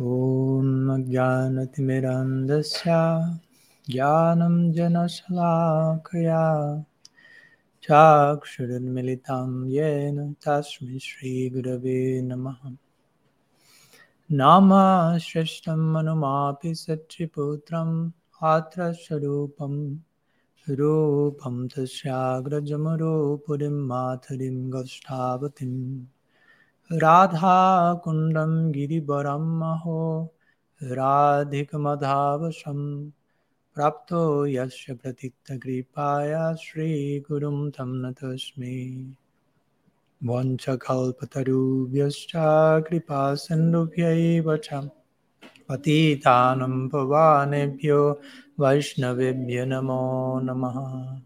ॐ 0.00 0.66
ज्ञानतिमिरन्दस्य 1.04 2.96
ज्ञानं 3.90 4.56
जनशलाकया 4.74 6.42
चाक्षुरुन्मिलितं 7.86 9.48
येन 9.76 10.20
तस्मै 10.44 10.98
श्रीगुरवे 11.06 11.96
नमः 12.26 12.60
नामः 14.40 15.18
श्रेष्ठं 15.24 15.82
मनुमापि 15.94 16.72
सच्चिपुत्रम् 16.82 17.96
आत्रस्वरूपं 18.52 19.74
रूपं 20.82 21.56
तस्याग्रजमरूपुरीं 21.74 23.76
मातरिं 23.90 24.56
गष्टावतीम् 24.74 25.82
राधाकुण्डं 26.92 28.72
गिरिवरं 28.72 29.58
महो 29.58 30.34
राधिकमधावशं 30.82 33.10
प्राप्तो 33.74 34.46
यस्य 34.46 34.94
प्रतिक्तकृपाया 34.94 36.54
श्रीगुरुं 36.54 37.70
तं 37.70 37.86
नतस्मि। 37.86 39.14
वञ्चकल्पतरुभ्यश्च 40.24 42.32
कृपासिन्धुभ्यैव 42.88 44.56
च। 44.56 44.88
पतितानं 45.68 46.88
भवानेभ्यो 46.88 48.20
वैष्णवेभ्यो 48.60 49.64
नमो 49.64 50.40
नमः। 50.40 51.20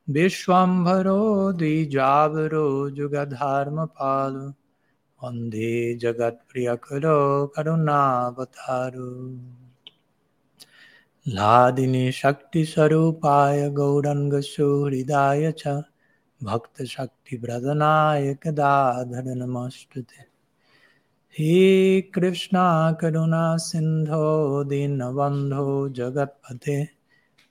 विश्वम्भरो 0.10 1.52
द्विजावरो 1.52 2.90
जुगधर्मपालो, 2.90 4.54
वंदे 5.24 5.96
जगत्प्रियकरो 5.96 7.48
करुणावतारो। 7.48 9.42
लादिनी 11.28 12.12
शक्तिस्वरूपाय 12.12 13.70
गौरङ्गसुहृदाय 13.70 15.52
च 15.52 15.84
भक्तशक्तिप्रदनाय 16.44 18.34
गदाधर 18.34 19.24
नमस्तुते 19.24 20.32
हे 21.40 22.02
कृष्णा 22.02 22.92
करुणा 22.92 23.58
सिन्धो 23.58 24.64
दीनबन्धो 24.64 25.90
जगत्पते। 25.90 26.88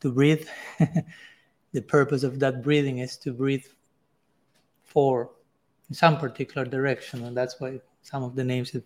to 0.00 0.12
breathe 0.12 0.46
the 1.72 1.82
purpose 1.82 2.22
of 2.22 2.38
that 2.40 2.62
breathing 2.62 2.98
is 2.98 3.16
to 3.18 3.32
breathe 3.32 3.64
for 4.84 5.30
some 5.92 6.18
particular 6.18 6.66
direction 6.66 7.24
and 7.24 7.36
that's 7.36 7.60
why 7.60 7.80
some 8.02 8.22
of 8.22 8.34
the 8.34 8.44
names 8.44 8.74
of, 8.74 8.82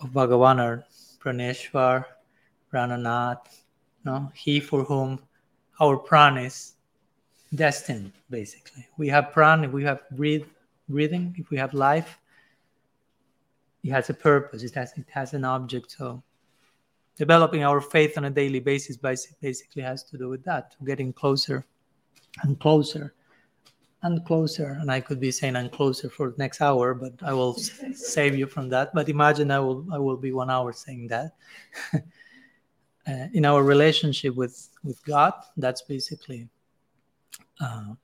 of 0.00 0.10
bhagavan 0.10 0.58
are 0.58 0.84
praneshwar 1.22 2.04
prananath 2.72 3.59
no 4.04 4.30
he 4.34 4.60
for 4.60 4.84
whom 4.84 5.20
our 5.80 5.96
pran 5.96 6.44
is 6.44 6.74
destined 7.54 8.12
basically. 8.28 8.86
We 8.96 9.08
have 9.08 9.32
pran 9.34 9.64
if 9.64 9.72
we 9.72 9.84
have 9.84 10.02
breathe 10.12 10.46
breathing. 10.88 11.34
If 11.38 11.50
we 11.50 11.56
have 11.56 11.74
life 11.74 12.18
it 13.82 13.90
has 13.90 14.10
a 14.10 14.14
purpose. 14.14 14.62
It 14.62 14.74
has 14.74 14.92
it 14.96 15.06
has 15.10 15.34
an 15.34 15.44
object. 15.44 15.92
So 15.92 16.22
developing 17.16 17.64
our 17.64 17.80
faith 17.80 18.16
on 18.16 18.26
a 18.26 18.30
daily 18.30 18.60
basis 18.60 18.96
basically 18.96 19.82
has 19.82 20.02
to 20.04 20.18
do 20.18 20.28
with 20.28 20.44
that 20.44 20.76
getting 20.84 21.12
closer 21.12 21.64
and 22.42 22.58
closer 22.60 23.14
and 24.02 24.24
closer. 24.24 24.78
And 24.80 24.90
i 24.90 25.00
could 25.00 25.20
be 25.20 25.30
saying 25.30 25.56
and 25.56 25.72
closer 25.72 26.08
for 26.08 26.30
the 26.30 26.38
next 26.38 26.60
hour 26.60 26.94
but 26.94 27.12
i 27.22 27.32
will 27.32 27.54
save 27.94 28.36
you 28.36 28.46
from 28.46 28.68
that. 28.70 28.94
But 28.94 29.08
imagine 29.08 29.50
i 29.50 29.58
will 29.58 29.86
i 29.92 29.98
will 29.98 30.16
be 30.16 30.32
one 30.32 30.50
hour 30.50 30.72
saying 30.72 31.08
that 31.08 31.34
uh, 33.10 33.26
in 33.32 33.44
our 33.44 33.62
relationship 33.62 34.34
with 34.36 34.68
with 34.84 35.04
God. 35.04 35.32
That's 35.56 35.82
basically 35.82 36.48
uh, 37.60 37.94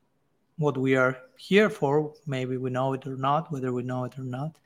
what 0.58 0.76
we 0.76 0.96
are 0.96 1.16
here 1.36 1.70
for. 1.70 2.12
Maybe 2.26 2.56
we 2.56 2.70
know 2.70 2.92
it 2.94 3.06
or 3.06 3.16
not, 3.16 3.52
whether 3.52 3.72
we 3.72 3.82
know 3.82 4.04
it 4.04 4.18
or 4.18 4.24
not. 4.24 4.56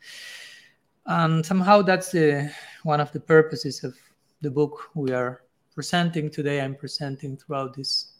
And 1.06 1.44
somehow 1.44 1.82
that's 1.82 2.12
the 2.12 2.50
one 2.84 3.00
of 3.00 3.12
the 3.12 3.20
purposes 3.20 3.84
of 3.84 3.94
the 4.40 4.50
book 4.50 4.90
we 4.94 5.12
are 5.12 5.42
presenting 5.75 6.31
today, 6.31 6.60
I'm 6.60 6.75
presenting 6.75 7.37
throughout 7.37 7.75
this 7.75 8.12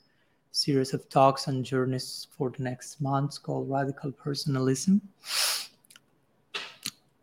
series 0.52 0.93
of 0.94 1.08
talks 1.08 1.46
and 1.46 1.64
journeys 1.64 2.26
for 2.37 2.50
the 2.50 2.62
next 2.62 3.00
months 3.00 3.38
called 3.38 3.70
Radical 3.70 4.12
Personalism. 4.12 5.00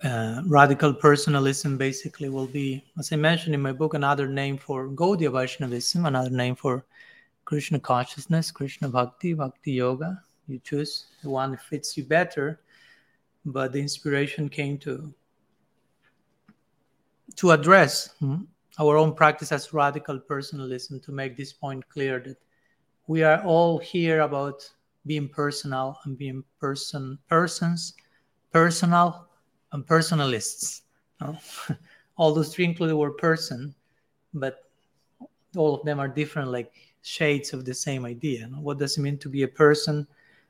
Uh, 0.04 0.44
radical 0.46 0.94
personalism 0.94 1.76
basically 1.76 2.30
will 2.30 2.46
be, 2.46 2.84
as 3.00 3.12
I 3.12 3.16
mentioned 3.16 3.56
in 3.56 3.62
my 3.62 3.72
book, 3.72 3.96
another 3.96 4.28
name 4.28 4.58
for 4.58 4.90
Gaudiya 4.90 5.32
Vaishnavism, 5.32 6.06
another 6.06 6.30
name 6.30 6.56
for 6.56 6.86
Krishna 7.46 7.80
consciousness, 7.80 8.52
Krishna 8.52 8.90
bhakti, 8.90 9.34
bhakti 9.34 9.72
yoga. 9.72 10.22
You 10.48 10.60
choose 10.60 11.06
the 11.24 11.30
one 11.32 11.52
that 11.52 11.62
fits 11.64 11.98
you 11.98 12.04
better. 12.04 12.60
But 13.46 13.72
the 13.72 13.80
inspiration 13.80 14.50
came 14.50 14.78
to 14.80 15.14
to 17.38 17.52
address 17.52 18.16
hmm, 18.20 18.44
our 18.80 18.98
own 18.98 19.14
practice 19.14 19.52
as 19.52 19.74
radical 19.74 20.20
personalism 20.20 21.00
to 21.00 21.12
make 21.12 21.38
this 21.38 21.54
point 21.54 21.88
clear 21.90 22.20
that 22.20 22.38
we 23.08 23.24
are 23.24 23.42
all 23.44 23.78
here 23.78 24.22
about 24.22 24.70
being 25.06 25.30
personal 25.30 25.98
and 26.04 26.18
being 26.18 26.44
person 26.60 27.18
persons, 27.30 27.94
personal 28.52 29.27
and 29.72 29.86
personalists. 29.86 30.82
No? 31.22 31.38
all 32.18 32.34
those 32.34 32.54
three 32.54 32.66
include 32.66 32.90
the 32.90 32.98
word 32.98 33.18
person, 33.18 33.74
but 34.34 34.66
all 35.56 35.76
of 35.76 35.86
them 35.86 36.00
are 36.00 36.08
different, 36.08 36.52
like 36.52 36.72
shades 37.02 37.54
of 37.54 37.66
the 37.66 37.74
same 37.74 38.06
idea. 38.06 38.48
No? 38.48 38.58
What 38.60 38.80
does 38.80 38.98
it 38.98 39.02
mean 39.02 39.18
to 39.20 39.30
be 39.30 39.44
a 39.44 39.48
person? 39.48 40.08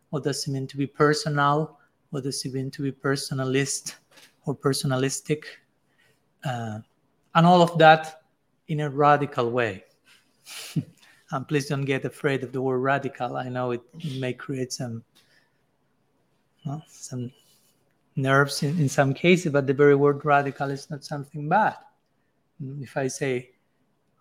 What 0.09 0.23
does 0.23 0.47
it 0.47 0.51
mean 0.51 0.67
to 0.67 0.77
be 0.77 0.87
personal? 0.87 1.77
What 2.09 2.23
does 2.23 2.43
it 2.45 2.53
mean 2.53 2.71
to 2.71 2.81
be 2.81 2.91
personalist 2.91 3.95
or 4.45 4.55
personalistic? 4.55 5.43
Uh, 6.43 6.79
and 7.35 7.45
all 7.45 7.61
of 7.61 7.77
that 7.77 8.21
in 8.67 8.81
a 8.81 8.89
radical 8.89 9.51
way. 9.51 9.83
and 11.31 11.47
please 11.47 11.67
don't 11.67 11.85
get 11.85 12.05
afraid 12.05 12.43
of 12.43 12.51
the 12.51 12.61
word 12.61 12.79
radical. 12.79 13.35
I 13.35 13.49
know 13.49 13.71
it, 13.71 13.81
may 14.19 14.33
create 14.33 14.71
some 14.71 15.03
well, 16.65 16.83
some 16.87 17.31
nerves 18.17 18.63
in, 18.63 18.79
in 18.79 18.89
some 18.89 19.13
cases, 19.13 19.51
but 19.51 19.67
the 19.67 19.73
very 19.73 19.95
word 19.95 20.25
radical 20.25 20.69
is 20.69 20.89
not 20.89 21.03
something 21.03 21.47
bad. 21.47 21.75
If 22.81 22.97
I 22.97 23.07
say, 23.07 23.51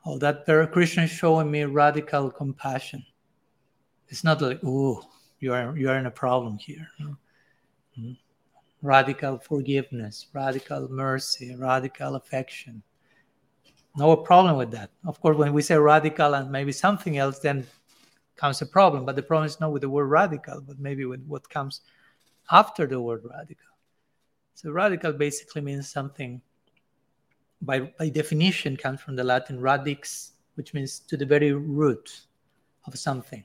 oh, 0.04 0.18
that 0.18 0.44
Krishna 0.72 1.04
is 1.04 1.10
showing 1.10 1.50
me 1.50 1.64
radical 1.64 2.30
compassion, 2.30 3.04
it's 4.08 4.22
not 4.22 4.40
like, 4.40 4.60
oh, 4.64 5.02
you 5.40 5.52
are 5.52 5.76
you 5.76 5.88
are 5.90 5.98
in 5.98 6.06
a 6.06 6.10
problem 6.10 6.58
here. 6.58 6.86
Mm-hmm. 7.00 8.12
Radical 8.82 9.38
forgiveness, 9.38 10.28
radical 10.32 10.88
mercy, 10.88 11.56
radical 11.56 12.14
affection 12.14 12.82
no 13.96 14.14
problem 14.14 14.56
with 14.56 14.70
that. 14.72 14.90
Of 15.06 15.20
course, 15.20 15.36
when 15.36 15.52
we 15.54 15.62
say 15.62 15.76
radical 15.76 16.34
and 16.34 16.50
maybe 16.50 16.72
something 16.72 17.16
else, 17.16 17.38
then 17.38 17.66
comes 18.36 18.60
a 18.60 18.66
problem. 18.66 19.06
But 19.06 19.16
the 19.16 19.22
problem 19.22 19.46
is 19.46 19.58
not 19.58 19.72
with 19.72 19.82
the 19.82 19.88
word 19.88 20.06
radical, 20.06 20.60
but 20.60 20.78
maybe 20.78 21.06
with 21.06 21.24
what 21.26 21.48
comes 21.48 21.80
after 22.50 22.86
the 22.86 23.00
word 23.00 23.22
radical. 23.24 23.72
So 24.56 24.70
radical 24.70 25.12
basically 25.12 25.60
means 25.60 25.86
something 25.86 26.40
by, 27.60 27.92
by 27.98 28.08
definition 28.08 28.74
comes 28.74 29.02
from 29.02 29.14
the 29.14 29.22
Latin 29.22 29.60
radix, 29.60 30.32
which 30.54 30.72
means 30.72 30.98
to 31.00 31.18
the 31.18 31.26
very 31.26 31.52
root 31.52 32.22
of 32.86 32.98
something. 32.98 33.44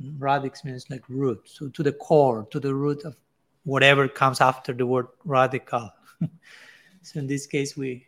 Mm, 0.00 0.14
radix 0.20 0.64
means 0.64 0.88
like 0.90 1.02
root, 1.08 1.40
so 1.46 1.68
to 1.70 1.82
the 1.82 1.90
core, 1.90 2.46
to 2.52 2.60
the 2.60 2.72
root 2.72 3.02
of 3.04 3.16
whatever 3.64 4.06
comes 4.06 4.40
after 4.40 4.72
the 4.72 4.86
word 4.86 5.08
radical. 5.24 5.90
so 7.02 7.18
in 7.18 7.26
this 7.26 7.48
case, 7.48 7.76
we 7.76 8.06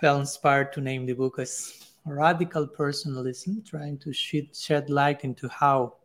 felt 0.00 0.20
inspired 0.20 0.72
to 0.74 0.80
name 0.80 1.04
the 1.04 1.14
book 1.14 1.40
as 1.40 1.90
Radical 2.06 2.68
Personalism, 2.68 3.66
trying 3.66 3.98
to 3.98 4.12
shed, 4.12 4.54
shed 4.54 4.88
light 4.88 5.24
into 5.24 5.48
how 5.48 5.96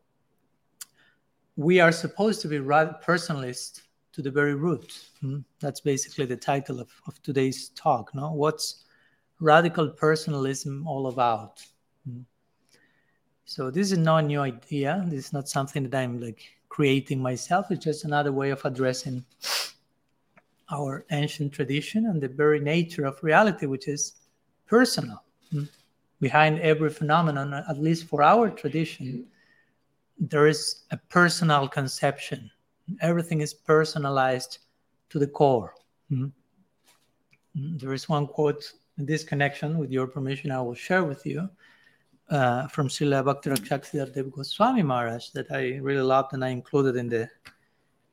we 1.55 1.79
are 1.79 1.91
supposed 1.91 2.41
to 2.41 2.47
be 2.47 2.57
personalist 2.57 3.81
to 4.19 4.23
the 4.23 4.31
very 4.31 4.53
root. 4.53 4.99
Hmm? 5.21 5.39
That's 5.61 5.79
basically 5.79 6.25
the 6.25 6.35
title 6.35 6.81
of, 6.81 6.89
of 7.07 7.21
today's 7.23 7.69
talk. 7.69 8.13
No? 8.13 8.33
What's 8.33 8.83
radical 9.39 9.87
personalism 9.87 10.85
all 10.85 11.07
about? 11.07 11.63
Hmm? 12.05 12.23
So 13.45 13.71
this 13.71 13.93
is 13.93 13.97
not 13.97 14.25
a 14.25 14.27
new 14.27 14.41
idea. 14.41 15.05
This 15.07 15.27
is 15.27 15.33
not 15.33 15.47
something 15.47 15.83
that 15.87 15.97
I'm 15.97 16.19
like 16.19 16.41
creating 16.67 17.21
myself. 17.21 17.71
It's 17.71 17.85
just 17.85 18.03
another 18.03 18.33
way 18.33 18.49
of 18.49 18.59
addressing 18.65 19.23
our 20.69 21.05
ancient 21.11 21.53
tradition 21.53 22.07
and 22.07 22.21
the 22.21 22.27
very 22.27 22.59
nature 22.59 23.05
of 23.05 23.23
reality, 23.23 23.67
which 23.67 23.87
is 23.87 24.15
personal. 24.67 25.23
Hmm? 25.49 25.63
Behind 26.19 26.59
every 26.59 26.89
phenomenon, 26.89 27.53
at 27.53 27.77
least 27.77 28.07
for 28.07 28.21
our 28.21 28.49
tradition, 28.49 29.27
there 30.19 30.47
is 30.47 30.83
a 30.91 30.97
personal 30.97 31.69
conception. 31.69 32.51
Everything 33.01 33.41
is 33.41 33.53
personalized 33.53 34.59
to 35.09 35.19
the 35.19 35.27
core. 35.27 35.73
Hmm? 36.09 36.27
Hmm? 37.55 37.77
There 37.77 37.93
is 37.93 38.07
one 38.09 38.27
quote 38.27 38.71
in 38.99 39.05
this 39.05 39.23
connection, 39.23 39.77
with 39.77 39.91
your 39.91 40.07
permission, 40.07 40.51
I 40.51 40.61
will 40.61 40.75
share 40.75 41.05
with 41.05 41.25
you 41.25 41.49
uh, 42.29 42.67
from 42.67 42.89
Srila 42.89 43.23
Bhakti 43.25 43.49
Dev 43.97 44.31
Goswami 44.31 44.83
Maharaj 44.83 45.29
that 45.29 45.51
I 45.51 45.77
really 45.77 46.01
loved 46.01 46.33
and 46.33 46.43
I 46.43 46.49
included 46.49 46.95
in 46.95 47.09
the 47.09 47.29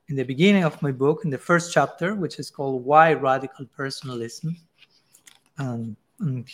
in 0.09 0.15
the 0.15 0.23
beginning 0.23 0.63
of 0.63 0.81
my 0.81 0.91
book, 0.91 1.25
in 1.25 1.29
the 1.29 1.37
first 1.37 1.73
chapter, 1.73 2.15
which 2.15 2.39
is 2.39 2.49
called 2.49 2.85
Why 2.85 3.11
Radical 3.11 3.65
Personalism. 3.65 4.55
Um, 5.57 5.97
and 6.21 6.47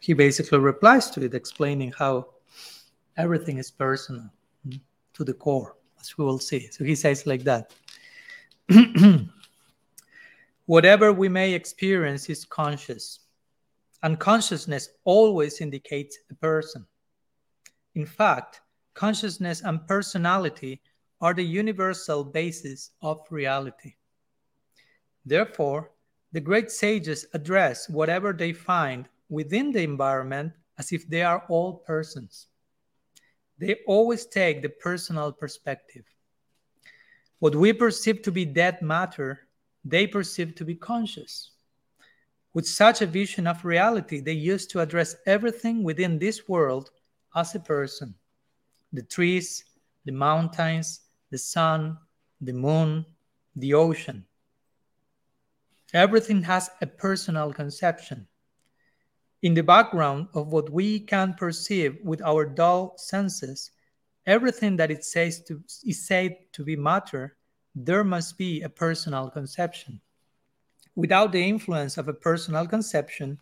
he 0.00 0.12
basically 0.12 0.58
replies 0.58 1.08
to 1.10 1.22
it, 1.24 1.32
explaining 1.32 1.92
how 1.96 2.26
everything 3.16 3.58
is 3.58 3.70
personal 3.70 4.28
hmm, 4.64 4.78
to 5.14 5.22
the 5.22 5.32
core, 5.32 5.76
as 6.00 6.16
we 6.16 6.24
will 6.24 6.38
see. 6.38 6.68
So 6.70 6.84
he 6.84 6.94
says 6.94 7.26
like 7.26 7.44
that 7.44 7.72
Whatever 10.66 11.12
we 11.12 11.28
may 11.28 11.52
experience 11.52 12.30
is 12.30 12.44
conscious, 12.44 13.20
and 14.04 14.20
consciousness 14.20 14.90
always 15.04 15.60
indicates 15.60 16.16
a 16.30 16.34
person. 16.34 16.86
In 17.96 18.06
fact, 18.06 18.60
consciousness 18.94 19.62
and 19.62 19.84
personality 19.88 20.80
are 21.20 21.34
the 21.34 21.44
universal 21.44 22.22
basis 22.22 22.92
of 23.02 23.26
reality. 23.30 23.94
Therefore, 25.26 25.90
the 26.32 26.40
great 26.40 26.70
sages 26.70 27.26
address 27.34 27.88
whatever 27.88 28.32
they 28.32 28.52
find 28.52 29.08
within 29.28 29.72
the 29.72 29.82
environment 29.82 30.52
as 30.78 30.92
if 30.92 31.08
they 31.08 31.22
are 31.22 31.44
all 31.48 31.78
persons. 31.78 32.46
They 33.60 33.76
always 33.86 34.24
take 34.24 34.62
the 34.62 34.70
personal 34.70 35.32
perspective. 35.32 36.04
What 37.40 37.54
we 37.54 37.74
perceive 37.74 38.22
to 38.22 38.32
be 38.32 38.46
dead 38.46 38.80
matter, 38.80 39.48
they 39.84 40.06
perceive 40.06 40.54
to 40.54 40.64
be 40.64 40.74
conscious. 40.74 41.50
With 42.54 42.66
such 42.66 43.02
a 43.02 43.06
vision 43.06 43.46
of 43.46 43.64
reality, 43.64 44.20
they 44.20 44.32
used 44.32 44.70
to 44.70 44.80
address 44.80 45.14
everything 45.26 45.82
within 45.84 46.18
this 46.18 46.48
world 46.48 46.90
as 47.36 47.54
a 47.54 47.60
person 47.60 48.14
the 48.92 49.02
trees, 49.02 49.64
the 50.06 50.12
mountains, 50.12 51.02
the 51.30 51.38
sun, 51.38 51.96
the 52.40 52.52
moon, 52.52 53.04
the 53.54 53.74
ocean. 53.74 54.24
Everything 55.92 56.42
has 56.42 56.70
a 56.80 56.86
personal 56.86 57.52
conception. 57.52 58.26
In 59.42 59.54
the 59.54 59.62
background 59.62 60.28
of 60.34 60.52
what 60.52 60.68
we 60.68 61.00
can 61.00 61.32
perceive 61.32 61.98
with 62.04 62.20
our 62.20 62.44
dull 62.44 62.94
senses, 62.98 63.70
everything 64.26 64.76
that 64.76 64.90
it 64.90 65.02
says 65.02 65.42
to, 65.44 65.62
is 65.84 66.06
said 66.06 66.36
to 66.52 66.62
be 66.62 66.76
matter, 66.76 67.36
there 67.74 68.04
must 68.04 68.36
be 68.36 68.60
a 68.60 68.68
personal 68.68 69.30
conception. 69.30 69.98
Without 70.94 71.32
the 71.32 71.42
influence 71.42 71.96
of 71.96 72.08
a 72.08 72.12
personal 72.12 72.66
conception, 72.66 73.40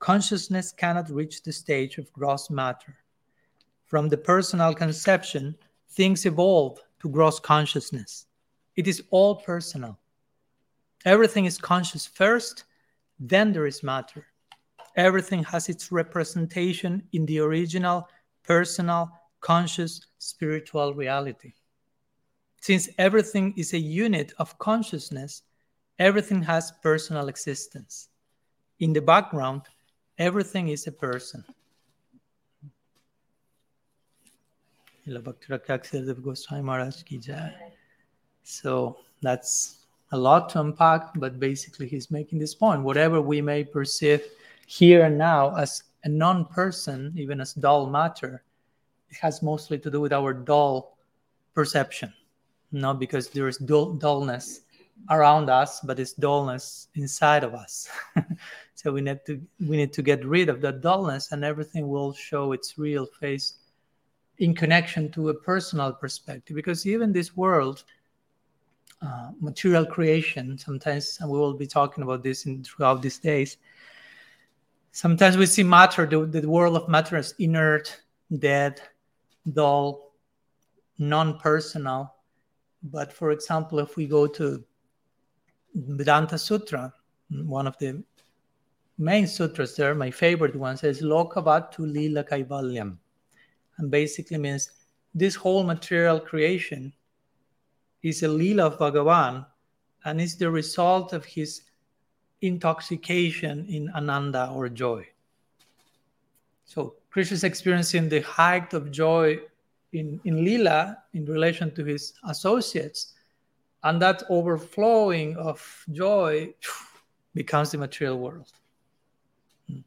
consciousness 0.00 0.72
cannot 0.72 1.10
reach 1.10 1.44
the 1.44 1.52
stage 1.52 1.98
of 1.98 2.12
gross 2.12 2.50
matter. 2.50 2.96
From 3.84 4.08
the 4.08 4.18
personal 4.18 4.74
conception, 4.74 5.56
things 5.90 6.26
evolve 6.26 6.80
to 7.00 7.08
gross 7.08 7.38
consciousness. 7.38 8.26
It 8.74 8.88
is 8.88 9.04
all 9.10 9.36
personal. 9.36 9.96
Everything 11.04 11.44
is 11.44 11.56
conscious 11.56 12.04
first, 12.04 12.64
then 13.20 13.52
there 13.52 13.66
is 13.66 13.84
matter. 13.84 14.26
Everything 14.96 15.44
has 15.44 15.68
its 15.68 15.92
representation 15.92 17.02
in 17.12 17.26
the 17.26 17.38
original, 17.38 18.08
personal, 18.42 19.10
conscious, 19.40 20.00
spiritual 20.18 20.94
reality. 20.94 21.52
Since 22.62 22.88
everything 22.98 23.52
is 23.56 23.74
a 23.74 23.78
unit 23.78 24.32
of 24.38 24.58
consciousness, 24.58 25.42
everything 25.98 26.42
has 26.42 26.72
personal 26.82 27.28
existence. 27.28 28.08
In 28.80 28.92
the 28.92 29.02
background, 29.02 29.62
everything 30.18 30.68
is 30.68 30.86
a 30.86 30.92
person. 30.92 31.44
So 38.42 38.96
that's 39.22 39.86
a 40.12 40.18
lot 40.18 40.48
to 40.50 40.60
unpack, 40.60 41.12
but 41.16 41.38
basically 41.38 41.86
he's 41.86 42.10
making 42.10 42.38
this 42.38 42.54
point. 42.54 42.82
Whatever 42.82 43.20
we 43.20 43.40
may 43.40 43.62
perceive 43.62 44.22
here 44.66 45.04
and 45.04 45.16
now 45.16 45.56
as 45.56 45.82
a 46.04 46.08
non-person, 46.08 47.12
even 47.16 47.40
as 47.40 47.54
dull 47.54 47.86
matter, 47.86 48.44
it 49.08 49.16
has 49.16 49.42
mostly 49.42 49.78
to 49.78 49.90
do 49.90 50.00
with 50.00 50.12
our 50.12 50.34
dull 50.34 50.98
perception, 51.54 52.12
not 52.72 52.98
because 52.98 53.28
there 53.30 53.48
is 53.48 53.58
dull, 53.58 53.94
dullness 53.94 54.60
around 55.10 55.48
us, 55.50 55.80
but 55.80 55.98
it's 55.98 56.12
dullness 56.12 56.88
inside 56.94 57.44
of 57.44 57.54
us. 57.54 57.88
so 58.74 58.92
we 58.92 59.00
need 59.00 59.20
to 59.26 59.40
we 59.60 59.76
need 59.76 59.92
to 59.92 60.02
get 60.02 60.24
rid 60.24 60.48
of 60.48 60.60
that 60.60 60.80
dullness, 60.80 61.32
and 61.32 61.44
everything 61.44 61.88
will 61.88 62.12
show 62.12 62.52
its 62.52 62.78
real 62.78 63.06
face 63.06 63.54
in 64.38 64.54
connection 64.54 65.10
to 65.12 65.30
a 65.30 65.34
personal 65.34 65.92
perspective. 65.92 66.56
Because 66.56 66.86
even 66.86 67.12
this 67.12 67.36
world, 67.36 67.84
uh, 69.02 69.30
material 69.40 69.86
creation, 69.86 70.58
sometimes, 70.58 71.18
and 71.20 71.30
we 71.30 71.38
will 71.38 71.54
be 71.54 71.66
talking 71.66 72.02
about 72.02 72.22
this 72.22 72.46
in, 72.46 72.62
throughout 72.64 73.02
these 73.02 73.18
days. 73.18 73.56
Sometimes 74.96 75.36
we 75.36 75.44
see 75.44 75.62
matter, 75.62 76.06
the, 76.06 76.24
the 76.24 76.48
world 76.48 76.74
of 76.74 76.88
matter, 76.88 77.16
as 77.16 77.34
inert, 77.38 78.00
dead, 78.38 78.80
dull, 79.52 80.14
non-personal. 80.98 82.14
But 82.82 83.12
for 83.12 83.30
example, 83.30 83.78
if 83.78 83.96
we 83.96 84.06
go 84.06 84.26
to 84.26 84.64
Vedanta 85.74 86.38
Sutra, 86.38 86.94
one 87.28 87.66
of 87.66 87.76
the 87.76 88.02
main 88.96 89.26
sutras 89.26 89.76
there, 89.76 89.94
my 89.94 90.10
favorite 90.10 90.56
one 90.56 90.78
says 90.78 91.02
Lokavat 91.02 91.72
tu 91.72 91.84
Lila 91.84 92.24
Kaivalyam. 92.24 92.96
And 93.76 93.90
basically 93.90 94.38
means 94.38 94.70
this 95.14 95.34
whole 95.34 95.62
material 95.62 96.18
creation 96.18 96.90
is 98.02 98.22
a 98.22 98.28
lila 98.28 98.68
of 98.68 98.78
Bhagavan 98.78 99.44
and 100.06 100.22
is 100.22 100.38
the 100.38 100.50
result 100.50 101.12
of 101.12 101.26
his 101.26 101.65
intoxication 102.42 103.66
in 103.66 103.90
ananda 103.94 104.50
or 104.50 104.68
joy. 104.68 105.06
So 106.64 106.94
Krishna 107.10 107.34
is 107.34 107.44
experiencing 107.44 108.08
the 108.08 108.20
height 108.20 108.74
of 108.74 108.90
joy 108.90 109.40
in, 109.92 110.20
in 110.24 110.44
lila 110.44 110.98
in 111.14 111.24
relation 111.24 111.74
to 111.74 111.84
his 111.84 112.14
associates 112.28 113.14
and 113.84 114.00
that 114.02 114.22
overflowing 114.28 115.36
of 115.36 115.84
joy 115.92 116.52
becomes 117.34 117.70
the 117.70 117.78
material 117.78 118.18
world 118.18 118.52
hmm. 119.68 119.80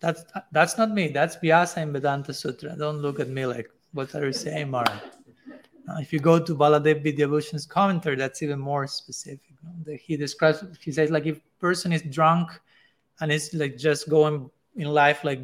that's 0.00 0.24
that's 0.52 0.78
not 0.78 0.90
me 0.90 1.08
that's 1.08 1.36
vyasa 1.36 1.80
in 1.80 1.92
vedanta 1.92 2.32
sutra 2.32 2.74
don't 2.76 2.98
look 2.98 3.20
at 3.20 3.28
me 3.28 3.44
like 3.46 3.68
what 3.92 4.14
are 4.14 4.26
you 4.26 4.32
saying 4.32 4.70
mara 4.70 5.02
if 5.98 6.12
you 6.12 6.18
go 6.18 6.38
to 6.38 6.54
baladev 6.54 7.04
vidyabhushan's 7.04 7.66
commentary 7.66 8.16
that's 8.16 8.42
even 8.42 8.58
more 8.58 8.86
specific 8.86 9.40
he 10.00 10.16
describes 10.16 10.64
he 10.80 10.92
says 10.92 11.10
like 11.10 11.26
if 11.26 11.40
person 11.58 11.92
is 11.92 12.02
drunk 12.02 12.50
and 13.20 13.32
is 13.32 13.52
like 13.54 13.76
just 13.76 14.08
going 14.08 14.50
in 14.76 14.88
life 14.88 15.24
like 15.24 15.40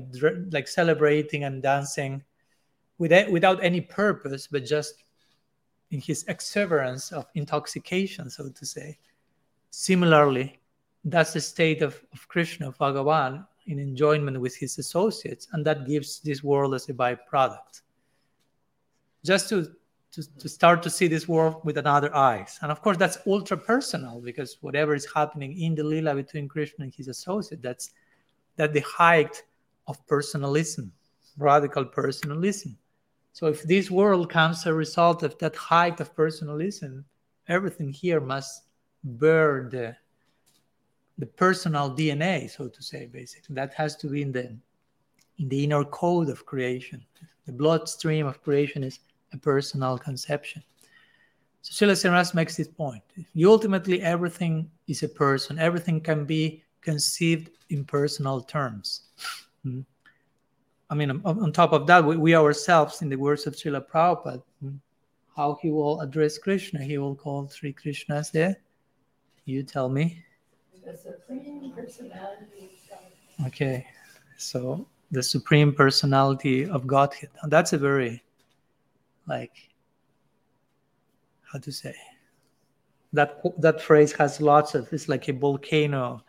like 0.50 0.68
celebrating 0.68 1.44
and 1.44 1.62
dancing 1.62 2.22
without 2.98 3.30
without 3.30 3.62
any 3.62 3.80
purpose 3.80 4.46
but 4.46 4.64
just 4.64 5.04
in 5.94 6.00
his 6.00 6.24
exuberance 6.28 7.12
of 7.12 7.26
intoxication, 7.34 8.28
so 8.28 8.48
to 8.48 8.66
say. 8.66 8.98
Similarly, 9.70 10.58
that's 11.04 11.32
the 11.32 11.40
state 11.40 11.82
of, 11.82 12.02
of 12.12 12.26
Krishna, 12.28 12.68
of 12.68 12.78
Bhagavan, 12.78 13.46
in 13.66 13.78
enjoyment 13.78 14.40
with 14.40 14.56
his 14.56 14.78
associates, 14.78 15.48
and 15.52 15.64
that 15.64 15.86
gives 15.86 16.20
this 16.20 16.42
world 16.42 16.74
as 16.74 16.88
a 16.88 16.94
byproduct. 16.94 17.82
Just 19.24 19.48
to, 19.50 19.72
to, 20.14 20.22
to 20.38 20.48
start 20.48 20.82
to 20.82 20.90
see 20.90 21.08
this 21.08 21.26
world 21.26 21.60
with 21.64 21.76
another 21.76 22.14
eyes. 22.14 22.58
And 22.62 22.70
of 22.70 22.80
course, 22.80 22.96
that's 22.96 23.18
ultra 23.26 23.56
personal 23.56 24.20
because 24.20 24.58
whatever 24.60 24.94
is 24.94 25.06
happening 25.12 25.58
in 25.60 25.74
the 25.74 25.82
lila 25.82 26.14
between 26.14 26.48
Krishna 26.48 26.84
and 26.84 26.94
his 26.94 27.08
associate, 27.08 27.62
that's 27.62 27.90
that 28.56 28.72
the 28.72 28.80
height 28.80 29.42
of 29.88 30.06
personalism, 30.06 30.92
radical 31.36 31.84
personalism. 31.84 32.76
So 33.32 33.46
if 33.46 33.64
this 33.64 33.90
world 33.90 34.30
comes 34.30 34.58
as 34.58 34.66
a 34.66 34.74
result 34.74 35.24
of 35.24 35.36
that 35.38 35.56
height 35.56 35.98
of 36.00 36.14
personalism, 36.14 37.04
everything 37.48 37.92
here 37.92 38.20
must 38.20 38.62
bear 39.02 39.68
the 39.70 39.96
the 41.18 41.26
personal 41.26 41.94
DNA, 41.94 42.50
so 42.50 42.66
to 42.66 42.82
say, 42.82 43.06
basically. 43.06 43.54
That 43.54 43.72
has 43.74 43.94
to 43.96 44.08
be 44.08 44.22
in 44.22 44.32
the 44.32 44.56
in 45.38 45.48
the 45.48 45.64
inner 45.64 45.84
code 45.84 46.28
of 46.28 46.46
creation. 46.46 47.04
The 47.46 47.52
bloodstream 47.52 48.26
of 48.26 48.42
creation 48.42 48.84
is 48.84 49.00
a 49.34 49.38
personal 49.38 49.98
conception. 49.98 50.62
So 51.62 51.86
Srila 51.86 51.92
Srinivas 51.92 52.34
makes 52.34 52.56
this 52.56 52.68
point. 52.68 53.02
You 53.32 53.50
ultimately 53.50 54.02
everything 54.02 54.70
is 54.86 55.02
a 55.02 55.08
person. 55.08 55.58
Everything 55.58 56.00
can 56.00 56.24
be 56.24 56.62
conceived 56.80 57.50
in 57.70 57.84
personal 57.84 58.42
terms. 58.42 59.08
Mm-hmm. 59.64 59.80
I 60.90 60.94
mean, 60.94 61.10
on, 61.10 61.22
on 61.24 61.52
top 61.52 61.72
of 61.72 61.86
that, 61.86 62.04
we, 62.04 62.16
we, 62.16 62.34
ourselves, 62.34 63.00
in 63.02 63.08
the 63.08 63.16
words 63.16 63.46
of 63.46 63.54
Srila 63.54 63.86
Prabhupada, 63.88 64.42
how 65.34 65.58
he 65.60 65.70
will 65.70 66.00
address 66.00 66.38
Krishna, 66.38 66.82
he 66.82 66.98
will 66.98 67.14
call 67.14 67.48
Sri 67.48 67.72
Krishna 67.72 68.16
as 68.16 68.30
the, 68.30 68.56
you 69.44 69.62
tell 69.62 69.88
me. 69.88 70.22
The 70.84 70.96
Supreme 70.96 71.72
Personality 71.74 72.70
Okay, 73.46 73.86
so 74.36 74.86
the 75.10 75.22
Supreme 75.22 75.72
Personality 75.72 76.66
of 76.66 76.86
Godhead. 76.86 77.30
And 77.42 77.50
that's 77.50 77.72
a 77.72 77.78
very, 77.78 78.22
like, 79.26 79.70
how 81.50 81.58
to 81.58 81.72
say, 81.72 81.94
that 83.12 83.40
that 83.58 83.80
phrase 83.80 84.12
has 84.12 84.40
lots 84.40 84.74
of, 84.74 84.92
it's 84.92 85.08
like 85.08 85.28
a 85.28 85.32
volcano 85.32 86.24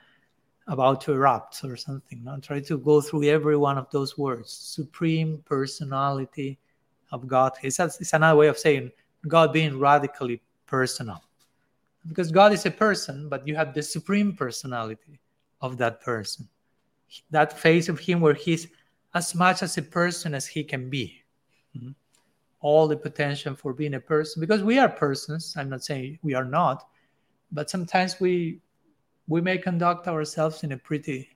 about 0.67 1.01
to 1.01 1.13
erupt 1.13 1.63
or 1.63 1.75
something. 1.75 2.23
No? 2.23 2.39
Try 2.39 2.59
to 2.61 2.77
go 2.77 3.01
through 3.01 3.23
every 3.23 3.57
one 3.57 3.77
of 3.77 3.89
those 3.91 4.17
words. 4.17 4.51
Supreme 4.51 5.43
personality 5.45 6.59
of 7.11 7.27
God. 7.27 7.53
It's, 7.61 7.79
it's 7.79 8.13
another 8.13 8.37
way 8.37 8.47
of 8.47 8.57
saying 8.57 8.91
God 9.27 9.53
being 9.53 9.79
radically 9.79 10.41
personal. 10.65 11.21
Because 12.07 12.31
God 12.31 12.53
is 12.53 12.65
a 12.65 12.71
person, 12.71 13.29
but 13.29 13.47
you 13.47 13.55
have 13.55 13.73
the 13.73 13.81
supreme 13.81 14.33
personality 14.33 15.19
of 15.61 15.77
that 15.77 16.01
person. 16.01 16.47
That 17.31 17.57
face 17.57 17.89
of 17.89 17.99
Him 17.99 18.21
where 18.21 18.33
He's 18.33 18.67
as 19.13 19.33
much 19.33 19.63
as 19.63 19.77
a 19.77 19.81
person 19.81 20.35
as 20.35 20.45
He 20.45 20.63
can 20.63 20.89
be. 20.89 21.23
Mm-hmm. 21.75 21.91
All 22.65 22.87
the 22.87 22.97
potential 22.97 23.53
for 23.53 23.73
being 23.73 23.93
a 23.93 23.99
person. 23.99 24.41
Because 24.41 24.63
we 24.63 24.79
are 24.79 24.89
persons. 24.89 25.53
I'm 25.55 25.69
not 25.69 25.83
saying 25.83 26.17
we 26.23 26.33
are 26.33 26.49
not, 26.59 26.87
but 27.51 27.69
sometimes 27.69 28.19
we 28.19 28.59
we 29.27 29.39
may 29.41 29.57
conduct 29.57 30.07
ourselves 30.07 30.63
in 30.63 30.71
a 30.71 30.77
pretty 30.77 31.29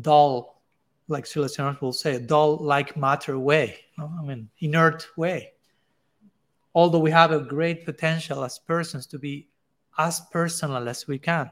dull, 0.00 0.60
like 1.06 1.24
Srila 1.26 1.80
will 1.80 1.92
say, 1.92 2.16
a 2.16 2.20
dull 2.20 2.56
like 2.56 2.96
matter 2.96 3.38
way, 3.38 3.78
I 3.98 4.22
mean, 4.22 4.50
inert 4.58 5.06
way. 5.16 5.52
Although 6.74 7.04
we 7.06 7.10
have 7.10 7.32
a 7.32 7.40
great 7.40 7.84
potential 7.84 8.44
as 8.44 8.58
persons 8.58 9.06
to 9.06 9.18
be 9.18 9.48
as 9.96 10.20
personal 10.32 10.88
as 10.88 11.06
we 11.06 11.18
can. 11.18 11.50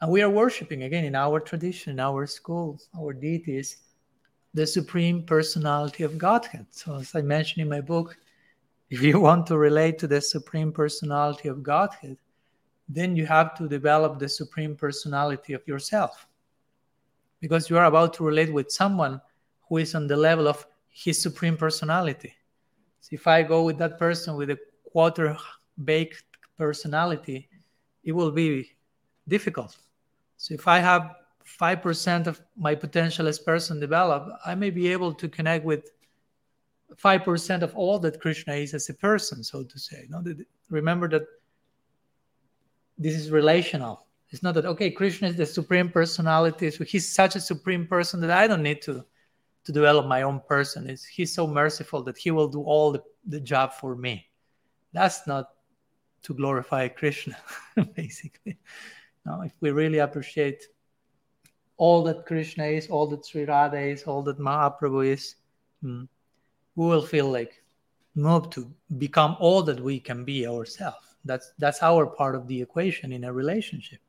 And 0.00 0.08
we 0.14 0.22
are 0.22 0.30
worshiping 0.30 0.82
again 0.82 1.04
in 1.04 1.14
our 1.14 1.40
tradition, 1.40 1.92
in 1.92 2.00
our 2.00 2.26
schools, 2.26 2.88
our 2.98 3.12
deities, 3.12 3.83
the 4.54 4.66
supreme 4.66 5.22
personality 5.22 6.04
of 6.04 6.16
Godhead. 6.16 6.66
So, 6.70 6.94
as 6.96 7.14
I 7.14 7.22
mentioned 7.22 7.62
in 7.62 7.68
my 7.68 7.80
book, 7.80 8.16
if 8.88 9.02
you 9.02 9.20
want 9.28 9.46
to 9.48 9.58
relate 9.58 9.98
to 9.98 10.06
the 10.06 10.20
supreme 10.20 10.72
personality 10.72 11.48
of 11.48 11.62
Godhead, 11.62 12.16
then 12.88 13.16
you 13.16 13.26
have 13.26 13.54
to 13.56 13.68
develop 13.68 14.18
the 14.18 14.28
supreme 14.28 14.76
personality 14.76 15.54
of 15.54 15.66
yourself 15.66 16.26
because 17.40 17.68
you 17.68 17.76
are 17.76 17.86
about 17.86 18.14
to 18.14 18.24
relate 18.24 18.52
with 18.52 18.70
someone 18.70 19.20
who 19.68 19.78
is 19.78 19.94
on 19.94 20.06
the 20.06 20.16
level 20.16 20.46
of 20.46 20.66
his 20.90 21.20
supreme 21.20 21.56
personality. 21.56 22.34
So 23.00 23.10
if 23.12 23.26
I 23.26 23.42
go 23.42 23.64
with 23.64 23.78
that 23.78 23.98
person 23.98 24.36
with 24.36 24.50
a 24.50 24.58
quarter 24.92 25.36
baked 25.84 26.22
personality, 26.56 27.48
it 28.04 28.12
will 28.12 28.30
be 28.30 28.70
difficult. 29.26 29.76
So 30.36 30.54
if 30.54 30.68
I 30.68 30.78
have 30.78 31.16
5% 31.46 32.26
of 32.26 32.40
my 32.56 32.74
potential 32.74 33.28
as 33.28 33.38
person 33.38 33.78
develop, 33.78 34.28
I 34.44 34.54
may 34.54 34.70
be 34.70 34.88
able 34.88 35.12
to 35.14 35.28
connect 35.28 35.64
with 35.64 35.90
5% 36.96 37.62
of 37.62 37.74
all 37.76 37.98
that 38.00 38.20
Krishna 38.20 38.54
is 38.54 38.74
as 38.74 38.88
a 38.88 38.94
person, 38.94 39.42
so 39.42 39.64
to 39.64 39.78
say. 39.78 40.06
No, 40.08 40.22
remember 40.70 41.08
that 41.08 41.22
this 42.96 43.14
is 43.14 43.30
relational. 43.30 44.06
It's 44.30 44.42
not 44.42 44.54
that 44.54 44.64
okay, 44.64 44.90
Krishna 44.90 45.28
is 45.28 45.36
the 45.36 45.46
supreme 45.46 45.90
personality, 45.90 46.70
so 46.70 46.84
he's 46.84 47.12
such 47.12 47.36
a 47.36 47.40
supreme 47.40 47.86
person 47.86 48.20
that 48.20 48.30
I 48.30 48.46
don't 48.46 48.62
need 48.62 48.82
to 48.82 49.04
to 49.64 49.72
develop 49.72 50.06
my 50.06 50.22
own 50.22 50.40
person. 50.46 50.88
It's, 50.88 51.04
he's 51.04 51.34
so 51.34 51.46
merciful 51.46 52.02
that 52.02 52.18
he 52.18 52.30
will 52.30 52.48
do 52.48 52.62
all 52.62 52.92
the, 52.92 53.02
the 53.26 53.40
job 53.40 53.72
for 53.72 53.96
me. 53.96 54.26
That's 54.92 55.26
not 55.26 55.48
to 56.24 56.34
glorify 56.34 56.88
Krishna, 56.88 57.36
basically. 57.94 58.58
Now, 59.24 59.40
if 59.40 59.52
we 59.60 59.70
really 59.70 59.98
appreciate 59.98 60.64
all 61.76 62.02
that 62.04 62.26
Krishna 62.26 62.64
is, 62.64 62.88
all 62.88 63.06
that 63.08 63.26
Sri 63.26 63.44
Radha 63.44 63.80
is, 63.80 64.04
all 64.04 64.22
that 64.22 64.38
Mahaprabhu 64.38 65.06
is, 65.06 65.36
hmm, 65.82 66.04
we 66.76 66.86
will 66.86 67.04
feel 67.04 67.30
like 67.30 67.62
moved 68.14 68.52
to 68.52 68.70
become 68.98 69.36
all 69.40 69.62
that 69.62 69.80
we 69.80 69.98
can 69.98 70.24
be 70.24 70.46
ourselves. 70.46 71.16
That's 71.24 71.52
that's 71.58 71.82
our 71.82 72.06
part 72.06 72.34
of 72.34 72.46
the 72.46 72.60
equation 72.60 73.12
in 73.12 73.24
a 73.24 73.32
relationship. 73.32 74.00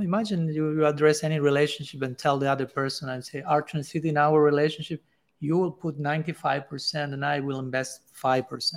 Imagine 0.00 0.48
you, 0.48 0.72
you 0.72 0.86
address 0.86 1.22
any 1.22 1.38
relationship 1.38 2.02
and 2.02 2.18
tell 2.18 2.36
the 2.36 2.50
other 2.50 2.66
person 2.66 3.10
and 3.10 3.24
say, 3.24 3.42
Arjun, 3.42 3.84
in 3.94 4.16
our 4.16 4.42
relationship, 4.42 5.00
you 5.38 5.56
will 5.56 5.70
put 5.70 6.00
95% 6.02 7.12
and 7.12 7.24
I 7.24 7.38
will 7.38 7.60
invest 7.60 8.00
5%. 8.20 8.72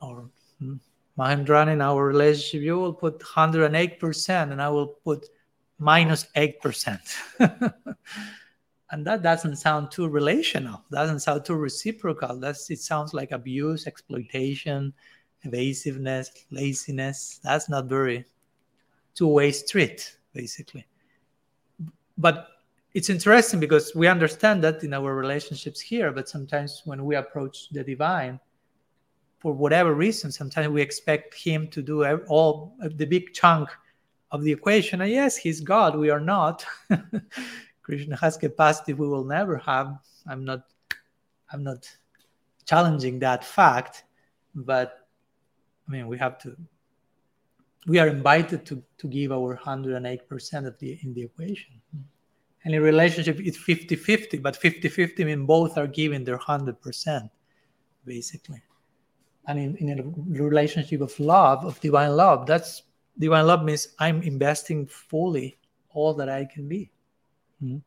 Or 0.00 0.30
hmm, 0.60 0.76
Mahendran, 1.18 1.72
in 1.72 1.80
our 1.80 2.06
relationship, 2.06 2.62
you 2.62 2.78
will 2.78 2.92
put 2.92 3.18
108% 3.18 4.52
and 4.52 4.62
I 4.62 4.68
will 4.68 4.86
put 4.86 5.26
minus 5.82 6.26
8%. 6.36 7.00
and 8.90 9.06
that 9.06 9.22
doesn't 9.22 9.56
sound 9.56 9.90
too 9.90 10.08
relational, 10.08 10.82
doesn't 10.92 11.20
sound 11.20 11.44
too 11.44 11.56
reciprocal. 11.56 12.38
That's, 12.38 12.70
it 12.70 12.78
sounds 12.78 13.12
like 13.12 13.32
abuse, 13.32 13.86
exploitation, 13.86 14.92
evasiveness, 15.42 16.30
laziness. 16.50 17.40
That's 17.42 17.68
not 17.68 17.86
very 17.86 18.24
two-way 19.14 19.50
street, 19.50 20.16
basically. 20.32 20.86
But 22.16 22.46
it's 22.94 23.10
interesting 23.10 23.58
because 23.58 23.92
we 23.94 24.06
understand 24.06 24.62
that 24.62 24.84
in 24.84 24.94
our 24.94 25.16
relationships 25.16 25.80
here, 25.80 26.12
but 26.12 26.28
sometimes 26.28 26.82
when 26.84 27.04
we 27.04 27.16
approach 27.16 27.70
the 27.70 27.82
divine, 27.82 28.38
for 29.40 29.52
whatever 29.52 29.94
reason, 29.94 30.30
sometimes 30.30 30.68
we 30.68 30.80
expect 30.80 31.34
him 31.34 31.66
to 31.68 31.82
do 31.82 32.04
all 32.28 32.76
the 32.80 33.04
big 33.04 33.32
chunk 33.32 33.68
of 34.32 34.42
the 34.42 34.50
equation. 34.50 35.02
And 35.02 35.10
yes, 35.10 35.36
he's 35.36 35.60
God, 35.60 35.96
we 35.96 36.10
are 36.10 36.20
not. 36.20 36.64
Krishna 37.82 38.16
has 38.16 38.36
capacity 38.36 38.94
we 38.94 39.06
will 39.06 39.24
never 39.24 39.58
have. 39.58 39.98
I'm 40.26 40.44
not 40.44 40.64
I'm 41.52 41.62
not 41.62 41.88
challenging 42.64 43.18
that 43.20 43.44
fact, 43.44 44.04
but 44.54 45.06
I 45.86 45.92
mean 45.92 46.08
we 46.08 46.18
have 46.18 46.38
to 46.38 46.56
we 47.86 47.98
are 47.98 48.08
invited 48.08 48.64
to, 48.66 48.82
to 48.98 49.08
give 49.08 49.32
our 49.32 49.56
108% 49.56 50.66
of 50.66 50.78
the 50.78 50.98
in 51.02 51.12
the 51.12 51.22
equation. 51.22 51.80
And 52.64 52.74
in 52.74 52.80
relationship, 52.82 53.40
it's 53.40 53.58
50 53.58 53.96
50, 53.96 54.38
but 54.38 54.54
50 54.54 54.88
50 54.88 55.24
means 55.24 55.46
both 55.46 55.76
are 55.76 55.88
giving 55.88 56.22
their 56.22 56.38
100%, 56.38 57.28
basically. 58.04 58.62
And 59.48 59.58
in, 59.58 59.76
in 59.78 59.98
a 59.98 60.42
relationship 60.44 61.00
of 61.00 61.18
love, 61.18 61.64
of 61.64 61.80
divine 61.80 62.14
love, 62.14 62.46
that's 62.46 62.84
divine 63.18 63.46
love 63.46 63.64
means 63.64 63.88
I'm 63.98 64.22
investing 64.22 64.86
fully 64.86 65.58
all 65.94 66.14
that 66.14 66.28
I 66.28 66.44
can 66.44 66.68
be. 66.68 66.90
Mm-hmm. 67.62 67.78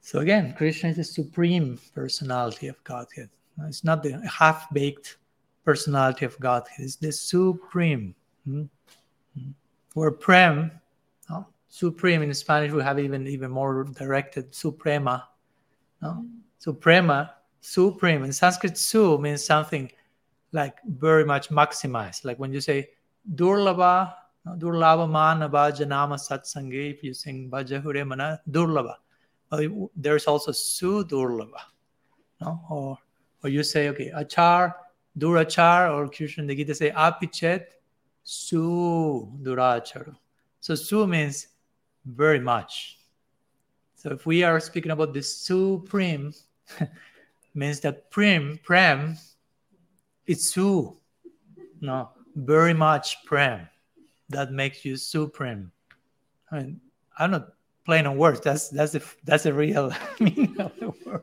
So 0.00 0.20
again, 0.20 0.54
Krishna 0.56 0.90
is 0.90 0.96
the 0.96 1.04
supreme 1.04 1.78
personality 1.94 2.68
of 2.68 2.82
Godhead. 2.84 3.28
It's 3.66 3.84
not 3.84 4.02
the 4.02 4.20
half 4.26 4.72
baked 4.72 5.18
personality 5.64 6.24
of 6.24 6.38
Godhead, 6.40 6.78
it's 6.78 6.96
the 6.96 7.12
supreme. 7.12 8.14
Mm-hmm. 8.48 9.50
Where 9.94 10.10
prem, 10.10 10.70
no? 11.28 11.46
supreme 11.68 12.22
in 12.22 12.32
Spanish, 12.32 12.72
we 12.72 12.82
have 12.82 12.98
even 12.98 13.26
even 13.26 13.50
more 13.50 13.84
directed 13.84 14.54
suprema. 14.54 15.28
No? 16.00 16.24
Suprema, 16.58 17.34
supreme. 17.60 18.24
In 18.24 18.32
Sanskrit, 18.32 18.78
su 18.78 19.18
means 19.18 19.44
something 19.44 19.90
like 20.52 20.76
very 20.86 21.24
much 21.24 21.50
maximized. 21.50 22.24
Like 22.24 22.38
when 22.38 22.52
you 22.52 22.60
say 22.60 22.90
durlava, 23.26 24.14
durlava 24.46 25.08
manava 25.08 25.70
janama 25.72 26.16
satsangi, 26.16 26.90
if 26.90 27.02
you 27.02 27.14
sing 27.14 27.50
bhajahure 27.50 28.06
mana, 28.06 28.40
durlava. 28.50 28.94
there's 29.96 30.26
also 30.26 30.52
su 30.52 31.04
durlava. 31.04 31.60
No? 32.40 32.60
Or, 32.70 32.98
or 33.42 33.50
you 33.50 33.62
say, 33.62 33.88
okay, 33.88 34.10
achar, 34.14 34.74
durachar, 35.18 35.92
or 35.94 36.08
Krishna 36.08 36.44
the 36.46 36.54
Gita 36.54 36.74
say 36.74 36.90
apichet, 36.90 37.64
su 38.22 39.32
duracharu. 39.42 40.14
So 40.60 40.74
su 40.74 41.06
means 41.06 41.48
very 42.04 42.40
much. 42.40 42.98
So 43.96 44.10
if 44.10 44.26
we 44.26 44.44
are 44.44 44.60
speaking 44.60 44.92
about 44.92 45.12
the 45.12 45.22
supreme, 45.22 46.32
means 47.54 47.80
that 47.80 48.10
prim, 48.10 48.60
prem, 48.62 49.16
it's 50.26 50.52
su. 50.54 50.96
No, 51.80 52.10
very 52.38 52.74
much 52.74 53.24
prem. 53.24 53.68
That 54.30 54.52
makes 54.52 54.84
you 54.84 54.96
supreme. 54.96 55.72
I 56.52 56.58
mean, 56.58 56.80
I'm 57.18 57.30
not 57.30 57.52
playing 57.84 58.06
on 58.06 58.16
words. 58.16 58.40
That's 58.40 58.68
that's 58.68 58.94
a 58.94 59.02
that's 59.24 59.46
a 59.46 59.52
real 59.52 59.92
meaning 60.20 60.60
of 60.60 60.78
the 60.78 60.90
word. 61.04 61.22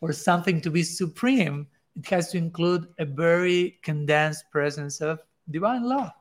Or 0.00 0.12
something 0.12 0.60
to 0.62 0.70
be 0.70 0.82
supreme, 0.82 1.66
it 1.96 2.08
has 2.08 2.30
to 2.32 2.38
include 2.38 2.88
a 2.98 3.04
very 3.04 3.78
condensed 3.82 4.50
presence 4.50 5.00
of 5.00 5.20
divine 5.50 5.84
love. 5.84 6.12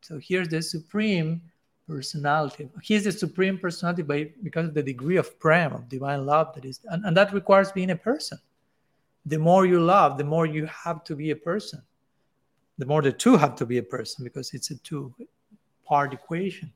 So 0.00 0.18
here's 0.22 0.48
the 0.48 0.62
supreme 0.62 1.42
personality. 1.88 2.70
He's 2.82 3.04
the 3.04 3.12
supreme 3.12 3.58
personality 3.58 4.02
by 4.02 4.30
because 4.42 4.68
of 4.68 4.74
the 4.74 4.82
degree 4.82 5.16
of 5.16 5.38
prem, 5.38 5.72
of 5.72 5.88
divine 5.88 6.24
love 6.24 6.54
that 6.54 6.64
is, 6.64 6.80
and, 6.86 7.04
and 7.04 7.16
that 7.16 7.32
requires 7.34 7.72
being 7.72 7.90
a 7.90 7.96
person. 7.96 8.38
The 9.26 9.38
more 9.38 9.66
you 9.66 9.80
love, 9.80 10.16
the 10.16 10.24
more 10.24 10.46
you 10.46 10.66
have 10.66 11.04
to 11.04 11.16
be 11.16 11.30
a 11.30 11.36
person. 11.36 11.82
The 12.78 12.86
more 12.86 13.02
the 13.02 13.12
two 13.12 13.36
have 13.36 13.54
to 13.56 13.66
be 13.66 13.78
a 13.78 13.82
person 13.82 14.24
because 14.24 14.52
it's 14.52 14.70
a 14.70 14.76
two-part 14.78 16.12
equation. 16.12 16.72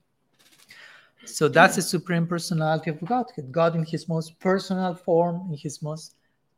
So 1.25 1.49
that's 1.49 1.77
the 1.77 1.83
supreme 1.83 2.27
personality 2.27 2.91
of 2.91 3.05
God. 3.05 3.27
God 3.51 3.75
in 3.75 3.85
his 3.85 4.09
most 4.09 4.39
personal 4.39 4.95
form, 4.95 5.49
in 5.51 5.59
his 5.59 5.83
most 5.83 6.15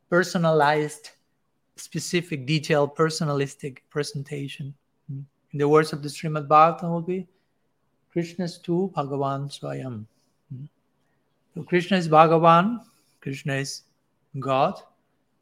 personalized, 0.09 1.11
specific, 1.75 2.45
detailed, 2.45 2.95
personalistic 2.95 3.79
presentation. 3.89 4.73
In 5.09 5.59
the 5.59 5.67
words 5.67 5.91
of 5.91 6.01
the 6.01 6.09
Srimad 6.09 6.47
Bhagavatam 6.47 6.91
will 6.91 7.01
be 7.01 7.27
Krishna 8.13 8.45
is 8.45 8.57
tu 8.57 8.91
Bhagavan 8.95 9.49
Swayam. 9.49 10.05
So 11.53 11.63
Krishna 11.63 11.97
is 11.97 12.07
Bhagavan, 12.07 12.79
Krishna 13.19 13.55
is 13.55 13.83
God, 14.39 14.81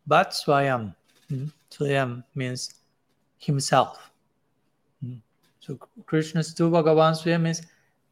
but 0.08 0.32
Swayam. 0.32 0.96
Hmm. 1.30 1.46
Swayam 1.70 2.24
means 2.34 2.79
himself. 3.40 4.12
Hmm. 5.04 5.16
So 5.60 5.80
Krishna 6.06 6.42
is 6.42 6.54
tu 6.54 6.70
Bhagavan 6.70 7.14
Swayam 7.14 7.42
means 7.42 7.62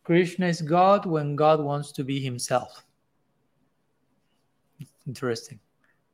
Krishna 0.04 0.48
is 0.48 0.62
God 0.62 1.06
when 1.06 1.36
God 1.36 1.60
wants 1.60 1.92
to 1.92 2.04
be 2.04 2.20
himself. 2.20 2.84
Interesting. 5.06 5.60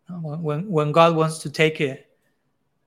When, 0.09 0.69
when 0.69 0.91
God 0.91 1.15
wants 1.15 1.39
to 1.39 1.49
take 1.49 1.79
a, 1.79 2.03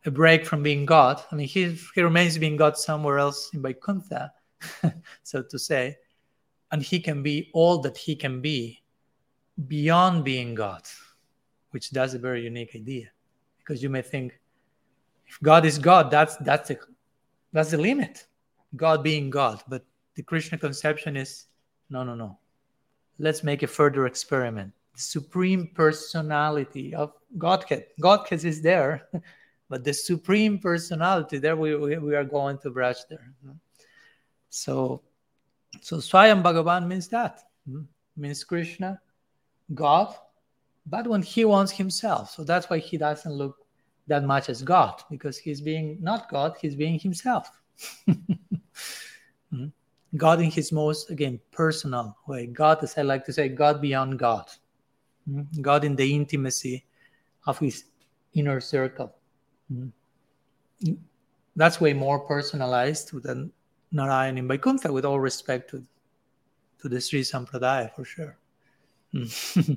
a 0.05 0.11
break 0.11 0.47
from 0.47 0.63
being 0.63 0.85
God. 0.85 1.23
I 1.31 1.35
mean, 1.35 1.49
he, 1.49 1.77
he 1.95 2.03
remains 2.03 2.39
being 2.39 2.57
God 2.57 2.77
somewhere 2.77 3.19
else 3.19 3.51
in 3.55 3.63
Vaikuntha, 3.63 4.33
so 5.23 5.43
to 5.43 5.59
say, 5.59 5.97
and 6.73 6.83
he 6.83 7.01
can 7.01 7.23
be 7.23 7.51
all 7.55 7.79
that 7.79 7.97
he 7.97 8.15
can 8.15 8.41
be 8.41 8.83
beyond 9.69 10.25
being 10.25 10.55
God, 10.55 10.83
which 11.71 11.91
that's 11.91 12.15
a 12.15 12.19
very 12.19 12.43
unique 12.43 12.75
idea. 12.75 13.07
Because 13.59 13.83
you 13.83 13.91
may 13.91 14.03
think, 14.03 14.39
if 15.27 15.41
God 15.43 15.65
is 15.65 15.79
God, 15.79 16.11
that's 16.11 16.37
that's 16.37 16.69
the 16.69 16.79
that's 17.53 17.71
the 17.71 17.79
limit. 17.79 18.27
God 18.75 19.03
being 19.03 19.31
God. 19.31 19.63
But 19.69 19.85
the 20.15 20.23
Krishna 20.23 20.59
conception 20.59 21.17
is 21.17 21.47
no, 21.91 22.03
no, 22.03 22.15
no. 22.15 22.39
Let's 23.19 23.43
make 23.43 23.63
a 23.63 23.67
further 23.67 24.07
experiment. 24.07 24.73
The 24.95 25.01
supreme 25.01 25.71
personality 25.75 26.95
of 26.95 27.13
Godhead. 27.39 27.87
Godhead 28.01 28.45
is 28.45 28.61
there. 28.63 29.09
but 29.69 29.85
the 29.85 29.93
supreme 29.93 30.59
personality 30.59 31.39
there 31.39 31.57
we, 31.57 31.75
we, 31.77 31.99
we 31.99 32.15
are 32.15 32.25
going 32.25 32.59
to 32.59 32.71
brush 32.71 33.05
there 33.09 33.33
so 34.49 35.03
so 35.81 35.97
swayam 35.97 36.43
bhagavan 36.43 36.87
means 36.87 37.09
that 37.09 37.41
hmm? 37.69 37.83
means 38.17 38.45
krishna 38.45 39.01
god 39.75 40.15
but 40.87 41.07
when 41.07 41.23
he 41.23 41.45
wants 41.45 41.73
himself 41.73 42.31
so 42.31 42.45
that's 42.45 42.71
why 42.71 42.79
he 42.79 42.97
doesn't 42.97 43.33
look 43.33 43.66
that 44.07 44.25
much 44.25 44.49
as 44.49 44.63
god 44.63 45.03
because 45.11 45.37
he's 45.37 45.61
being 45.61 45.99
not 46.01 46.29
god 46.29 46.57
he's 46.61 46.75
being 46.75 46.99
himself 46.99 47.51
hmm? 48.07 49.67
god 50.17 50.41
in 50.41 50.51
his 50.51 50.73
most 50.73 51.11
again 51.11 51.41
personal 51.51 52.17
way 52.27 52.47
god 52.47 52.83
as 52.83 52.97
i 52.99 53.03
like 53.03 53.25
to 53.25 53.33
say 53.33 53.49
god 53.49 53.81
beyond 53.81 54.19
god 54.19 54.49
hmm? 55.29 55.43
god 55.61 55.85
in 55.85 55.97
the 55.97 56.15
intimacy 56.15 56.85
of 57.47 57.59
his 57.59 57.85
inner 58.35 58.61
circle 58.61 59.15
Mm-hmm. 59.73 60.93
That's 61.57 61.81
way 61.81 61.93
more 61.93 62.21
personalized 62.21 63.23
than 63.23 63.53
Narayan 63.93 64.39
in 64.39 64.49
Vaikuntha, 64.49 64.93
with 64.93 65.05
all 65.05 65.21
respect 65.21 65.71
to, 65.71 65.83
to 66.81 66.89
the 66.89 67.01
Sri 67.01 67.23
Sampradaya 67.23 67.95
for 67.95 68.05
sure. 68.05 68.37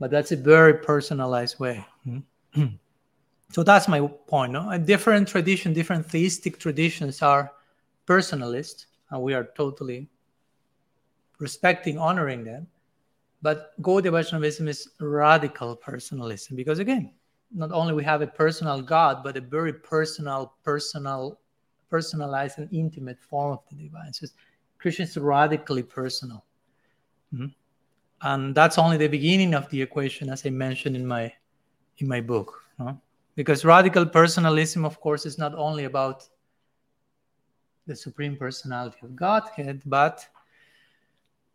But 0.00 0.10
that's 0.10 0.32
a 0.32 0.36
very 0.36 0.74
personalized 0.74 1.60
way. 1.60 1.86
So 3.54 3.62
that's 3.62 3.86
my 3.86 4.00
point. 4.26 4.50
No? 4.50 4.68
A 4.70 4.78
different 4.80 5.28
tradition, 5.28 5.72
different 5.72 6.04
theistic 6.04 6.58
traditions 6.58 7.22
are 7.22 7.52
personalist, 8.04 8.86
and 9.10 9.22
we 9.22 9.32
are 9.32 9.44
totally 9.56 10.08
respecting, 11.38 11.96
honoring 11.96 12.42
them. 12.42 12.66
But 13.42 13.80
Gaudiya 13.80 14.10
Vaishnavism 14.10 14.66
is 14.66 14.88
radical 14.98 15.76
personalism 15.76 16.56
because, 16.56 16.80
again, 16.80 17.12
not 17.52 17.70
only 17.70 17.94
we 17.94 18.02
have 18.02 18.22
a 18.22 18.26
personal 18.26 18.82
God, 18.82 19.22
but 19.22 19.36
a 19.36 19.40
very 19.40 19.72
personal, 19.72 20.54
personal, 20.64 21.38
personalized 21.90 22.58
and 22.58 22.68
intimate 22.72 23.20
form 23.20 23.52
of 23.52 23.60
the 23.70 23.76
divine. 23.84 24.12
So 24.12 24.26
Krishna 24.78 25.04
is 25.04 25.16
radically 25.16 25.84
personal. 25.84 26.44
Mhm. 27.32 27.54
And 28.22 28.52
that's 28.52 28.78
only 28.78 28.96
the 28.96 29.06
beginning 29.06 29.54
of 29.54 29.68
the 29.70 29.80
equation, 29.80 30.28
as 30.28 30.44
I 30.44 30.50
mentioned 30.50 30.96
in 30.96 31.06
my 31.06 31.32
in 31.98 32.08
my 32.08 32.20
book. 32.20 32.64
no? 32.80 33.00
Because 33.36 33.64
radical 33.64 34.06
personalism, 34.06 34.84
of 34.84 35.00
course, 35.00 35.26
is 35.26 35.38
not 35.38 35.54
only 35.54 35.84
about 35.84 36.28
the 37.86 37.96
supreme 37.96 38.36
personality 38.36 38.98
of 39.02 39.16
Godhead, 39.16 39.82
but 39.86 40.26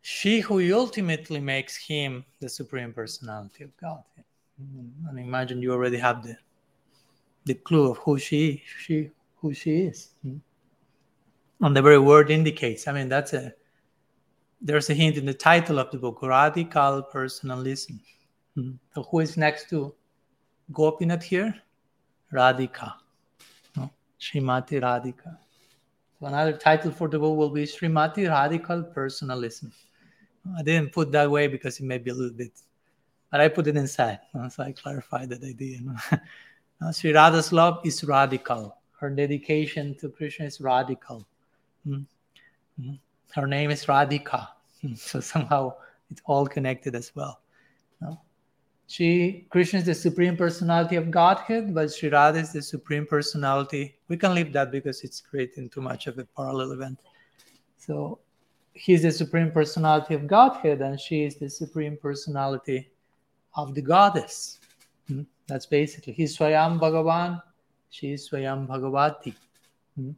she 0.02 0.40
who 0.40 0.60
ultimately 0.74 1.40
makes 1.40 1.76
him 1.76 2.24
the 2.40 2.48
supreme 2.48 2.92
personality 2.92 3.64
of 3.64 3.76
Godhead. 3.76 4.24
Mm, 4.60 4.90
And 5.08 5.18
imagine 5.18 5.62
you 5.62 5.72
already 5.72 5.98
have 5.98 6.22
the 6.22 6.36
the 7.46 7.54
clue 7.54 7.90
of 7.90 7.96
who 7.98 8.18
she 8.18 8.62
she 8.78 9.10
who 9.36 9.52
she 9.54 9.82
is. 9.82 10.10
Mm. 10.24 10.40
And 11.62 11.76
the 11.76 11.82
very 11.82 11.98
word 11.98 12.30
indicates. 12.30 12.86
I 12.86 12.92
mean, 12.92 13.08
that's 13.08 13.32
a 13.32 13.52
there's 14.60 14.90
a 14.90 14.94
hint 14.94 15.16
in 15.16 15.24
the 15.24 15.34
title 15.34 15.78
of 15.78 15.90
the 15.90 15.98
book, 15.98 16.22
radical 16.22 17.02
personalism. 17.02 18.00
Mm. 18.56 18.78
So 18.94 19.02
who 19.04 19.20
is 19.20 19.36
next 19.36 19.70
to 19.70 19.94
Gopinath 20.72 21.22
here? 21.22 21.54
Radhika. 22.32 22.94
No? 23.76 23.90
Srimati 24.20 24.80
Radhika. 24.80 25.36
So 26.18 26.26
another 26.26 26.52
title 26.52 26.90
for 26.92 27.08
the 27.08 27.18
book 27.18 27.36
will 27.36 27.50
be 27.50 27.64
Srimati 27.64 28.28
Radical 28.28 28.82
Personalism. 28.82 29.72
I 30.58 30.62
didn't 30.62 30.92
put 30.92 31.12
that 31.12 31.30
way 31.30 31.46
because 31.48 31.80
it 31.80 31.84
may 31.84 31.98
be 31.98 32.10
a 32.10 32.14
little 32.14 32.36
bit, 32.36 32.52
but 33.30 33.40
I 33.40 33.48
put 33.48 33.66
it 33.66 33.76
inside. 33.76 34.20
uh, 34.34 34.48
So 34.48 34.62
I 34.62 34.72
clarified 34.72 35.28
that 35.30 35.42
idea. 35.44 35.80
know. 35.80 35.96
Uh, 36.80 36.92
Sri 36.92 37.12
Radha's 37.12 37.52
love 37.52 37.80
is 37.84 38.04
radical. 38.04 38.76
Her 38.98 39.10
dedication 39.10 39.94
to 39.96 40.08
Krishna 40.08 40.46
is 40.46 40.60
radical. 40.60 41.26
Mm. 41.86 42.06
Her 43.34 43.46
name 43.46 43.70
is 43.70 43.84
Radhika. 43.86 44.48
So 44.96 45.20
somehow 45.20 45.74
it's 46.10 46.22
all 46.24 46.46
connected 46.46 46.94
as 46.94 47.14
well. 47.14 47.40
She 48.90 49.46
Krishna 49.50 49.78
is 49.78 49.86
the 49.86 49.94
supreme 49.94 50.36
personality 50.36 50.96
of 50.96 51.12
Godhead, 51.12 51.72
but 51.72 51.92
Sri 51.92 52.08
Radha 52.08 52.40
is 52.40 52.52
the 52.52 52.60
supreme 52.60 53.06
personality. 53.06 53.94
We 54.08 54.16
can 54.16 54.34
leave 54.34 54.52
that 54.54 54.72
because 54.72 55.04
it's 55.04 55.20
creating 55.20 55.70
too 55.70 55.80
much 55.80 56.08
of 56.08 56.18
a 56.18 56.24
parallel 56.24 56.72
event. 56.72 56.98
So 57.76 58.18
he's 58.72 59.02
the 59.02 59.12
supreme 59.12 59.52
personality 59.52 60.14
of 60.14 60.26
Godhead, 60.26 60.80
and 60.80 60.98
she 60.98 61.22
is 61.22 61.36
the 61.36 61.48
supreme 61.48 61.98
personality 62.02 62.90
of 63.54 63.76
the 63.76 63.80
goddess. 63.80 64.58
Hmm? 65.06 65.22
That's 65.46 65.66
basically 65.66 66.14
he's 66.14 66.36
Swayam 66.36 66.80
Bhagavan, 66.80 67.40
she 67.90 68.14
is 68.14 68.28
Swayam 68.28 68.66
Bhagavati. 68.66 69.34
Hmm? 69.94 70.10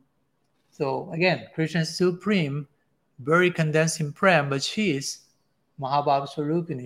So 0.71 1.13
again, 1.13 1.47
Krishna 1.55 1.83
is 1.83 1.95
supreme, 1.95 2.67
very 3.19 3.51
condensed 3.51 4.01
in 4.01 4.15
Prem, 4.15 4.49
but 4.49 4.63
she 4.63 4.97
is 4.97 5.19
Mahabhav. 5.81 6.29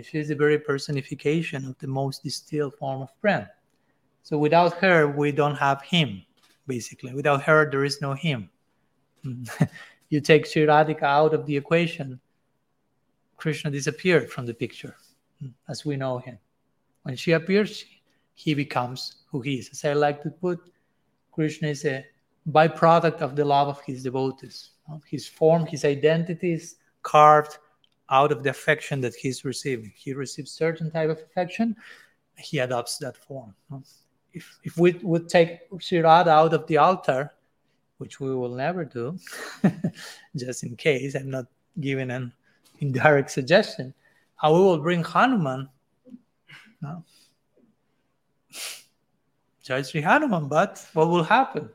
She 0.04 0.18
is 0.18 0.28
the 0.28 0.34
very 0.34 0.58
personification 0.58 1.66
of 1.66 1.78
the 1.78 1.86
most 1.86 2.22
distilled 2.22 2.74
form 2.74 3.02
of 3.02 3.10
Prem. 3.20 3.46
So 4.22 4.38
without 4.38 4.74
her, 4.78 5.06
we 5.06 5.32
don't 5.32 5.56
have 5.56 5.82
him, 5.82 6.22
basically. 6.66 7.14
Without 7.14 7.42
her, 7.42 7.70
there 7.70 7.84
is 7.84 8.00
no 8.00 8.14
him. 8.14 8.50
You 10.08 10.20
take 10.20 10.46
Sri 10.46 10.62
Radhika 10.62 11.02
out 11.02 11.34
of 11.34 11.46
the 11.46 11.56
equation, 11.56 12.20
Krishna 13.36 13.70
disappeared 13.70 14.30
from 14.30 14.46
the 14.46 14.54
picture 14.54 14.96
as 15.68 15.84
we 15.84 15.96
know 15.96 16.18
him. 16.18 16.38
When 17.02 17.16
she 17.16 17.32
appears, 17.32 17.84
he 18.34 18.54
becomes 18.54 19.24
who 19.30 19.40
he 19.40 19.56
is. 19.56 19.68
As 19.70 19.84
I 19.84 19.94
like 19.94 20.22
to 20.22 20.30
put, 20.30 20.60
Krishna 21.32 21.68
is 21.68 21.84
a 21.84 22.04
byproduct 22.50 23.20
of 23.20 23.34
the 23.34 23.44
love 23.44 23.68
of 23.68 23.80
his 23.82 24.04
devotees. 24.04 24.70
His 25.06 25.26
form, 25.26 25.66
his 25.66 25.84
identity 25.84 26.52
is 26.52 26.76
carved 27.02 27.58
out 28.10 28.32
of 28.32 28.42
the 28.42 28.50
affection 28.50 29.00
that 29.00 29.14
he's 29.14 29.44
receiving. 29.44 29.92
He 29.94 30.12
receives 30.12 30.50
certain 30.52 30.90
type 30.90 31.10
of 31.10 31.18
affection, 31.18 31.76
he 32.38 32.58
adopts 32.58 32.98
that 32.98 33.16
form. 33.16 33.54
If, 34.32 34.58
if 34.62 34.76
we 34.76 34.92
would 35.02 35.28
take 35.28 35.60
Sri 35.80 36.00
Radha 36.00 36.30
out 36.30 36.52
of 36.52 36.66
the 36.66 36.76
altar, 36.76 37.32
which 37.98 38.20
we 38.20 38.34
will 38.34 38.54
never 38.54 38.84
do, 38.84 39.18
just 40.36 40.62
in 40.62 40.76
case 40.76 41.14
I'm 41.14 41.30
not 41.30 41.46
giving 41.80 42.10
an 42.10 42.32
indirect 42.80 43.30
suggestion, 43.30 43.94
how 44.36 44.52
we 44.54 44.60
will 44.60 44.78
bring 44.78 45.02
Hanuman. 45.02 45.68
No. 46.82 47.02
Jai 49.62 49.82
Sri 49.82 50.02
Hanuman, 50.02 50.48
but 50.48 50.86
what 50.92 51.08
will 51.08 51.24
happen? 51.24 51.70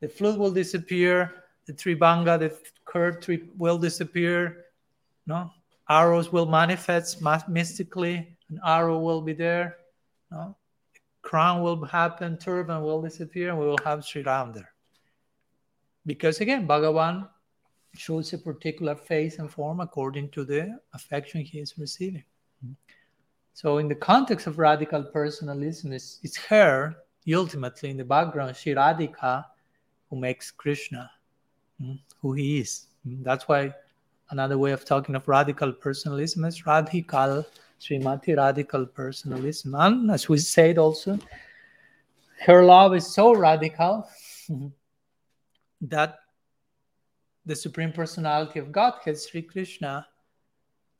The 0.00 0.08
flute 0.08 0.38
will 0.38 0.50
disappear, 0.50 1.44
the 1.66 1.72
tribhanga, 1.72 2.38
the 2.38 2.58
curved 2.84 3.22
tree 3.22 3.48
will 3.56 3.78
disappear, 3.78 4.64
no? 5.26 5.50
Arrows 5.90 6.32
will 6.32 6.46
manifest 6.46 7.20
mystically, 7.48 8.36
an 8.48 8.60
arrow 8.64 8.98
will 8.98 9.20
be 9.20 9.32
there, 9.32 9.76
no? 10.30 10.56
Crown 11.22 11.62
will 11.62 11.84
happen, 11.84 12.38
turban 12.38 12.82
will 12.82 13.02
disappear, 13.02 13.50
and 13.50 13.58
we 13.58 13.66
will 13.66 13.78
have 13.84 14.04
Sri 14.04 14.22
Ram 14.22 14.52
there. 14.52 14.72
Because 16.06 16.40
again, 16.40 16.66
Bhagavan 16.66 17.28
shows 17.94 18.32
a 18.32 18.38
particular 18.38 18.94
face 18.94 19.38
and 19.38 19.50
form 19.50 19.80
according 19.80 20.30
to 20.30 20.44
the 20.44 20.78
affection 20.94 21.42
he 21.42 21.58
is 21.58 21.76
receiving. 21.76 22.24
So, 23.52 23.78
in 23.78 23.88
the 23.88 23.94
context 23.94 24.46
of 24.46 24.58
radical 24.58 25.02
personalism, 25.02 25.92
it's, 25.92 26.20
it's 26.22 26.38
her, 26.38 26.96
ultimately 27.34 27.90
in 27.90 27.96
the 27.96 28.04
background, 28.04 28.56
Sri 28.56 28.74
Radhika, 28.74 29.44
who 30.08 30.16
makes 30.16 30.50
Krishna 30.50 31.10
mm, 31.82 31.98
who 32.20 32.32
he 32.32 32.60
is. 32.60 32.86
Mm, 33.06 33.24
That's 33.24 33.48
why 33.48 33.74
another 34.30 34.58
way 34.58 34.72
of 34.72 34.84
talking 34.84 35.14
of 35.14 35.26
radical 35.28 35.72
personalism 35.72 36.44
is 36.44 36.66
radical, 36.66 37.44
Srimati 37.80 38.36
radical 38.36 38.86
personalism. 38.86 39.74
And 39.74 40.10
as 40.10 40.28
we 40.28 40.38
said 40.38 40.78
also, 40.78 41.18
her 42.40 42.64
love 42.64 42.94
is 42.94 43.12
so 43.12 43.34
radical 43.34 44.08
that 45.82 46.18
the 47.46 47.56
Supreme 47.56 47.92
Personality 47.92 48.58
of 48.58 48.70
Godhead, 48.70 49.18
Sri 49.18 49.42
Krishna, 49.42 50.06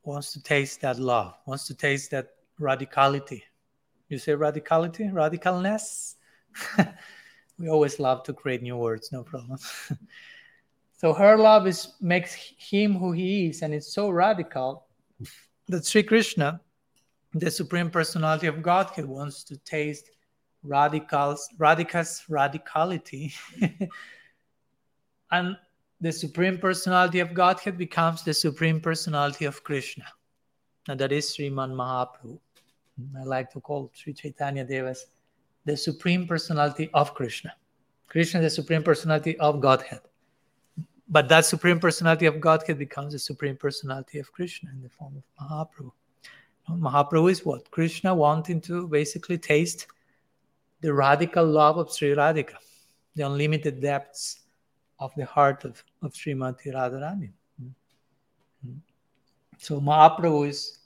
wants 0.03 0.33
to 0.33 0.43
taste 0.43 0.81
that 0.81 0.99
love, 0.99 1.35
wants 1.47 1.67
to 1.67 1.75
taste 1.75 2.11
that 2.11 2.29
radicality. 2.59 3.43
You 4.09 4.19
say 4.19 4.33
radicality, 4.33 5.13
radicalness? 5.13 6.15
we 7.59 7.69
always 7.69 8.01
love 8.01 8.23
to 8.25 8.33
create 8.33 8.63
new 8.63 8.77
words, 8.77 9.13
no 9.13 9.23
problem. 9.23 9.59
so 11.01 11.15
her 11.15 11.39
love 11.39 11.67
is 11.67 11.95
makes 12.03 12.35
him 12.59 12.93
who 12.95 13.13
he 13.13 13.47
is, 13.47 13.63
and 13.63 13.73
it's 13.73 13.95
so 13.95 14.11
radical 14.11 14.85
that 15.67 15.87
Sri 15.87 16.03
Krishna, 16.03 16.61
the 17.33 17.51
Supreme 17.51 17.89
Personality 17.89 18.49
of 18.49 18.61
Godhead, 18.63 19.07
wants 19.07 19.43
to 19.45 19.57
taste 19.57 20.11
radicals, 20.63 21.49
radicality. 21.59 23.33
and 25.33 25.57
the 26.03 26.13
Supreme 26.13 26.59
Personality 26.59 27.21
of 27.21 27.33
Godhead 27.33 27.79
becomes 27.79 28.23
the 28.23 28.35
Supreme 28.35 28.79
Personality 28.79 29.47
of 29.47 29.65
Krishna. 29.65 30.05
And 30.87 31.01
that 31.01 31.13
is 31.13 31.35
Sriman 31.35 31.73
Mahaprabhu. 31.73 32.39
I 33.19 33.25
like 33.25 33.51
to 33.53 33.61
call 33.61 33.91
Sri 33.95 34.13
Chaitanya 34.13 34.67
Deva 34.67 34.89
as 34.89 35.07
the 35.65 35.79
Supreme 35.79 36.27
Personality 36.27 36.91
of 36.93 37.15
Krishna. 37.15 37.55
Krishna 38.07 38.43
the 38.43 38.51
Supreme 38.51 38.83
Personality 38.83 39.39
of 39.39 39.63
Godhead. 39.63 40.01
But 41.11 41.29
that 41.29 41.45
Supreme 41.45 41.81
Personality 41.81 42.27
of 42.27 42.41
Godhead 42.41 42.79
becomes 42.79 43.13
the 43.13 43.19
Supreme 43.19 43.57
Personality 43.57 44.21
of 44.21 44.31
Krishna 44.33 44.71
in 44.71 44.81
the 44.81 44.89
form 44.89 45.17
of 45.17 45.25
Mahaprabhu. 45.45 45.91
Mahaprabhu 46.71 47.33
is 47.33 47.45
what? 47.45 47.69
Krishna 47.73 48.15
wanting 48.15 48.61
to 48.63 48.87
basically 48.87 49.37
taste 49.37 49.89
the 50.81 50.95
radical 50.95 51.45
love 51.45 51.79
of 51.79 51.93
Sri 51.93 52.11
Radhika, 52.11 52.55
the 53.17 53.27
unlimited 53.27 53.83
depths 53.83 54.41
of 55.01 55.13
the 55.17 55.25
heart 55.25 55.65
of, 55.65 55.83
of 56.01 56.13
Srimati 56.13 56.73
Radharani. 56.73 57.31
Mm. 57.61 58.77
So 59.59 59.81
Mahaprabhu 59.81 60.49
is 60.49 60.79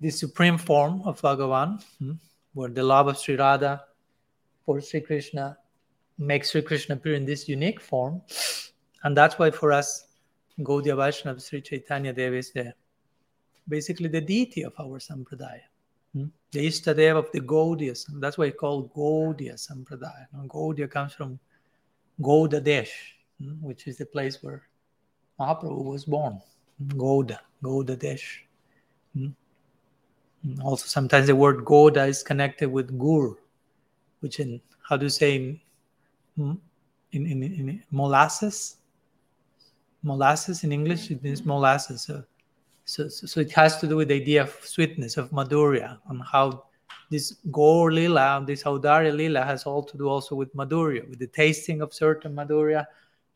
the 0.00 0.10
supreme 0.10 0.58
form 0.58 1.02
of 1.04 1.20
Bhagavan, 1.22 1.82
mm, 2.02 2.18
where 2.52 2.68
the 2.68 2.82
love 2.82 3.08
of 3.08 3.18
Sri 3.18 3.36
Radha 3.36 3.84
for 4.64 4.80
Sri 4.80 5.00
Krishna 5.00 5.56
makes 6.18 6.50
Sri 6.50 6.62
Krishna 6.62 6.96
appear 6.96 7.14
in 7.14 7.24
this 7.24 7.48
unique 7.48 7.80
form. 7.80 8.20
And 9.06 9.16
that's 9.16 9.38
why 9.38 9.52
for 9.52 9.70
us, 9.70 10.08
Gaudiya 10.58 10.96
Vaishnava 10.96 11.38
Sri 11.38 11.60
Chaitanya 11.60 12.12
Dev 12.12 12.34
is 12.34 12.50
the 12.50 12.74
basically 13.68 14.08
the 14.08 14.20
deity 14.20 14.62
of 14.62 14.72
our 14.80 14.98
Sampradaya. 14.98 15.62
mm, 16.16 16.28
The 16.50 16.66
Ishtadev 16.66 17.16
of 17.16 17.30
the 17.30 17.40
Gaudiyas. 17.40 18.06
That's 18.18 18.36
why 18.36 18.46
it's 18.46 18.58
called 18.58 18.92
Gaudiya 18.94 19.54
Sampradaya. 19.54 20.26
And 20.32 20.50
Gaudiya 20.50 20.90
comes 20.90 21.12
from 21.12 21.38
Gauda 22.20 22.60
Desh, 22.60 23.14
mm, 23.40 23.60
which 23.60 23.86
is 23.86 23.96
the 23.96 24.06
place 24.06 24.42
where 24.42 24.66
Mahaprabhu 25.38 25.84
was 25.84 26.04
born. 26.04 26.40
Gauda, 26.96 27.38
Gauda 27.62 27.94
Desh. 27.96 28.44
Mm, 29.16 29.34
Also, 30.64 30.86
sometimes 30.86 31.28
the 31.28 31.36
word 31.36 31.64
Gauda 31.64 32.06
is 32.06 32.24
connected 32.24 32.68
with 32.72 32.98
Gur, 32.98 33.36
which 34.18 34.40
in, 34.40 34.60
how 34.88 34.96
do 34.96 35.06
you 35.06 35.10
say, 35.10 35.36
in, 35.36 35.60
in, 37.12 37.26
in, 37.26 37.42
in 37.42 37.82
molasses? 37.92 38.78
Molasses 40.06 40.62
in 40.64 40.72
English, 40.72 41.10
it 41.10 41.22
means 41.22 41.44
molasses. 41.44 42.02
So, 42.02 42.22
so, 42.84 43.08
so 43.08 43.40
it 43.40 43.50
has 43.52 43.78
to 43.78 43.88
do 43.88 43.96
with 43.96 44.08
the 44.08 44.14
idea 44.14 44.42
of 44.42 44.50
sweetness, 44.62 45.16
of 45.16 45.30
madhurya, 45.30 45.98
and 46.08 46.22
how 46.22 46.64
this 47.10 47.32
Gaur 47.50 47.90
Lila, 47.92 48.44
this 48.46 48.62
Audarya 48.62 49.14
Lila 49.14 49.44
has 49.44 49.64
all 49.64 49.82
to 49.82 49.98
do 49.98 50.08
also 50.08 50.36
with 50.36 50.54
madhurya, 50.54 51.08
with 51.10 51.18
the 51.18 51.26
tasting 51.26 51.82
of 51.82 51.92
certain 51.92 52.34
madhurya, 52.34 52.86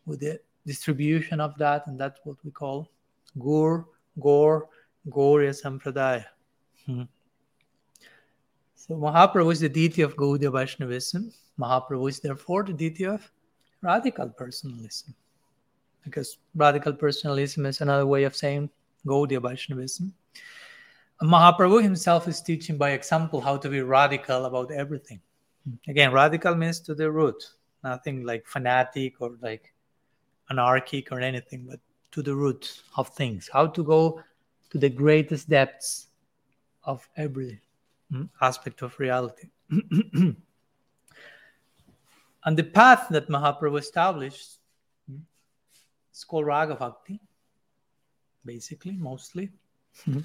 with 0.07 0.21
the 0.21 0.41
distribution 0.67 1.41
of 1.41 1.57
that, 1.59 1.87
and 1.89 1.99
that's 1.99 2.21
what 2.25 2.37
we 2.45 2.51
call 2.51 2.89
Gur, 3.39 3.85
Gaur, 4.21 4.69
Gaurya 5.09 5.53
Sampradaya. 5.63 6.27
Hmm. 6.87 7.03
So 8.77 8.95
Mahaprabhu 8.95 9.53
is 9.53 9.61
the 9.61 9.69
deity 9.69 10.03
of 10.03 10.17
Gaudiya 10.17 10.53
Vaishnavism. 10.53 11.33
Mahaprabhu 11.59 12.09
is 12.09 12.21
therefore 12.21 12.63
the 12.63 12.73
deity 12.73 13.05
of 13.05 13.31
radical 13.83 14.29
personalism. 14.29 15.15
Because 16.05 16.39
radical 16.55 16.93
personalism 16.93 17.67
is 17.67 17.81
another 17.81 18.07
way 18.07 18.25
of 18.25 18.35
saying 18.35 18.71
Gaudiya 19.07 19.43
Vaishnavism. 19.43 20.15
Mahaprabhu 21.23 21.83
himself 21.83 22.27
is 22.29 22.41
teaching 22.41 22.79
by 22.79 22.91
example 22.91 23.41
how 23.41 23.57
to 23.59 23.69
be 23.69 23.83
radical 23.83 24.47
about 24.47 24.71
everything. 24.71 25.21
Again, 25.87 26.13
radical 26.13 26.55
means 26.55 26.81
to 26.81 26.95
the 26.95 27.11
root, 27.11 27.45
nothing 27.85 28.25
like 28.25 28.47
fanatic 28.47 29.21
or 29.21 29.37
like 29.43 29.75
anarchic 30.51 31.13
or 31.13 31.21
anything, 31.21 31.67
but 31.69 31.79
to 32.13 32.23
the 32.23 32.35
root 32.35 32.83
of 32.97 33.09
things, 33.09 33.51
how 33.53 33.67
to 33.67 33.85
go 33.85 34.23
to 34.71 34.79
the 34.79 34.89
greatest 34.89 35.51
depths 35.51 36.07
of 36.85 37.07
every 37.17 37.61
mm, 38.13 38.29
aspect 38.41 38.81
of 38.83 38.99
reality. 38.99 39.49
and 39.71 40.37
the 42.47 42.65
path 42.65 43.09
that 43.11 43.29
Mahaprabhu 43.29 43.79
established 43.79 44.60
is 46.21 46.25
called 46.25 46.47
Raga 46.47 46.75
Bhakti, 46.75 47.19
basically, 48.45 48.93
mostly. 48.93 49.51
Mm-hmm. 50.07 50.21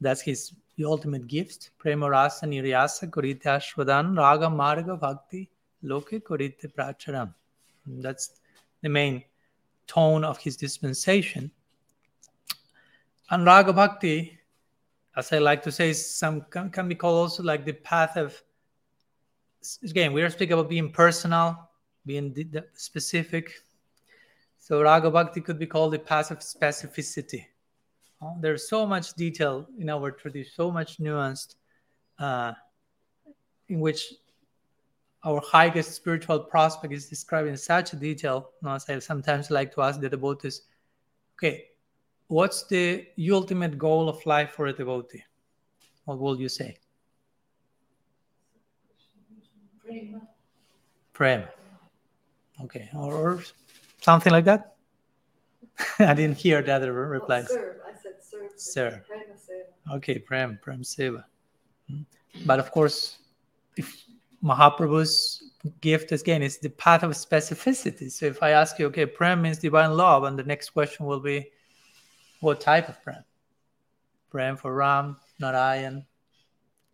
That's 0.00 0.22
his 0.22 0.52
ultimate 0.82 1.26
gift. 1.26 1.70
Prema 1.78 2.08
rasa 2.08 2.46
niryasa 2.46 3.10
korite 3.10 3.42
ashwadan 3.42 4.16
raga 4.16 4.46
marga 4.46 4.98
bhakti 4.98 5.50
loke 5.82 6.12
pracharam. 6.76 7.34
That's 7.86 8.40
the 8.82 8.88
main 8.88 9.24
tone 9.86 10.24
of 10.24 10.38
his 10.38 10.56
dispensation. 10.56 11.50
And 13.30 13.44
raga 13.44 13.72
bhakti, 13.72 14.38
as 15.16 15.32
I 15.32 15.38
like 15.38 15.62
to 15.64 15.72
say, 15.72 15.92
some 15.92 16.42
can, 16.50 16.70
can 16.70 16.88
be 16.88 16.94
called 16.94 17.16
also 17.16 17.42
like 17.42 17.64
the 17.64 17.72
path 17.72 18.16
of. 18.16 18.40
Again, 19.82 20.12
we 20.12 20.22
are 20.22 20.30
speaking 20.30 20.54
about 20.54 20.70
being 20.70 20.90
personal, 20.90 21.68
being 22.06 22.32
specific. 22.74 23.52
So 24.68 24.82
raga 24.82 25.10
bhakti 25.10 25.40
could 25.40 25.58
be 25.58 25.66
called 25.66 25.94
the 25.94 25.98
path 25.98 26.30
of 26.30 26.40
specificity 26.40 27.46
uh, 28.20 28.32
there's 28.40 28.68
so 28.68 28.86
much 28.86 29.14
detail 29.14 29.66
in 29.78 29.88
our 29.88 30.10
tradition, 30.10 30.52
so 30.54 30.70
much 30.70 30.98
nuanced, 30.98 31.54
uh, 32.18 32.52
in 33.68 33.80
which 33.80 34.14
our 35.24 35.40
highest 35.40 35.92
spiritual 35.92 36.40
prospect 36.40 36.92
is 36.92 37.08
described 37.08 37.48
in 37.48 37.56
such 37.56 37.92
detail. 37.92 38.50
You 38.60 38.68
know, 38.68 38.74
as 38.74 38.88
I 38.88 38.98
sometimes 38.98 39.50
like 39.50 39.72
to 39.74 39.82
ask 39.82 40.00
the 40.00 40.08
devotees, 40.08 40.62
okay, 41.36 41.66
what's 42.26 42.66
the 42.66 43.06
ultimate 43.30 43.78
goal 43.78 44.08
of 44.08 44.24
life 44.26 44.50
for 44.50 44.66
a 44.66 44.72
devotee? 44.72 45.22
What 46.04 46.18
will 46.18 46.40
you 46.40 46.48
say? 46.48 46.76
Prema. 49.80 50.20
Prema. 51.12 51.48
Okay, 52.64 52.88
or, 52.94 53.14
or 53.14 53.42
something 54.00 54.32
like 54.32 54.44
that. 54.44 54.76
I 55.98 56.14
didn't 56.14 56.38
hear 56.38 56.62
the 56.62 56.72
other 56.72 56.92
replies. 56.92 57.48
Oh, 57.50 57.54
serve. 57.54 57.76
I 57.86 58.02
said 58.02 58.12
serve. 58.20 58.50
Serve. 58.56 59.06
Prema 59.06 59.34
seva. 59.34 59.96
Okay, 59.96 60.18
Prem, 60.18 60.58
Prem 60.62 60.82
Seva. 60.82 61.24
Hmm. 61.88 62.02
But 62.46 62.58
of 62.58 62.70
course, 62.70 63.18
if 63.76 64.04
Mahaprabhu's 64.42 65.42
gift 65.80 66.12
again 66.12 66.42
is 66.42 66.58
the 66.58 66.70
path 66.70 67.02
of 67.02 67.10
specificity. 67.12 68.10
So 68.10 68.26
if 68.26 68.42
I 68.42 68.50
ask 68.50 68.78
you, 68.78 68.86
okay, 68.86 69.06
Prem 69.06 69.42
means 69.42 69.58
divine 69.58 69.96
love, 69.96 70.24
and 70.24 70.38
the 70.38 70.44
next 70.44 70.70
question 70.70 71.06
will 71.06 71.20
be, 71.20 71.50
what 72.40 72.60
type 72.60 72.88
of 72.88 73.02
Prem? 73.02 73.24
Prem 74.30 74.56
for 74.56 74.74
Ram, 74.74 75.16
Narayan, 75.40 76.06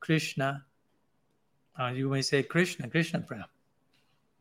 Krishna. 0.01 0.65
And 1.77 1.97
you 1.97 2.09
may 2.09 2.23
say 2.23 2.43
Krishna, 2.43 2.89
Krishna 2.89 3.21
Prem. 3.21 3.45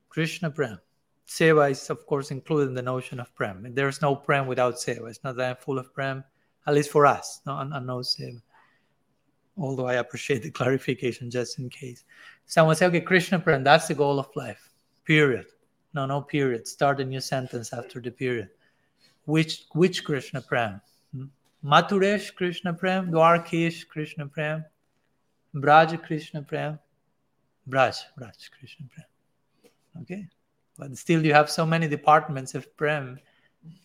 Krishna 0.10 0.50
Prem. 0.50 0.80
Seva 1.28 1.72
is, 1.72 1.90
of 1.90 2.06
course, 2.06 2.32
included 2.32 2.70
in 2.70 2.74
the 2.76 2.82
notion 2.82 3.20
of 3.20 3.34
Prem. 3.36 3.66
There's 3.74 4.02
no 4.02 4.16
Prem 4.16 4.48
without 4.48 4.76
Seva. 4.76 5.10
It's 5.10 5.24
not 5.24 5.36
that 5.38 5.50
I'm 5.50 5.56
full 5.56 5.80
of 5.80 5.94
Prem, 5.94 6.24
at 6.68 6.74
least 6.74 6.92
for 6.92 7.06
us, 7.06 7.42
no, 7.46 7.58
and, 7.58 7.70
no 7.86 7.98
Seva. 7.98 8.42
Although 9.58 9.88
I 9.88 9.96
appreciate 9.96 10.44
the 10.44 10.52
clarification 10.60 11.32
just 11.32 11.60
in 11.60 11.70
case. 11.70 12.04
Someone 12.46 12.76
say, 12.76 12.88
okay, 12.88 13.02
Krishna 13.02 13.40
Prem, 13.40 13.64
that's 13.64 13.88
the 13.88 13.94
goal 13.94 14.20
of 14.20 14.30
life, 14.36 14.70
period. 15.06 15.46
No, 15.94 16.06
no 16.06 16.22
period. 16.22 16.68
Start 16.68 17.00
a 17.00 17.06
new 17.06 17.22
sentence 17.22 17.72
after 17.72 18.02
the 18.02 18.12
period. 18.12 18.50
Which 19.26 19.66
which 19.74 20.04
Krishna 20.04 20.42
Prem? 20.42 20.82
Hmm? 21.16 21.26
Mathuresh 21.64 22.34
Krishna 22.36 22.74
Prem, 22.74 23.12
Dwarkesh 23.12 23.88
Krishna 23.88 24.28
Prem, 24.28 24.66
Braj 25.56 26.02
Krishna 26.04 26.42
Prem, 26.42 26.80
Braj, 27.70 27.96
Braj 28.20 28.52
Krishna 28.60 28.88
Prem. 28.94 29.06
Okay? 30.02 30.28
But 30.78 30.98
still, 30.98 31.24
you 31.26 31.34
have 31.34 31.50
so 31.50 31.66
many 31.66 31.88
departments 31.88 32.56
of 32.56 32.76
Prem 32.78 33.20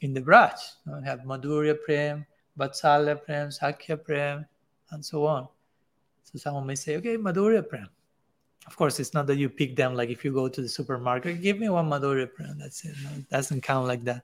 in 0.01 0.14
the 0.14 0.20
branch. 0.20 0.59
You 0.87 0.94
have 1.05 1.20
Madhurya 1.20 1.77
Prem, 1.85 2.24
Vatsalya 2.59 3.22
Prem, 3.22 3.48
Sakhya 3.48 4.03
Prem, 4.03 4.46
and 4.90 5.05
so 5.05 5.27
on. 5.27 5.48
So 6.24 6.38
someone 6.38 6.66
may 6.66 6.74
say, 6.74 6.96
okay, 6.96 7.16
Madhurya 7.16 7.68
Prem. 7.68 7.88
Of 8.66 8.77
course, 8.77 9.01
it's 9.01 9.14
not 9.14 9.27
that 9.29 9.37
you 9.37 9.48
pick 9.48 9.77
them 9.77 9.94
like 9.94 10.11
if 10.11 10.24
you 10.24 10.33
go 10.33 10.48
to 10.48 10.61
the 10.61 10.68
supermarket, 10.68 11.42
give 11.42 11.59
me 11.59 11.68
one 11.68 11.88
Madhurya 11.88 12.33
Prem. 12.33 12.59
That's 12.59 12.85
it. 12.85 12.94
No, 13.03 13.11
it 13.16 13.29
doesn't 13.29 13.62
count 13.62 13.87
like 13.87 14.05
that. 14.05 14.22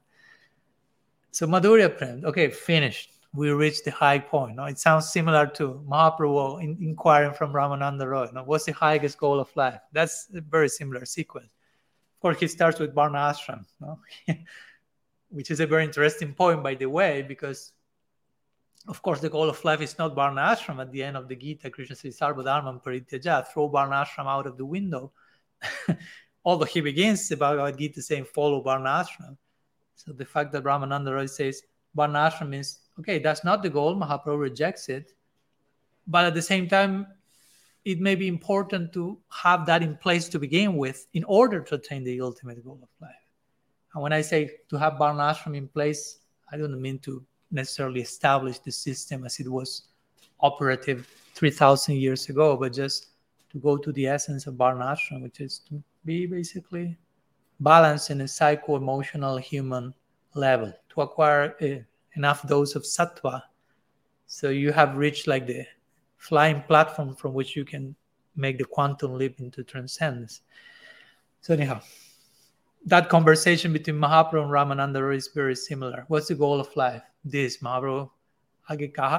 So 1.31 1.47
Madhurya 1.47 1.97
Prem, 1.97 2.25
okay, 2.25 2.49
finished. 2.51 3.11
We 3.35 3.51
reached 3.51 3.85
the 3.85 3.91
high 3.91 4.21
point. 4.21 4.61
It 4.61 4.79
sounds 4.79 5.11
similar 5.11 5.47
to 5.59 5.83
Mahaprabhu 5.89 6.63
in, 6.63 6.79
inquiring 6.81 7.35
from 7.35 7.53
Ramananda 7.53 8.07
Roy. 8.07 8.27
What's 8.45 8.65
the 8.65 8.73
highest 8.73 9.19
goal 9.19 9.41
of 9.41 9.55
life? 9.57 9.81
That's 9.93 10.29
a 10.35 10.41
very 10.41 10.69
similar 10.69 11.05
sequence 11.05 11.49
course, 12.25 12.41
he 12.41 12.49
starts 12.49 12.81
with 12.81 12.95
Varna 12.95 13.19
Ashram, 13.19 13.67
no? 13.83 13.99
which 15.29 15.51
is 15.51 15.61
a 15.61 15.67
very 15.67 15.85
interesting 15.85 16.33
point, 16.33 16.63
by 16.63 16.75
the 16.75 16.87
way, 16.87 17.21
because 17.21 17.73
of 18.89 19.03
course 19.03 19.21
the 19.21 19.29
goal 19.29 19.51
of 19.51 19.63
life 19.63 19.83
is 19.83 19.99
not 19.99 20.15
Varna 20.15 20.41
Ashram. 20.41 20.81
At 20.81 20.91
the 20.91 21.03
end 21.03 21.19
of 21.19 21.29
the 21.29 21.37
Gita, 21.37 21.69
Krishna 21.69 21.97
says, 21.97 22.19
Sarvadharman 22.19 22.83
Parityajya, 22.83 23.49
throw 23.49 23.69
Varna 23.69 24.07
Ashram 24.07 24.27
out 24.27 24.47
of 24.47 24.57
the 24.57 24.65
window. 24.65 25.13
Although 26.47 26.65
he 26.65 26.81
begins 26.81 27.29
the 27.29 27.37
Bhagavad 27.37 27.77
Gita 27.77 28.01
saying, 28.01 28.25
follow 28.25 28.63
Varna 28.63 29.05
Ashram. 29.05 29.37
So 29.95 30.13
the 30.13 30.25
fact 30.25 30.51
that 30.53 30.65
Ramananda 30.65 31.13
Roy 31.13 31.27
says 31.27 31.61
Varna 31.95 32.31
Ashram 32.31 32.49
means, 32.49 32.79
okay, 33.01 33.19
that's 33.19 33.45
not 33.45 33.63
the 33.63 33.69
goal, 33.69 33.97
Mahaprabhu 33.97 34.41
rejects 34.41 34.89
it. 34.89 35.13
But 36.07 36.25
at 36.25 36.33
the 36.33 36.43
same 36.43 36.69
time, 36.69 37.07
it 37.85 38.01
may 38.01 38.15
be 38.15 38.29
important 38.29 38.93
to 38.95 39.19
have 39.29 39.67
that 39.67 39.83
in 39.83 39.97
place 39.97 40.29
to 40.31 40.39
begin 40.39 40.77
with 40.77 41.07
in 41.13 41.25
order 41.25 41.61
to 41.61 41.75
attain 41.75 42.03
the 42.03 42.21
ultimate 42.21 42.65
goal 42.65 42.79
of 42.83 42.89
life. 43.01 43.15
And 43.93 44.03
when 44.03 44.13
I 44.13 44.23
say 44.23 44.51
to 44.71 44.77
have 44.77 44.95
Varnashram 44.95 45.57
in 45.57 45.69
place, 45.69 46.19
I 46.51 46.57
don't 46.57 46.81
mean 46.81 46.99
to 47.01 47.25
necessarily 47.51 48.01
establish 48.01 48.59
the 48.59 48.73
system 48.73 49.25
as 49.25 49.39
it 49.39 49.49
was 49.49 49.89
operative 50.41 51.07
3,000 51.35 51.97
years 51.97 52.29
ago, 52.29 52.57
but 52.57 52.73
just 52.73 53.09
to 53.51 53.59
go 53.59 53.77
to 53.77 53.93
the 53.93 54.07
essence 54.07 54.47
of 54.47 54.55
Varnashram, 54.55 55.23
which 55.23 55.41
is 55.41 55.61
to 55.69 55.83
be 56.05 56.27
basically 56.27 56.97
balanced 57.61 58.11
in 58.11 58.23
a 58.23 58.29
psycho 58.29 58.77
emotional 58.77 59.37
human 59.37 59.95
level, 60.35 60.73
to 60.89 61.03
acquire 61.03 61.55
a, 61.61 61.85
enough 62.17 62.47
dose 62.49 62.75
of 62.75 62.83
sattva. 62.83 63.43
So 64.27 64.49
you 64.49 64.73
have 64.73 64.97
reached 64.97 65.27
like 65.27 65.47
the 65.47 65.65
flying 66.25 66.63
platform 66.63 67.15
from 67.15 67.35
which 67.35 67.55
you 67.55 67.65
can 67.67 67.95
make 68.35 68.57
the 68.57 68.65
quantum 68.65 69.15
leap 69.19 69.41
into 69.41 69.63
transcendence. 69.63 70.41
So 71.43 71.53
anyhow, 71.53 71.83
that 72.87 73.11
conversation 73.11 73.75
between 73.75 73.97
Mahaprabhu 73.97 74.43
and 74.45 74.51
Ramananda 74.51 75.15
is 75.15 75.29
very 75.29 75.55
similar. 75.55 76.07
What's 76.09 76.29
the 76.29 76.35
goal 76.35 76.61
of 76.61 76.75
life? 76.77 77.03
This 77.27 77.59
Mahaprabhu, 77.59 78.09
agikaha, 78.71 79.19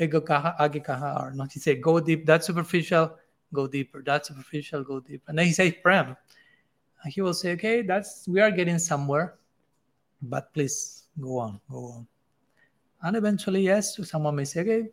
egokaha, 0.00 0.58
agikaha, 0.58 1.22
or 1.22 1.32
not. 1.32 1.52
He 1.52 1.60
said, 1.60 1.82
go 1.82 2.00
deep. 2.00 2.24
That's 2.24 2.46
superficial. 2.46 3.16
Go 3.52 3.66
deeper. 3.66 4.02
That's 4.02 4.28
superficial. 4.28 4.82
Go 4.82 5.00
deeper. 5.00 5.24
And 5.28 5.38
then 5.38 5.46
he 5.46 5.52
says, 5.52 5.74
Prem. 5.82 6.16
And 7.02 7.12
he 7.12 7.20
will 7.20 7.34
say, 7.34 7.52
okay, 7.52 7.82
that's 7.82 8.26
we 8.26 8.40
are 8.40 8.50
getting 8.50 8.78
somewhere, 8.78 9.34
but 10.22 10.52
please 10.54 11.04
go 11.20 11.38
on, 11.38 11.60
go 11.70 11.84
on. 11.96 12.06
And 13.02 13.16
eventually, 13.16 13.62
yes, 13.62 13.98
someone 14.08 14.36
may 14.36 14.44
say, 14.44 14.60
okay, 14.60 14.88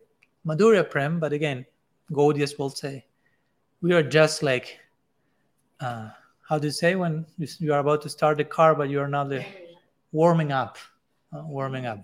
Madhurya 0.47 0.89
Prem, 0.89 1.19
but 1.19 1.33
again, 1.33 1.65
Gaudiyas 2.12 2.57
will 2.57 2.69
say, 2.69 3.05
we 3.81 3.93
are 3.93 4.03
just 4.03 4.41
like, 4.41 4.79
uh, 5.79 6.10
how 6.47 6.57
do 6.57 6.67
you 6.67 6.71
say 6.71 6.95
when 6.95 7.25
you 7.38 7.73
are 7.73 7.79
about 7.79 8.01
to 8.03 8.10
start 8.10 8.38
the 8.38 8.45
car, 8.45 8.73
but 8.73 8.89
you 8.89 8.99
are 8.99 9.10
not 9.10 9.31
warming 10.12 10.51
up? 10.51 10.77
uh, 11.33 11.43
warming 11.45 11.86
up. 11.86 12.03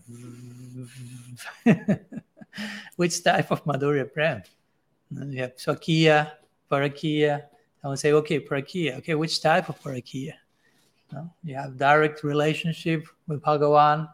Which 2.95 3.23
type 3.23 3.51
of 3.51 3.63
Madhurya 3.65 4.12
Prem? 4.12 4.43
You 5.12 5.41
have 5.41 5.56
Swakiya, 5.56 6.32
Parakiya. 6.69 7.43
I 7.84 7.88
would 7.88 7.99
say, 7.99 8.12
okay, 8.13 8.39
Parakiya. 8.39 8.97
Okay, 8.99 9.15
which 9.15 9.41
type 9.41 9.69
of 9.69 9.82
Parakiya? 9.82 10.34
No? 11.12 11.29
You 11.43 11.56
have 11.56 11.77
direct 11.77 12.23
relationship 12.23 13.06
with 13.27 13.41
Bhagavan 13.41 14.10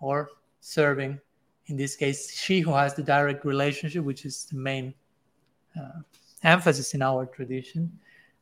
or 0.00 0.28
serving. 0.60 1.20
In 1.66 1.76
this 1.76 1.96
case, 1.96 2.30
she 2.34 2.60
who 2.60 2.72
has 2.72 2.94
the 2.94 3.02
direct 3.02 3.44
relationship, 3.44 4.04
which 4.04 4.26
is 4.26 4.44
the 4.44 4.56
main 4.56 4.94
uh, 5.78 6.00
emphasis 6.42 6.94
in 6.94 7.02
our 7.02 7.26
tradition. 7.26 7.90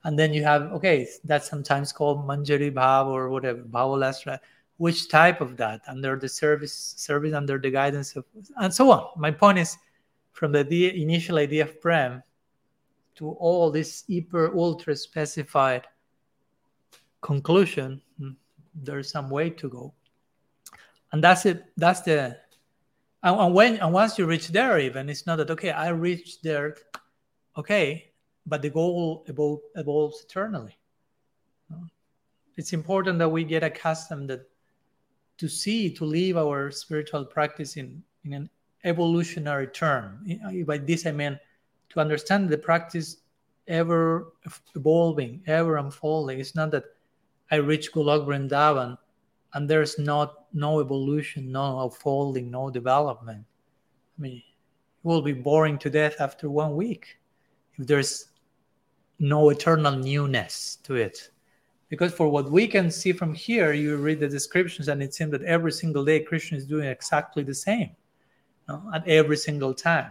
And 0.05 0.19
then 0.19 0.35
you 0.35 0.43
have, 0.43 0.63
okay, 0.73 1.09
that's 1.25 1.49
sometimes 1.49 1.93
called 1.93 2.27
Manjari 2.27 2.73
Bhav 2.73 3.07
or 3.07 3.29
whatever, 3.29 3.63
Bhavalasra. 3.63 4.41
Which 4.79 5.09
type 5.09 5.41
of 5.41 5.57
that? 5.59 5.83
Under 5.87 6.17
the 6.17 6.29
service, 6.29 6.95
service 6.97 7.35
under 7.35 7.59
the 7.59 7.71
guidance 7.71 8.17
of, 8.17 8.25
and 8.57 8.75
so 8.75 8.91
on. 8.91 9.11
My 9.17 9.31
point 9.31 9.59
is, 9.59 9.77
from 10.33 10.51
the 10.51 10.61
idea, 10.61 10.93
initial 10.93 11.39
idea 11.39 11.63
of 11.63 11.81
Prem 11.81 12.23
to 13.15 13.31
all 13.33 13.71
this 13.71 14.05
hyper 14.11 14.57
ultra 14.57 14.97
specified 14.97 15.87
conclusion, 17.21 18.01
hmm, 18.19 18.31
there's 18.75 19.11
some 19.11 19.31
way 19.31 19.51
to 19.51 19.69
go. 19.69 19.95
And 21.13 21.23
that's 21.23 21.47
it. 21.47 21.65
That's 21.77 22.01
the 22.01 22.39
and, 23.23 23.55
when 23.55 23.77
and 23.77 23.93
once 23.93 24.19
you 24.19 24.27
reach 24.27 24.49
there, 24.49 24.79
even 24.79 25.09
it's 25.09 25.27
not 25.27 25.37
that 25.37 25.51
okay. 25.51 25.71
I 25.71 25.89
reached 25.89 26.43
there, 26.43 26.77
okay, 27.57 28.13
but 28.47 28.63
the 28.63 28.71
goal 28.71 29.25
evolve, 29.29 29.61
evolves 29.77 30.25
eternally. 30.25 30.77
It's 32.57 32.73
important 32.73 33.19
that 33.19 33.29
we 33.29 33.45
get 33.45 33.63
accustomed 33.63 34.29
that 34.31 34.49
to 35.39 35.49
see 35.49 35.91
to 35.95 36.05
live 36.05 36.37
our 36.37 36.71
spiritual 36.71 37.25
practice 37.25 37.77
in 37.77 38.03
in 38.25 38.33
an 38.35 38.51
evolutionary 38.85 39.69
term. 39.69 40.25
By 40.67 40.79
this 40.79 41.07
I 41.07 41.13
mean 41.13 41.39
to 41.91 42.01
understand 42.01 42.49
the 42.49 42.59
practice 42.59 43.19
ever 43.69 44.33
evolving, 44.75 45.43
ever 45.47 45.77
unfolding. 45.77 46.41
It's 46.41 46.55
not 46.55 46.71
that 46.73 46.85
I 47.51 47.57
reach 47.57 47.93
Golok 47.93 48.27
Vrindavan 48.27 48.99
and 49.55 49.69
there's 49.69 49.99
not 49.99 50.47
no 50.53 50.81
evolution, 50.81 51.53
no 51.53 51.83
unfolding, 51.83 52.51
no 52.51 52.71
development. 52.71 53.45
I 54.19 54.23
mean, 54.23 54.37
it 54.37 54.43
will 55.03 55.23
be 55.23 55.33
boring 55.33 55.79
to 55.79 55.91
death 55.91 56.17
after 56.21 56.51
one 56.51 56.77
week 56.77 57.19
if 57.79 57.87
there's 57.87 58.29
no 59.19 59.51
eternal 59.51 59.97
newness 59.97 60.79
to 60.85 60.97
it. 60.97 61.31
Because 61.89 62.13
for 62.13 62.29
what 62.29 62.51
we 62.51 62.67
can 62.67 62.91
see 62.91 63.13
from 63.13 63.35
here, 63.35 63.73
you 63.73 63.97
read 63.97 64.21
the 64.21 64.29
descriptions, 64.29 64.89
and 64.89 65.03
it 65.03 65.13
seems 65.13 65.31
that 65.33 65.43
every 65.43 65.73
single 65.73 66.05
day 66.05 66.21
Krishna 66.21 66.57
is 66.57 66.67
doing 66.67 66.89
exactly 66.89 67.43
the 67.43 67.55
same 67.55 67.91
you 67.91 68.75
know, 68.75 68.91
at 68.95 69.07
every 69.07 69.37
single 69.37 69.75
time. 69.75 70.11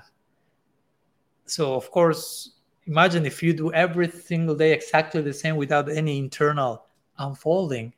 So, 1.46 1.74
of 1.74 1.90
course, 1.90 2.52
imagine 2.86 3.26
if 3.26 3.42
you 3.42 3.54
do 3.54 3.74
every 3.74 4.10
single 4.10 4.56
day 4.56 4.74
exactly 4.74 5.22
the 5.22 5.34
same 5.34 5.56
without 5.56 5.90
any 5.90 6.20
internal 6.20 6.86
unfolding. 7.18 7.94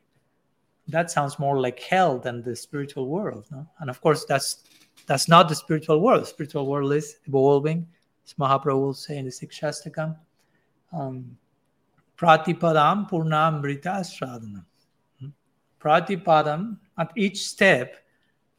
That 0.88 1.10
sounds 1.10 1.38
more 1.38 1.60
like 1.60 1.80
hell 1.80 2.18
than 2.18 2.42
the 2.42 2.54
spiritual 2.54 3.08
world. 3.08 3.46
No? 3.50 3.66
And 3.80 3.88
of 3.88 4.00
course, 4.00 4.24
that's 4.24 4.64
that's 5.06 5.28
not 5.28 5.48
the 5.48 5.54
spiritual 5.54 6.00
world. 6.00 6.22
The 6.22 6.26
spiritual 6.26 6.66
world 6.66 6.92
is 6.92 7.16
evolving, 7.26 7.86
as 8.26 8.34
Mahaprabhu 8.34 8.80
will 8.80 8.94
say 8.94 9.18
in 9.18 9.24
the 9.24 9.30
Sikshastakam. 9.30 10.16
Um, 10.92 11.36
Pratipadam 12.16 13.10
Purnamrita 13.10 14.00
Asvadanam. 14.00 14.64
Hmm? 15.20 15.28
Pratipadam, 15.80 16.78
at 16.98 17.10
each 17.16 17.46
step, 17.46 17.96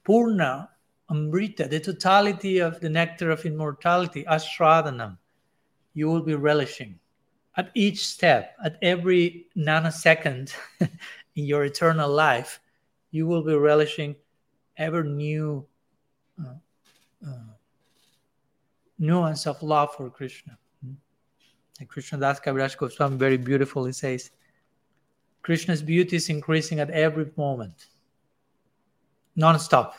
Purna 0.03 0.69
Amrita, 1.09 1.67
the 1.67 1.79
totality 1.79 2.59
of 2.59 2.79
the 2.79 2.89
nectar 2.89 3.31
of 3.31 3.45
immortality, 3.45 4.23
Asvadanam, 4.25 5.17
you 5.93 6.07
will 6.07 6.21
be 6.21 6.35
relishing. 6.35 6.99
At 7.57 7.71
each 7.73 8.05
step, 8.05 8.55
at 8.63 8.77
every 8.81 9.47
nanosecond 9.55 10.53
in 11.35 11.45
your 11.45 11.65
eternal 11.65 12.09
life, 12.09 12.59
you 13.11 13.27
will 13.27 13.43
be 13.43 13.55
relishing 13.55 14.15
ever 14.77 15.03
new 15.03 15.65
uh, 16.39 16.53
uh, 17.25 17.53
nuance 18.99 19.47
of 19.47 19.61
love 19.61 19.93
for 19.95 20.09
Krishna. 20.09 20.57
Hmm? 20.83 20.93
And 21.79 21.89
Krishna 21.89 22.17
Das 22.19 22.39
Kaviraj 22.39 22.77
Goswami 22.77 23.17
very 23.17 23.37
beautifully 23.37 23.91
says, 23.91 24.31
Krishna's 25.41 25.81
beauty 25.81 26.15
is 26.15 26.29
increasing 26.29 26.79
at 26.79 26.89
every 26.89 27.29
moment, 27.37 27.87
non-stop. 29.35 29.95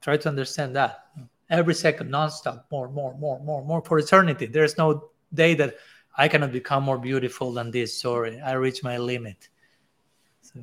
Try 0.00 0.16
to 0.16 0.28
understand 0.28 0.74
that. 0.76 1.08
Every 1.50 1.74
second, 1.74 2.10
nonstop, 2.10 2.64
more, 2.70 2.88
more, 2.88 3.14
more, 3.18 3.38
more, 3.40 3.64
more 3.64 3.82
for 3.82 3.98
eternity. 3.98 4.46
There's 4.46 4.78
no 4.78 5.10
day 5.34 5.54
that 5.54 5.76
I 6.16 6.28
cannot 6.28 6.52
become 6.52 6.84
more 6.84 6.98
beautiful 6.98 7.52
than 7.52 7.70
this. 7.70 8.00
Sorry, 8.00 8.40
I 8.40 8.52
reach 8.52 8.82
my 8.82 8.96
limit. 8.98 9.48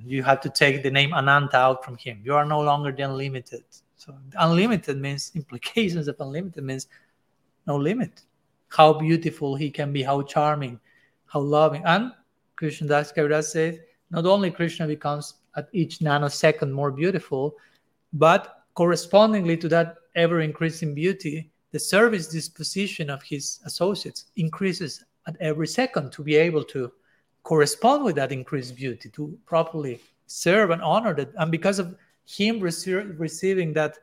You 0.06 0.24
have 0.24 0.42
to 0.42 0.50
take 0.50 0.84
the 0.84 0.92
name 0.92 1.14
Ananta 1.14 1.58
out 1.58 1.86
from 1.86 1.98
him. 1.98 2.22
You 2.24 2.36
are 2.36 2.46
no 2.46 2.62
longer 2.62 2.92
the 2.92 3.04
unlimited. 3.04 3.64
So 3.96 4.16
unlimited 4.38 4.98
means 4.98 5.32
implications 5.36 6.08
of 6.08 6.16
unlimited 6.20 6.64
means 6.64 6.88
no 7.68 7.78
limit. 7.78 8.24
How 8.70 8.94
beautiful 8.94 9.56
he 9.56 9.70
can 9.70 9.94
be, 9.94 10.04
how 10.04 10.22
charming, 10.24 10.80
how 11.26 11.42
loving. 11.42 11.84
And 11.86 12.12
Krishna 12.56 12.88
Das 12.88 13.12
Kaviraj 13.12 13.44
says, 13.44 13.80
not 14.10 14.26
only 14.26 14.52
Krishna 14.52 14.88
becomes 14.88 15.36
at 15.56 15.70
each 15.72 16.00
nanosecond 16.00 16.72
more 16.72 16.92
beautiful, 16.92 17.56
but 18.14 18.64
correspondingly 18.74 19.58
to 19.58 19.68
that 19.70 19.96
ever 20.16 20.42
increasing 20.42 20.94
beauty, 20.94 21.52
the 21.72 21.80
service 21.80 22.28
disposition 22.28 23.10
of 23.10 23.24
his 23.24 23.60
associates 23.66 24.26
increases 24.36 25.04
at 25.28 25.36
every 25.40 25.68
second 25.68 26.12
to 26.12 26.24
be 26.24 26.36
able 26.36 26.64
to 26.64 26.92
correspond 27.44 28.04
with 28.04 28.16
that 28.16 28.32
increased 28.32 28.76
beauty, 28.76 29.10
to 29.10 29.38
properly 29.46 30.00
serve 30.28 30.72
and 30.72 30.82
honor 30.82 31.14
that. 31.14 31.30
And 31.38 31.52
because 31.52 31.80
of 31.80 31.96
him 32.26 32.60
rece- 32.60 33.20
receiving 33.20 33.74
that 33.74 33.98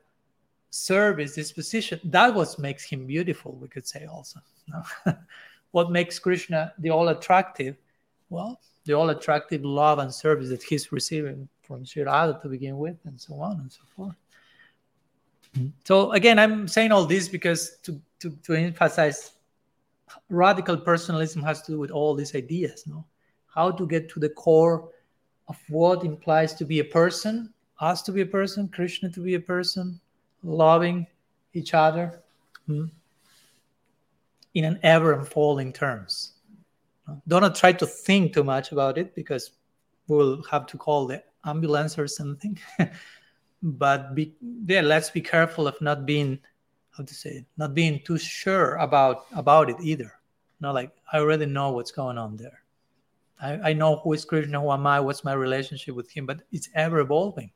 service 0.70 1.35
this 1.35 1.50
position 1.50 1.98
that 2.05 2.33
what 2.33 2.57
makes 2.59 2.85
him 2.85 3.07
beautiful, 3.07 3.57
we 3.57 3.68
could 3.68 3.87
say 3.87 4.07
also. 4.07 4.40
No? 4.68 5.14
what 5.72 5.90
makes 5.90 6.18
Krishna 6.18 6.72
the 6.79 6.90
all 6.90 7.09
attractive? 7.09 7.76
Well, 8.29 8.61
the 8.85 8.92
all 8.92 9.11
attractive 9.11 9.64
love 9.64 9.98
and 9.98 10.12
service 10.12 10.48
that 10.50 10.62
he's 10.62 10.92
receiving 10.92 11.48
from 11.62 11.85
Sri 11.85 12.03
Radha 12.03 12.38
to 12.42 12.48
begin 12.48 12.79
with, 12.79 12.96
and 13.05 13.20
so 13.20 13.35
on 13.40 13.61
and 13.61 13.72
so 13.72 13.83
forth. 13.96 14.14
So 15.85 16.12
again, 16.12 16.38
I'm 16.38 16.68
saying 16.68 16.92
all 16.92 17.05
this 17.05 17.29
because 17.29 17.79
to, 17.83 18.00
to, 18.20 18.31
to 18.44 18.55
emphasize 18.55 19.33
radical 20.29 20.76
personalism 20.76 21.42
has 21.42 21.62
to 21.62 21.72
do 21.72 21.79
with 21.79 21.90
all 21.90 22.14
these 22.14 22.35
ideas, 22.35 22.85
no? 22.87 23.05
How 23.54 23.70
to 23.70 23.86
get 23.86 24.08
to 24.10 24.20
the 24.20 24.28
core 24.30 24.88
of 25.48 25.58
what 25.68 26.04
implies 26.04 26.54
to 26.54 26.64
be 26.64 26.78
a 26.80 26.84
person, 26.84 27.52
us 27.80 28.02
to 28.02 28.12
be 28.12 28.20
a 28.20 28.26
person, 28.26 28.68
Krishna 28.68 29.10
to 29.10 29.20
be 29.20 29.34
a 29.34 29.40
person, 29.40 30.00
loving 30.42 31.06
each 31.54 31.74
other 31.74 32.22
hmm? 32.66 32.86
in 34.54 34.64
an 34.64 34.78
ever 34.82 35.12
unfolding 35.12 35.72
terms. 35.72 36.32
Do 37.26 37.40
not 37.40 37.56
try 37.56 37.72
to 37.72 37.86
think 37.86 38.34
too 38.34 38.44
much 38.44 38.70
about 38.70 38.96
it 38.96 39.14
because 39.14 39.52
we'll 40.06 40.42
have 40.44 40.66
to 40.66 40.78
call 40.78 41.06
the 41.06 41.22
ambulance 41.44 41.98
or 41.98 42.06
something. 42.06 42.58
but 43.62 44.14
be 44.14 44.34
yeah 44.66 44.80
let's 44.80 45.10
be 45.10 45.20
careful 45.20 45.66
of 45.66 45.80
not 45.80 46.06
being 46.06 46.38
how 46.96 47.04
to 47.04 47.14
say 47.14 47.30
it, 47.30 47.44
not 47.56 47.74
being 47.74 48.00
too 48.04 48.18
sure 48.18 48.76
about 48.76 49.26
about 49.34 49.68
it 49.68 49.76
either 49.82 50.12
not 50.60 50.74
like 50.74 50.92
i 51.12 51.18
already 51.18 51.46
know 51.46 51.70
what's 51.70 51.90
going 51.90 52.16
on 52.16 52.36
there 52.36 52.60
I, 53.42 53.70
I 53.70 53.72
know 53.72 53.96
who 53.96 54.12
is 54.12 54.24
krishna 54.24 54.61
who 54.61 54.70
am 54.72 54.87
i 54.87 55.00
what's 55.00 55.24
my 55.24 55.33
relationship 55.33 55.95
with 55.95 56.11
him 56.11 56.26
but 56.26 56.43
it's 56.53 56.68
ever 56.74 57.01
evolving 57.01 57.51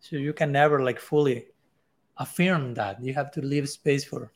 so 0.00 0.16
you 0.16 0.32
can 0.32 0.52
never 0.52 0.82
like 0.82 1.00
fully 1.00 1.46
affirm 2.18 2.74
that 2.74 3.02
you 3.02 3.14
have 3.14 3.30
to 3.32 3.42
leave 3.42 3.68
space 3.68 4.04
for 4.04 4.32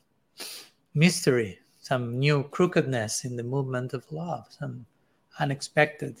mystery 0.93 1.59
some 1.79 2.17
new 2.19 2.43
crookedness 2.49 3.25
in 3.25 3.35
the 3.35 3.43
movement 3.43 3.93
of 3.93 4.09
love 4.11 4.45
some 4.49 4.85
unexpected 5.39 6.17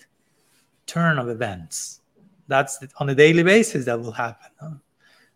turn 0.85 1.17
of 1.17 1.29
events 1.29 2.01
that's 2.47 2.79
on 2.99 3.09
a 3.09 3.15
daily 3.15 3.43
basis 3.43 3.85
that 3.85 3.99
will 3.99 4.11
happen. 4.11 4.79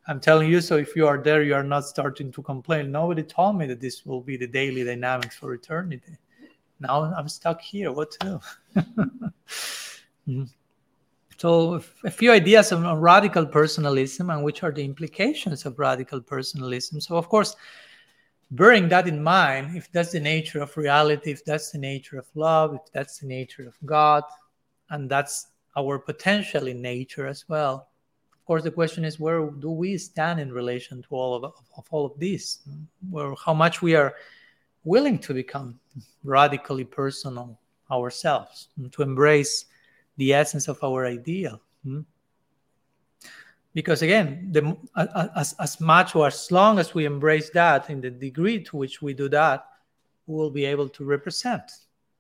I'm 0.08 0.20
telling 0.20 0.50
you, 0.50 0.62
so 0.62 0.78
if 0.78 0.96
you 0.96 1.08
are 1.08 1.18
there, 1.18 1.44
you 1.44 1.54
are 1.54 1.64
not 1.64 1.86
starting 1.86 2.32
to 2.32 2.42
complain. 2.42 2.92
Nobody 2.92 3.24
told 3.24 3.58
me 3.58 3.66
that 3.68 3.82
this 3.82 4.06
will 4.06 4.22
be 4.22 4.38
the 4.38 4.48
daily 4.48 4.84
dynamics 4.84 5.36
for 5.36 5.54
eternity. 5.54 6.18
Now 6.80 7.14
I'm 7.16 7.30
stuck 7.30 7.62
here. 7.62 7.92
What 7.92 8.12
to 8.12 8.20
do? 8.20 8.82
mm-hmm. 10.28 10.44
So, 11.38 11.84
a 12.04 12.10
few 12.10 12.32
ideas 12.32 12.72
on, 12.72 13.00
radical 13.00 13.46
personalism 13.46 14.32
and 14.32 14.44
which 14.44 14.64
are 14.64 14.72
the 14.72 14.84
implications 14.84 15.68
of 15.68 15.78
radical 15.78 16.20
personalism. 16.20 17.00
So, 17.00 17.16
of 17.16 17.30
course, 17.30 17.56
bearing 18.50 18.90
that 18.90 19.08
in 19.08 19.22
mind, 19.22 19.78
if 19.78 19.92
that's 19.92 20.12
the 20.12 20.20
nature 20.20 20.62
of 20.62 20.76
reality, 20.76 21.32
if 21.32 21.46
that's 21.46 21.70
the 21.70 21.78
nature 21.78 22.18
of 22.18 22.26
love, 22.34 22.74
if 22.74 22.92
that's 22.92 23.20
the 23.20 23.28
nature 23.28 23.68
of 23.68 23.76
God, 23.86 24.24
and 24.90 25.08
that's 25.08 25.48
our 25.78 26.00
potential 26.00 26.66
in 26.68 26.82
nature 26.82 27.28
as 27.28 27.48
well. 27.48 27.88
Of 28.34 28.46
course, 28.46 28.64
the 28.64 28.72
question 28.72 29.06
is 29.06 29.20
where 29.20 29.48
do 29.48 29.70
we 29.70 29.96
stand 30.00 30.40
in 30.40 30.52
relation 30.52 31.04
to 31.04 31.08
all 31.12 31.36
of, 31.36 31.44
of 31.44 31.86
all 31.92 32.06
of 32.06 32.20
this? 32.20 32.60
Where 33.12 33.36
how 33.36 33.54
much 33.54 33.84
we 33.84 33.96
are 33.96 34.16
willing 34.88 35.20
to 35.20 35.34
become 35.34 35.80
radically 36.24 36.86
personal 36.86 37.60
ourselves, 37.92 38.70
to 38.92 39.02
embrace 39.02 39.66
the 40.16 40.34
essence 40.34 40.68
of 40.68 40.82
our 40.84 41.06
ideal. 41.06 41.62
Hmm? 41.84 42.02
Because 43.74 44.02
again, 44.02 44.50
the, 44.52 44.76
as, 45.36 45.54
as 45.60 45.80
much 45.80 46.16
or 46.16 46.28
as 46.28 46.52
long 46.52 46.80
as 46.80 46.96
we 46.96 47.06
embrace 47.06 47.50
that, 47.52 47.90
in 47.90 48.02
the 48.02 48.10
degree 48.10 48.64
to 48.64 48.78
which 48.78 49.02
we 49.02 49.14
do 49.14 49.30
that, 49.30 49.66
we 50.26 50.36
will 50.36 50.50
be 50.50 50.66
able 50.66 50.90
to 50.90 51.06
represent 51.06 51.70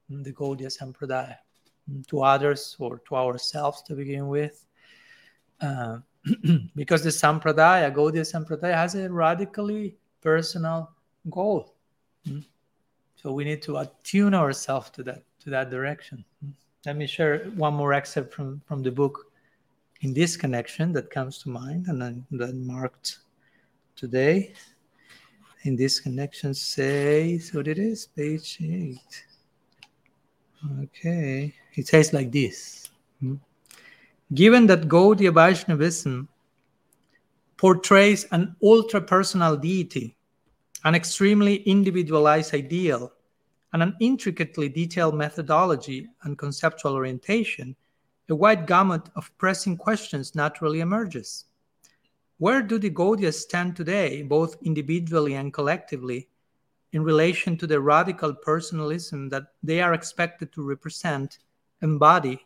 the 0.09 0.31
Gaudiya 0.31 0.69
Sampradaya 0.69 1.37
to 2.07 2.21
others 2.21 2.75
or 2.79 3.01
to 3.07 3.15
ourselves 3.15 3.81
to 3.83 3.95
begin 3.95 4.27
with. 4.27 4.65
Uh, 5.61 5.97
because 6.75 7.03
the 7.03 7.09
Sampradaya, 7.09 7.91
Gaudiya 7.95 8.25
Sampradaya, 8.25 8.75
has 8.75 8.95
a 8.95 9.09
radically 9.09 9.95
personal 10.21 10.91
goal. 11.29 11.73
Hmm? 12.27 12.39
So 13.17 13.33
we 13.33 13.43
need 13.43 13.61
to 13.63 13.77
attune 13.77 14.33
ourselves 14.33 14.89
to 14.91 15.03
that 15.03 15.23
to 15.41 15.49
that 15.49 15.69
direction. 15.69 16.23
Let 16.85 16.95
me 16.95 17.07
share 17.07 17.45
one 17.55 17.73
more 17.73 17.93
excerpt 17.93 18.33
from, 18.33 18.61
from 18.67 18.83
the 18.83 18.91
book 18.91 19.31
in 20.01 20.13
this 20.13 20.37
connection 20.37 20.93
that 20.93 21.09
comes 21.09 21.39
to 21.39 21.49
mind 21.49 21.87
and 21.87 22.01
then 22.01 22.25
that 22.31 22.55
marked 22.55 23.19
today. 23.95 24.53
In 25.63 25.75
this 25.75 25.99
connection 25.99 26.53
says 26.53 27.51
what 27.53 27.67
it 27.67 27.79
is, 27.79 28.07
page 28.07 28.59
eight. 28.61 29.25
Okay, 30.81 31.53
it 31.75 31.87
says 31.87 32.13
like 32.13 32.31
this. 32.31 32.89
Given 34.33 34.67
that 34.67 34.87
Gaudiya 34.87 35.33
Vaishnavism 35.33 36.27
portrays 37.55 38.25
an 38.31 38.55
ultra 38.61 39.01
personal 39.01 39.55
deity, 39.55 40.16
an 40.83 40.95
extremely 40.95 41.55
individualized 41.63 42.53
ideal, 42.53 43.11
and 43.73 43.83
an 43.83 43.95
intricately 43.99 44.69
detailed 44.69 45.15
methodology 45.15 46.07
and 46.23 46.37
conceptual 46.37 46.93
orientation, 46.93 47.75
a 48.29 48.35
wide 48.35 48.67
gamut 48.67 49.09
of 49.15 49.35
pressing 49.37 49.75
questions 49.75 50.35
naturally 50.35 50.79
emerges. 50.79 51.45
Where 52.37 52.61
do 52.61 52.77
the 52.77 52.91
Gaudiyas 52.91 53.33
stand 53.33 53.75
today, 53.75 54.21
both 54.21 54.57
individually 54.61 55.33
and 55.33 55.51
collectively, 55.51 56.29
in 56.93 57.03
relation 57.03 57.57
to 57.57 57.67
the 57.67 57.81
radical 57.81 58.33
personalism 58.33 59.29
that 59.29 59.47
they 59.63 59.81
are 59.81 59.93
expected 59.93 60.53
to 60.53 60.61
represent, 60.61 61.39
embody, 61.81 62.39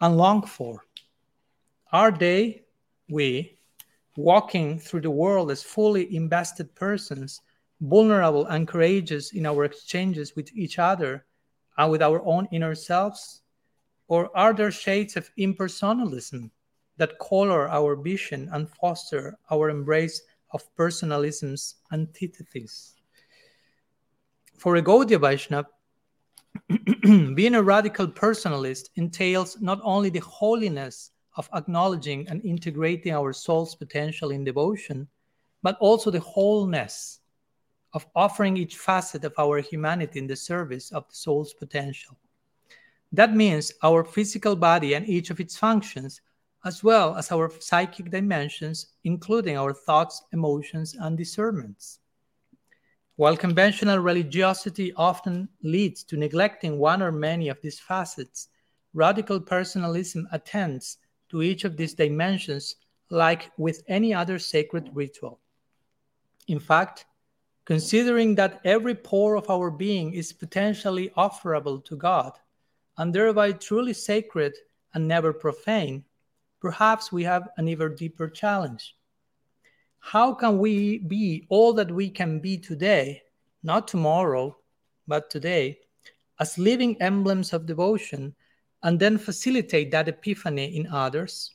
and 0.00 0.16
long 0.16 0.42
for? 0.42 0.84
Are 1.92 2.10
they, 2.10 2.64
we, 3.08 3.58
walking 4.16 4.78
through 4.78 5.02
the 5.02 5.10
world 5.10 5.50
as 5.50 5.62
fully 5.62 6.14
invested 6.14 6.74
persons, 6.74 7.40
vulnerable 7.82 8.46
and 8.46 8.68
courageous 8.68 9.32
in 9.32 9.44
our 9.44 9.64
exchanges 9.64 10.36
with 10.36 10.54
each 10.54 10.78
other 10.78 11.26
and 11.76 11.90
with 11.90 12.00
our 12.00 12.24
own 12.24 12.48
inner 12.52 12.74
selves? 12.74 13.42
Or 14.08 14.30
are 14.36 14.54
there 14.54 14.70
shades 14.70 15.16
of 15.16 15.30
impersonalism 15.38 16.50
that 16.96 17.18
color 17.18 17.68
our 17.68 17.96
vision 17.96 18.48
and 18.52 18.70
foster 18.70 19.36
our 19.50 19.68
embrace 19.68 20.22
of 20.52 20.62
personalism's 20.76 21.76
antithesis? 21.92 22.94
For 24.56 24.76
a 24.76 24.82
Gaudiya 24.82 25.20
Vaishnava, 25.20 25.68
being 27.34 27.54
a 27.54 27.62
radical 27.62 28.06
personalist 28.06 28.90
entails 28.94 29.60
not 29.60 29.80
only 29.82 30.10
the 30.10 30.20
holiness 30.20 31.10
of 31.36 31.48
acknowledging 31.54 32.28
and 32.28 32.44
integrating 32.44 33.12
our 33.12 33.32
soul's 33.32 33.74
potential 33.74 34.30
in 34.30 34.44
devotion, 34.44 35.08
but 35.62 35.78
also 35.80 36.10
the 36.10 36.20
wholeness 36.20 37.21
of 37.94 38.06
offering 38.14 38.56
each 38.56 38.76
facet 38.76 39.24
of 39.24 39.34
our 39.38 39.60
humanity 39.60 40.18
in 40.18 40.26
the 40.26 40.36
service 40.36 40.90
of 40.92 41.08
the 41.08 41.14
soul's 41.14 41.52
potential. 41.52 42.16
That 43.12 43.36
means 43.36 43.72
our 43.82 44.04
physical 44.04 44.56
body 44.56 44.94
and 44.94 45.06
each 45.06 45.30
of 45.30 45.40
its 45.40 45.56
functions, 45.56 46.22
as 46.64 46.82
well 46.82 47.16
as 47.16 47.30
our 47.30 47.50
psychic 47.60 48.10
dimensions, 48.10 48.86
including 49.04 49.58
our 49.58 49.74
thoughts, 49.74 50.22
emotions, 50.32 50.96
and 50.98 51.18
discernments. 51.18 51.98
While 53.16 53.36
conventional 53.36 53.98
religiosity 53.98 54.94
often 54.94 55.48
leads 55.62 56.02
to 56.04 56.16
neglecting 56.16 56.78
one 56.78 57.02
or 57.02 57.12
many 57.12 57.48
of 57.50 57.60
these 57.60 57.78
facets, 57.78 58.48
radical 58.94 59.38
personalism 59.38 60.26
attends 60.32 60.96
to 61.28 61.42
each 61.42 61.64
of 61.64 61.76
these 61.76 61.94
dimensions 61.94 62.76
like 63.10 63.50
with 63.58 63.82
any 63.88 64.14
other 64.14 64.38
sacred 64.38 64.88
ritual. 64.94 65.38
In 66.48 66.58
fact, 66.58 67.04
considering 67.64 68.34
that 68.34 68.60
every 68.64 68.94
pore 68.94 69.36
of 69.36 69.48
our 69.48 69.70
being 69.70 70.14
is 70.14 70.32
potentially 70.32 71.10
offerable 71.16 71.84
to 71.84 71.96
God 71.96 72.32
and 72.98 73.14
thereby 73.14 73.52
truly 73.52 73.92
sacred 73.92 74.54
and 74.94 75.06
never 75.06 75.32
profane, 75.32 76.04
perhaps 76.60 77.12
we 77.12 77.22
have 77.24 77.48
an 77.56 77.68
even 77.68 77.94
deeper 77.94 78.28
challenge. 78.28 78.96
How 80.00 80.34
can 80.34 80.58
we 80.58 80.98
be 80.98 81.46
all 81.48 81.72
that 81.74 81.90
we 81.90 82.10
can 82.10 82.40
be 82.40 82.58
today, 82.58 83.22
not 83.62 83.86
tomorrow, 83.86 84.56
but 85.06 85.30
today, 85.30 85.78
as 86.40 86.58
living 86.58 87.00
emblems 87.00 87.52
of 87.52 87.66
devotion 87.66 88.34
and 88.82 88.98
then 88.98 89.16
facilitate 89.16 89.92
that 89.92 90.08
epiphany 90.08 90.76
in 90.76 90.88
others? 90.88 91.52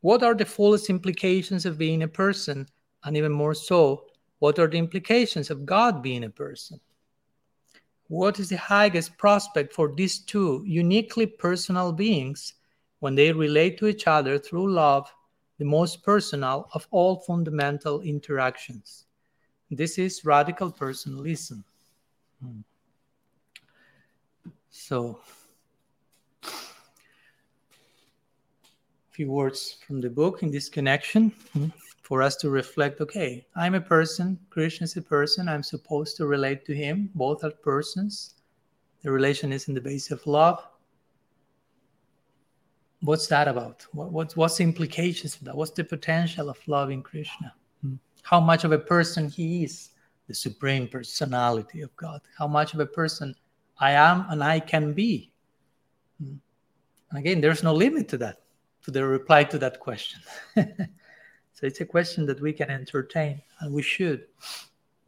What 0.00 0.24
are 0.24 0.34
the 0.34 0.44
fullest 0.44 0.90
implications 0.90 1.64
of 1.64 1.78
being 1.78 2.02
a 2.02 2.08
person? 2.08 2.68
And 3.04 3.16
even 3.16 3.32
more 3.32 3.54
so, 3.54 4.06
what 4.38 4.58
are 4.58 4.66
the 4.66 4.78
implications 4.78 5.50
of 5.50 5.64
God 5.64 6.02
being 6.02 6.24
a 6.24 6.30
person? 6.30 6.80
What 8.08 8.38
is 8.38 8.50
the 8.50 8.58
highest 8.58 9.16
prospect 9.18 9.72
for 9.72 9.92
these 9.94 10.20
two 10.20 10.62
uniquely 10.66 11.26
personal 11.26 11.92
beings 11.92 12.54
when 13.00 13.14
they 13.14 13.32
relate 13.32 13.78
to 13.78 13.88
each 13.88 14.06
other 14.06 14.38
through 14.38 14.72
love, 14.72 15.12
the 15.58 15.64
most 15.64 16.04
personal 16.04 16.68
of 16.72 16.86
all 16.90 17.16
fundamental 17.20 18.02
interactions? 18.02 19.06
This 19.70 19.98
is 19.98 20.24
radical 20.24 20.70
personalism. 20.70 21.64
Hmm. 22.40 22.60
So, 24.70 25.18
a 26.44 26.48
few 29.10 29.30
words 29.32 29.78
from 29.84 30.00
the 30.00 30.10
book 30.10 30.44
in 30.44 30.52
this 30.52 30.68
connection 30.68 31.30
hmm, 31.52 31.68
for 32.06 32.22
us 32.22 32.36
to 32.36 32.50
reflect 32.50 33.00
okay 33.00 33.44
i'm 33.56 33.74
a 33.74 33.80
person 33.80 34.38
krishna 34.48 34.84
is 34.84 34.96
a 34.96 35.02
person 35.02 35.48
i'm 35.48 35.62
supposed 35.62 36.16
to 36.16 36.24
relate 36.24 36.64
to 36.64 36.72
him 36.72 37.10
both 37.14 37.42
are 37.42 37.50
persons. 37.50 38.34
The 39.02 39.10
relation 39.10 39.52
is 39.52 39.68
in 39.68 39.74
the 39.74 39.80
base 39.80 40.10
of 40.10 40.26
love. 40.26 40.66
What's 43.02 43.28
that 43.28 43.46
about? 43.46 43.86
What, 43.92 44.10
what, 44.10 44.36
what's 44.36 44.56
the 44.56 44.64
implications 44.64 45.36
of 45.36 45.44
that? 45.44 45.54
What's 45.54 45.70
the 45.70 45.84
potential 45.84 46.48
of 46.48 46.58
loving 46.66 47.02
krishna? 47.02 47.52
Hmm. 47.82 47.96
how 48.22 48.40
much 48.40 48.62
of 48.64 48.72
a 48.72 48.78
person 48.78 49.28
he 49.28 49.64
is 49.64 49.90
the 50.28 50.34
supreme 50.34 50.86
personality 50.88 51.82
of 51.82 51.94
god. 51.96 52.20
How 52.38 52.46
much 52.46 52.72
of 52.74 52.80
a 52.80 52.86
person 52.86 53.34
i 53.78 53.90
am 53.90 54.26
and 54.30 54.44
i 54.44 54.60
can 54.60 54.92
be. 54.92 55.32
Hmm. 56.20 56.38
and 57.10 57.18
again 57.18 57.40
there's 57.40 57.64
no 57.64 57.74
limit 57.74 58.08
to 58.10 58.18
that 58.18 58.42
to 58.84 58.90
the 58.92 59.04
reply 59.04 59.42
to 59.42 59.58
that 59.58 59.80
question. 59.80 60.20
so 61.56 61.66
it's 61.66 61.80
a 61.80 61.86
question 61.86 62.26
that 62.26 62.42
we 62.42 62.52
can 62.52 62.68
entertain 62.68 63.40
and 63.60 63.72
we 63.72 63.80
should 63.80 64.26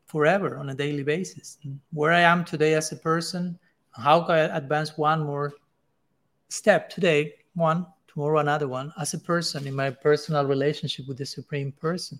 forever 0.07 0.57
on 0.57 0.71
a 0.71 0.75
daily 0.75 1.03
basis. 1.03 1.59
Where 1.93 2.11
I 2.11 2.21
am 2.21 2.43
today 2.43 2.73
as 2.73 2.91
a 2.91 2.97
person, 2.97 3.59
how 3.93 4.23
can 4.23 4.35
I 4.35 4.57
advance 4.57 4.97
one 4.97 5.27
more 5.27 5.53
step 6.49 6.89
today, 6.89 7.35
one, 7.55 7.85
tomorrow 8.07 8.39
another 8.39 8.67
one, 8.67 8.95
as 8.99 9.13
a 9.13 9.19
person 9.19 9.67
in 9.67 9.75
my 9.75 9.91
personal 9.91 10.47
relationship 10.47 11.07
with 11.07 11.19
the 11.19 11.27
Supreme 11.27 11.71
Person? 11.71 12.19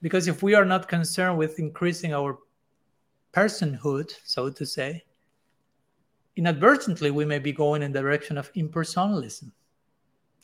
Because 0.00 0.28
if 0.28 0.44
we 0.44 0.54
are 0.54 0.64
not 0.64 0.86
concerned 0.86 1.36
with 1.36 1.58
increasing 1.58 2.14
our 2.14 2.38
personhood, 3.32 4.14
so 4.24 4.48
to 4.48 4.64
say, 4.64 5.02
inadvertently 6.36 7.10
we 7.10 7.24
may 7.24 7.40
be 7.40 7.50
going 7.50 7.82
in 7.82 7.90
the 7.90 8.00
direction 8.00 8.38
of 8.38 8.52
impersonalism 8.52 9.50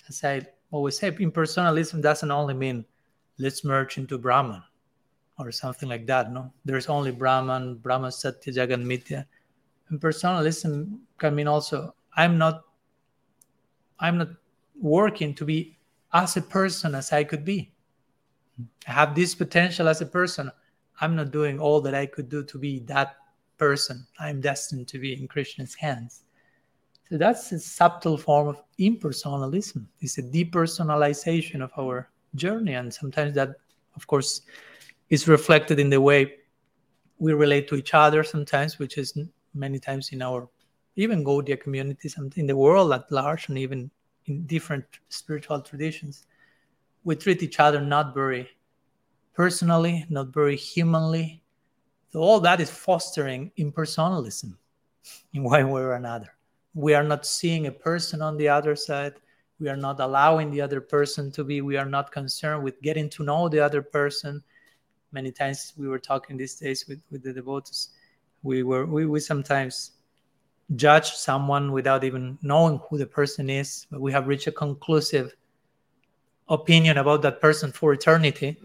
as 0.08 0.24
I 0.24 0.42
always 0.70 0.98
say, 0.98 1.10
impersonalism 1.10 2.02
doesn't 2.02 2.30
only 2.30 2.54
mean 2.54 2.84
let's 3.38 3.64
merge 3.64 3.98
into 3.98 4.18
Brahman 4.18 4.62
or 5.38 5.52
something 5.52 5.88
like 5.88 6.06
that. 6.06 6.32
No, 6.32 6.52
there's 6.64 6.88
only 6.88 7.12
Brahman, 7.12 7.76
Brahman 7.76 8.12
Satya, 8.12 8.52
Jagan 8.52 8.84
Mithya. 8.84 9.24
Impersonalism 9.92 10.98
can 11.16 11.34
mean 11.34 11.48
also 11.48 11.94
I'm 12.16 12.36
not, 12.36 12.64
I'm 14.00 14.18
not 14.18 14.30
working 14.80 15.34
to 15.34 15.44
be 15.44 15.76
as 16.12 16.36
a 16.36 16.42
person 16.42 16.94
as 16.94 17.12
I 17.12 17.24
could 17.24 17.44
be. 17.44 17.72
I 18.86 18.92
have 18.92 19.14
this 19.14 19.34
potential 19.34 19.88
as 19.88 20.00
a 20.00 20.06
person. 20.06 20.50
I'm 21.00 21.14
not 21.14 21.30
doing 21.30 21.60
all 21.60 21.80
that 21.82 21.94
I 21.94 22.06
could 22.06 22.28
do 22.28 22.42
to 22.44 22.58
be 22.58 22.80
that 22.80 23.16
person 23.56 24.06
I'm 24.18 24.40
destined 24.40 24.88
to 24.88 24.98
be 24.98 25.12
in 25.12 25.28
Krishna's 25.28 25.74
hands. 25.74 26.22
So 27.08 27.16
that's 27.16 27.50
a 27.52 27.58
subtle 27.58 28.18
form 28.18 28.48
of 28.48 28.62
impersonalism. 28.78 29.86
It's 30.00 30.18
a 30.18 30.22
depersonalization 30.22 31.62
of 31.62 31.72
our 31.78 32.10
journey. 32.34 32.74
And 32.74 32.92
sometimes 32.92 33.34
that, 33.34 33.56
of 33.96 34.06
course, 34.06 34.42
is 35.08 35.26
reflected 35.26 35.78
in 35.78 35.88
the 35.88 36.00
way 36.00 36.34
we 37.18 37.32
relate 37.32 37.66
to 37.68 37.76
each 37.76 37.94
other 37.94 38.22
sometimes, 38.22 38.78
which 38.78 38.98
is 38.98 39.18
many 39.54 39.78
times 39.78 40.12
in 40.12 40.20
our 40.20 40.48
even 40.96 41.24
Gaudiya 41.24 41.60
communities 41.60 42.18
and 42.18 42.36
in 42.36 42.46
the 42.46 42.56
world 42.56 42.92
at 42.92 43.10
large, 43.10 43.48
and 43.48 43.56
even 43.56 43.90
in 44.26 44.44
different 44.46 44.84
spiritual 45.08 45.62
traditions. 45.62 46.26
We 47.04 47.16
treat 47.16 47.42
each 47.42 47.58
other 47.58 47.80
not 47.80 48.14
very 48.14 48.50
personally, 49.32 50.04
not 50.10 50.28
very 50.28 50.56
humanly. 50.56 51.42
So 52.10 52.20
all 52.20 52.40
that 52.40 52.60
is 52.60 52.70
fostering 52.70 53.52
impersonalism 53.58 54.56
in 55.32 55.44
one 55.44 55.70
way 55.70 55.82
or 55.82 55.94
another. 55.94 56.37
We 56.78 56.94
are 56.94 57.02
not 57.02 57.26
seeing 57.26 57.66
a 57.66 57.72
person 57.72 58.22
on 58.22 58.36
the 58.36 58.48
other 58.48 58.76
side. 58.76 59.14
We 59.58 59.68
are 59.68 59.76
not 59.76 59.98
allowing 59.98 60.52
the 60.52 60.60
other 60.60 60.80
person 60.80 61.32
to 61.32 61.42
be. 61.42 61.60
We 61.60 61.76
are 61.76 61.84
not 61.84 62.12
concerned 62.12 62.62
with 62.62 62.80
getting 62.82 63.10
to 63.10 63.24
know 63.24 63.48
the 63.48 63.58
other 63.58 63.82
person. 63.82 64.44
Many 65.10 65.32
times 65.32 65.72
we 65.76 65.88
were 65.88 65.98
talking 65.98 66.36
these 66.36 66.54
days 66.54 66.86
with, 66.86 67.02
with 67.10 67.24
the 67.24 67.32
devotees. 67.32 67.88
We 68.44 68.62
were 68.62 68.86
we, 68.86 69.06
we 69.06 69.18
sometimes 69.18 69.98
judge 70.76 71.10
someone 71.10 71.72
without 71.72 72.04
even 72.04 72.38
knowing 72.42 72.78
who 72.88 72.96
the 72.96 73.06
person 73.06 73.50
is, 73.50 73.88
but 73.90 74.00
we 74.00 74.12
have 74.12 74.28
reached 74.28 74.46
a 74.46 74.52
conclusive 74.52 75.34
opinion 76.48 76.98
about 76.98 77.22
that 77.22 77.40
person 77.40 77.72
for 77.72 77.92
eternity. 77.92 78.56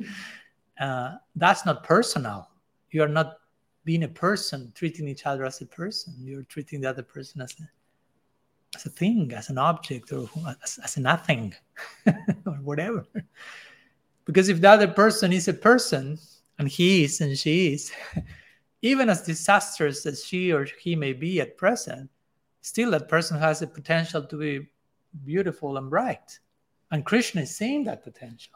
uh, 0.80 1.14
that's 1.36 1.64
not 1.64 1.84
personal. 1.84 2.48
You 2.90 3.04
are 3.04 3.08
not 3.08 3.36
being 3.84 4.04
a 4.04 4.08
person, 4.08 4.72
treating 4.74 5.08
each 5.08 5.26
other 5.26 5.44
as 5.44 5.60
a 5.60 5.66
person. 5.66 6.14
You're 6.20 6.42
treating 6.42 6.80
the 6.80 6.90
other 6.90 7.02
person 7.02 7.40
as 7.40 7.54
a, 7.60 7.68
as 8.76 8.86
a 8.86 8.90
thing, 8.90 9.32
as 9.32 9.50
an 9.50 9.58
object, 9.58 10.12
or 10.12 10.28
as, 10.62 10.78
as 10.82 10.96
a 10.96 11.00
nothing, 11.00 11.54
or 12.06 12.54
whatever. 12.62 13.06
Because 14.24 14.48
if 14.48 14.60
the 14.60 14.68
other 14.68 14.88
person 14.88 15.32
is 15.32 15.48
a 15.48 15.54
person, 15.54 16.18
and 16.58 16.68
he 16.68 17.04
is 17.04 17.20
and 17.20 17.38
she 17.38 17.72
is, 17.72 17.92
even 18.82 19.08
as 19.08 19.22
disastrous 19.22 20.04
as 20.06 20.24
she 20.24 20.52
or 20.52 20.66
he 20.80 20.94
may 20.94 21.12
be 21.12 21.40
at 21.40 21.56
present, 21.56 22.10
still 22.60 22.90
that 22.90 23.08
person 23.08 23.38
has 23.38 23.60
the 23.60 23.66
potential 23.66 24.22
to 24.22 24.36
be 24.36 24.68
beautiful 25.24 25.78
and 25.78 25.88
bright. 25.88 26.38
And 26.90 27.04
Krishna 27.04 27.42
is 27.42 27.56
seeing 27.56 27.84
that 27.84 28.02
potential. 28.02 28.54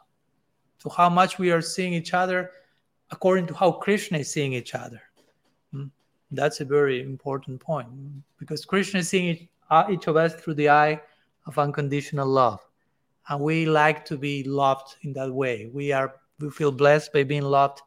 So, 0.79 0.89
how 0.89 1.09
much 1.09 1.39
we 1.39 1.51
are 1.51 1.61
seeing 1.61 1.93
each 1.93 2.13
other 2.13 2.51
according 3.13 3.45
to 3.45 3.53
how 3.53 3.71
Krishna 3.71 4.17
is 4.17 4.31
seeing 4.31 4.53
each 4.53 4.73
other. 4.73 5.01
That's 6.33 6.61
a 6.61 6.65
very 6.65 7.01
important 7.01 7.59
point 7.59 7.87
because 8.39 8.65
Krishna 8.65 9.01
is 9.01 9.09
seeing 9.09 9.47
uh, 9.69 9.85
each 9.89 10.07
of 10.07 10.17
us 10.17 10.33
through 10.33 10.55
the 10.55 10.69
eye 10.69 10.99
of 11.45 11.59
unconditional 11.59 12.27
love. 12.27 12.59
And 13.29 13.39
we 13.39 13.65
like 13.65 14.03
to 14.05 14.17
be 14.17 14.43
loved 14.43 14.95
in 15.03 15.13
that 15.13 15.31
way. 15.31 15.69
We 15.71 15.91
are 15.91 16.15
we 16.39 16.49
feel 16.49 16.71
blessed 16.71 17.13
by 17.13 17.23
being 17.23 17.43
loved 17.43 17.81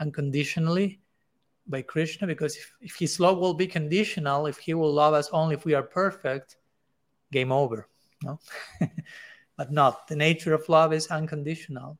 unconditionally 0.00 1.00
by 1.68 1.82
Krishna 1.82 2.26
because 2.26 2.56
if, 2.56 2.72
if 2.80 2.96
his 2.96 3.20
love 3.20 3.38
will 3.38 3.54
be 3.54 3.66
conditional, 3.66 4.46
if 4.46 4.58
he 4.58 4.74
will 4.74 4.92
love 4.92 5.14
us 5.14 5.28
only 5.32 5.54
if 5.54 5.64
we 5.64 5.74
are 5.74 5.82
perfect, 5.82 6.56
game 7.30 7.52
over. 7.52 7.86
No? 8.24 8.40
but 9.56 9.70
not. 9.70 10.08
The 10.08 10.16
nature 10.16 10.54
of 10.54 10.68
love 10.68 10.92
is 10.92 11.06
unconditional. 11.08 11.98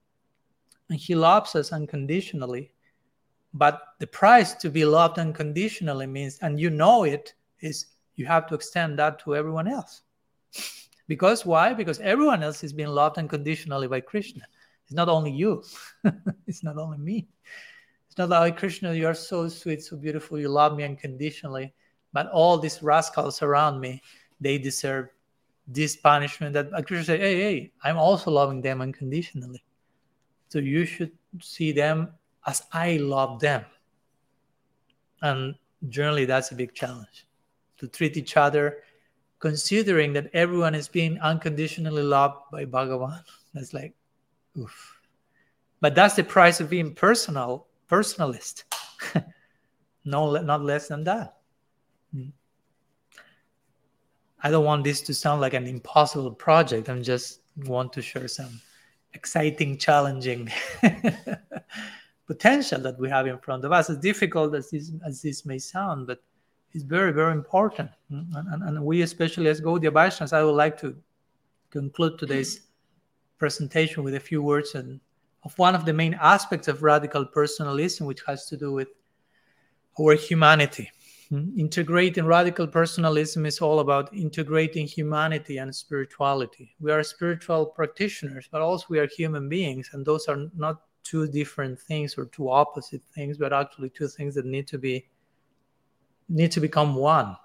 And 0.89 0.99
he 0.99 1.15
loves 1.15 1.55
us 1.55 1.73
unconditionally. 1.73 2.73
But 3.53 3.83
the 3.99 4.07
price 4.07 4.55
to 4.55 4.71
be 4.71 4.85
loved 4.85 5.19
unconditionally 5.19 6.07
means, 6.07 6.39
and 6.41 6.61
you 6.61 6.71
know 6.71 7.05
it, 7.05 7.35
is 7.61 7.87
you 8.17 8.27
have 8.27 8.47
to 8.49 8.55
extend 8.55 8.99
that 8.99 9.19
to 9.21 9.35
everyone 9.35 9.67
else. 9.67 10.03
Because 11.09 11.45
why? 11.45 11.75
Because 11.75 11.99
everyone 12.01 12.43
else 12.43 12.63
is 12.63 12.73
being 12.73 12.89
loved 12.89 13.19
unconditionally 13.19 13.89
by 13.89 14.01
Krishna. 14.01 14.43
It's 14.85 14.95
not 14.95 15.09
only 15.09 15.33
you, 15.33 15.65
it's 16.47 16.63
not 16.63 16.77
only 16.77 16.99
me. 16.99 17.29
It's 18.07 18.19
not 18.19 18.29
like 18.29 18.55
oh, 18.55 18.59
Krishna, 18.59 18.93
you 18.93 19.07
are 19.07 19.15
so 19.15 19.49
sweet, 19.49 19.83
so 19.83 19.97
beautiful, 19.97 20.39
you 20.39 20.49
love 20.49 20.77
me 20.77 20.85
unconditionally, 20.85 21.73
but 22.13 22.29
all 22.31 22.59
these 22.59 22.83
rascals 22.83 23.43
around 23.43 23.81
me, 23.81 24.03
they 24.41 24.59
deserve 24.59 25.09
this 25.67 25.97
punishment. 25.97 26.55
That 26.55 26.71
Krishna 26.87 27.05
said, 27.05 27.21
hey, 27.21 27.41
hey, 27.41 27.73
I'm 27.85 27.97
also 27.97 28.31
loving 28.31 28.61
them 28.61 28.81
unconditionally. 28.81 29.63
So 30.49 30.59
you 30.59 30.85
should 30.85 31.13
see 31.41 31.71
them 31.71 32.13
as 32.47 32.63
I 32.73 32.97
love 32.97 33.41
them. 33.41 33.65
And 35.23 35.55
generally, 35.89 36.25
that's 36.25 36.51
a 36.51 36.55
big 36.55 36.75
challenge 36.75 37.27
to 37.79 37.89
treat 37.89 38.17
each 38.17 38.37
other 38.37 38.83
considering 39.39 40.13
that 40.13 40.31
everyone 40.35 40.75
is 40.75 40.89
being 40.89 41.19
unconditionally 41.19 42.03
loved 42.03 42.37
by 42.53 42.65
Bhagavan. 42.65 43.23
That's 43.55 43.75
like, 43.75 43.95
oof. 44.57 45.01
But 45.81 45.95
that's 45.95 46.15
the 46.15 46.23
price 46.23 46.61
of 46.61 46.69
being 46.69 46.95
personal 46.95 47.67
personalist. 47.91 48.65
no, 50.05 50.37
not 50.37 50.63
less 50.63 50.89
than 50.89 51.05
that. 51.05 51.39
Hmm. 52.15 52.29
I 54.43 54.51
don't 54.51 54.65
want 54.65 54.85
this 54.85 55.01
to 55.03 55.15
sound 55.15 55.41
like 55.41 55.55
an 55.55 55.67
impossible 55.67 56.33
project. 56.33 56.89
I 56.89 57.01
just 57.01 57.41
want 57.65 57.93
to 57.95 58.03
share 58.03 58.29
some 58.29 58.61
exciting, 59.15 59.79
challenging 59.79 60.51
potential 62.35 62.81
that 62.81 62.97
we 62.97 63.09
have 63.11 63.27
in 63.27 63.39
front 63.39 63.65
of 63.65 63.73
us. 63.73 63.91
As 63.91 63.99
difficult 63.99 64.55
as 64.55 64.71
this 64.71 64.93
as 65.05 65.21
this 65.21 65.45
may 65.45 65.59
sound, 65.59 66.07
but 66.07 66.19
it's 66.73 66.85
very, 66.85 67.13
very 67.21 67.33
important. 67.33 67.91
Hmm. 68.09 68.23
And, 68.37 68.47
and, 68.53 68.61
and 68.69 68.85
we, 68.85 69.03
especially 69.03 69.49
as 69.49 69.61
Gaudiya 69.61 69.93
Vaishnavas, 69.99 70.33
I 70.33 70.45
would 70.45 70.61
like 70.65 70.79
to 70.83 70.97
conclude 71.71 72.15
today's 72.19 72.53
presentation 73.39 74.05
with 74.05 74.15
a 74.15 74.21
few 74.21 74.43
words 74.43 74.77
and 74.77 75.01
of 75.43 75.59
one 75.59 75.75
of 75.75 75.85
the 75.85 75.93
main 75.93 76.15
aspects 76.35 76.69
of 76.69 76.85
radical 76.85 77.25
personalism, 77.25 78.07
which 78.07 78.23
has 78.29 78.47
to 78.51 78.57
do 78.57 78.71
with 78.79 78.91
our 79.99 80.15
humanity. 80.15 80.89
Hmm? 81.31 81.59
Integrating 81.59 82.27
radical 82.27 82.69
personalism 82.69 83.45
is 83.45 83.59
all 83.61 83.81
about 83.81 84.15
integrating 84.15 84.87
humanity 84.87 85.59
and 85.59 85.75
spirituality. 85.75 86.77
We 86.79 86.93
are 86.93 87.03
spiritual 87.03 87.67
practitioners, 87.67 88.47
but 88.53 88.61
also 88.61 88.87
we 88.89 89.01
are 89.01 89.09
human 89.09 89.49
beings, 89.49 89.91
and 89.93 90.07
those 90.07 90.29
are 90.29 90.41
not 90.57 90.77
two 91.03 91.27
different 91.27 91.79
things 91.79 92.17
or 92.17 92.27
two 92.27 92.51
opposite 92.51 93.03
things, 93.15 93.39
but 93.39 93.53
actually 93.53 93.91
two 93.91 94.09
things 94.09 94.35
that 94.35 94.47
need 94.47 94.67
to 94.69 94.79
be 94.79 95.09
need 96.29 96.53
to 96.53 96.61
become 96.61 96.95
one 96.95 97.37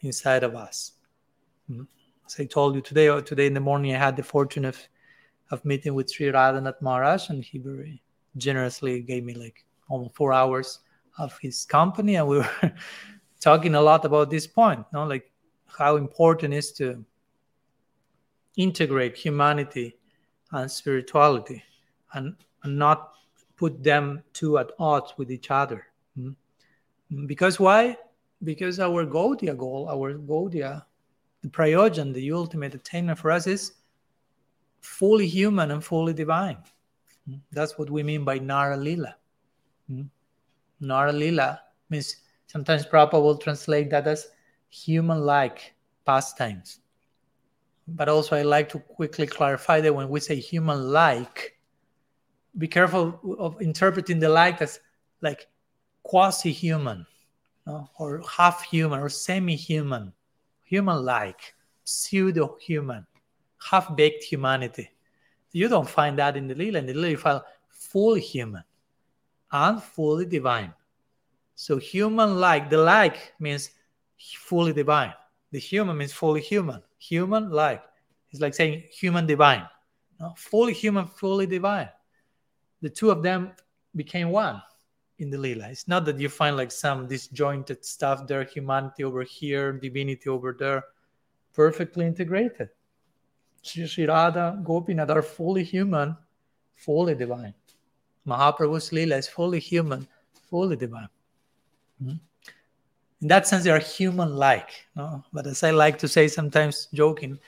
inside 0.00 0.42
of 0.42 0.54
us. 0.54 0.92
Hmm? 1.66 1.82
As 2.26 2.36
I 2.38 2.46
told 2.46 2.74
you 2.74 2.80
today, 2.80 3.08
or 3.08 3.20
today 3.20 3.46
in 3.46 3.54
the 3.54 3.60
morning, 3.60 3.94
I 3.94 3.98
had 3.98 4.16
the 4.16 4.22
fortune 4.22 4.64
of 4.64 4.78
of 5.50 5.64
meeting 5.64 5.94
with 5.94 6.10
Sri 6.10 6.26
Radhanath 6.26 6.80
Maharaj, 6.80 7.30
and 7.30 7.44
he 7.44 7.58
very 7.58 8.02
generously 8.36 9.00
gave 9.00 9.24
me 9.24 9.34
like 9.34 9.64
almost 9.88 10.14
four 10.14 10.32
hours 10.32 10.80
of 11.18 11.36
his 11.38 11.64
company, 11.64 12.16
and 12.16 12.26
we 12.26 12.38
were 12.38 12.50
talking 13.40 13.74
a 13.74 13.80
lot 13.80 14.04
about 14.04 14.30
this 14.30 14.46
point, 14.46 14.84
know, 14.92 15.04
like 15.04 15.30
how 15.66 15.96
important 15.96 16.54
is 16.54 16.72
to 16.72 17.04
integrate 18.56 19.16
humanity 19.16 19.96
and 20.52 20.70
spirituality, 20.70 21.62
and, 22.14 22.36
and 22.62 22.78
not 22.78 23.12
put 23.56 23.82
them 23.82 24.22
two 24.32 24.58
at 24.58 24.70
odds 24.78 25.12
with 25.16 25.30
each 25.30 25.50
other. 25.50 25.86
Mm-hmm. 26.18 27.26
Because 27.26 27.58
why? 27.60 27.96
Because 28.42 28.80
our 28.80 29.04
Gaudiya 29.04 29.56
goal, 29.56 29.88
our 29.90 30.14
Gaudiya, 30.14 30.84
the 31.42 31.48
prayojan, 31.48 32.12
the 32.14 32.32
ultimate 32.32 32.74
attainment 32.74 33.18
for 33.18 33.30
us 33.30 33.46
is 33.46 33.72
fully 34.80 35.26
human 35.26 35.70
and 35.70 35.84
fully 35.84 36.12
divine. 36.12 36.58
Mm. 37.28 37.40
That's 37.52 37.78
what 37.78 37.90
we 37.90 38.02
mean 38.02 38.24
by 38.24 38.38
Nara 38.38 38.76
Lila. 38.76 39.16
Mm. 39.90 40.08
Nara 40.80 41.12
Lila 41.12 41.60
means 41.88 42.16
sometimes 42.46 42.86
Prabhupada 42.86 43.22
will 43.22 43.36
translate 43.36 43.90
that 43.90 44.06
as 44.06 44.28
human 44.70 45.20
like 45.20 45.74
pastimes. 46.06 46.80
But 47.88 48.08
also, 48.08 48.36
I 48.36 48.42
like 48.42 48.68
to 48.70 48.78
quickly 48.78 49.26
clarify 49.26 49.80
that 49.80 49.94
when 49.94 50.08
we 50.08 50.20
say 50.20 50.36
human 50.36 50.92
like, 50.92 51.58
be 52.58 52.68
careful 52.68 53.36
of 53.38 53.60
interpreting 53.60 54.18
the 54.18 54.28
like 54.28 54.60
as 54.60 54.80
like 55.20 55.48
quasi 56.02 56.52
human 56.52 57.06
or 57.98 58.22
half 58.28 58.62
human 58.62 59.00
or 59.00 59.08
semi 59.08 59.54
human, 59.54 60.12
human 60.64 61.04
like, 61.04 61.54
pseudo 61.84 62.56
human 62.60 63.06
half 63.62 63.94
baked 63.96 64.24
humanity. 64.24 64.90
You 65.52 65.68
don't 65.68 65.88
find 65.88 66.18
that 66.18 66.36
in 66.36 66.46
the 66.46 66.54
Lila. 66.54 66.78
In 66.78 66.86
the 66.86 66.94
Lila, 66.94 67.08
you 67.08 67.16
find 67.16 67.40
fully 67.68 68.20
human 68.20 68.62
and 69.52 69.82
fully 69.82 70.26
divine. 70.26 70.72
So, 71.54 71.76
human 71.76 72.40
like, 72.40 72.70
the 72.70 72.78
like 72.78 73.32
means 73.38 73.70
fully 74.18 74.72
divine. 74.72 75.12
The 75.52 75.58
human 75.58 75.98
means 75.98 76.12
fully 76.12 76.40
human. 76.40 76.82
Human 76.98 77.50
like. 77.50 77.82
It's 78.30 78.40
like 78.40 78.54
saying 78.54 78.84
human 78.92 79.26
divine. 79.26 79.66
No? 80.20 80.32
Fully 80.36 80.72
human, 80.72 81.06
fully 81.06 81.46
divine. 81.46 81.88
The 82.82 82.90
two 82.90 83.10
of 83.10 83.22
them 83.22 83.52
became 83.94 84.30
one 84.30 84.62
in 85.18 85.30
the 85.30 85.38
lila. 85.38 85.68
It's 85.68 85.86
not 85.86 86.04
that 86.06 86.18
you 86.18 86.28
find 86.28 86.56
like 86.56 86.72
some 86.72 87.06
disjointed 87.06 87.84
stuff 87.84 88.26
there, 88.26 88.44
humanity 88.44 89.04
over 89.04 89.22
here, 89.22 89.72
divinity 89.72 90.28
over 90.28 90.56
there, 90.58 90.84
perfectly 91.52 92.06
integrated. 92.06 92.70
Radha, 94.08 94.60
Gopinath 94.64 95.10
are 95.10 95.22
fully 95.22 95.62
human, 95.62 96.16
fully 96.74 97.14
divine. 97.14 97.54
Mahaprabhu's 98.26 98.92
lila 98.92 99.16
is 99.16 99.28
fully 99.28 99.60
human, 99.60 100.08
fully 100.48 100.76
divine. 100.76 101.08
Hmm? 102.02 102.14
In 103.20 103.28
that 103.28 103.46
sense, 103.46 103.64
they 103.64 103.70
are 103.70 103.78
human-like. 103.78 104.70
No? 104.96 105.22
But 105.32 105.46
as 105.46 105.62
I 105.62 105.72
like 105.72 105.98
to 105.98 106.08
say 106.08 106.26
sometimes, 106.28 106.88
joking, 106.94 107.38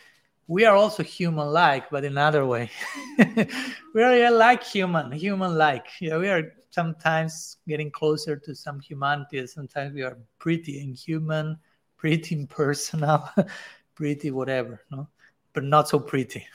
we 0.48 0.64
are 0.64 0.76
also 0.76 1.02
human-like, 1.02 1.90
but 1.90 2.04
in 2.04 2.12
another 2.12 2.44
way. 2.44 2.70
we 3.94 4.02
are 4.02 4.30
like 4.30 4.62
human, 4.64 5.12
human-like. 5.12 5.86
Yeah, 6.00 6.18
we 6.18 6.28
are 6.28 6.52
sometimes 6.70 7.58
getting 7.68 7.90
closer 7.90 8.36
to 8.36 8.54
some 8.54 8.80
humanity. 8.80 9.46
Sometimes 9.46 9.94
we 9.94 10.02
are 10.02 10.18
pretty 10.38 10.80
inhuman, 10.80 11.58
pretty 11.96 12.34
impersonal, 12.34 13.28
pretty 13.94 14.30
whatever, 14.30 14.80
no? 14.90 15.08
But 15.52 15.64
not 15.64 15.88
so 15.88 16.00
pretty. 16.00 16.46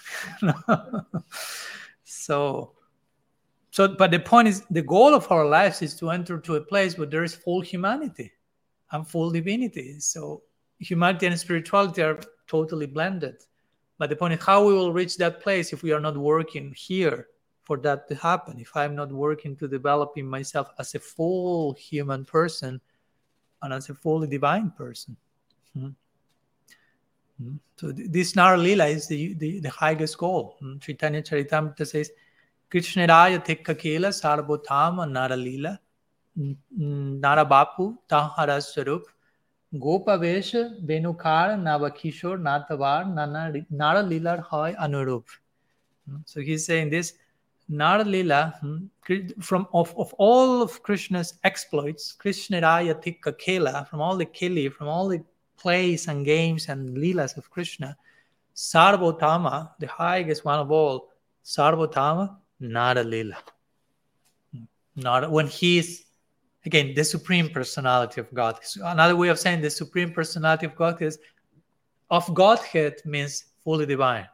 so, 2.04 2.72
so, 3.72 3.88
but 3.96 4.10
the 4.10 4.20
point 4.20 4.48
is, 4.48 4.64
the 4.72 4.82
goal 4.82 5.14
of 5.14 5.32
our 5.32 5.46
lives 5.46 5.84
is 5.84 5.96
to 6.00 6.10
enter 6.10 6.40
to 6.40 6.56
a 6.56 6.62
place 6.62 6.98
where 6.98 7.08
there 7.08 7.24
is 7.24 7.36
full 7.36 7.62
humanity 7.62 8.32
and 8.92 9.08
full 9.08 9.30
divinity. 9.30 10.00
So, 10.00 10.42
humanity 10.80 11.28
and 11.28 11.40
spirituality 11.40 12.02
are 12.02 12.20
totally 12.48 12.88
blended. 12.88 13.36
But 13.98 14.10
the 14.10 14.16
point 14.16 14.34
is 14.34 14.44
how 14.44 14.66
we 14.66 14.74
will 14.74 14.94
reach 14.94 15.18
that 15.18 15.42
place 15.42 15.74
if 15.74 15.84
we 15.84 15.92
are 15.92 16.00
not 16.00 16.18
working 16.18 16.74
here 16.76 17.28
for 17.64 17.78
that 17.78 18.08
to 18.10 18.16
happen. 18.16 18.60
If 18.60 18.76
I'm 18.76 18.96
not 18.96 19.12
working 19.12 19.56
to 19.58 19.68
developing 19.68 20.28
myself 20.28 20.70
as 20.80 20.96
a 20.96 21.00
full 21.00 21.74
human 21.74 22.26
person 22.26 22.80
and 23.62 23.74
as 23.74 23.90
a 23.90 23.96
fully 23.96 24.28
divine 24.28 24.72
person. 24.72 25.18
Hmm. 25.74 25.90
Hmm. 27.42 27.56
So 27.76 27.92
this 27.92 28.36
Nara 28.36 28.58
Lila 28.58 28.86
is 28.86 29.08
the, 29.08 29.34
the, 29.34 29.60
the 29.60 29.70
highest 29.70 30.18
goal. 30.18 30.58
Hmm. 30.60 30.78
Chaitanya 30.78 31.22
Charitamrita 31.22 31.86
says, 31.88 32.12
Krishna 32.70 33.08
Raya 33.08 33.44
Tikkakela 33.44 34.12
Sarvotama 34.12 35.10
Nara 35.10 35.36
Lila 35.36 35.80
Nara 36.72 37.46
Bapu 37.46 37.98
Tahara 38.08 38.58
Sarup 38.58 39.04
গোপাবেশ 39.77 40.49
বেনুকার 40.89 41.49
navakishor 41.67 42.37
natavar 42.47 43.03
nara 43.81 44.03
lilar 44.11 44.39
hoy 44.51 44.71
anurup 44.85 45.27
so 46.31 46.37
he's 46.41 46.65
saying 46.69 46.89
this 46.95 47.09
nara 47.69 48.05
lila 48.15 48.41
hmm, 48.61 48.77
from 49.41 49.63
of, 49.81 49.89
of 50.03 50.09
all 50.25 50.53
of 50.67 50.71
krishna's 50.87 51.31
exploits 51.49 52.05
krishna 52.23 52.57
raya 52.69 52.95
tikka 53.05 53.33
kela 53.45 53.75
from 53.89 54.01
all 54.05 54.17
the 54.23 54.31
kili 54.39 54.67
from 54.77 54.89
all 54.95 55.07
the 55.15 55.23
plays 55.63 56.03
and 56.11 56.21
games 56.35 56.63
and 56.73 56.81
leelas 57.03 57.33
of 57.41 57.45
krishna 57.55 57.91
sarvotama 58.71 59.57
the 59.83 59.91
highest 60.01 60.41
one 60.53 60.61
of 60.65 60.71
all 60.81 60.99
sarvotama 61.57 62.27
nara 62.59 63.05
lila 63.13 63.39
hmm, 64.53 64.67
not 65.07 65.21
when 65.37 65.49
he's 65.59 65.91
again 66.68 66.94
the 66.94 67.04
supreme 67.04 67.50
personality 67.50 68.20
of 68.22 68.28
god. 68.34 68.60
Another 68.84 69.16
way 69.16 69.30
of 69.30 69.40
saying 69.40 69.62
the 69.62 69.70
supreme 69.70 70.12
personality 70.20 70.66
of 70.66 70.76
god 70.76 71.02
is 71.02 71.18
of 72.10 72.24
godhead 72.34 72.96
means 73.06 73.34
fully 73.64 73.86
divine. 73.86 74.28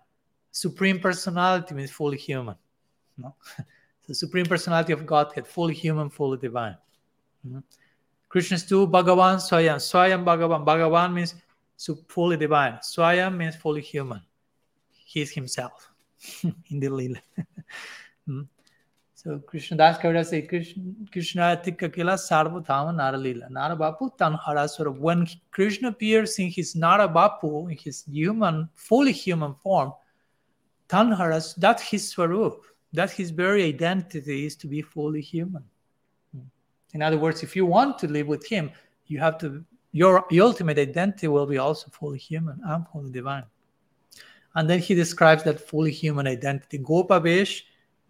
Supreme 0.51 0.99
personality 0.99 1.73
means 1.75 1.91
fully 1.91 2.17
human 2.17 2.55
no? 3.17 3.36
the 4.07 4.15
supreme 4.15 4.45
personality 4.45 4.93
of 4.93 5.05
godhead 5.05 5.47
fully 5.47 5.73
human 5.73 6.09
fully 6.09 6.38
divine. 6.38 6.77
Mm-hmm. 7.45 7.59
krishna's 8.29 8.65
tu 8.65 8.88
bhagavan 8.88 9.38
swayam. 9.47 9.79
Swayam 9.89 10.23
bhagavan. 10.29 10.65
Bhagavan 10.65 11.13
means 11.13 11.36
fully 12.07 12.38
divine. 12.38 12.73
Swayam 12.81 13.38
means 13.38 13.55
fully 13.55 13.81
human. 13.81 14.21
He's 14.91 15.31
himself 15.31 15.91
in 16.71 16.79
the 16.79 16.89
lila. 16.89 17.21
Mm-hmm. 18.27 18.41
So 19.24 19.39
Krishna 19.39 19.78
Das 19.78 19.97
Kaviraj 19.99 20.26
say 20.26 20.41
Krishna 20.41 20.84
Krishna 21.09 21.61
Tikakila 21.63 22.17
Sarvadhama 22.17 22.93
Naralila. 22.93 23.49
Narabapu 23.49 24.11
Tanharaswara. 24.17 24.93
When 24.97 25.26
Krishna 25.51 25.89
appears 25.89 26.38
in 26.39 26.49
his 26.49 26.76
Narabapu, 26.76 27.71
in 27.71 27.78
his 27.78 28.03
human, 28.11 28.67
fully 28.76 29.13
human 29.13 29.55
form, 29.55 29.93
Tanharas, 30.89 31.55
that's 31.55 31.84
his 31.84 32.09
Swarup. 32.09 32.65
That 32.91 33.11
his 33.11 33.32
very 33.32 33.63
identity 33.63 34.45
is 34.45 34.57
to 34.57 34.67
be 34.67 34.82
fully 34.82 35.21
human. 35.21 35.63
In 36.93 37.01
other 37.01 37.17
words, 37.17 37.43
if 37.43 37.55
you 37.55 37.65
want 37.65 37.97
to 37.99 38.07
live 38.07 38.28
with 38.28 38.45
him, 38.45 38.71
you 39.07 39.19
have 39.19 39.38
to 39.39 39.63
your, 39.93 40.26
your 40.32 40.47
ultimate 40.47 40.78
identity 40.80 41.28
will 41.28 41.45
be 41.45 41.59
also 41.59 41.88
fully 41.91 42.17
human 42.17 42.59
and 42.65 42.86
fully 42.89 43.11
divine. 43.11 43.45
And 44.55 44.69
then 44.69 44.80
he 44.80 44.95
describes 44.95 45.43
that 45.43 45.61
fully 45.61 45.91
human 45.91 46.28
identity. 46.28 46.80
Gopavesh 46.80 47.61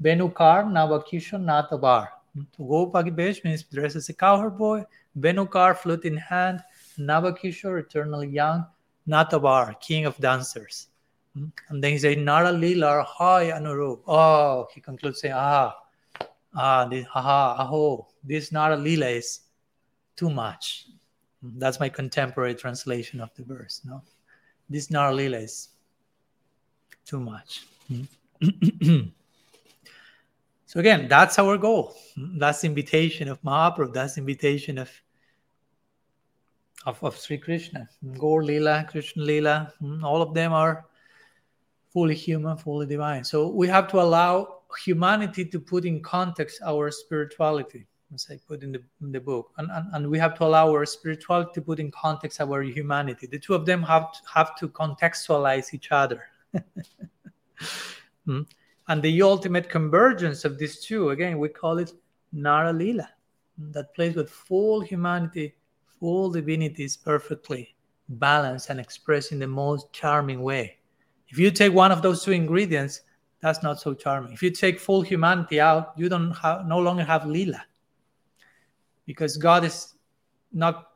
Benukar. 0.02 0.64
To 2.58 2.68
go 2.68 2.90
Pagibesh 2.90 3.44
means 3.44 3.64
dressed 3.64 3.96
as 3.96 4.10
a 4.10 4.14
cowherd 4.14 4.58
boy. 4.58 4.86
Benukar, 5.20 5.78
flute 5.78 6.06
in 6.06 6.18
hand. 6.18 6.62
Navakishore, 6.98 7.80
eternally 7.80 8.30
young. 8.30 8.66
Natabar, 9.08 9.80
king 9.80 10.06
of 10.06 10.18
dancers. 10.18 10.88
And 11.36 11.84
then 11.84 11.92
he 11.92 11.98
said, 11.98 12.20
Nara 12.20 12.52
Lilar, 12.52 13.04
hi 13.06 13.52
Anurup. 13.52 14.02
Oh, 14.08 14.68
he 14.74 14.82
concludes 14.82 15.22
saying, 15.22 15.34
ah, 15.36 15.76
ah, 16.56 16.86
this, 16.86 17.06
aha, 17.14 17.56
aho, 17.60 18.08
this 18.24 18.52
Nara 18.52 18.78
Lila 18.78 19.08
is 19.08 19.42
too 20.16 20.30
much. 20.30 20.88
That's 21.42 21.80
my 21.80 21.90
contemporary 21.90 22.56
translation 22.56 23.20
of 23.20 23.34
the 23.36 23.44
verse. 23.44 23.82
No, 23.84 24.02
this 24.70 24.92
Nara 24.92 25.14
Lila 25.14 25.38
is 25.38 25.70
too 27.06 27.20
much. 27.20 27.66
So 30.74 30.80
again, 30.80 31.08
that's 31.08 31.38
our 31.38 31.56
goal. 31.60 31.96
That's 32.18 32.64
invitation 32.64 33.28
of 33.28 33.40
Mahaprabhu. 33.44 33.94
That's 33.94 34.18
invitation 34.18 34.80
of 34.80 34.90
of, 36.88 36.98
of 37.04 37.16
Sri 37.16 37.38
Krishna. 37.38 37.88
Gaur 38.18 38.44
Lila, 38.44 38.84
Krishna 38.90 39.22
Lila, 39.22 39.72
hmm, 39.80 40.04
all 40.04 40.24
of 40.24 40.34
them 40.34 40.52
are 40.52 40.86
fully 41.92 42.16
human, 42.16 42.58
fully 42.58 42.88
divine. 42.88 43.24
So 43.24 43.50
we 43.50 43.68
have 43.68 43.88
to 43.90 44.02
allow 44.02 44.62
humanity 44.84 45.46
to 45.46 45.60
put 45.60 45.86
in 45.86 46.02
context 46.02 46.60
our 46.66 46.90
spirituality, 46.90 47.86
as 48.12 48.26
I 48.32 48.40
put 48.48 48.64
in 48.64 48.72
the, 48.72 48.82
in 49.04 49.12
the 49.12 49.22
book. 49.22 49.52
And, 49.60 49.70
and, 49.70 49.86
and 49.94 50.10
we 50.10 50.18
have 50.18 50.36
to 50.40 50.44
allow 50.44 50.72
our 50.72 50.88
spirituality 50.88 51.52
to 51.54 51.62
put 51.62 51.80
in 51.80 51.92
context 51.92 52.42
our 52.42 52.64
humanity. 52.64 53.28
The 53.28 53.38
two 53.38 53.54
of 53.54 53.68
them 53.68 53.84
have 53.84 54.12
to, 54.12 54.20
have 54.34 54.56
to 54.56 54.70
contextualize 54.70 55.72
each 55.76 55.92
other. 55.92 56.24
hmm? 58.26 58.42
And 58.88 59.02
the 59.02 59.22
ultimate 59.22 59.70
convergence 59.70 60.44
of 60.44 60.58
these 60.58 60.82
two, 60.82 61.12
again, 61.12 61.40
we 61.40 61.50
call 61.50 61.78
it 61.78 61.94
Nara 62.34 62.74
Lila, 62.74 63.10
that 63.58 63.96
place 63.96 64.16
with 64.16 64.30
full 64.30 64.82
humanity, 64.82 65.56
full 66.00 66.30
divinity 66.30 66.84
is 66.84 66.98
perfectly 66.98 67.76
balanced 68.10 68.70
and 68.70 68.80
expressed 68.80 69.32
in 69.32 69.40
the 69.40 69.48
most 69.48 69.94
charming 69.94 70.42
way. 70.42 70.78
If 71.30 71.40
you 71.40 71.50
take 71.50 71.74
one 71.74 71.92
of 71.92 72.02
those 72.02 72.24
two 72.24 72.32
ingredients, 72.32 73.02
that's 73.40 73.64
not 73.64 73.80
so 73.80 73.94
charming. 73.94 74.34
If 74.34 74.44
you 74.44 74.52
take 74.52 74.80
full 74.80 75.02
humanity 75.02 75.62
out, 75.62 75.94
you 75.96 76.10
don't 76.10 76.32
have 76.32 76.68
no 76.68 76.80
longer 76.80 77.04
have 77.04 77.26
Lila. 77.26 77.64
Because 79.06 79.38
God 79.38 79.64
is 79.64 79.94
not 80.52 80.90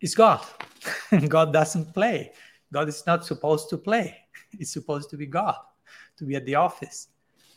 is 0.00 0.14
God. 0.14 0.44
God 1.28 1.52
doesn't 1.52 1.94
play. 1.94 2.32
God 2.72 2.88
is 2.88 3.06
not 3.06 3.24
supposed 3.24 3.70
to 3.70 3.78
play. 3.78 4.16
It's 4.58 4.72
supposed 4.72 5.10
to 5.10 5.16
be 5.16 5.26
God 5.26 5.56
to 6.16 6.24
be 6.24 6.36
at 6.36 6.46
the 6.46 6.54
office. 6.54 7.08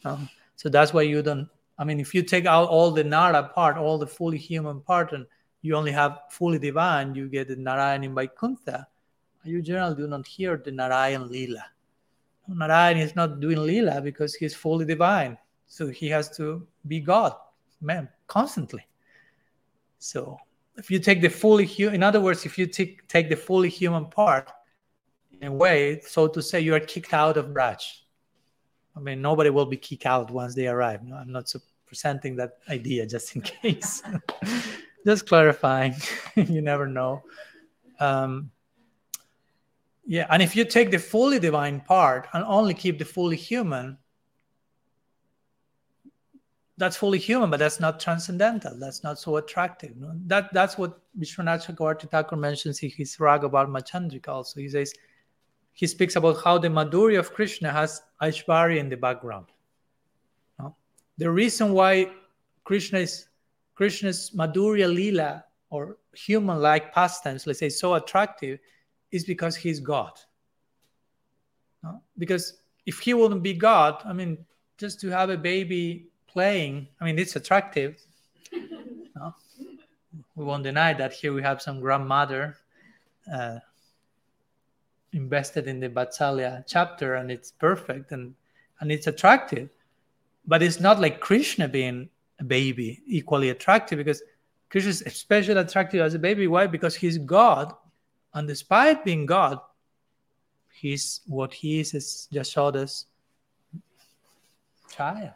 Um, 0.06 0.30
so 0.56 0.70
that's 0.70 0.94
why 0.94 1.04
you 1.04 1.22
don't. 1.22 1.50
I 1.80 1.84
mean, 1.84 2.00
if 2.00 2.16
you 2.16 2.24
take 2.24 2.46
out 2.46 2.70
all 2.70 2.92
the 2.92 3.04
Nara 3.04 3.44
part, 3.44 3.78
all 3.78 3.98
the 3.98 4.08
fully 4.08 4.38
human 4.38 4.82
part, 4.82 5.14
and 5.14 5.26
you 5.62 5.76
only 5.76 5.92
have 5.92 6.20
fully 6.32 6.58
divine, 6.58 7.14
you 7.14 7.28
get 7.28 7.48
the 7.48 7.56
Narayan 7.56 8.04
in 8.04 8.16
Vaikuntha. 8.16 8.88
You 9.44 9.62
generally 9.62 9.96
do 9.96 10.08
not 10.08 10.26
hear 10.26 10.58
the 10.58 10.72
Narayan 10.72 11.30
Lila. 11.30 11.64
Narayan 12.48 12.98
is 12.98 13.16
not 13.16 13.40
doing 13.40 13.60
Lila 13.60 14.02
because 14.02 14.34
he's 14.34 14.56
fully 14.56 14.86
divine. 14.86 15.38
So 15.68 15.88
he 15.88 16.08
has 16.10 16.36
to 16.38 16.66
be 16.88 17.00
God, 17.00 17.34
man, 17.82 18.10
constantly. 18.28 18.88
So 20.00 20.38
if 20.78 20.90
you 20.90 21.00
take 21.00 21.22
the 21.22 21.30
fully 21.30 21.66
human, 21.66 21.96
in 21.96 22.04
other 22.04 22.22
words, 22.22 22.46
if 22.46 22.58
you 22.58 22.66
take, 22.66 23.08
take 23.08 23.30
the 23.30 23.36
fully 23.36 23.70
human 23.70 24.06
part, 24.06 24.50
in 25.42 25.48
a 25.48 25.54
way, 25.54 26.02
so 26.06 26.28
to 26.28 26.42
say, 26.42 26.60
you 26.60 26.74
are 26.74 26.80
kicked 26.80 27.14
out 27.14 27.38
of 27.38 27.48
Braj. 27.48 27.82
I 28.98 29.00
mean, 29.00 29.22
nobody 29.22 29.50
will 29.50 29.66
be 29.66 29.78
kicked 29.78 30.06
out 30.06 30.32
once 30.32 30.56
they 30.56 30.68
arrive. 30.68 31.04
No, 31.04 31.16
I'm 31.16 31.32
not 31.32 31.54
presenting 31.86 32.36
that 32.38 32.58
idea 32.70 33.06
just 33.06 33.36
in 33.36 33.42
case. 33.62 34.02
just 35.06 35.28
clarifying. 35.28 35.96
you 36.36 36.62
never 36.62 36.88
know. 36.88 37.24
Um, 38.00 38.52
yeah, 40.06 40.26
and 40.30 40.42
if 40.42 40.56
you 40.56 40.66
take 40.66 40.92
the 40.92 41.00
fully 41.00 41.40
divine 41.40 41.82
part 41.82 42.28
and 42.34 42.44
only 42.46 42.74
keep 42.74 42.98
the 42.98 43.06
fully 43.06 43.36
human, 43.36 43.98
that's 46.78 46.96
fully 46.96 47.18
human, 47.18 47.50
but 47.50 47.58
that's 47.58 47.80
not 47.80 48.00
transcendental. 48.00 48.78
That's 48.80 49.04
not 49.04 49.20
so 49.20 49.38
attractive. 49.38 49.98
No? 49.98 50.12
That 50.28 50.54
that's 50.54 50.78
what 50.78 51.00
Vishwanath 51.20 52.10
Thakur 52.10 52.36
mentions 52.36 52.82
in 52.84 52.92
his 52.92 53.20
Raga 53.20 53.50
Vartma 53.50 53.82
Chandrika 53.86 54.30
also. 54.30 54.60
He 54.60 54.70
says 54.70 54.94
he 55.78 55.86
speaks 55.86 56.16
about 56.16 56.44
how 56.44 56.58
the 56.58 56.68
Madhurya 56.68 57.20
of 57.20 57.32
Krishna 57.36 57.72
has 57.72 58.02
Aishwarya 58.20 58.80
in 58.80 58.90
the 58.90 58.98
background. 58.98 59.46
No? 60.58 60.76
The 61.20 61.30
reason 61.30 61.72
why 61.72 62.10
Krishna 62.64 62.98
is 62.98 63.28
Krishna's 63.76 64.32
Madhurya 64.32 64.92
Lila 64.92 65.44
or 65.70 65.98
human-like 66.16 66.92
pastimes, 66.96 67.46
let's 67.46 67.60
say, 67.60 67.70
so 67.70 67.94
attractive, 67.94 68.58
is 69.12 69.24
because 69.24 69.56
he's 69.56 69.80
God. 69.80 70.14
No? 71.84 72.02
Because 72.18 72.58
if 72.88 72.98
he 72.98 73.14
wouldn't 73.14 73.44
be 73.44 73.54
God, 73.54 74.02
I 74.04 74.14
mean, 74.14 74.44
just 74.80 75.00
to 75.02 75.10
have 75.10 75.30
a 75.30 75.38
baby 75.38 76.08
playing, 76.26 76.88
I 77.00 77.06
mean, 77.06 77.20
it's 77.20 77.36
attractive. 77.36 78.04
no? 78.52 79.36
We 80.34 80.44
won't 80.44 80.64
deny 80.64 80.94
that 80.96 81.14
here 81.14 81.34
we 81.34 81.44
have 81.44 81.62
some 81.62 81.80
grandmother 81.80 82.58
uh, 83.32 83.60
invested 85.14 85.68
in 85.68 85.80
the 85.80 85.90
Vatsalya 85.90 86.64
chapter, 86.68 87.16
and 87.16 87.32
it's 87.32 87.52
perfect 87.52 88.12
and 88.12 88.34
and 88.80 88.92
it's 88.92 89.08
attractive. 89.08 89.70
But 90.46 90.64
it's 90.64 90.80
not 90.80 91.00
like 91.00 91.20
Krishna 91.20 91.68
being 91.68 92.10
a 92.40 92.44
baby 92.44 93.02
equally 93.08 93.50
attractive 93.50 93.98
because 93.98 94.22
Krishna 94.70 94.90
is 94.90 95.02
especially 95.02 95.60
attractive 95.60 96.02
as 96.02 96.14
a 96.14 96.20
baby. 96.20 96.48
Why? 96.48 96.68
Because 96.68 96.96
he's 96.96 97.18
God, 97.18 97.74
and 98.34 98.48
despite 98.48 99.04
being 99.04 99.26
God, 99.26 99.60
he's 100.72 101.22
what 101.26 101.54
he 101.54 101.80
is 101.80 101.94
is 101.94 102.28
Yashoda's 102.32 103.06
child. 104.90 105.32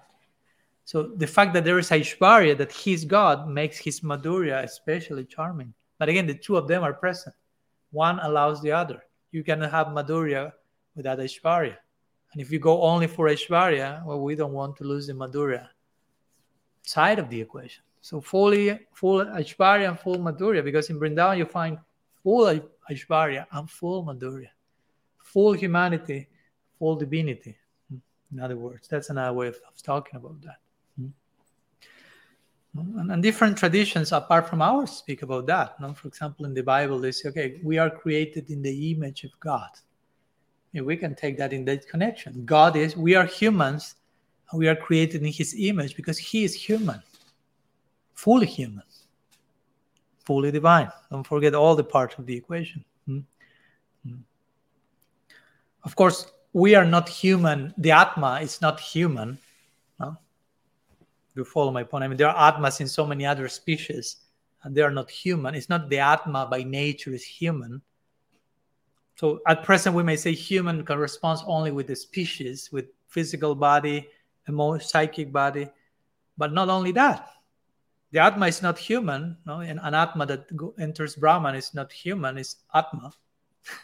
So 0.86 1.04
the 1.16 1.28
fact 1.28 1.54
that 1.54 1.64
there 1.64 1.80
is 1.80 1.90
Aishwarya, 1.90 2.58
that 2.58 2.72
he's 2.72 3.06
God, 3.06 3.48
makes 3.48 3.78
his 3.78 4.02
Madhurya 4.02 4.64
especially 4.64 5.24
charming. 5.24 5.74
But 5.98 6.10
again, 6.10 6.28
the 6.28 6.34
two 6.34 6.58
of 6.58 6.68
them 6.68 6.84
are 6.84 6.94
present. 6.94 7.36
One 7.92 8.20
allows 8.20 8.62
the 8.62 8.72
other. 8.72 9.04
You 9.32 9.44
cannot 9.44 9.72
have 9.72 9.88
Madhurya 9.88 10.52
without 10.96 11.20
Aishwarya. 11.20 11.78
And 12.32 12.42
if 12.42 12.52
you 12.52 12.60
go 12.60 12.82
only 12.82 13.08
for 13.08 13.28
Aishwarya, 13.28 14.06
well, 14.06 14.22
we 14.22 14.36
don't 14.36 14.54
want 14.54 14.78
to 14.78 14.84
lose 14.84 15.08
the 15.08 15.14
Madhurya 15.14 15.68
side 16.84 17.20
of 17.20 17.30
the 17.30 17.40
equation. 17.40 17.84
So 18.02 18.20
fully, 18.22 18.80
full 18.94 19.24
Aishwarya 19.26 19.90
and 19.90 20.00
full 20.00 20.18
Madhurya, 20.18 20.64
because 20.64 20.90
in 20.90 21.00
Vrindavan 21.00 21.38
you 21.38 21.46
find 21.46 21.78
full 22.24 22.60
Aishwarya 22.90 23.46
and 23.52 23.70
full 23.70 24.04
Madhurya, 24.06 24.50
full 25.18 25.54
humanity, 25.54 26.28
full 26.80 26.96
divinity. 26.96 27.58
In 28.34 28.40
other 28.40 28.56
words, 28.56 28.88
that's 28.88 29.10
another 29.10 29.34
way 29.34 29.48
of, 29.48 29.56
of 29.68 29.82
talking 29.84 30.16
about 30.16 30.42
that. 30.42 30.60
And, 32.78 33.12
and, 33.12 33.22
different 33.22 33.58
traditions 33.58 34.14
apart 34.14 34.48
from 34.48 34.62
ours 34.62 34.92
speak 34.92 35.24
about 35.24 35.46
that. 35.48 35.80
No? 35.80 35.94
For 35.94 36.08
example, 36.08 36.46
in 36.46 36.54
the 36.54 36.64
Bible, 36.64 37.00
they 37.00 37.12
say, 37.12 37.30
okay, 37.30 37.60
we 37.64 37.78
are 37.78 37.90
created 37.90 38.50
in 38.50 38.62
the 38.62 38.92
image 38.92 39.26
of 39.26 39.32
God. 39.42 39.70
Yeah, 40.72 40.84
we 40.84 40.96
can 40.96 41.14
take 41.16 41.38
that 41.38 41.52
in 41.52 41.66
that 41.66 41.88
connection. 41.90 42.46
God 42.46 42.78
is, 42.78 42.96
we 42.96 43.14
are 43.16 43.26
humans, 43.26 43.96
and 44.50 44.60
we 44.60 44.70
are 44.70 44.76
created 44.76 45.22
in 45.22 45.34
his 45.34 45.54
image 45.58 45.98
because 45.98 46.18
he 46.18 46.46
is 46.46 46.54
human, 46.54 47.02
fully 48.14 48.48
human, 48.48 48.84
fully 50.24 50.50
divine. 50.50 50.90
Don't 51.10 51.28
forget 51.28 51.54
all 51.54 51.76
the 51.76 51.84
parts 51.84 52.18
of 52.18 52.26
the 52.26 52.38
equation. 52.38 52.86
Hmm? 53.06 53.20
Hmm. 54.08 54.16
Of 55.84 55.98
course, 55.98 56.32
we 56.54 56.74
are 56.76 56.86
not 56.86 57.10
human. 57.10 57.74
The 57.78 57.92
Atma 57.92 58.40
is 58.42 58.62
not 58.62 58.80
human 58.80 59.40
you 61.36 61.44
follow 61.44 61.72
my 61.72 61.84
point? 61.84 62.04
I 62.04 62.08
mean, 62.08 62.18
there 62.18 62.30
are 62.30 62.54
atmas 62.54 62.82
in 62.82 62.88
so 62.88 63.06
many 63.06 63.26
other 63.26 63.48
species, 63.48 64.18
and 64.64 64.76
they 64.76 64.82
are 64.82 64.92
not 64.92 65.10
human. 65.10 65.56
It's 65.56 65.70
not 65.70 65.90
the 65.90 66.00
atma 66.00 66.48
by 66.50 66.64
nature 66.64 67.14
is 67.14 67.24
human. 67.24 67.82
So 69.16 69.40
at 69.48 69.64
present, 69.64 69.96
we 69.96 70.04
may 70.04 70.16
say 70.16 70.34
human 70.34 70.86
corresponds 70.86 71.44
only 71.46 71.72
with 71.72 71.88
the 71.88 71.96
species, 71.96 72.70
with 72.72 72.86
physical 73.08 73.56
body, 73.56 74.08
emotional, 74.48 74.88
psychic 74.88 75.32
body, 75.32 75.70
but 76.38 76.54
not 76.54 76.70
only 76.70 76.92
that. 76.94 77.30
The 78.12 78.20
atma 78.20 78.48
is 78.48 78.62
not 78.62 78.78
human. 78.78 79.38
No? 79.46 79.62
And 79.62 79.80
an 79.84 79.94
atma 79.94 80.26
that 80.26 80.48
enters 80.80 81.16
Brahman 81.16 81.56
is 81.56 81.74
not 81.74 81.92
human; 81.92 82.38
it's 82.38 82.58
atma. 82.74 83.14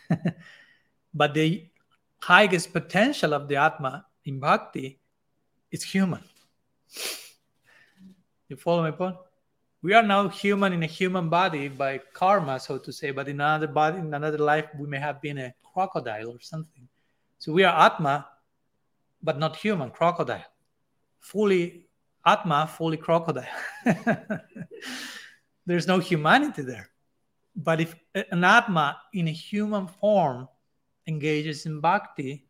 but 1.14 1.34
the 1.34 1.68
highest 2.20 2.74
potential 2.74 3.34
of 3.34 3.48
the 3.48 3.56
atma 3.56 4.06
in 4.26 4.40
bhakti 4.40 5.00
is 5.72 5.84
human. 5.84 6.24
You 8.50 8.56
follow 8.56 8.82
my 8.82 8.92
point? 8.92 9.18
We 9.82 9.94
are 9.94 10.04
now 10.04 10.28
human 10.30 10.74
in 10.74 10.84
a 10.84 10.88
human 10.88 11.30
body 11.30 11.68
by 11.68 12.00
karma, 12.14 12.60
so 12.60 12.78
to 12.78 12.92
say, 12.92 13.12
but 13.12 13.28
in 13.28 13.36
another 13.36 13.68
body, 13.68 14.00
in 14.00 14.14
another 14.14 14.38
life, 14.38 14.66
we 14.78 14.88
may 14.88 15.00
have 15.00 15.22
been 15.22 15.38
a 15.38 15.54
crocodile 15.74 16.30
or 16.32 16.40
something. 16.40 16.88
So 17.38 17.52
we 17.52 17.64
are 17.64 17.86
Atma, 17.86 18.28
but 19.22 19.38
not 19.38 19.56
human, 19.56 19.92
crocodile. 19.92 20.46
Fully 21.20 21.88
Atma, 22.26 22.68
fully 22.68 22.98
crocodile. 22.98 23.46
There's 25.66 25.88
no 25.88 26.00
humanity 26.00 26.64
there. 26.64 26.90
But 27.56 27.82
if 27.82 27.96
an 28.14 28.44
Atma 28.44 28.98
in 29.14 29.28
a 29.28 29.32
human 29.32 29.88
form 29.88 30.48
engages 31.06 31.66
in 31.66 31.82
bhakti, 31.82 32.48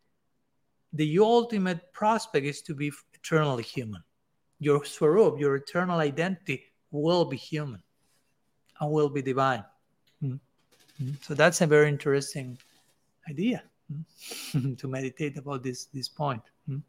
the 0.93 1.19
ultimate 1.19 1.91
prospect 1.91 2.45
is 2.45 2.61
to 2.63 2.73
be 2.73 2.91
eternally 3.13 3.63
human 3.63 4.03
your 4.59 4.83
swarup, 4.85 5.39
your 5.39 5.55
eternal 5.55 5.99
identity, 5.99 6.63
will 6.91 7.25
be 7.25 7.37
human 7.37 7.81
and 8.79 8.91
will 8.91 9.09
be 9.09 9.21
divine. 9.21 9.63
Mm-hmm. 10.23 11.11
So 11.21 11.33
that's 11.33 11.61
a 11.61 11.67
very 11.67 11.89
interesting 11.89 12.57
idea 13.29 13.63
mm-hmm. 13.91 14.73
to 14.79 14.87
meditate 14.87 15.37
about 15.37 15.63
this 15.63 15.85
this 15.85 16.09
point. 16.09 16.41
Mm-hmm. 16.69 16.79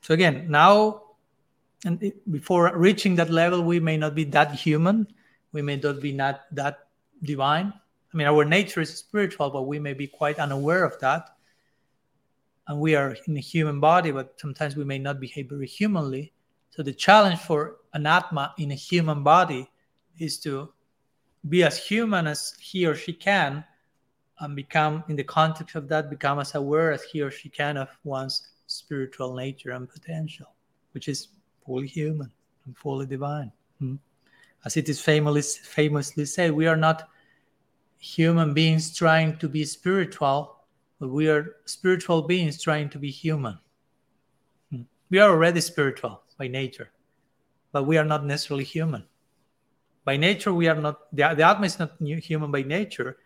So 0.00 0.14
again, 0.14 0.50
now 0.50 1.02
and 1.84 2.12
before 2.30 2.76
reaching 2.76 3.14
that 3.16 3.30
level, 3.30 3.62
we 3.62 3.80
may 3.80 3.96
not 3.96 4.14
be 4.14 4.24
that 4.24 4.52
human. 4.52 5.06
We 5.52 5.62
may 5.62 5.76
not 5.76 6.00
be 6.00 6.12
not 6.12 6.42
that 6.52 6.88
divine. 7.22 7.72
I 8.12 8.16
mean, 8.16 8.26
our 8.26 8.44
nature 8.44 8.80
is 8.80 8.96
spiritual, 8.96 9.50
but 9.50 9.62
we 9.62 9.78
may 9.78 9.94
be 9.94 10.06
quite 10.06 10.38
unaware 10.38 10.84
of 10.84 10.98
that 11.00 11.36
and 12.70 12.78
we 12.78 12.94
are 12.94 13.16
in 13.26 13.36
a 13.36 13.40
human 13.40 13.80
body, 13.80 14.12
but 14.12 14.40
sometimes 14.40 14.76
we 14.76 14.84
may 14.84 14.96
not 14.96 15.18
behave 15.18 15.48
very 15.48 15.66
humanly. 15.66 16.32
So 16.70 16.84
the 16.84 16.94
challenge 16.94 17.40
for 17.40 17.78
an 17.94 18.06
atma 18.06 18.54
in 18.58 18.70
a 18.70 18.76
human 18.76 19.24
body 19.24 19.68
is 20.20 20.38
to 20.42 20.72
be 21.48 21.64
as 21.64 21.84
human 21.84 22.28
as 22.28 22.54
he 22.60 22.86
or 22.86 22.94
she 22.94 23.12
can 23.12 23.64
and 24.38 24.54
become 24.54 25.02
in 25.08 25.16
the 25.16 25.24
context 25.24 25.74
of 25.74 25.88
that 25.88 26.10
become 26.10 26.38
as 26.38 26.54
aware 26.54 26.92
as 26.92 27.02
he 27.02 27.22
or 27.22 27.32
she 27.32 27.48
can 27.48 27.76
of 27.76 27.88
one's 28.04 28.50
spiritual 28.68 29.34
nature 29.34 29.72
and 29.72 29.88
potential 29.88 30.54
which 30.92 31.08
is 31.08 31.28
fully 31.66 31.88
human 31.88 32.30
and 32.66 32.76
fully 32.76 33.04
divine 33.04 33.50
hmm? 33.80 33.96
as 34.64 34.76
it 34.76 34.88
is 34.88 35.00
famously, 35.00 35.42
famously 35.64 36.24
said 36.24 36.52
we 36.52 36.68
are 36.68 36.76
not 36.76 37.08
human 37.98 38.54
beings 38.54 38.96
trying 38.96 39.36
to 39.38 39.48
be 39.48 39.64
spiritual 39.64 40.59
but 41.00 41.08
we 41.08 41.28
are 41.28 41.56
spiritual 41.64 42.22
beings 42.22 42.62
trying 42.62 42.90
to 42.90 42.98
be 42.98 43.10
human. 43.10 43.58
Hmm. 44.70 44.82
We 45.08 45.18
are 45.18 45.30
already 45.30 45.62
spiritual 45.62 46.22
by 46.38 46.46
nature, 46.46 46.90
but 47.72 47.84
we 47.84 47.96
are 47.96 48.04
not 48.04 48.24
necessarily 48.24 48.64
human. 48.64 49.04
By 50.04 50.18
nature, 50.18 50.52
we 50.52 50.68
are 50.68 50.74
not, 50.74 51.14
the, 51.14 51.34
the 51.34 51.42
Atma 51.42 51.66
is 51.66 51.78
not 51.78 51.96
human 52.00 52.50
by 52.50 52.62
nature. 52.62 53.16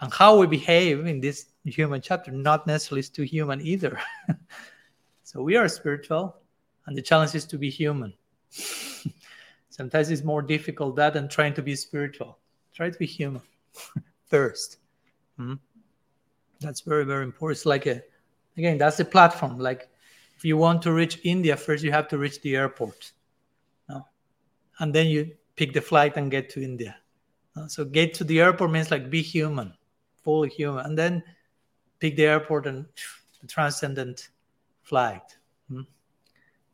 And 0.00 0.12
how 0.12 0.38
we 0.38 0.46
behave 0.46 1.06
in 1.06 1.20
this 1.20 1.46
human 1.64 2.00
chapter, 2.00 2.30
not 2.30 2.66
necessarily 2.66 3.00
is 3.00 3.08
to 3.10 3.24
human 3.24 3.60
either. 3.60 3.98
so 5.24 5.42
we 5.42 5.56
are 5.56 5.68
spiritual, 5.68 6.36
and 6.86 6.96
the 6.96 7.02
challenge 7.02 7.34
is 7.34 7.46
to 7.46 7.58
be 7.58 7.70
human. 7.70 8.12
Sometimes 9.70 10.10
it's 10.10 10.22
more 10.22 10.42
difficult 10.42 10.96
that 10.96 11.14
than 11.14 11.28
trying 11.28 11.54
to 11.54 11.62
be 11.62 11.74
spiritual. 11.74 12.38
Try 12.74 12.90
to 12.90 12.98
be 12.98 13.06
human 13.06 13.42
first. 14.28 14.78
Mm-hmm 15.40 15.54
that's 16.60 16.80
very 16.80 17.04
very 17.04 17.24
important 17.24 17.56
it's 17.56 17.66
like 17.66 17.86
a 17.86 18.02
again 18.56 18.78
that's 18.78 18.96
the 18.96 19.04
platform 19.04 19.58
like 19.58 19.88
if 20.36 20.44
you 20.44 20.56
want 20.56 20.82
to 20.82 20.92
reach 20.92 21.18
india 21.24 21.56
first 21.56 21.84
you 21.84 21.92
have 21.92 22.08
to 22.08 22.18
reach 22.18 22.40
the 22.42 22.56
airport 22.56 23.12
no? 23.88 24.06
and 24.80 24.94
then 24.94 25.06
you 25.06 25.30
pick 25.56 25.72
the 25.72 25.80
flight 25.80 26.16
and 26.16 26.30
get 26.30 26.48
to 26.48 26.62
india 26.62 26.96
no? 27.54 27.66
so 27.66 27.84
get 27.84 28.14
to 28.14 28.24
the 28.24 28.40
airport 28.40 28.70
means 28.70 28.90
like 28.90 29.10
be 29.10 29.22
human 29.22 29.72
fully 30.22 30.48
human 30.48 30.84
and 30.86 30.98
then 30.98 31.22
pick 31.98 32.16
the 32.16 32.24
airport 32.24 32.66
and 32.66 32.86
the 33.40 33.46
transcendent 33.46 34.28
flight 34.82 35.36
hmm? 35.68 35.82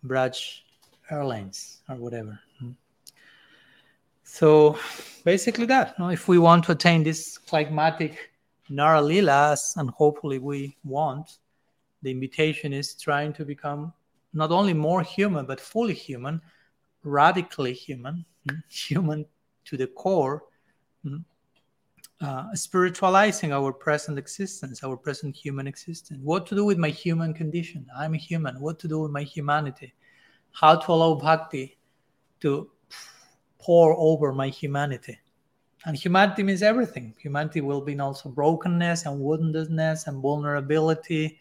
Braj 0.05 0.63
Airlines 1.11 1.83
or 1.89 1.97
whatever. 1.97 2.39
Hmm? 2.59 2.71
So 4.25 4.79
basically 5.25 5.67
that. 5.67 5.99
Know, 5.99 6.09
if 6.09 6.29
we 6.29 6.39
want 6.39 6.65
to 6.65 6.73
attain 6.73 7.03
this 7.03 7.39
phlegmatic 7.47 8.32
Nara 8.73 9.01
Lilas, 9.01 9.77
and 9.77 9.91
hopefully 9.91 10.39
we 10.39 10.77
want, 10.83 11.39
the 12.03 12.11
invitation 12.11 12.73
is 12.73 12.95
trying 12.95 13.33
to 13.35 13.45
become 13.45 13.93
not 14.33 14.51
only 14.51 14.73
more 14.73 15.03
human, 15.03 15.45
but 15.47 15.61
fully 15.61 15.95
human, 15.95 16.41
radically 17.05 17.75
human, 17.75 18.25
mm, 18.49 18.63
human 18.71 19.27
to 19.67 19.77
the 19.77 19.87
core, 19.87 20.45
mm, 21.05 21.23
uh, 22.23 22.55
spiritualizing 22.55 23.53
our 23.53 23.73
present 23.73 24.19
existence, 24.19 24.83
our 24.83 24.97
present 24.97 25.37
human 25.37 25.67
existence. 25.67 26.21
What 26.23 26.47
to 26.47 26.55
do 26.55 26.65
with 26.65 26.79
my 26.79 26.91
human 26.91 27.35
condition? 27.35 27.87
I'm 27.97 28.15
a 28.15 28.19
human. 28.19 28.61
What 28.61 28.79
to 28.81 28.89
do 28.89 29.01
with 29.01 29.11
my 29.11 29.23
humanity? 29.23 29.93
How 30.53 30.77
to 30.77 30.93
allow 30.93 31.15
bhakti 31.15 31.77
to 32.41 32.71
pour 33.59 33.95
over 33.99 34.33
my 34.33 34.49
humanity? 34.49 35.19
And 35.85 35.97
humanity 35.97 36.43
means 36.43 36.63
everything. 36.63 37.15
Humanity 37.19 37.61
will 37.61 37.81
be 37.81 37.99
also 37.99 38.29
brokenness 38.29 39.07
and 39.07 39.21
woundedness 39.21 40.07
and 40.07 40.23
vulnerability, 40.23 41.41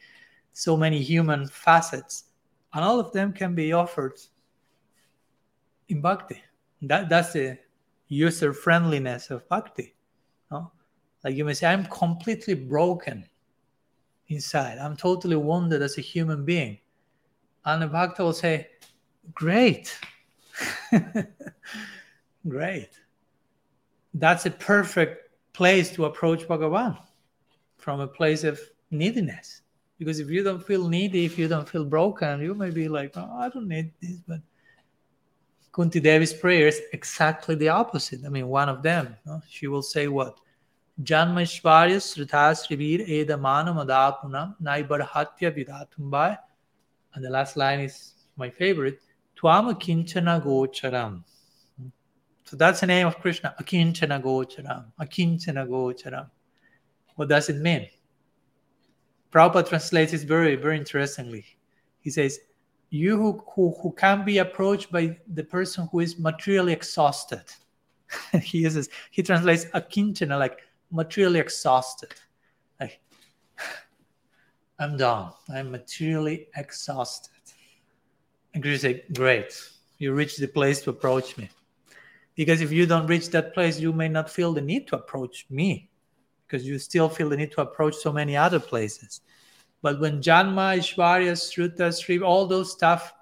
so 0.53 0.75
many 0.75 1.01
human 1.01 1.47
facets. 1.47 2.25
And 2.73 2.83
all 2.83 2.99
of 2.99 3.11
them 3.11 3.33
can 3.33 3.53
be 3.53 3.71
offered 3.73 4.19
in 5.89 6.01
bhakti. 6.01 6.41
That, 6.83 7.09
that's 7.09 7.33
the 7.33 7.59
user 8.07 8.53
friendliness 8.53 9.29
of 9.29 9.47
bhakti. 9.47 9.93
No? 10.49 10.71
Like 11.23 11.35
you 11.35 11.45
may 11.45 11.53
say, 11.53 11.67
I'm 11.67 11.85
completely 11.85 12.55
broken 12.55 13.25
inside. 14.29 14.79
I'm 14.79 14.97
totally 14.97 15.35
wounded 15.35 15.83
as 15.83 15.99
a 15.99 16.01
human 16.01 16.45
being. 16.45 16.79
And 17.65 17.83
the 17.83 17.87
bhakta 17.87 18.23
will 18.23 18.33
say, 18.33 18.69
Great. 19.35 19.99
Great 22.47 23.00
that's 24.13 24.45
a 24.45 24.51
perfect 24.51 25.29
place 25.53 25.91
to 25.91 26.05
approach 26.05 26.47
Bhagavan 26.47 26.97
from 27.77 27.99
a 27.99 28.07
place 28.07 28.43
of 28.43 28.59
neediness. 28.89 29.61
Because 29.97 30.19
if 30.19 30.29
you 30.29 30.43
don't 30.43 30.65
feel 30.65 30.87
needy, 30.87 31.25
if 31.25 31.37
you 31.37 31.47
don't 31.47 31.67
feel 31.67 31.85
broken, 31.85 32.41
you 32.41 32.55
may 32.55 32.71
be 32.71 32.87
like, 32.87 33.11
oh, 33.15 33.29
I 33.37 33.49
don't 33.49 33.67
need 33.67 33.91
this. 34.01 34.17
But 34.27 34.41
Kunti 35.71 35.99
Devi's 35.99 36.33
prayer 36.33 36.67
is 36.67 36.81
exactly 36.91 37.55
the 37.55 37.69
opposite. 37.69 38.21
I 38.25 38.29
mean, 38.29 38.47
one 38.47 38.67
of 38.67 38.81
them, 38.81 39.15
no? 39.25 39.41
she 39.47 39.67
will 39.67 39.83
say 39.83 40.07
what? 40.07 40.39
Janma 41.01 41.43
Shvarya 41.43 41.97
Srita 41.97 42.51
Srivir 42.51 43.07
Edamana 43.07 43.73
Madapunam 43.73 44.55
Naibarhatya 44.61 45.51
Vidatumbai. 45.55 46.37
And 47.13 47.23
the 47.23 47.29
last 47.29 47.55
line 47.55 47.79
is 47.79 48.13
my 48.35 48.49
favorite. 48.49 48.99
Tuama 49.37 49.79
Kinchana 49.79 50.43
Gocharam. 50.43 51.23
So 52.51 52.57
that's 52.57 52.81
the 52.81 52.87
name 52.87 53.07
of 53.07 53.17
Krishna, 53.17 53.55
Akinchana 53.61 54.21
Gocharam, 54.21 54.87
Akinchana 54.99 55.65
Gocharam. 55.65 56.29
What 57.15 57.29
does 57.29 57.47
it 57.47 57.55
mean? 57.55 57.87
Prabhupada 59.31 59.69
translates 59.69 60.11
it 60.11 60.23
very, 60.23 60.57
very 60.57 60.75
interestingly. 60.75 61.45
He 62.01 62.09
says, 62.09 62.39
You 62.89 63.15
who, 63.15 63.43
who, 63.55 63.73
who 63.81 63.93
can 63.93 64.25
be 64.25 64.39
approached 64.39 64.91
by 64.91 65.17
the 65.33 65.45
person 65.45 65.87
who 65.93 66.01
is 66.01 66.19
materially 66.19 66.73
exhausted. 66.73 67.45
he 68.41 68.57
uses, 68.57 68.89
he 69.11 69.23
translates 69.23 69.63
Akinchana 69.67 70.37
like 70.37 70.59
materially 70.91 71.39
exhausted. 71.39 72.13
Like, 72.81 72.99
I'm 74.77 74.97
done. 74.97 75.31
I'm 75.47 75.71
materially 75.71 76.49
exhausted. 76.57 77.31
And 78.53 78.61
Krishna 78.61 78.89
says, 78.89 79.01
Great. 79.13 79.57
You 79.99 80.11
reached 80.11 80.41
the 80.41 80.47
place 80.47 80.81
to 80.81 80.89
approach 80.89 81.37
me 81.37 81.49
because 82.35 82.61
if 82.61 82.71
you 82.71 82.85
don't 82.85 83.07
reach 83.07 83.29
that 83.29 83.53
place 83.53 83.79
you 83.79 83.93
may 83.93 84.07
not 84.07 84.29
feel 84.29 84.53
the 84.53 84.61
need 84.61 84.87
to 84.87 84.95
approach 84.95 85.45
me 85.49 85.89
because 86.45 86.65
you 86.65 86.77
still 86.79 87.09
feel 87.09 87.29
the 87.29 87.37
need 87.37 87.51
to 87.51 87.61
approach 87.61 87.95
so 87.95 88.11
many 88.11 88.35
other 88.35 88.59
places 88.59 89.21
but 89.81 89.99
when 89.99 90.21
janma 90.21 90.77
ishvarya 90.77 91.33
sruta 91.33 91.91
sri 91.91 92.19
all 92.19 92.45
those 92.45 92.71
stuff 92.71 93.13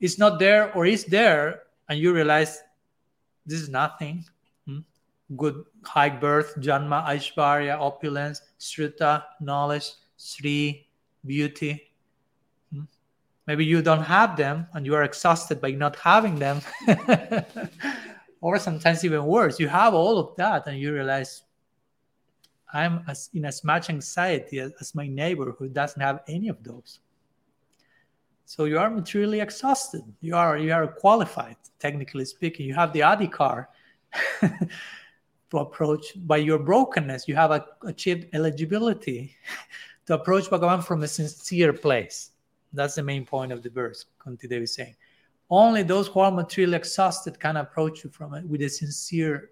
is 0.00 0.18
not 0.18 0.38
there 0.38 0.72
or 0.74 0.86
is 0.86 1.04
there 1.04 1.62
and 1.88 1.98
you 1.98 2.12
realize 2.12 2.62
this 3.46 3.60
is 3.60 3.68
nothing 3.68 4.24
hmm? 4.66 4.78
good 5.36 5.64
high 5.84 6.08
birth 6.08 6.54
janma 6.58 7.04
ishvarya 7.08 7.78
opulence 7.78 8.42
sruta 8.58 9.22
knowledge 9.40 9.92
sri 10.16 10.86
beauty 11.26 11.82
hmm? 12.72 12.84
maybe 13.46 13.64
you 13.64 13.82
don't 13.82 14.02
have 14.02 14.36
them 14.36 14.66
and 14.74 14.86
you 14.86 14.94
are 14.94 15.04
exhausted 15.04 15.60
by 15.60 15.70
not 15.70 15.96
having 15.96 16.38
them 16.38 16.60
or 18.40 18.58
sometimes 18.58 19.04
even 19.04 19.24
worse 19.24 19.60
you 19.60 19.68
have 19.68 19.94
all 19.94 20.18
of 20.18 20.36
that 20.36 20.66
and 20.66 20.78
you 20.78 20.92
realize 20.92 21.42
i'm 22.72 23.04
as, 23.08 23.30
in 23.34 23.44
as 23.44 23.62
much 23.64 23.90
anxiety 23.90 24.58
as, 24.60 24.94
my 24.94 25.06
neighbor 25.06 25.52
who 25.58 25.68
doesn't 25.68 26.00
have 26.00 26.20
any 26.28 26.48
of 26.48 26.62
those. 26.62 27.00
So 28.44 28.64
you 28.64 28.78
are 28.78 28.90
materially 28.90 29.40
exhausted. 29.40 30.02
You 30.20 30.34
are 30.34 30.58
you 30.58 30.72
are 30.72 30.88
qualified 30.88 31.56
technically 31.78 32.24
speaking. 32.24 32.66
You 32.66 32.74
have 32.74 32.92
the 32.92 33.00
adhikar 33.00 33.66
to 34.40 35.58
approach 35.58 36.14
by 36.16 36.38
your 36.38 36.58
brokenness. 36.58 37.28
You 37.28 37.36
have 37.36 37.52
a, 37.52 37.64
achieved 37.86 38.26
eligibility 38.34 39.36
to 40.06 40.14
approach 40.14 40.50
bhagavan 40.50 40.82
from 40.82 41.02
a 41.04 41.08
sincere 41.08 41.72
place. 41.72 42.30
That's 42.72 42.96
the 42.96 43.04
main 43.04 43.24
point 43.24 43.52
of 43.52 43.62
the 43.62 43.70
verse 43.70 44.06
kunti 44.18 44.48
devi 44.48 44.66
saying 44.66 44.96
only 45.50 45.82
those 45.82 46.08
who 46.08 46.20
are 46.20 46.30
materially 46.30 46.76
exhausted 46.76 47.38
can 47.40 47.56
approach 47.56 48.04
you 48.04 48.10
from 48.10 48.34
it 48.34 48.44
with 48.44 48.62
a 48.62 48.68
sincere 48.68 49.50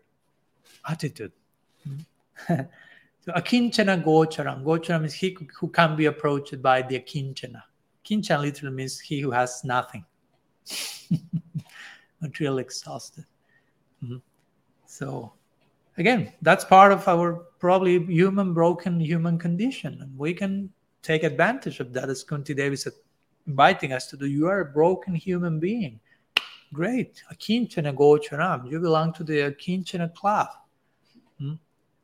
attitude. 0.88 1.32
so 2.48 3.32
akinchana 3.36 4.02
gocharam. 4.02 4.62
Gocharam 4.62 5.04
is 5.04 5.14
he 5.14 5.36
who 5.58 5.68
can 5.68 5.96
be 5.96 6.06
approached 6.06 6.60
by 6.62 6.82
the 6.82 7.00
akinchana. 7.00 7.62
Kinchana 8.04 8.42
literally 8.42 8.74
means 8.74 9.00
he 9.00 9.20
who 9.20 9.30
has 9.32 9.62
nothing. 9.64 10.04
materially 12.20 12.62
exhausted. 12.62 13.24
Mm-hmm. 14.04 14.16
So 14.86 15.32
again, 15.96 16.32
that's 16.42 16.64
part 16.64 16.92
of 16.92 17.06
our 17.08 17.46
probably 17.58 18.04
human 18.06 18.54
broken 18.54 19.00
human 19.00 19.38
condition. 19.38 19.98
And 20.00 20.16
we 20.18 20.34
can 20.34 20.70
take 21.02 21.22
advantage 21.22 21.80
of 21.80 21.92
that 21.92 22.08
as 22.08 22.24
Kunti 22.24 22.54
Devi 22.54 22.76
said 22.76 22.92
inviting 23.48 23.92
us 23.92 24.06
to 24.06 24.16
do. 24.16 24.26
You 24.26 24.46
are 24.46 24.60
a 24.60 24.64
broken 24.64 25.14
human 25.14 25.58
being. 25.58 25.98
Great. 26.72 27.22
Akinchana 27.32 27.94
Gocharam. 27.94 28.70
You 28.70 28.78
belong 28.78 29.14
to 29.14 29.24
the 29.24 29.50
Akinchana 29.50 30.14
club. 30.14 30.48
Hmm? 31.40 31.54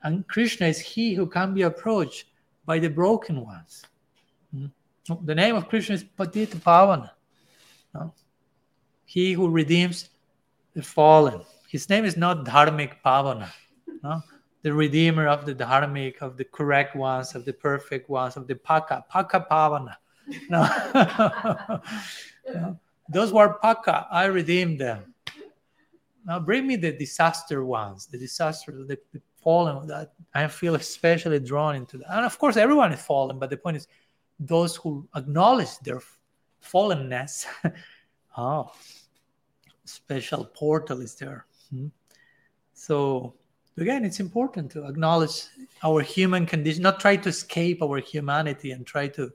And 0.02 0.26
Krishna 0.26 0.66
is 0.66 0.80
he 0.80 1.14
who 1.14 1.26
can 1.26 1.54
be 1.54 1.62
approached 1.62 2.24
by 2.64 2.78
the 2.78 2.88
broken 2.88 3.44
ones. 3.44 3.84
Hmm? 4.52 4.66
The 5.24 5.34
name 5.34 5.54
of 5.54 5.68
Krishna 5.68 5.96
is 5.96 6.04
Patita 6.04 6.56
Pavana. 6.56 7.10
No? 7.94 8.12
He 9.04 9.34
who 9.34 9.50
redeems 9.50 10.08
the 10.74 10.82
fallen. 10.82 11.42
His 11.68 11.88
name 11.90 12.06
is 12.06 12.16
not 12.16 12.46
Dharmik 12.46 12.94
Pavana. 13.04 13.50
No? 14.02 14.22
The 14.62 14.72
redeemer 14.72 15.28
of 15.28 15.44
the 15.44 15.54
dharmic, 15.54 16.22
of 16.22 16.38
the 16.38 16.44
correct 16.44 16.96
ones, 16.96 17.34
of 17.34 17.44
the 17.44 17.52
perfect 17.52 18.08
ones, 18.08 18.38
of 18.38 18.46
the 18.46 18.54
Paka, 18.54 19.04
Paka 19.10 19.46
Pavana. 19.50 19.96
No. 20.48 21.80
Those 23.08 23.32
were 23.32 23.54
paka. 23.60 24.06
I 24.10 24.26
redeemed 24.26 24.78
them. 24.80 25.14
Now 26.26 26.40
bring 26.40 26.66
me 26.66 26.76
the 26.76 26.92
disaster 26.92 27.64
ones, 27.64 28.06
the 28.06 28.18
disaster, 28.18 28.72
the, 28.72 28.98
the 29.12 29.20
fallen 29.42 29.86
that 29.88 30.12
I 30.34 30.48
feel 30.48 30.74
especially 30.74 31.38
drawn 31.38 31.76
into 31.76 31.98
that. 31.98 32.10
And 32.10 32.24
of 32.24 32.38
course, 32.38 32.56
everyone 32.56 32.92
is 32.92 33.02
fallen, 33.02 33.38
but 33.38 33.50
the 33.50 33.58
point 33.58 33.76
is 33.76 33.86
those 34.40 34.74
who 34.76 35.06
acknowledge 35.14 35.78
their 35.80 36.00
fallenness. 36.62 37.44
oh, 38.38 38.72
special 39.84 40.46
portal 40.46 41.02
is 41.02 41.14
there. 41.14 41.44
Hmm? 41.70 41.88
So 42.72 43.34
again, 43.76 44.04
it's 44.04 44.20
important 44.20 44.70
to 44.72 44.86
acknowledge 44.86 45.44
our 45.82 46.00
human 46.00 46.46
condition, 46.46 46.82
not 46.82 47.00
try 47.00 47.16
to 47.16 47.28
escape 47.28 47.82
our 47.82 47.98
humanity 47.98 48.70
and 48.70 48.86
try 48.86 49.08
to 49.08 49.30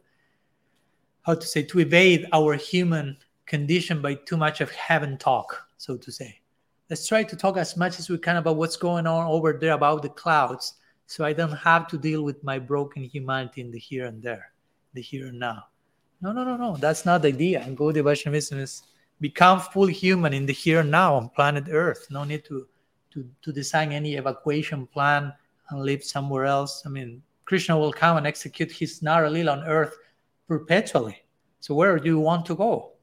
how 1.30 1.36
to 1.36 1.46
say 1.46 1.62
to 1.62 1.80
evade 1.80 2.28
our 2.34 2.56
human 2.56 3.16
condition 3.46 4.02
by 4.02 4.16
too 4.16 4.36
much 4.36 4.62
of 4.62 4.72
heaven 4.72 5.16
talk 5.16 5.68
so 5.78 5.96
to 5.96 6.12
say. 6.12 6.42
Let's 6.90 7.08
try 7.08 7.24
to 7.24 7.36
talk 7.36 7.56
as 7.56 7.78
much 7.78 8.00
as 8.00 8.10
we 8.10 8.18
can 8.18 8.38
about 8.38 8.58
what's 8.58 8.76
going 8.76 9.06
on 9.06 9.28
over 9.28 9.54
there 9.54 9.74
about 9.74 10.02
the 10.02 10.10
clouds 10.10 10.74
so 11.06 11.24
i 11.24 11.34
don't 11.34 11.60
have 11.70 11.88
to 11.88 11.98
deal 11.98 12.24
with 12.24 12.44
my 12.44 12.58
broken 12.58 13.04
humanity 13.04 13.62
in 13.62 13.70
the 13.70 13.78
here 13.78 14.06
and 14.08 14.22
there 14.24 14.52
the 14.96 15.02
here 15.02 15.28
and 15.28 15.40
now. 15.40 15.66
No 16.20 16.32
no 16.32 16.44
no 16.44 16.58
no 16.58 16.78
that's 16.78 17.06
not 17.06 17.22
the 17.22 17.28
idea. 17.28 17.60
And 17.62 17.78
Gaudiya 17.78 18.04
Vaishnavism 18.04 18.58
is 18.58 18.82
become 19.22 19.60
full 19.60 19.86
human 19.86 20.34
in 20.34 20.48
the 20.48 20.54
here 20.64 20.80
and 20.80 20.90
now 20.90 21.14
on 21.16 21.30
planet 21.30 21.66
earth. 21.70 22.08
No 22.10 22.24
need 22.24 22.44
to 22.46 22.68
to, 23.14 23.20
to 23.44 23.52
design 23.52 23.92
any 23.92 24.16
evacuation 24.16 24.88
plan 24.88 25.32
and 25.70 25.84
live 25.90 26.04
somewhere 26.04 26.46
else. 26.46 26.84
I 26.88 26.90
mean 26.90 27.22
krishna 27.46 27.78
will 27.78 27.94
come 27.94 28.18
and 28.18 28.28
execute 28.28 28.72
his 28.72 29.02
nara 29.04 29.30
on 29.56 29.64
earth 29.78 29.96
perpetually. 30.50 31.24
So 31.62 31.76
where 31.76 31.98
do 31.98 32.10
you 32.10 32.20
want 32.20 32.46
to 32.48 32.56
go? 32.56 32.94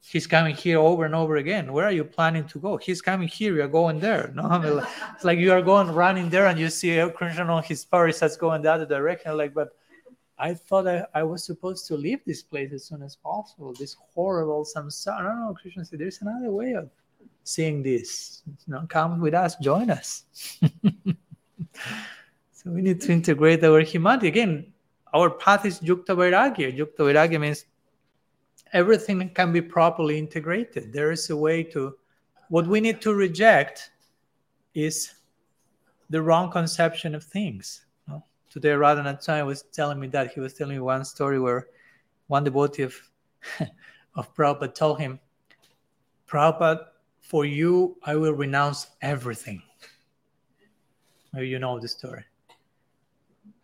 He's 0.00 0.26
coming 0.26 0.54
here 0.54 0.78
over 0.78 1.04
and 1.04 1.14
over 1.14 1.36
again. 1.36 1.72
Where 1.72 1.86
are 1.86 1.92
you 1.92 2.04
planning 2.04 2.46
to 2.48 2.58
go? 2.58 2.76
He's 2.76 3.00
coming 3.00 3.28
here. 3.28 3.54
You're 3.54 3.68
going 3.68 3.98
there. 3.98 4.30
No, 4.34 4.42
I 4.42 4.58
mean, 4.58 4.82
it's 5.14 5.24
like 5.24 5.38
you 5.38 5.52
are 5.52 5.62
going 5.62 5.90
running 5.90 6.28
there, 6.28 6.46
and 6.46 6.58
you 6.58 6.68
see 6.68 7.02
Krishna 7.14 7.44
on 7.44 7.62
his 7.62 7.84
party 7.84 8.12
starts 8.12 8.36
going 8.36 8.62
the 8.62 8.72
other 8.72 8.86
direction. 8.86 9.36
Like, 9.36 9.54
but 9.54 9.70
I 10.38 10.54
thought 10.54 10.86
I, 10.86 11.06
I 11.14 11.22
was 11.22 11.44
supposed 11.44 11.86
to 11.88 11.96
leave 11.96 12.20
this 12.24 12.42
place 12.42 12.72
as 12.72 12.84
soon 12.84 13.02
as 13.02 13.16
possible. 13.16 13.72
This 13.72 13.96
horrible 14.14 14.64
samsara. 14.64 15.24
No, 15.24 15.48
no, 15.48 15.54
Krishna 15.54 15.84
said, 15.84 15.98
there's 15.98 16.20
another 16.22 16.52
way 16.52 16.74
of 16.74 16.88
seeing 17.42 17.82
this. 17.82 18.42
You 18.46 18.74
know, 18.74 18.86
come 18.88 19.20
with 19.20 19.34
us, 19.34 19.56
join 19.56 19.90
us. 19.90 20.24
so 22.52 22.70
we 22.70 22.82
need 22.82 23.00
to 23.00 23.12
integrate 23.12 23.64
our 23.64 23.80
humanity. 23.80 24.28
Again, 24.28 24.72
our 25.16 25.30
path 25.30 25.64
is 25.64 25.80
Yukta 25.80 26.14
Vairagya. 26.20 26.76
Yukta 26.76 26.98
Vairagya 26.98 27.40
means 27.40 27.64
everything 28.72 29.30
can 29.30 29.52
be 29.52 29.62
properly 29.62 30.18
integrated. 30.18 30.92
There 30.92 31.10
is 31.10 31.30
a 31.30 31.36
way 31.36 31.62
to, 31.74 31.96
what 32.48 32.66
we 32.66 32.80
need 32.80 33.00
to 33.00 33.14
reject 33.14 33.90
is 34.74 35.14
the 36.10 36.20
wrong 36.20 36.50
conception 36.50 37.14
of 37.14 37.24
things. 37.24 37.86
Today, 38.50 38.70
Radhanath 38.70 39.22
Swami 39.22 39.42
was 39.42 39.62
telling 39.72 40.00
me 40.00 40.06
that. 40.08 40.32
He 40.32 40.40
was 40.40 40.54
telling 40.54 40.74
me 40.74 40.80
one 40.80 41.04
story 41.04 41.38
where 41.38 41.68
one 42.28 42.44
devotee 42.44 42.84
of, 42.84 42.94
of 44.14 44.34
Prabhupada 44.34 44.74
told 44.74 44.98
him, 44.98 45.20
Prabhupada, 46.26 46.86
for 47.20 47.44
you, 47.44 47.96
I 48.04 48.16
will 48.16 48.32
renounce 48.32 48.86
everything. 49.02 49.62
Maybe 51.32 51.48
you 51.48 51.58
know 51.58 51.78
the 51.78 51.88
story. 51.88 52.24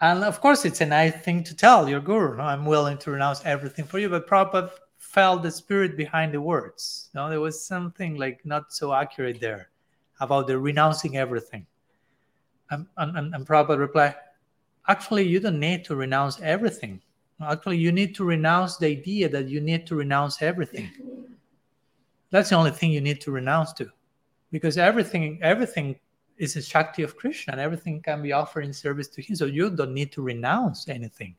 And 0.03 0.25
of 0.25 0.41
course, 0.41 0.65
it's 0.65 0.81
a 0.81 0.87
nice 0.87 1.15
thing 1.15 1.45
to 1.45 1.55
tell 1.55 1.89
your 1.89 2.01
guru. 2.01 2.41
I'm 2.41 2.65
willing 2.67 2.99
to 2.99 3.13
renounce 3.13 3.41
everything 3.45 3.85
for 3.85 4.01
you. 4.01 4.09
But 4.09 4.27
Prabhupada 4.27 4.73
felt 4.99 5.45
the 5.45 5.51
spirit 5.51 5.97
behind 5.97 6.35
the 6.35 6.41
words. 6.41 7.09
No, 7.15 7.31
there 7.31 7.41
was 7.41 7.65
something 7.65 8.17
like 8.17 8.45
not 8.45 8.73
so 8.73 8.93
accurate 8.93 9.41
there 9.41 9.71
about 10.21 10.49
the 10.49 10.59
renouncing 10.59 11.17
everything. 11.17 11.67
And, 12.71 12.87
and, 12.97 13.33
and 13.33 13.47
Prabhupada 13.47 13.79
replied, 13.79 14.17
actually, 14.89 15.23
you 15.29 15.39
don't 15.39 15.61
need 15.61 15.85
to 15.85 15.95
renounce 15.95 16.41
everything. 16.41 17.01
Actually, 17.41 17.79
you 17.79 17.93
need 17.93 18.13
to 18.17 18.25
renounce 18.25 18.79
the 18.79 18.87
idea 18.87 19.29
that 19.29 19.49
you 19.49 19.61
need 19.61 19.87
to 19.87 19.95
renounce 19.95 20.43
everything. 20.43 20.91
That's 22.31 22.49
the 22.49 22.57
only 22.57 22.73
thing 22.73 22.91
you 22.91 23.01
need 23.01 23.21
to 23.21 23.31
renounce 23.31 23.73
to. 23.75 23.89
Because 24.51 24.79
everything, 24.79 25.39
everything 25.43 25.97
is 26.39 26.57
a 26.57 26.63
Shakti 26.63 27.03
of 27.03 27.17
Krishna 27.17 27.53
and 27.53 27.61
everything 27.61 28.01
can 28.01 28.23
be 28.23 28.33
offered 28.33 28.65
in 28.65 28.73
service 28.73 29.09
to 29.09 29.23
Him. 29.23 29.37
So 29.37 29.47
you 29.47 29.71
don't 29.71 29.95
need 29.95 30.13
to 30.13 30.23
renounce 30.23 30.89
anything. 30.89 31.37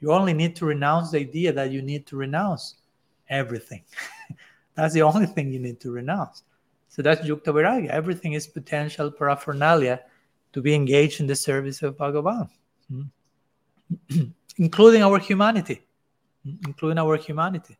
You 0.00 0.12
only 0.12 0.32
need 0.32 0.56
to 0.56 0.66
renounce 0.66 1.12
the 1.12 1.18
idea 1.18 1.52
that 1.52 1.70
you 1.70 1.80
need 1.80 2.06
to 2.06 2.16
renounce 2.16 2.76
everything. 3.28 3.82
that's 4.74 4.94
the 4.94 5.02
only 5.02 5.26
thing 5.26 5.52
you 5.52 5.60
need 5.60 5.80
to 5.80 5.92
renounce. 5.92 6.42
So 6.88 7.02
that's 7.02 7.26
Yukta 7.26 7.52
Vairagya. 7.54 7.88
Everything 7.88 8.34
is 8.34 8.46
potential 8.46 9.10
paraphernalia 9.10 10.00
to 10.52 10.60
be 10.60 10.74
engaged 10.74 11.20
in 11.20 11.26
the 11.26 11.36
service 11.36 11.82
of 11.82 11.96
Bhagavan, 11.96 12.48
hmm? 12.90 13.02
including 14.58 15.02
our 15.02 15.18
humanity, 15.18 15.86
hmm? 16.44 16.56
including 16.66 16.98
our 16.98 17.16
humanity. 17.16 17.78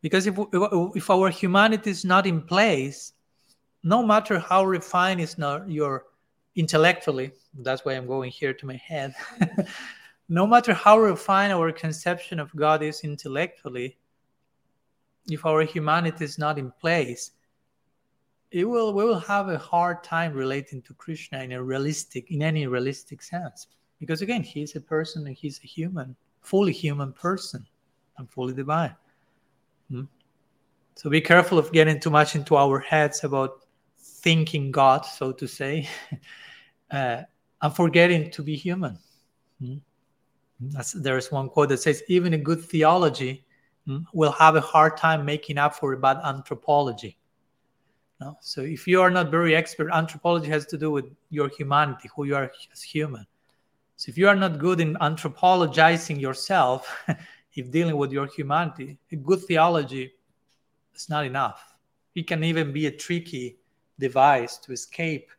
Because 0.00 0.26
if, 0.26 0.36
if 0.96 1.10
our 1.10 1.30
humanity 1.30 1.90
is 1.90 2.04
not 2.04 2.26
in 2.26 2.40
place, 2.42 3.12
no 3.82 4.02
matter 4.04 4.38
how 4.38 4.64
refined 4.64 5.20
is 5.20 5.38
not 5.38 5.68
your 5.70 6.04
intellectually, 6.54 7.32
that's 7.60 7.84
why 7.84 7.92
I'm 7.94 8.06
going 8.06 8.30
here 8.30 8.52
to 8.54 8.66
my 8.66 8.76
head. 8.76 9.14
no 10.28 10.46
matter 10.46 10.72
how 10.72 10.98
refined 10.98 11.52
our 11.52 11.72
conception 11.72 12.38
of 12.38 12.54
God 12.54 12.82
is 12.82 13.00
intellectually, 13.00 13.98
if 15.30 15.46
our 15.46 15.62
humanity 15.62 16.24
is 16.24 16.38
not 16.38 16.58
in 16.58 16.70
place, 16.80 17.32
it 18.50 18.64
will 18.64 18.92
we 18.92 19.04
will 19.04 19.18
have 19.18 19.48
a 19.48 19.58
hard 19.58 20.04
time 20.04 20.34
relating 20.34 20.82
to 20.82 20.94
Krishna 20.94 21.42
in 21.42 21.52
a 21.52 21.62
realistic, 21.62 22.30
in 22.30 22.42
any 22.42 22.66
realistic 22.66 23.22
sense. 23.22 23.68
Because 23.98 24.20
again, 24.20 24.42
he's 24.42 24.76
a 24.76 24.80
person 24.80 25.26
and 25.26 25.36
he's 25.36 25.58
a 25.64 25.66
human, 25.66 26.14
fully 26.40 26.72
human 26.72 27.12
person 27.12 27.66
and 28.18 28.30
fully 28.30 28.52
divine. 28.52 28.94
Hmm? 29.90 30.02
So 30.96 31.08
be 31.08 31.20
careful 31.20 31.58
of 31.58 31.72
getting 31.72 31.98
too 31.98 32.10
much 32.10 32.36
into 32.36 32.56
our 32.56 32.78
heads 32.78 33.24
about 33.24 33.61
thinking 34.02 34.70
God, 34.70 35.06
so 35.06 35.32
to 35.32 35.46
say, 35.46 35.88
uh, 36.90 37.22
and 37.62 37.74
forgetting 37.74 38.30
to 38.32 38.42
be 38.42 38.56
human. 38.56 38.98
Hmm? 39.60 39.76
there's 40.94 41.32
one 41.32 41.48
quote 41.48 41.68
that 41.70 41.78
says, 41.78 42.02
even 42.08 42.34
a 42.34 42.38
good 42.38 42.64
theology 42.64 43.44
hmm, 43.86 43.98
will 44.12 44.32
have 44.32 44.54
a 44.54 44.60
hard 44.60 44.96
time 44.96 45.24
making 45.24 45.58
up 45.58 45.74
for 45.74 45.92
a 45.92 45.98
bad 45.98 46.18
anthropology. 46.24 47.18
No? 48.20 48.36
So 48.40 48.60
if 48.60 48.86
you 48.86 49.02
are 49.02 49.10
not 49.10 49.30
very 49.30 49.56
expert, 49.56 49.90
anthropology 49.92 50.48
has 50.50 50.66
to 50.66 50.78
do 50.78 50.90
with 50.92 51.06
your 51.30 51.48
humanity, 51.48 52.08
who 52.14 52.24
you 52.24 52.36
are 52.36 52.52
as 52.72 52.82
human. 52.82 53.26
So 53.96 54.10
if 54.10 54.18
you 54.18 54.28
are 54.28 54.36
not 54.36 54.58
good 54.58 54.80
in 54.80 54.94
anthropologizing 54.94 56.20
yourself, 56.20 57.04
if 57.54 57.70
dealing 57.70 57.96
with 57.96 58.12
your 58.12 58.26
humanity, 58.26 58.98
a 59.10 59.16
good 59.16 59.40
theology 59.42 60.12
is 60.94 61.08
not 61.08 61.26
enough. 61.26 61.74
It 62.14 62.26
can 62.28 62.44
even 62.44 62.72
be 62.72 62.86
a 62.86 62.90
tricky 62.90 63.58
device 63.98 64.56
to 64.58 64.72
escape 64.72 65.30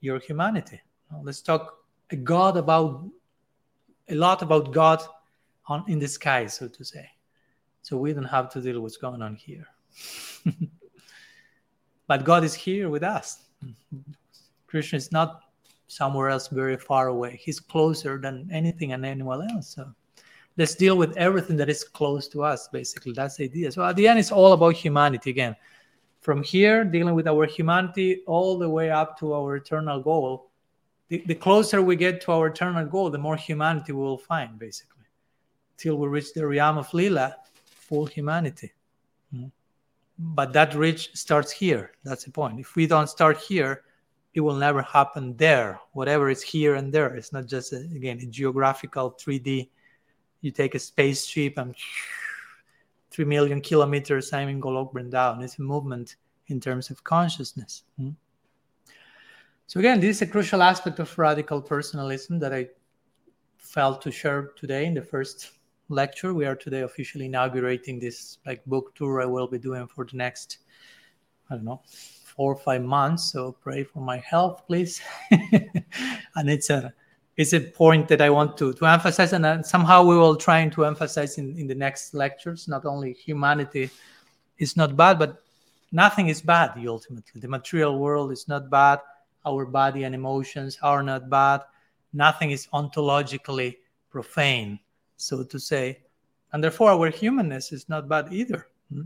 your 0.00 0.18
humanity. 0.18 0.80
Let's 1.22 1.40
talk 1.40 1.78
a 2.10 2.16
God 2.16 2.56
about 2.56 3.04
a 4.08 4.14
lot 4.14 4.42
about 4.42 4.72
God 4.72 5.02
on 5.66 5.84
in 5.88 5.98
the 5.98 6.08
sky, 6.08 6.46
so 6.46 6.68
to 6.68 6.84
say. 6.84 7.08
So 7.82 7.96
we 7.96 8.12
don't 8.12 8.24
have 8.24 8.50
to 8.50 8.60
deal 8.60 8.74
with 8.74 8.82
what's 8.82 8.96
going 8.96 9.22
on 9.22 9.34
here. 9.34 9.66
but 12.06 12.24
God 12.24 12.44
is 12.44 12.54
here 12.54 12.88
with 12.88 13.02
us. 13.02 13.42
Krishna 14.66 14.96
is 14.96 15.12
not 15.12 15.42
somewhere 15.86 16.28
else 16.30 16.48
very 16.48 16.76
far 16.76 17.08
away. 17.08 17.40
He's 17.42 17.60
closer 17.60 18.18
than 18.18 18.48
anything 18.52 18.92
and 18.92 19.04
anyone 19.04 19.48
else. 19.50 19.68
So 19.68 19.92
let's 20.56 20.74
deal 20.74 20.96
with 20.96 21.16
everything 21.16 21.56
that 21.58 21.68
is 21.68 21.84
close 21.84 22.28
to 22.28 22.42
us, 22.42 22.68
basically. 22.68 23.12
That's 23.12 23.36
the 23.36 23.44
idea. 23.44 23.70
So 23.72 23.84
at 23.84 23.96
the 23.96 24.08
end, 24.08 24.18
it's 24.18 24.32
all 24.32 24.52
about 24.52 24.74
humanity 24.74 25.30
again. 25.30 25.56
From 26.24 26.42
here, 26.42 26.84
dealing 26.84 27.14
with 27.14 27.28
our 27.28 27.46
humanity 27.46 28.22
all 28.26 28.58
the 28.58 28.68
way 28.68 28.90
up 28.90 29.18
to 29.20 29.34
our 29.34 29.56
eternal 29.56 30.00
goal. 30.00 30.50
The, 31.08 31.22
the 31.26 31.34
closer 31.34 31.82
we 31.82 31.96
get 31.96 32.22
to 32.22 32.32
our 32.32 32.46
eternal 32.48 32.86
goal, 32.86 33.10
the 33.10 33.18
more 33.18 33.36
humanity 33.36 33.92
we 33.92 34.00
will 34.00 34.24
find, 34.32 34.58
basically, 34.58 35.04
till 35.76 35.96
we 35.98 36.08
reach 36.08 36.32
the 36.32 36.46
realm 36.46 36.78
of 36.78 36.92
Lila, 36.94 37.36
full 37.88 38.06
humanity. 38.06 38.72
Mm-hmm 39.34 39.48
but 40.18 40.52
that 40.52 40.74
reach 40.74 41.10
starts 41.14 41.50
here. 41.50 41.92
That's 42.04 42.24
the 42.24 42.30
point. 42.30 42.60
If 42.60 42.76
we 42.76 42.86
don't 42.86 43.08
start 43.08 43.38
here, 43.38 43.82
it 44.32 44.40
will 44.40 44.56
never 44.56 44.82
happen 44.82 45.36
there. 45.36 45.80
Whatever 45.92 46.30
is 46.30 46.42
here 46.42 46.74
and 46.74 46.92
there, 46.92 47.14
it's 47.14 47.32
not 47.32 47.46
just 47.46 47.72
a, 47.72 47.78
again 47.94 48.18
a 48.20 48.26
geographical 48.26 49.12
3D. 49.12 49.68
You 50.40 50.50
take 50.50 50.74
a 50.74 50.78
spaceship 50.78 51.58
and 51.58 51.74
three 53.14 53.24
million 53.24 53.60
kilometers. 53.60 54.32
I'm 54.32 54.48
in 54.48 54.60
Golok 54.60 54.92
Vrindavan. 54.92 55.42
It's 55.42 55.58
a 55.60 55.62
movement 55.62 56.16
in 56.48 56.60
terms 56.60 56.90
of 56.90 57.04
consciousness. 57.04 57.84
Hmm? 57.96 58.10
So 59.68 59.78
again, 59.78 60.00
this 60.00 60.16
is 60.16 60.22
a 60.22 60.26
crucial 60.26 60.62
aspect 60.62 60.98
of 60.98 61.16
radical 61.16 61.62
personalism 61.62 62.40
that 62.40 62.52
I 62.52 62.68
felt 63.56 64.02
to 64.02 64.10
share 64.10 64.50
today 64.56 64.86
in 64.86 64.94
the 64.94 65.02
first 65.02 65.52
lecture. 65.88 66.34
We 66.34 66.44
are 66.44 66.56
today 66.56 66.80
officially 66.80 67.26
inaugurating 67.26 68.00
this 68.00 68.38
like 68.46 68.64
book 68.66 68.94
tour 68.96 69.22
I 69.22 69.26
will 69.26 69.46
be 69.46 69.58
doing 69.58 69.86
for 69.86 70.04
the 70.04 70.16
next, 70.16 70.58
I 71.50 71.54
don't 71.54 71.64
know, 71.64 71.82
four 71.86 72.52
or 72.52 72.58
five 72.58 72.82
months. 72.82 73.30
So 73.30 73.52
pray 73.52 73.84
for 73.84 74.00
my 74.00 74.18
health, 74.18 74.66
please. 74.66 75.00
and 75.30 76.50
it's 76.50 76.68
a 76.68 76.92
it's 77.36 77.52
a 77.52 77.60
point 77.60 78.08
that 78.08 78.20
I 78.20 78.30
want 78.30 78.56
to 78.58 78.72
to 78.74 78.86
emphasize, 78.86 79.32
and 79.32 79.44
uh, 79.44 79.62
somehow 79.62 80.04
we 80.04 80.16
will 80.16 80.36
try 80.36 80.68
to 80.68 80.84
emphasize 80.84 81.38
in, 81.38 81.56
in 81.58 81.66
the 81.66 81.74
next 81.74 82.14
lectures. 82.14 82.68
Not 82.68 82.86
only 82.86 83.12
humanity 83.12 83.90
is 84.58 84.76
not 84.76 84.96
bad, 84.96 85.18
but 85.18 85.42
nothing 85.90 86.28
is 86.28 86.40
bad. 86.40 86.72
Ultimately, 86.86 87.40
the 87.40 87.48
material 87.48 87.98
world 87.98 88.32
is 88.32 88.46
not 88.46 88.70
bad. 88.70 89.00
Our 89.44 89.66
body 89.66 90.04
and 90.04 90.14
emotions 90.14 90.78
are 90.82 91.02
not 91.02 91.28
bad. 91.28 91.62
Nothing 92.12 92.52
is 92.52 92.68
ontologically 92.72 93.76
profane 94.10 94.78
so 95.16 95.42
to 95.42 95.58
say. 95.58 96.00
And 96.52 96.62
therefore, 96.62 96.90
our 96.90 97.10
humanness 97.10 97.72
is 97.72 97.88
not 97.88 98.08
bad 98.08 98.32
either. 98.32 98.68
Hmm? 98.92 99.02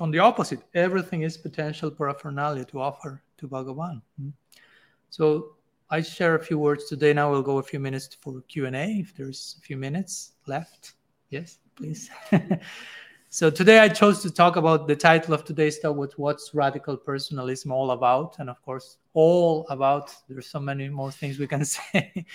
On 0.00 0.10
the 0.10 0.18
opposite, 0.18 0.60
everything 0.74 1.22
is 1.22 1.36
potential 1.36 1.90
paraphernalia 1.90 2.64
to 2.66 2.80
offer 2.80 3.22
to 3.38 3.48
Bhagavan. 3.48 4.02
Hmm? 4.18 4.30
So 5.10 5.56
I 5.90 6.02
share 6.02 6.34
a 6.36 6.44
few 6.44 6.58
words 6.58 6.86
today. 6.86 7.12
Now 7.12 7.30
we'll 7.30 7.42
go 7.42 7.58
a 7.58 7.62
few 7.62 7.80
minutes 7.80 8.16
for 8.20 8.40
Q&A 8.42 9.00
if 9.00 9.14
there's 9.14 9.56
a 9.58 9.62
few 9.62 9.76
minutes 9.76 10.32
left. 10.46 10.94
Yes, 11.30 11.58
please. 11.74 12.10
so 13.28 13.50
today 13.50 13.80
I 13.80 13.88
chose 13.88 14.22
to 14.22 14.30
talk 14.30 14.56
about 14.56 14.86
the 14.86 14.96
title 14.96 15.34
of 15.34 15.44
today's 15.44 15.78
talk, 15.80 15.96
with 15.96 16.18
what's 16.18 16.54
radical 16.54 16.96
personalism 16.96 17.72
all 17.72 17.90
about? 17.90 18.38
And 18.38 18.48
of 18.48 18.62
course, 18.62 18.98
all 19.14 19.66
about, 19.68 20.14
there's 20.28 20.46
so 20.46 20.60
many 20.60 20.88
more 20.88 21.10
things 21.10 21.38
we 21.38 21.46
can 21.46 21.64
say 21.64 22.26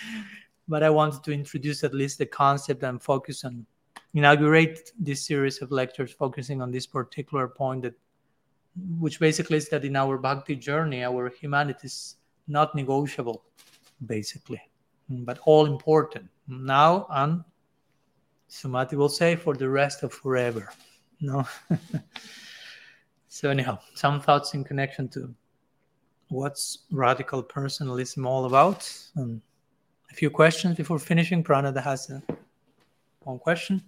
but 0.68 0.82
I 0.82 0.90
wanted 0.90 1.22
to 1.24 1.32
introduce 1.32 1.84
at 1.84 1.94
least 1.94 2.18
the 2.18 2.26
concept 2.26 2.82
and 2.82 3.02
focus 3.02 3.44
on 3.44 3.66
inaugurate 4.14 4.90
this 4.98 5.26
series 5.26 5.60
of 5.62 5.70
lectures 5.70 6.12
focusing 6.12 6.62
on 6.62 6.70
this 6.70 6.86
particular 6.86 7.48
point 7.48 7.82
that 7.82 7.94
which 8.98 9.20
basically 9.20 9.58
is 9.58 9.68
that 9.68 9.84
in 9.84 9.96
our 9.96 10.16
bhakti 10.18 10.56
journey 10.56 11.04
our 11.04 11.28
humanity 11.28 11.80
is 11.84 12.16
not 12.48 12.74
negotiable 12.74 13.42
basically 14.06 14.60
but 15.08 15.38
all 15.44 15.66
important 15.66 16.28
now 16.48 17.06
and 17.10 17.42
Sumati 18.50 18.94
will 18.94 19.08
say 19.08 19.36
for 19.36 19.54
the 19.54 19.68
rest 19.68 20.02
of 20.02 20.12
forever. 20.12 20.70
No. 21.20 21.46
so 23.28 23.50
anyhow, 23.50 23.78
some 23.94 24.20
thoughts 24.20 24.54
in 24.54 24.64
connection 24.64 25.08
to 25.08 25.34
what's 26.28 26.78
radical 26.90 27.42
personalism 27.42 28.26
all 28.26 28.44
about. 28.44 28.90
Um, 29.16 29.42
a 30.10 30.14
few 30.14 30.30
questions 30.30 30.76
before 30.76 30.98
finishing. 30.98 31.42
Pranada 31.42 31.82
has 31.82 32.10
a, 32.10 32.22
one 33.24 33.38
question 33.38 33.82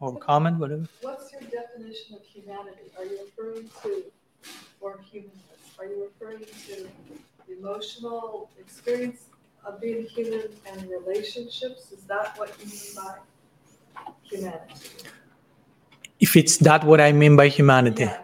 or 0.00 0.16
comment, 0.18 0.58
whatever. 0.58 0.86
What's 1.00 1.32
your 1.32 1.42
definition 1.42 2.16
of 2.16 2.22
humanity? 2.24 2.92
Are 2.98 3.04
you 3.04 3.18
referring 3.24 3.70
to, 3.82 4.04
or 4.80 5.00
humanness? 5.10 5.38
Are 5.78 5.86
you 5.86 6.04
referring 6.04 6.40
to 6.40 6.88
emotional 7.58 8.50
experience 8.58 9.26
of 9.64 9.80
being 9.80 10.06
human 10.06 10.48
and 10.66 10.90
relationships? 10.90 11.92
Is 11.92 12.04
that 12.04 12.36
what 12.38 12.50
you 12.60 12.66
mean 12.70 12.94
by 12.96 13.18
humanity? 14.22 14.86
If 16.20 16.36
it's 16.36 16.56
that 16.58 16.84
what 16.84 17.00
I 17.00 17.12
mean 17.12 17.36
by 17.36 17.48
humanity. 17.48 18.04
Yeah. 18.04 18.18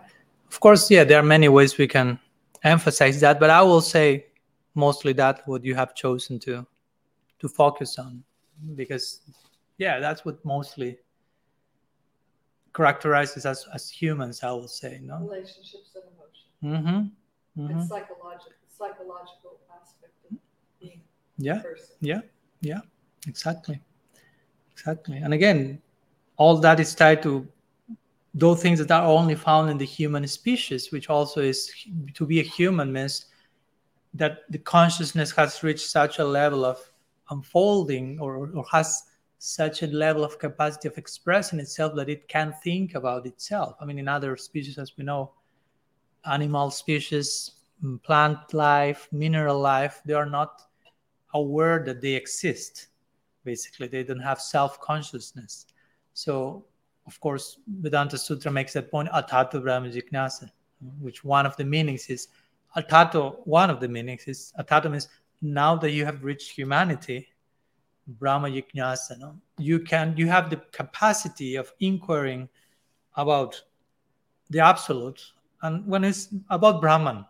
Of 0.51 0.61
course, 0.61 0.91
yeah, 0.91 1.05
there 1.05 1.19
are 1.19 1.29
many 1.37 1.49
ways 1.49 1.77
we 1.79 1.87
can 1.89 2.19
emphasize 2.63 3.21
that, 3.21 3.39
but 3.39 3.51
I 3.51 3.63
will 3.63 3.81
say 3.81 4.27
mostly 4.75 5.13
that 5.15 5.43
what 5.47 5.65
you 5.65 5.75
have 5.75 5.95
chosen 5.95 6.39
to 6.41 6.67
to 7.41 7.49
focus 7.49 7.99
on 7.99 8.23
because 8.75 9.21
yeah, 9.79 10.01
that's 10.01 10.25
what 10.25 10.45
mostly 10.45 10.99
characterizes 12.75 13.47
us 13.47 13.67
as 13.75 13.89
humans, 13.89 14.43
I 14.43 14.51
will 14.53 14.69
say, 14.69 15.01
no? 15.03 15.19
Relationships 15.19 15.91
and 15.95 16.05
emotions. 16.15 16.49
Mm-hmm. 16.63 17.63
mm-hmm. 17.63 17.79
It's 17.79 17.89
psychological, 17.89 18.53
psychological 18.79 19.59
aspect 19.81 20.15
of 20.31 20.39
being 20.81 21.03
Yeah. 21.37 21.61
a 21.61 21.63
person. 21.63 21.97
Yeah, 22.01 22.21
yeah, 22.61 22.81
exactly. 23.27 23.81
Exactly. 24.73 25.19
And 25.19 25.35
again, 25.35 25.83
all 26.37 26.57
that 26.59 26.79
is 26.79 26.95
tied 26.95 27.23
to 27.23 27.47
those 28.35 28.63
things 28.63 28.79
that 28.79 28.91
are 28.91 29.07
only 29.07 29.35
found 29.35 29.71
in 29.71 29.79
the 29.79 29.85
human 29.85 30.27
species, 30.29 30.93
which 30.93 31.11
also 31.11 31.41
is 31.41 31.73
to 32.15 32.27
be 32.27 32.39
a 32.39 32.43
human 32.45 32.93
means 32.93 33.27
that 34.15 34.51
the 34.51 34.59
consciousness 34.59 35.33
has 35.33 35.63
reached 35.63 35.89
such 35.89 36.19
a 36.21 36.25
level 36.25 36.65
of 36.65 36.79
unfolding 37.31 38.19
or, 38.21 38.49
or 38.55 38.65
has 38.71 39.03
such 39.39 39.83
a 39.83 39.87
level 39.89 40.25
of 40.25 40.39
capacity 40.39 40.89
of 40.89 40.99
expressing 40.99 41.59
itself 41.61 41.95
that 41.95 42.09
it 42.09 42.29
can 42.29 42.55
think 42.63 42.95
about 42.95 43.27
itself. 43.27 43.77
I 43.81 43.85
mean, 43.85 43.99
in 43.99 44.09
other 44.09 44.37
species, 44.37 44.79
as 44.79 44.97
we 44.97 45.05
know, 45.05 45.33
animal 46.25 46.71
species, 46.71 47.53
plant 48.03 48.53
life, 48.53 49.09
mineral 49.13 49.59
life, 49.61 50.01
they 50.05 50.15
are 50.15 50.27
not 50.27 50.63
aware 51.35 51.83
that 51.85 52.01
they 52.01 52.15
exist. 52.15 52.89
Basically, 53.45 53.87
they 53.89 54.03
don't 54.03 54.21
have 54.21 54.41
self 54.41 54.81
consciousness. 54.81 55.67
So, 56.15 56.65
of 57.07 57.19
course, 57.21 57.59
Vedanta 57.81 58.19
Sutra 58.19 58.51
makes 58.51 58.73
that 58.75 58.91
point, 58.91 59.09
atato 59.11 59.63
brahma 59.63 59.89
jignasa, 59.89 60.51
which 61.01 61.25
one 61.25 61.47
of 61.47 61.57
the 61.57 61.65
meanings 61.65 62.07
is 62.09 62.29
atato, 62.77 63.47
one 63.47 63.71
of 63.71 63.81
the 63.81 63.89
meanings 63.89 64.25
is 64.25 64.53
atato 64.59 64.91
means 64.91 65.09
now 65.41 65.77
that 65.77 65.93
you 65.93 66.05
have 66.05 66.25
reached 66.25 66.51
humanity, 66.51 67.29
Brahma 68.07 68.49
Jignasa, 68.49 69.19
no? 69.19 69.39
you 69.59 69.79
can 69.81 70.17
you 70.17 70.27
have 70.29 70.49
the 70.49 70.57
capacity 70.73 71.57
of 71.57 71.73
inquiring 71.81 72.49
about 73.17 73.63
the 74.51 74.61
absolute 74.61 75.23
and 75.63 75.87
when 75.87 76.05
it's 76.05 76.29
about 76.49 76.81
Brahman. 76.81 77.27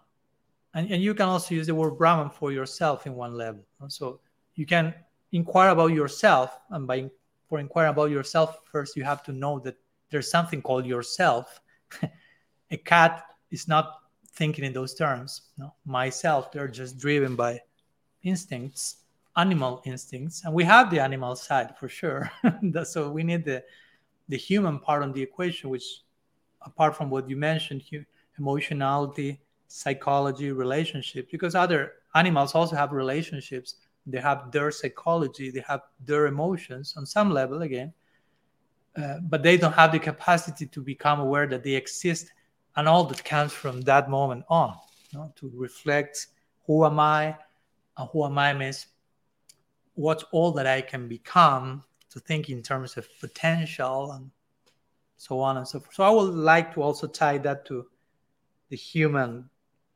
And, 0.74 0.90
and 0.90 1.02
you 1.02 1.14
can 1.14 1.28
also 1.28 1.54
use 1.54 1.66
the 1.66 1.74
word 1.74 1.98
Brahman 1.98 2.30
for 2.30 2.52
yourself 2.52 3.06
in 3.06 3.14
one 3.14 3.34
level. 3.34 3.64
So 3.88 4.20
you 4.54 4.66
can 4.66 4.94
inquire 5.32 5.70
about 5.70 5.92
yourself, 5.92 6.58
and 6.70 6.86
by 6.86 7.10
for 7.48 7.58
inquiring 7.58 7.90
about 7.90 8.10
yourself, 8.10 8.58
first 8.70 8.96
you 8.96 9.04
have 9.04 9.22
to 9.24 9.32
know 9.32 9.58
that 9.60 9.76
there's 10.10 10.30
something 10.30 10.60
called 10.60 10.86
yourself. 10.86 11.60
a 12.70 12.76
cat 12.76 13.24
is 13.50 13.68
not 13.68 14.00
thinking 14.32 14.64
in 14.64 14.72
those 14.72 14.94
terms. 14.94 15.42
No, 15.56 15.74
myself, 15.84 16.52
they're 16.52 16.68
just 16.68 16.98
driven 16.98 17.34
by 17.34 17.60
instincts, 18.22 18.96
animal 19.36 19.82
instincts, 19.84 20.44
and 20.44 20.52
we 20.52 20.64
have 20.64 20.90
the 20.90 21.00
animal 21.00 21.34
side 21.36 21.76
for 21.78 21.88
sure. 21.88 22.30
so 22.84 23.10
we 23.10 23.22
need 23.22 23.44
the 23.44 23.64
the 24.28 24.36
human 24.36 24.78
part 24.78 25.02
on 25.02 25.12
the 25.12 25.22
equation, 25.22 25.70
which 25.70 26.02
apart 26.62 26.94
from 26.94 27.08
what 27.08 27.28
you 27.28 27.36
mentioned, 27.36 27.82
emotionality, 28.38 29.40
psychology, 29.68 30.50
relationship, 30.50 31.30
because 31.30 31.54
other 31.54 31.92
animals 32.14 32.54
also 32.54 32.74
have 32.74 32.92
relationships. 32.92 33.76
They 34.06 34.20
have 34.20 34.50
their 34.50 34.70
psychology, 34.70 35.50
they 35.50 35.62
have 35.68 35.82
their 36.04 36.26
emotions 36.26 36.94
on 36.96 37.04
some 37.04 37.30
level 37.30 37.62
again, 37.62 37.92
uh, 38.96 39.18
but 39.28 39.42
they 39.42 39.58
don't 39.58 39.74
have 39.74 39.92
the 39.92 39.98
capacity 39.98 40.66
to 40.66 40.80
become 40.80 41.20
aware 41.20 41.46
that 41.46 41.62
they 41.62 41.74
exist 41.74 42.32
and 42.76 42.88
all 42.88 43.04
that 43.04 43.22
comes 43.24 43.52
from 43.52 43.82
that 43.82 44.08
moment 44.08 44.44
on, 44.48 44.74
you 45.10 45.18
know, 45.18 45.32
to 45.36 45.52
reflect 45.54 46.28
who 46.66 46.84
am 46.84 46.98
I, 46.98 47.36
and 47.96 48.08
who 48.12 48.24
am 48.24 48.38
I 48.38 48.54
means 48.54 48.86
what's 49.94 50.24
all 50.32 50.52
that 50.52 50.66
I 50.66 50.80
can 50.80 51.08
become, 51.08 51.84
to 52.10 52.20
think 52.20 52.48
in 52.48 52.62
terms 52.62 52.96
of 52.96 53.06
potential 53.20 54.12
and 54.12 54.30
so 55.16 55.40
on 55.40 55.58
and 55.58 55.68
so 55.68 55.80
forth. 55.80 55.94
So 55.94 56.04
I 56.04 56.10
would 56.10 56.32
like 56.34 56.72
to 56.74 56.82
also 56.82 57.06
tie 57.06 57.38
that 57.38 57.66
to 57.66 57.86
the 58.70 58.76
human 58.76 59.50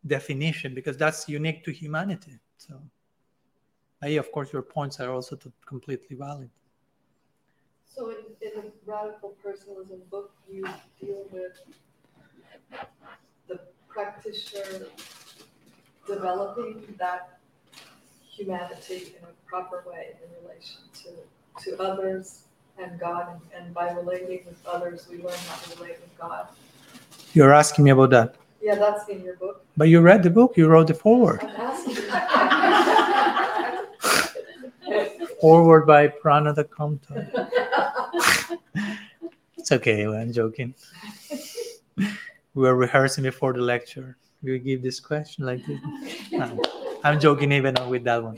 definition 0.07 0.75
because 0.75 0.97
that's 0.97 1.29
unique 1.29 1.65
to 1.65 1.73
humanity. 1.73 2.39
So, 2.57 2.81
yeah, 4.05 4.19
of 4.19 4.33
course, 4.33 4.53
your 4.53 4.63
points 4.63 4.99
are 5.01 5.11
also 5.11 5.39
completely 5.65 6.17
valid. 6.17 6.51
So 7.87 8.11
in, 8.11 8.17
in 8.41 8.63
the 8.63 8.73
radical 8.87 9.37
personalism 9.43 10.01
book, 10.11 10.33
you 10.51 10.65
deal 11.01 11.25
with 11.31 11.61
the 13.49 13.61
practitioner 13.89 14.87
developing 16.07 16.95
that 16.99 17.39
humanity 18.29 19.15
in 19.19 19.25
a 19.25 19.33
proper 19.47 19.85
way 19.87 20.17
in 20.23 20.43
relation 20.43 20.81
to, 20.95 21.65
to 21.65 21.83
others 21.83 22.45
and 22.79 22.99
God, 22.99 23.29
and, 23.31 23.65
and 23.65 23.75
by 23.75 23.91
relating 23.93 24.47
with 24.47 24.65
others, 24.67 25.07
we 25.11 25.19
learn 25.19 25.37
how 25.47 25.57
to 25.57 25.79
relate 25.79 26.01
with 26.01 26.19
God. 26.19 26.49
You're 27.35 27.53
asking 27.53 27.85
me 27.85 27.91
about 27.91 28.11
that, 28.11 28.37
Yeah, 28.63 28.77
that's 28.77 29.09
in 29.09 29.25
your 29.25 29.37
book. 29.37 29.67
but 29.77 29.89
you 29.89 30.01
read 30.01 30.23
the 30.23 30.31
book. 30.31 30.57
You 30.57 30.69
wrote 30.69 30.87
the 30.87 30.95
foreword. 30.95 31.41
Foreword 35.41 35.87
by 35.89 36.07
Pranada 36.07 36.63
Comtois. 36.63 37.27
It's 39.59 39.73
okay. 39.73 40.07
I'm 40.07 40.33
joking. 40.33 40.73
We 41.97 42.07
were 42.55 42.77
rehearsing 42.77 43.25
before 43.25 43.53
the 43.53 43.61
lecture. 43.61 44.17
We 44.41 44.61
give 44.61 44.82
this 44.82 45.01
question 45.01 45.45
like 45.45 45.66
this. 45.66 45.81
No, 46.31 46.62
I'm 47.03 47.19
joking 47.19 47.51
even 47.51 47.74
with 47.89 48.05
that 48.05 48.23
one. 48.23 48.36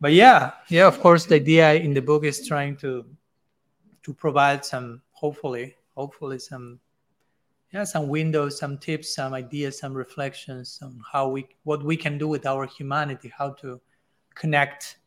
But 0.00 0.12
yeah, 0.14 0.52
yeah. 0.68 0.86
Of 0.86 1.00
course, 1.00 1.26
the 1.26 1.34
idea 1.34 1.74
in 1.74 1.92
the 1.92 2.00
book 2.00 2.24
is 2.24 2.46
trying 2.48 2.76
to 2.78 3.04
to 4.04 4.14
provide 4.14 4.64
some, 4.64 5.00
hopefully, 5.12 5.74
hopefully 5.96 6.38
some, 6.38 6.78
yeah, 7.74 7.82
some 7.82 8.08
windows, 8.08 8.56
some 8.56 8.78
tips, 8.78 9.16
some 9.16 9.34
ideas, 9.34 9.80
some 9.80 9.92
reflections 9.92 10.78
on 10.80 11.00
how 11.12 11.28
we, 11.28 11.44
what 11.64 11.82
we 11.82 11.96
can 11.96 12.16
do 12.16 12.28
with 12.28 12.46
our 12.46 12.66
humanity, 12.66 13.32
how 13.36 13.50
to 13.50 13.80
connect 14.36 14.98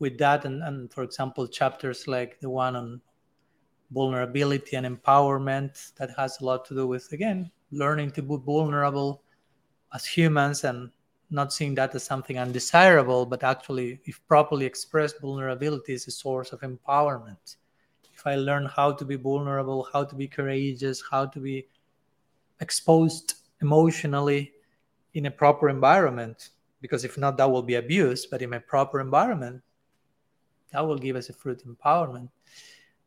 with 0.00 0.18
that, 0.18 0.44
and, 0.44 0.64
and 0.64 0.92
for 0.92 1.04
example, 1.04 1.46
chapters 1.46 2.08
like 2.08 2.40
the 2.40 2.50
one 2.50 2.74
on 2.74 3.00
vulnerability 3.92 4.76
and 4.76 4.84
empowerment 4.84 5.94
that 5.94 6.10
has 6.16 6.40
a 6.40 6.44
lot 6.44 6.64
to 6.64 6.74
do 6.74 6.86
with 6.86 7.10
again 7.12 7.50
learning 7.70 8.10
to 8.10 8.20
be 8.20 8.36
vulnerable 8.44 9.22
as 9.94 10.04
humans 10.04 10.64
and 10.64 10.90
not 11.30 11.54
seeing 11.54 11.74
that 11.74 11.94
as 11.94 12.02
something 12.02 12.38
undesirable 12.38 13.24
but 13.24 13.42
actually 13.42 13.98
if 14.04 14.20
properly 14.28 14.66
expressed 14.66 15.20
vulnerability 15.22 15.94
is 15.94 16.06
a 16.06 16.10
source 16.10 16.52
of 16.52 16.60
empowerment. 16.60 17.56
If 18.12 18.26
i 18.26 18.34
learn 18.34 18.66
how 18.66 18.92
to 18.92 19.06
be 19.06 19.16
vulnerable 19.16 19.88
how 19.90 20.04
to 20.04 20.14
be 20.14 20.28
courageous 20.28 21.02
how 21.10 21.24
to 21.24 21.40
be 21.40 21.66
exposed 22.60 23.34
emotionally 23.62 24.52
in 25.14 25.26
a 25.26 25.30
proper 25.30 25.68
environment 25.68 26.50
because 26.80 27.04
if 27.04 27.18
not 27.18 27.36
that 27.36 27.50
will 27.50 27.62
be 27.62 27.74
abuse 27.74 28.26
but 28.26 28.42
in 28.42 28.52
a 28.54 28.60
proper 28.60 29.00
environment 29.00 29.60
that 30.72 30.86
will 30.86 30.98
give 30.98 31.16
us 31.16 31.28
a 31.28 31.32
fruit 31.32 31.62
empowerment. 31.66 32.28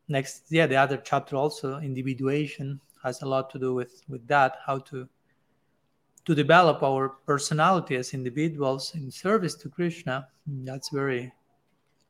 Next 0.08 0.44
yeah 0.50 0.68
the 0.68 0.76
other 0.76 0.98
chapter 0.98 1.36
also 1.36 1.80
individuation 1.80 2.80
has 3.04 3.22
a 3.22 3.26
lot 3.26 3.50
to 3.52 3.60
do 3.60 3.74
with 3.74 4.02
with 4.10 4.28
that 4.28 4.58
how 4.66 4.80
to 4.80 5.08
to 6.26 6.36
develop 6.36 6.84
our 6.84 7.10
personality 7.26 7.96
as 7.96 8.14
individuals 8.14 8.94
in 8.96 9.10
service 9.10 9.56
to 9.56 9.70
krishna. 9.70 10.28
That's 10.46 10.90
very 10.90 11.32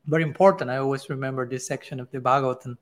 very 0.07 0.23
important. 0.23 0.71
I 0.71 0.77
always 0.77 1.09
remember 1.09 1.47
this 1.47 1.67
section 1.67 1.99
of 1.99 2.09
the 2.11 2.19
bhagavatam 2.19 2.77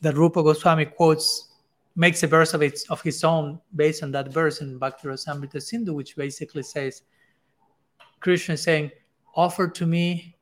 that 0.00 0.14
rupa 0.14 0.42
goswami 0.42 0.84
quotes 0.84 1.48
makes 1.96 2.22
a 2.22 2.26
verse 2.26 2.54
of 2.54 2.62
its 2.62 2.84
of 2.90 3.02
his 3.02 3.24
own 3.24 3.58
based 3.74 4.02
on 4.02 4.12
that 4.12 4.28
verse 4.28 4.60
in 4.60 4.78
bhakti 4.78 5.08
rasamrita 5.08 5.60
sindhu 5.60 5.94
which 5.94 6.14
basically 6.14 6.62
says 6.62 7.02
krishna 8.20 8.54
is 8.54 8.62
saying 8.62 8.90
offer 9.34 9.66
to 9.68 9.86
me 9.86 10.36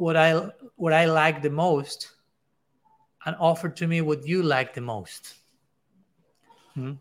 what 0.00 0.16
I 0.16 0.50
what 0.76 0.92
I 0.94 1.04
like 1.04 1.42
the 1.42 1.50
most 1.50 2.12
and 3.26 3.36
offer 3.38 3.68
to 3.68 3.86
me 3.86 4.00
what 4.00 4.26
you 4.26 4.42
like 4.42 4.74
the 4.74 4.80
most. 4.80 5.34
Hmm? 6.74 6.94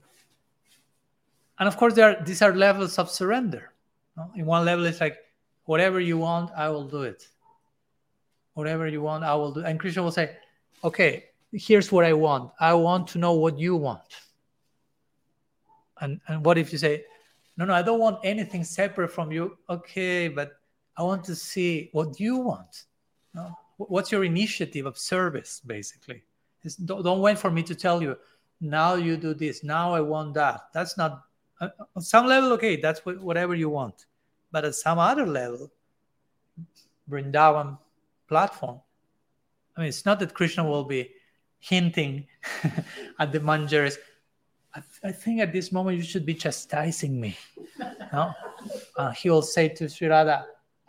And 1.59 1.67
of 1.67 1.77
course, 1.77 1.93
there 1.93 2.09
are, 2.09 2.23
these 2.25 2.41
are 2.41 2.53
levels 2.53 2.99
of 2.99 3.09
surrender. 3.09 3.71
In 4.35 4.45
one 4.45 4.65
level, 4.65 4.85
it's 4.85 4.99
like, 4.99 5.17
whatever 5.63 5.99
you 6.01 6.17
want, 6.17 6.51
I 6.55 6.69
will 6.69 6.83
do 6.83 7.03
it. 7.03 7.27
Whatever 8.53 8.87
you 8.87 9.01
want, 9.01 9.23
I 9.23 9.33
will 9.35 9.53
do. 9.53 9.61
And 9.63 9.79
Krishna 9.79 10.03
will 10.03 10.11
say, 10.11 10.35
okay, 10.83 11.25
here's 11.51 11.91
what 11.91 12.05
I 12.05 12.13
want. 12.13 12.51
I 12.59 12.73
want 12.73 13.07
to 13.09 13.17
know 13.17 13.33
what 13.33 13.57
you 13.59 13.75
want. 13.75 14.01
And, 16.01 16.19
and 16.27 16.45
what 16.45 16.57
if 16.57 16.71
you 16.71 16.77
say, 16.77 17.03
no, 17.57 17.65
no, 17.65 17.73
I 17.73 17.81
don't 17.81 17.99
want 17.99 18.19
anything 18.23 18.63
separate 18.63 19.11
from 19.11 19.31
you. 19.31 19.57
Okay, 19.69 20.27
but 20.29 20.53
I 20.97 21.03
want 21.03 21.23
to 21.25 21.35
see 21.35 21.89
what 21.91 22.19
you 22.19 22.37
want. 22.37 22.83
No? 23.33 23.57
What's 23.77 24.11
your 24.11 24.23
initiative 24.23 24.85
of 24.85 24.97
service, 24.97 25.61
basically? 25.65 26.23
Don't, 26.85 27.03
don't 27.03 27.21
wait 27.21 27.37
for 27.37 27.49
me 27.49 27.63
to 27.63 27.75
tell 27.75 28.01
you, 28.01 28.17
now 28.61 28.95
you 28.95 29.15
do 29.15 29.33
this, 29.33 29.63
now 29.63 29.93
I 29.93 30.01
want 30.01 30.33
that. 30.33 30.67
That's 30.73 30.97
not, 30.97 31.23
uh, 31.61 31.69
on 31.95 32.01
some 32.01 32.27
level, 32.27 32.51
okay, 32.53 32.75
that's 32.75 33.05
what, 33.05 33.19
whatever 33.19 33.55
you 33.55 33.69
want. 33.69 34.05
But 34.51 34.65
at 34.65 34.75
some 34.75 34.99
other 34.99 35.25
level, 35.25 35.71
Vrindavan 37.09 37.77
platform, 38.27 38.81
I 39.77 39.81
mean, 39.81 39.89
it's 39.89 40.05
not 40.05 40.19
that 40.19 40.33
Krishna 40.33 40.65
will 40.65 40.83
be 40.83 41.11
hinting 41.59 42.25
at 43.19 43.31
the 43.31 43.39
manjaris. 43.39 43.97
I, 44.73 44.81
th- 44.81 45.01
I, 45.03 45.11
think 45.11 45.41
at 45.41 45.51
this 45.51 45.71
moment 45.71 45.97
you 45.97 46.03
should 46.03 46.25
be 46.25 46.35
chastising 46.35 47.19
me. 47.19 47.37
no? 48.13 48.33
Uh, 48.95 49.11
he 49.11 49.29
will 49.29 49.41
say 49.41 49.67
to 49.69 49.89
Sri 49.89 50.07
Radha, 50.07 50.45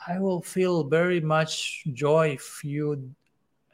I 0.06 0.18
will 0.18 0.42
feel 0.42 0.84
very 0.84 1.20
much 1.20 1.84
joy 1.92 2.30
if 2.30 2.62
you 2.64 3.10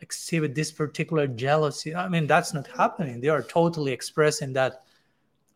exhibit 0.00 0.54
this 0.54 0.72
particular 0.72 1.26
jealousy. 1.26 1.94
I 1.94 2.08
mean, 2.08 2.26
that's 2.26 2.52
not 2.54 2.66
happening. 2.66 3.20
They 3.20 3.28
are 3.28 3.42
totally 3.42 3.92
expressing 3.92 4.52
that 4.54 4.82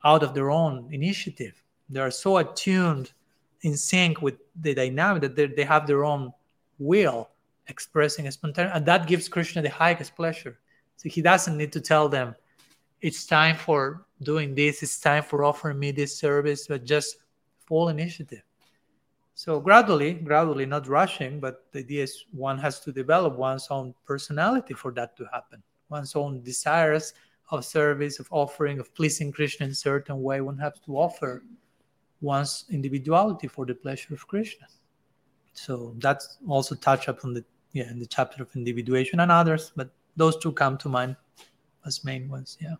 out 0.04 0.22
of 0.22 0.34
their 0.34 0.50
own 0.50 0.88
initiative. 0.92 1.62
They 1.88 2.00
are 2.00 2.10
so 2.10 2.38
attuned 2.38 3.12
in 3.62 3.76
sync 3.76 4.22
with 4.22 4.36
the 4.60 4.74
dynamic 4.74 5.22
that 5.22 5.56
they 5.56 5.64
have 5.64 5.86
their 5.86 6.04
own 6.04 6.32
will 6.78 7.28
expressing 7.68 8.26
a 8.26 8.32
spontaneous, 8.32 8.74
and 8.74 8.86
that 8.86 9.06
gives 9.06 9.28
Krishna 9.28 9.62
the 9.62 9.70
highest 9.70 10.16
pleasure. 10.16 10.58
So 11.00 11.08
he 11.08 11.22
doesn't 11.22 11.56
need 11.56 11.72
to 11.72 11.80
tell 11.80 12.10
them, 12.10 12.34
it's 13.00 13.24
time 13.24 13.56
for 13.56 14.04
doing 14.22 14.54
this, 14.54 14.82
it's 14.82 15.00
time 15.00 15.22
for 15.22 15.44
offering 15.44 15.78
me 15.78 15.92
this 15.92 16.14
service, 16.14 16.66
but 16.66 16.84
just 16.84 17.16
full 17.64 17.88
initiative. 17.88 18.42
So 19.32 19.60
gradually, 19.60 20.12
gradually, 20.12 20.66
not 20.66 20.86
rushing, 20.88 21.40
but 21.40 21.64
the 21.72 21.78
idea 21.78 22.02
is 22.02 22.26
one 22.32 22.58
has 22.58 22.80
to 22.80 22.92
develop 22.92 23.38
one's 23.38 23.68
own 23.70 23.94
personality 24.04 24.74
for 24.74 24.92
that 24.92 25.16
to 25.16 25.24
happen. 25.32 25.62
One's 25.88 26.14
own 26.14 26.42
desires 26.42 27.14
of 27.50 27.64
service, 27.64 28.20
of 28.20 28.28
offering, 28.30 28.78
of 28.78 28.94
pleasing 28.94 29.32
Krishna 29.32 29.64
in 29.64 29.74
certain 29.74 30.22
way. 30.22 30.42
One 30.42 30.58
has 30.58 30.74
to 30.84 30.98
offer 30.98 31.42
one's 32.20 32.66
individuality 32.68 33.48
for 33.48 33.64
the 33.64 33.74
pleasure 33.74 34.12
of 34.12 34.28
Krishna. 34.28 34.66
So 35.54 35.94
that's 35.96 36.36
also 36.46 36.74
touched 36.74 37.08
upon 37.08 37.32
the 37.32 37.42
yeah 37.72 37.90
in 37.90 37.98
the 37.98 38.06
chapter 38.06 38.42
of 38.42 38.54
individuation 38.54 39.20
and 39.20 39.32
others, 39.32 39.72
but 39.74 39.88
those 40.16 40.36
two 40.38 40.52
come 40.52 40.76
to 40.78 40.88
mind 40.88 41.16
as 41.86 42.04
main 42.04 42.28
ones. 42.28 42.58
Yeah. 42.60 42.74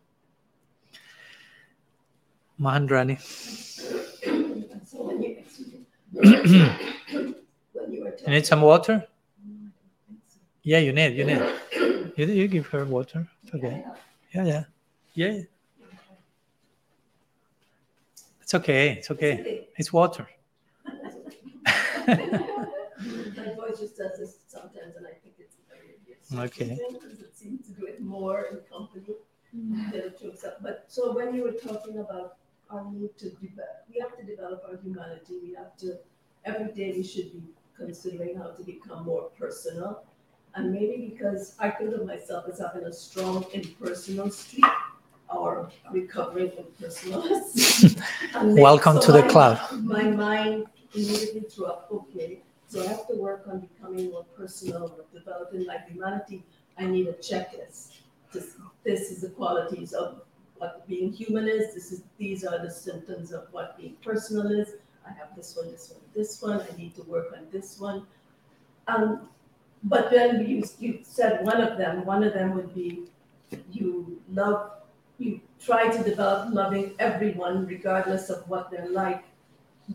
Mahandrani. 2.60 3.16
you 6.22 6.68
need 8.26 8.46
some 8.46 8.60
water? 8.60 9.06
Yeah, 10.62 10.78
you 10.78 10.92
need. 10.92 11.16
You 11.16 11.24
need. 11.24 11.42
You, 12.16 12.26
you 12.26 12.48
give 12.48 12.66
her 12.66 12.84
water. 12.84 13.26
okay. 13.54 13.82
Yeah, 14.34 14.44
yeah, 14.44 14.64
yeah. 15.14 15.40
It's 18.42 18.52
okay. 18.54 18.90
It's 18.98 19.10
okay. 19.10 19.68
It's 19.76 19.92
water. 19.92 20.28
My 20.84 20.92
voice 23.56 23.80
just 23.80 23.96
does 23.96 24.18
this 24.18 24.36
sometimes, 24.48 24.96
and 24.96 25.06
I 25.06 25.12
think 26.30 26.44
it's 26.44 26.56
very 26.56 26.70
Okay. 26.70 26.74
It 27.20 27.36
seems 27.36 27.66
to 27.66 27.72
do 27.72 27.86
it 27.86 28.00
more 28.00 28.46
in 28.50 28.58
company 28.70 29.16
than 29.52 30.14
up. 30.46 30.62
But 30.62 30.84
so 30.88 31.12
when 31.14 31.34
you 31.34 31.42
were 31.42 31.52
talking 31.52 31.98
about 31.98 32.36
our 32.70 32.90
need 32.90 33.16
to 33.18 33.30
develop, 33.30 33.84
we 33.92 34.00
have 34.00 34.16
to 34.18 34.24
develop 34.24 34.62
our 34.68 34.76
humanity. 34.76 35.40
We 35.42 35.54
have 35.54 35.76
to 35.78 35.98
every 36.44 36.72
day 36.72 36.92
we 36.92 37.02
should 37.02 37.32
be 37.32 37.42
considering 37.76 38.36
how 38.36 38.50
to 38.50 38.62
become 38.62 39.04
more 39.04 39.30
personal. 39.38 40.04
And 40.54 40.72
maybe 40.72 41.12
because 41.12 41.54
I 41.58 41.70
think 41.70 41.94
of 41.94 42.06
myself 42.06 42.46
as 42.50 42.58
having 42.58 42.84
a 42.84 42.92
strong 42.92 43.44
impersonal 43.52 44.30
streak 44.30 44.64
or 45.28 45.70
recovering 45.92 46.50
from 46.50 46.64
personalist. 46.80 48.02
Welcome 48.60 48.96
so 48.96 49.06
to 49.06 49.12
the 49.12 49.22
my, 49.22 49.28
club. 49.28 49.58
My 49.82 50.02
mind 50.02 50.66
immediately 50.94 51.42
threw 51.42 51.66
up, 51.66 51.88
okay, 51.92 52.42
so 52.70 52.84
I 52.84 52.86
have 52.86 53.08
to 53.08 53.16
work 53.16 53.46
on 53.50 53.58
becoming 53.58 54.12
more 54.12 54.24
personal 54.36 54.84
or 54.84 55.04
developing 55.12 55.66
my 55.66 55.78
humanity. 55.88 56.44
I 56.78 56.86
need 56.86 57.08
a 57.08 57.14
checklist. 57.14 57.96
This, 58.32 58.54
this 58.84 59.10
is 59.10 59.22
the 59.22 59.30
qualities 59.30 59.92
of 59.92 60.22
what 60.56 60.86
being 60.86 61.12
human 61.12 61.48
is. 61.48 61.74
This 61.74 61.90
is 61.90 62.04
these 62.16 62.44
are 62.44 62.60
the 62.64 62.70
symptoms 62.70 63.32
of 63.32 63.48
what 63.50 63.76
being 63.76 63.96
personal 64.04 64.52
is. 64.52 64.74
I 65.04 65.10
have 65.10 65.34
this 65.34 65.56
one, 65.56 65.72
this 65.72 65.90
one, 65.90 66.00
this 66.14 66.40
one. 66.40 66.60
I 66.60 66.76
need 66.76 66.94
to 66.94 67.02
work 67.02 67.34
on 67.36 67.48
this 67.50 67.80
one. 67.80 68.06
Um, 68.86 69.28
but 69.82 70.12
then 70.12 70.46
you, 70.46 70.62
you 70.78 71.00
said 71.02 71.44
one 71.44 71.60
of 71.60 71.76
them. 71.76 72.04
One 72.04 72.22
of 72.22 72.34
them 72.34 72.54
would 72.54 72.72
be 72.72 73.08
you 73.72 74.22
love, 74.32 74.70
you 75.18 75.40
try 75.60 75.88
to 75.88 76.04
develop 76.04 76.54
loving 76.54 76.94
everyone 77.00 77.66
regardless 77.66 78.30
of 78.30 78.48
what 78.48 78.70
they're 78.70 78.90
like, 78.90 79.24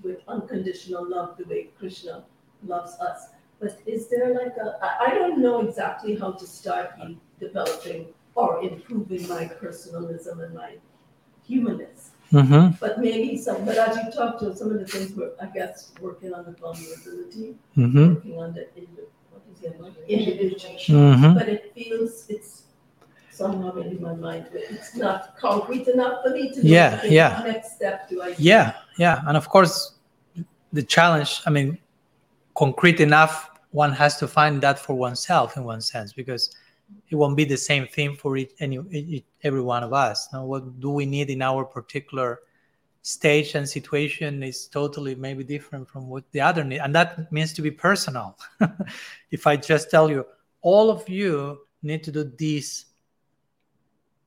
with 0.03 0.19
unconditional 0.27 1.09
love, 1.09 1.37
the 1.37 1.45
way 1.45 1.69
Krishna 1.79 2.25
loves 2.67 2.93
us. 2.99 3.29
But 3.59 3.79
is 3.85 4.07
there 4.09 4.33
like 4.33 4.55
a? 4.57 4.77
I 5.01 5.13
don't 5.15 5.39
know 5.39 5.61
exactly 5.61 6.15
how 6.17 6.31
to 6.33 6.45
start 6.45 6.91
developing 7.39 8.07
or 8.35 8.61
improving 8.61 9.27
my 9.29 9.45
personalism 9.45 10.41
and 10.41 10.53
my 10.53 10.75
humanness. 11.47 12.11
Mm-hmm. 12.33 12.75
But 12.79 12.99
maybe 12.99 13.37
some, 13.37 13.63
but 13.65 13.77
as 13.77 13.95
you 13.97 14.11
talked 14.11 14.39
to 14.41 14.55
some 14.55 14.71
of 14.71 14.79
the 14.79 14.85
things 14.85 15.13
we're, 15.15 15.31
I 15.41 15.45
guess, 15.45 15.93
working 16.01 16.33
on 16.33 16.45
the 16.45 16.51
vulnerability, 16.51 17.55
Mm-hmm. 17.77 18.15
working 18.15 18.37
on 18.39 18.53
the 18.53 18.67
indi- 18.75 19.07
what 19.31 19.41
is 19.53 19.59
the 19.61 19.69
other 19.69 19.83
one? 19.83 19.95
individual. 20.07 20.75
Mm-hmm. 20.75 21.33
But 21.35 21.47
it 21.49 21.71
feels 21.75 22.25
it's 22.29 22.63
somehow 23.31 23.77
in 23.77 24.01
my 24.01 24.15
mind, 24.15 24.47
but 24.51 24.61
it's 24.69 24.95
not 24.95 25.37
concrete 25.37 25.87
enough 25.87 26.23
for 26.23 26.31
me 26.31 26.51
to 26.53 26.61
Yeah, 26.61 27.03
yeah. 27.05 27.39
what 27.39 27.47
Next 27.47 27.75
step 27.75 28.09
do 28.09 28.21
I? 28.21 28.33
Yeah, 28.37 28.73
yeah, 28.97 29.21
and 29.27 29.37
of 29.37 29.47
course, 29.47 29.93
the 30.73 30.83
challenge. 30.83 31.41
I 31.45 31.51
mean, 31.51 31.77
concrete 32.55 32.99
enough. 32.99 33.51
One 33.71 33.91
has 33.91 34.17
to 34.17 34.27
find 34.27 34.61
that 34.61 34.79
for 34.79 34.95
oneself 34.95 35.57
in 35.57 35.63
one 35.63 35.81
sense 35.81 36.13
because 36.13 36.55
it 37.09 37.15
won't 37.15 37.35
be 37.35 37.45
the 37.45 37.57
same 37.57 37.87
thing 37.87 38.15
for 38.15 38.37
each, 38.37 38.51
any 38.59 38.79
each, 38.91 39.25
every 39.43 39.61
one 39.61 39.83
of 39.83 39.93
us. 39.93 40.29
Now, 40.31 40.45
what 40.45 40.79
do 40.79 40.89
we 40.91 41.05
need 41.05 41.29
in 41.29 41.41
our 41.41 41.65
particular 41.65 42.39
stage 43.01 43.53
and 43.53 43.67
situation 43.67 44.41
is 44.41 44.67
totally 44.67 45.13
maybe 45.13 45.43
different 45.43 45.87
from 45.87 46.07
what 46.07 46.23
the 46.31 46.41
other 46.41 46.63
need, 46.63 46.79
and 46.79 46.95
that 46.95 47.31
means 47.31 47.53
to 47.53 47.61
be 47.61 47.69
personal. 47.69 48.37
if 49.31 49.45
I 49.45 49.57
just 49.57 49.91
tell 49.91 50.09
you, 50.09 50.25
all 50.61 50.89
of 50.89 51.07
you 51.07 51.59
need 51.83 52.03
to 52.03 52.11
do 52.11 52.31
this 52.39 52.85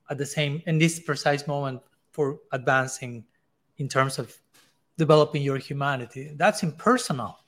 at 0.09 0.17
the 0.17 0.25
same 0.25 0.61
in 0.65 0.77
this 0.77 0.99
precise 0.99 1.45
moment 1.45 1.81
for 2.11 2.39
advancing 2.51 3.25
in 3.77 3.89
terms 3.89 4.17
of 4.17 4.37
developing 4.97 5.41
your 5.41 5.57
humanity. 5.57 6.33
That's 6.35 6.63
impersonal 6.63 7.39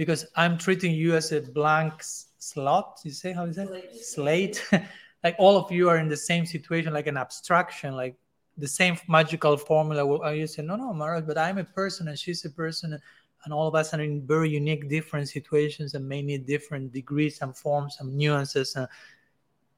because 0.00 0.24
I'm 0.34 0.56
treating 0.56 0.94
you 0.94 1.14
as 1.14 1.30
a 1.30 1.42
blank 1.42 1.92
slot. 2.38 3.00
You 3.04 3.10
say 3.10 3.34
how 3.34 3.44
is 3.44 3.56
that? 3.56 3.68
Slate. 3.68 4.56
Slate. 4.56 4.68
like 5.24 5.36
all 5.38 5.58
of 5.58 5.70
you 5.70 5.90
are 5.90 5.98
in 5.98 6.08
the 6.08 6.16
same 6.16 6.46
situation, 6.46 6.94
like 6.94 7.06
an 7.06 7.18
abstraction, 7.18 7.94
like 7.94 8.16
the 8.56 8.66
same 8.66 8.96
magical 9.08 9.58
formula. 9.58 10.06
Well, 10.06 10.34
you 10.34 10.46
say, 10.46 10.62
no, 10.62 10.76
no, 10.76 10.94
Maharaj, 10.94 11.24
but 11.26 11.36
I'm 11.36 11.58
a 11.58 11.64
person 11.64 12.08
and 12.08 12.18
she's 12.18 12.42
a 12.46 12.50
person, 12.50 12.98
and 13.44 13.52
all 13.52 13.68
of 13.68 13.74
us 13.74 13.92
are 13.92 14.00
in 14.00 14.26
very 14.26 14.48
unique, 14.48 14.88
different 14.88 15.28
situations 15.28 15.92
and 15.92 16.08
may 16.08 16.22
need 16.22 16.46
different 16.46 16.94
degrees 16.94 17.42
and 17.42 17.54
forms 17.54 17.98
and 18.00 18.16
nuances. 18.16 18.76
And, 18.76 18.88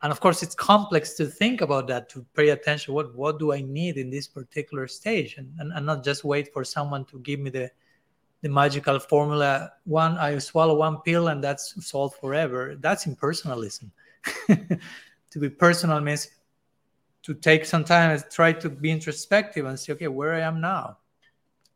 and 0.02 0.12
of 0.12 0.20
course, 0.20 0.40
it's 0.44 0.54
complex 0.54 1.14
to 1.14 1.26
think 1.26 1.62
about 1.62 1.88
that, 1.88 2.08
to 2.10 2.24
pay 2.36 2.50
attention. 2.50 2.94
What 2.94 3.12
what 3.16 3.40
do 3.40 3.52
I 3.52 3.60
need 3.60 3.96
in 3.96 4.08
this 4.08 4.28
particular 4.28 4.86
stage, 4.86 5.34
and, 5.36 5.52
and, 5.58 5.72
and 5.72 5.84
not 5.84 6.04
just 6.04 6.22
wait 6.22 6.52
for 6.52 6.62
someone 6.62 7.06
to 7.06 7.18
give 7.18 7.40
me 7.40 7.50
the 7.50 7.72
the 8.42 8.48
magical 8.48 8.98
formula. 8.98 9.72
One, 9.84 10.18
I 10.18 10.36
swallow 10.38 10.76
one 10.76 10.98
pill 11.02 11.28
and 11.28 11.42
that's 11.42 11.74
solved 11.84 12.16
forever. 12.20 12.76
That's 12.78 13.06
impersonalism. 13.06 13.90
to 14.46 15.38
be 15.38 15.48
personal 15.48 16.00
means 16.00 16.28
to 17.22 17.34
take 17.34 17.64
some 17.64 17.84
time 17.84 18.10
and 18.10 18.24
try 18.30 18.52
to 18.52 18.68
be 18.68 18.90
introspective 18.90 19.64
and 19.64 19.78
say, 19.78 19.92
okay, 19.94 20.08
where 20.08 20.34
I 20.34 20.40
am 20.40 20.60
now. 20.60 20.98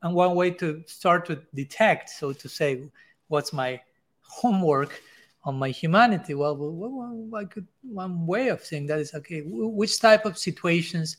And 0.02 0.14
one 0.14 0.34
way 0.34 0.50
to 0.52 0.82
start 0.86 1.26
to 1.26 1.40
detect, 1.54 2.10
so 2.10 2.32
to 2.32 2.48
say, 2.48 2.90
what's 3.28 3.52
my 3.52 3.80
homework 4.20 5.00
on 5.46 5.56
my 5.56 5.70
humanity. 5.70 6.34
Well, 6.34 6.56
well, 6.56 7.30
I 7.34 7.44
could 7.44 7.66
one 7.82 8.26
way 8.26 8.48
of 8.48 8.64
saying 8.64 8.86
that 8.88 8.98
is 8.98 9.14
okay. 9.14 9.42
Which 9.46 9.98
type 10.00 10.26
of 10.26 10.36
situations 10.36 11.16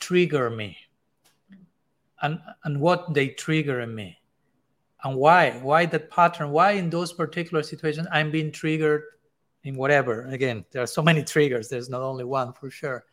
trigger 0.00 0.50
me, 0.50 0.76
and 2.20 2.40
and 2.64 2.80
what 2.80 3.14
they 3.14 3.28
trigger 3.28 3.80
in 3.80 3.94
me, 3.94 4.18
and 5.04 5.16
why? 5.16 5.52
Why 5.62 5.86
that 5.86 6.10
pattern? 6.10 6.50
Why 6.50 6.72
in 6.72 6.90
those 6.90 7.12
particular 7.12 7.62
situations 7.62 8.06
I'm 8.12 8.30
being 8.30 8.52
triggered 8.52 9.02
in 9.64 9.74
whatever? 9.74 10.26
Again, 10.26 10.64
there 10.70 10.82
are 10.82 10.86
so 10.86 11.02
many 11.02 11.22
triggers. 11.24 11.68
There's 11.68 11.88
not 11.88 12.02
only 12.02 12.24
one 12.24 12.52
for 12.52 12.70
sure. 12.70 13.04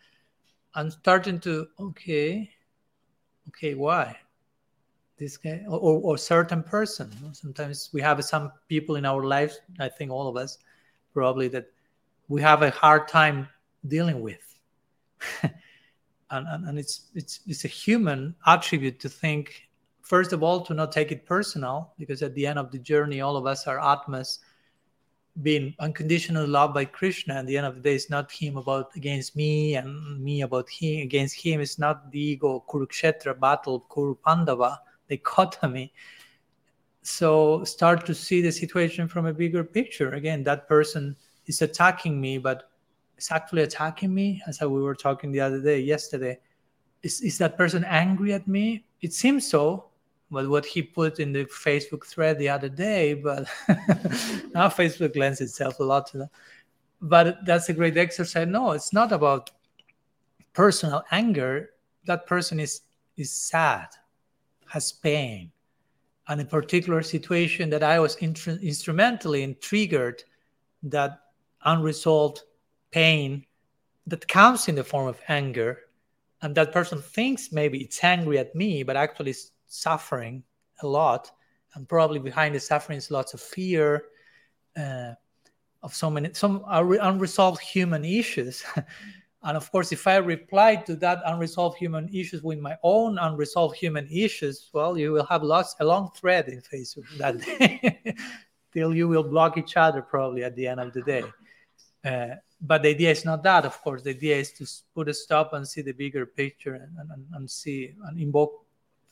I'm 0.74 0.92
starting 0.92 1.40
to 1.42 1.68
okay, 1.80 2.50
okay, 3.50 3.74
why? 3.74 4.18
this 5.18 5.36
guy 5.36 5.64
or, 5.68 5.80
or 5.80 6.18
certain 6.18 6.64
person 6.64 7.12
sometimes 7.34 7.90
we 7.92 8.02
have 8.02 8.24
some 8.24 8.52
people 8.70 8.96
in 8.96 9.06
our 9.06 9.24
lives 9.24 9.60
i 9.80 9.90
think 9.90 10.12
all 10.12 10.28
of 10.28 10.38
us 10.38 10.60
probably 11.14 11.48
that 11.48 11.68
we 12.28 12.42
have 12.42 12.62
a 12.62 12.70
hard 12.70 13.08
time 13.08 13.48
dealing 13.88 14.22
with 14.22 14.60
and, 15.44 15.54
and, 16.48 16.68
and 16.68 16.80
it's 16.80 17.10
it's 17.16 17.40
it's 17.48 17.66
a 17.66 17.68
human 17.68 18.36
attribute 18.46 19.00
to 19.00 19.10
think 19.10 19.67
first 20.08 20.32
of 20.32 20.42
all 20.42 20.62
to 20.62 20.74
not 20.74 20.92
take 20.92 21.12
it 21.12 21.26
personal 21.26 21.94
because 22.00 22.22
at 22.22 22.34
the 22.34 22.48
end 22.48 22.58
of 22.58 22.72
the 22.72 22.80
journey 22.80 23.20
all 23.20 23.36
of 23.36 23.46
us 23.46 23.68
are 23.68 23.80
atmas 23.80 24.40
being 25.42 25.76
unconditionally 25.80 26.48
loved 26.48 26.74
by 26.74 26.86
krishna. 26.86 27.36
At 27.36 27.46
the 27.46 27.58
end 27.58 27.68
of 27.68 27.76
the 27.76 27.82
day 27.82 27.94
it's 27.94 28.10
not 28.10 28.32
him 28.32 28.58
about 28.58 28.96
against 28.96 29.36
me 29.36 29.76
and 29.76 30.20
me 30.24 30.42
about 30.42 30.68
him 30.70 31.02
against 31.02 31.36
him. 31.36 31.60
It's 31.62 31.78
not 31.78 32.10
the 32.12 32.20
ego 32.20 32.64
kurukshetra 32.70 33.40
battle 33.40 33.82
kuru 33.92 34.16
pandava. 34.16 34.80
Dichotomy 35.10 35.94
so 37.02 37.64
start 37.64 38.06
to 38.06 38.16
see 38.16 38.42
the 38.42 38.52
situation 38.52 39.08
from 39.08 39.26
a 39.26 39.34
bigger 39.34 39.64
picture. 39.64 40.14
Again 40.14 40.42
that 40.44 40.68
person 40.68 41.16
is 41.48 41.62
attacking 41.62 42.20
me 42.20 42.38
but 42.38 42.72
it's 43.18 43.32
actually 43.32 43.64
attacking 43.64 44.14
me 44.14 44.42
as 44.48 44.62
we 44.62 44.82
were 44.82 44.96
talking 44.96 45.32
the 45.32 45.42
other 45.42 45.62
day 45.62 45.80
yesterday. 45.80 46.40
Is, 47.04 47.22
is 47.22 47.38
that 47.40 47.58
person 47.58 47.84
angry 47.84 48.34
at 48.34 48.48
me? 48.48 48.86
It 49.02 49.14
seems 49.14 49.46
so 49.48 49.87
but 50.30 50.50
what 50.50 50.66
he 50.66 50.82
put 50.82 51.20
in 51.20 51.32
the 51.32 51.46
facebook 51.46 52.06
thread 52.06 52.38
the 52.38 52.50
other 52.50 52.70
day 52.70 53.14
but 53.14 53.48
now 54.54 54.68
facebook 54.68 55.16
lends 55.16 55.42
itself 55.42 55.80
a 55.80 55.84
lot 55.84 56.08
to 56.08 56.18
that 56.18 56.30
but 57.02 57.46
that's 57.46 57.70
a 57.70 57.74
great 57.74 57.98
exercise 57.98 58.48
no 58.48 58.72
it's 58.72 58.94
not 58.94 59.12
about 59.12 59.52
personal 60.54 61.04
anger 61.12 61.70
that 62.06 62.26
person 62.26 62.60
is 62.60 62.82
is 63.18 63.32
sad 63.32 63.88
has 64.68 64.92
pain. 64.92 65.52
And 66.28 66.42
a 66.42 66.46
particular 66.46 67.02
situation 67.02 67.70
that 67.70 67.84
I 67.84 68.00
was 68.00 68.16
in- 68.18 68.36
instrumentally 68.62 69.44
and 69.44 69.60
triggered 69.62 70.24
that 70.84 71.22
unresolved 71.64 72.42
pain 72.92 73.46
that 74.08 74.28
comes 74.28 74.68
in 74.68 74.76
the 74.76 74.84
form 74.84 75.08
of 75.08 75.20
anger. 75.28 75.80
And 76.42 76.54
that 76.56 76.74
person 76.74 77.02
thinks 77.02 77.52
maybe 77.52 77.80
it's 77.80 78.04
angry 78.04 78.38
at 78.40 78.56
me, 78.56 78.84
but 78.84 78.98
actually 78.98 79.34
suffering 79.68 80.44
a 80.82 80.88
lot. 80.88 81.32
And 81.76 81.88
probably 81.88 82.20
behind 82.20 82.56
the 82.56 82.60
suffering 82.60 82.98
is 82.98 83.12
lots 83.12 83.34
of 83.34 83.42
fear, 83.42 84.06
uh, 84.76 85.14
of 85.84 85.94
so 85.94 86.10
many 86.10 86.34
some 86.34 86.64
unresolved 86.68 87.62
human 87.62 88.04
issues 88.04 88.64
And 89.44 89.56
of 89.56 89.72
course, 89.72 89.92
if 89.92 90.08
I 90.08 90.18
reply 90.18 90.76
to 90.76 90.96
that 90.98 91.22
unresolved 91.26 91.78
human 91.78 92.10
issues 92.14 92.42
with 92.42 92.60
my 92.60 92.76
own 92.84 93.18
unresolved 93.18 93.78
human 93.78 94.08
issues, 94.12 94.70
well, 94.74 94.98
you 94.98 95.14
will 95.14 95.26
have 95.28 95.44
lots 95.44 95.76
a 95.80 95.86
long 95.86 96.12
thread 96.16 96.50
in 96.50 96.60
Facebook 96.62 97.06
that 97.18 97.40
day 97.40 98.16
till 98.74 98.96
you 98.96 99.08
will 99.08 99.24
block 99.24 99.58
each 99.58 99.78
other 99.78 100.02
probably 100.02 100.44
at 100.44 100.56
the 100.56 100.68
end 100.68 100.82
of 100.82 100.92
the 100.92 101.02
day. 101.02 101.24
Uh, 102.04 102.36
but 102.60 102.82
the 102.82 102.90
idea 102.90 103.12
is 103.12 103.24
not 103.24 103.42
that, 103.44 103.64
of 103.64 103.80
course. 103.82 104.02
The 104.02 104.10
idea 104.10 104.38
is 104.38 104.52
to 104.54 104.66
put 104.96 105.08
a 105.08 105.14
stop 105.14 105.54
and 105.54 105.68
see 105.68 105.82
the 105.82 105.94
bigger 105.94 106.26
picture 106.26 106.74
and, 106.74 106.98
and, 107.12 107.26
and 107.34 107.50
see 107.50 107.94
and 108.06 108.20
invoke 108.20 108.66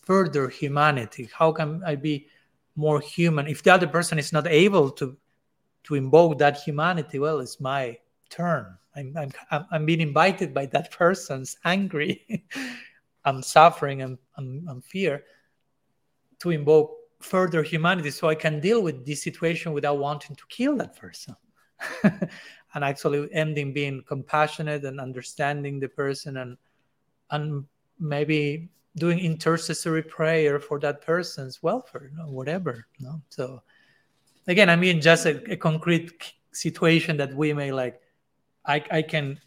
further 0.06 0.48
humanity. 0.48 1.30
How 1.34 1.52
can 1.52 1.84
I 1.86 1.96
be 1.96 2.28
more 2.76 3.02
human? 3.02 3.48
If 3.48 3.62
the 3.64 3.74
other 3.74 3.88
person 3.88 4.18
is 4.18 4.32
not 4.32 4.48
able 4.48 4.90
to 4.92 5.18
to 5.84 5.96
invoke 5.96 6.40
that 6.40 6.58
humanity, 6.58 7.20
well, 7.20 7.40
it's 7.42 7.60
my 7.60 8.00
turn 8.30 8.76
I'm, 8.96 9.32
I'm, 9.52 9.66
I'm 9.72 9.86
being 9.86 10.02
invited 10.02 10.54
by 10.54 10.66
that 10.68 10.92
person's 10.98 11.58
angry, 11.66 12.44
I'm 13.26 13.42
suffering, 13.42 14.02
and 14.02 14.18
I'm, 14.38 14.66
I'm 14.70 14.82
fear 14.82 15.24
to 16.40 16.52
invoke 16.52 16.98
further 17.20 17.64
humanity 17.64 18.12
so 18.12 18.30
I 18.30 18.36
can 18.36 18.60
deal 18.60 18.84
with 18.84 19.06
this 19.06 19.24
situation 19.24 19.74
without 19.74 19.98
wanting 19.98 20.36
to 20.36 20.44
kill 20.50 20.78
that 20.78 20.96
person. 20.96 21.36
and 22.04 22.84
actually 22.84 23.28
ending 23.34 23.74
being 23.74 24.04
compassionate 24.08 24.86
and 24.86 25.00
understanding 25.00 25.80
the 25.80 25.90
person 25.90 26.38
and 26.38 26.58
and 27.32 27.66
maybe 28.00 28.70
doing 28.98 29.20
intercessory 29.20 30.04
prayer 30.04 30.60
for 30.60 30.80
that 30.80 31.02
person's 31.02 31.62
welfare, 31.62 32.10
you 32.12 32.18
know, 32.18 32.30
whatever. 32.30 32.88
You 32.98 33.06
know? 33.06 33.22
So 33.30 33.62
again, 34.48 34.70
I 34.70 34.76
mean 34.76 35.02
just 35.02 35.26
a, 35.26 35.52
a 35.52 35.58
concrete 35.58 36.12
situation 36.52 37.18
that 37.18 37.34
we 37.34 37.54
may 37.54 37.72
like 37.72 38.02
I, 38.66 38.84
I 38.90 39.02
can 39.02 39.40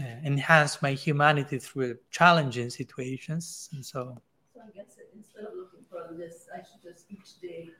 uh, 0.00 0.04
enhance 0.24 0.80
my 0.82 0.92
humanity 0.92 1.58
through 1.58 1.98
challenging 2.10 2.70
situations. 2.70 3.68
And 3.72 3.84
so, 3.84 4.20
so 4.54 4.60
I 4.60 4.70
guess 4.76 4.96
instead 5.14 5.44
of 5.44 5.54
looking 5.54 5.80
for 5.90 6.02
a 6.08 6.12
list, 6.12 6.48
I 6.54 6.58
should 6.58 6.82
just 6.82 7.04
each 7.10 7.40
day 7.40 7.70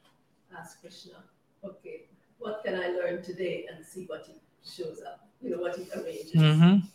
ask 0.57 0.81
Krishna, 0.81 1.25
okay, 1.65 2.07
what 2.39 2.63
can 2.65 2.75
I 2.75 2.89
learn 2.89 3.23
today 3.23 3.67
and 3.73 3.85
see 3.85 4.05
what 4.05 4.27
he 4.27 4.35
shows 4.65 5.01
up, 5.07 5.29
you 5.43 5.51
know, 5.51 5.59
what 5.59 5.77
he 5.77 5.89
arranges. 5.95 6.35
Mm-hmm. 6.35 6.87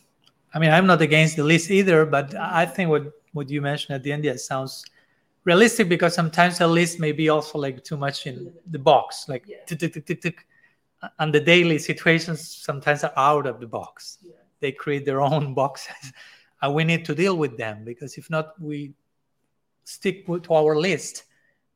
I 0.52 0.58
mean, 0.58 0.70
I'm 0.70 0.86
not 0.86 1.02
against 1.02 1.36
the 1.36 1.44
list 1.44 1.70
either, 1.70 2.06
but 2.06 2.34
I 2.34 2.66
think 2.66 2.90
what, 2.90 3.12
what 3.34 3.50
you 3.50 3.60
mentioned 3.60 3.94
at 3.94 4.02
the 4.02 4.12
end, 4.12 4.24
yeah, 4.24 4.36
sounds 4.36 4.84
realistic 5.44 5.88
because 5.88 6.14
sometimes 6.14 6.60
a 6.60 6.66
list 6.66 6.98
may 6.98 7.12
be 7.12 7.28
also 7.28 7.58
like 7.58 7.84
too 7.84 7.96
much 7.96 8.26
in 8.26 8.52
the 8.70 8.78
box, 8.78 9.28
like 9.28 9.46
and 11.18 11.34
the 11.34 11.40
daily 11.40 11.78
situations 11.78 12.48
sometimes 12.48 13.04
are 13.04 13.12
out 13.16 13.46
of 13.46 13.60
the 13.60 13.66
box. 13.66 14.18
They 14.60 14.72
create 14.72 15.04
their 15.04 15.20
own 15.20 15.54
boxes, 15.62 16.12
and 16.62 16.74
we 16.74 16.84
need 16.84 17.04
to 17.04 17.14
deal 17.14 17.36
with 17.36 17.58
them 17.58 17.84
because 17.84 18.16
if 18.16 18.30
not, 18.30 18.60
we 18.60 18.94
stick 19.84 20.26
to 20.26 20.54
our 20.54 20.76
list. 20.76 21.24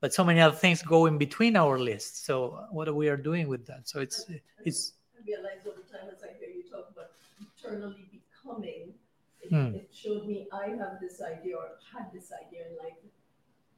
But 0.00 0.14
so 0.14 0.22
many 0.22 0.40
other 0.40 0.54
things 0.54 0.80
go 0.80 1.06
in 1.06 1.18
between 1.18 1.56
our 1.56 1.76
lists. 1.78 2.24
So 2.24 2.52
uh, 2.52 2.66
what 2.70 2.86
are 2.86 2.94
we 2.94 3.08
are 3.08 3.16
doing 3.16 3.48
with 3.48 3.66
that? 3.66 3.88
So 3.88 4.00
it's 4.00 4.26
it's. 4.64 4.92
I 5.18 5.26
realize 5.26 5.58
over 5.66 5.82
time 5.90 6.08
as 6.14 6.22
I 6.22 6.38
hear 6.38 6.48
you 6.54 6.62
talk 6.70 6.88
about 6.92 7.10
eternally 7.58 8.06
becoming, 8.12 8.94
it, 9.50 9.54
hmm. 9.54 9.74
it 9.74 9.88
showed 9.92 10.26
me 10.26 10.46
I 10.52 10.68
have 10.70 11.00
this 11.00 11.20
idea 11.22 11.56
or 11.56 11.68
had 11.92 12.12
this 12.12 12.32
idea 12.32 12.66
in 12.68 12.76
life. 12.76 12.98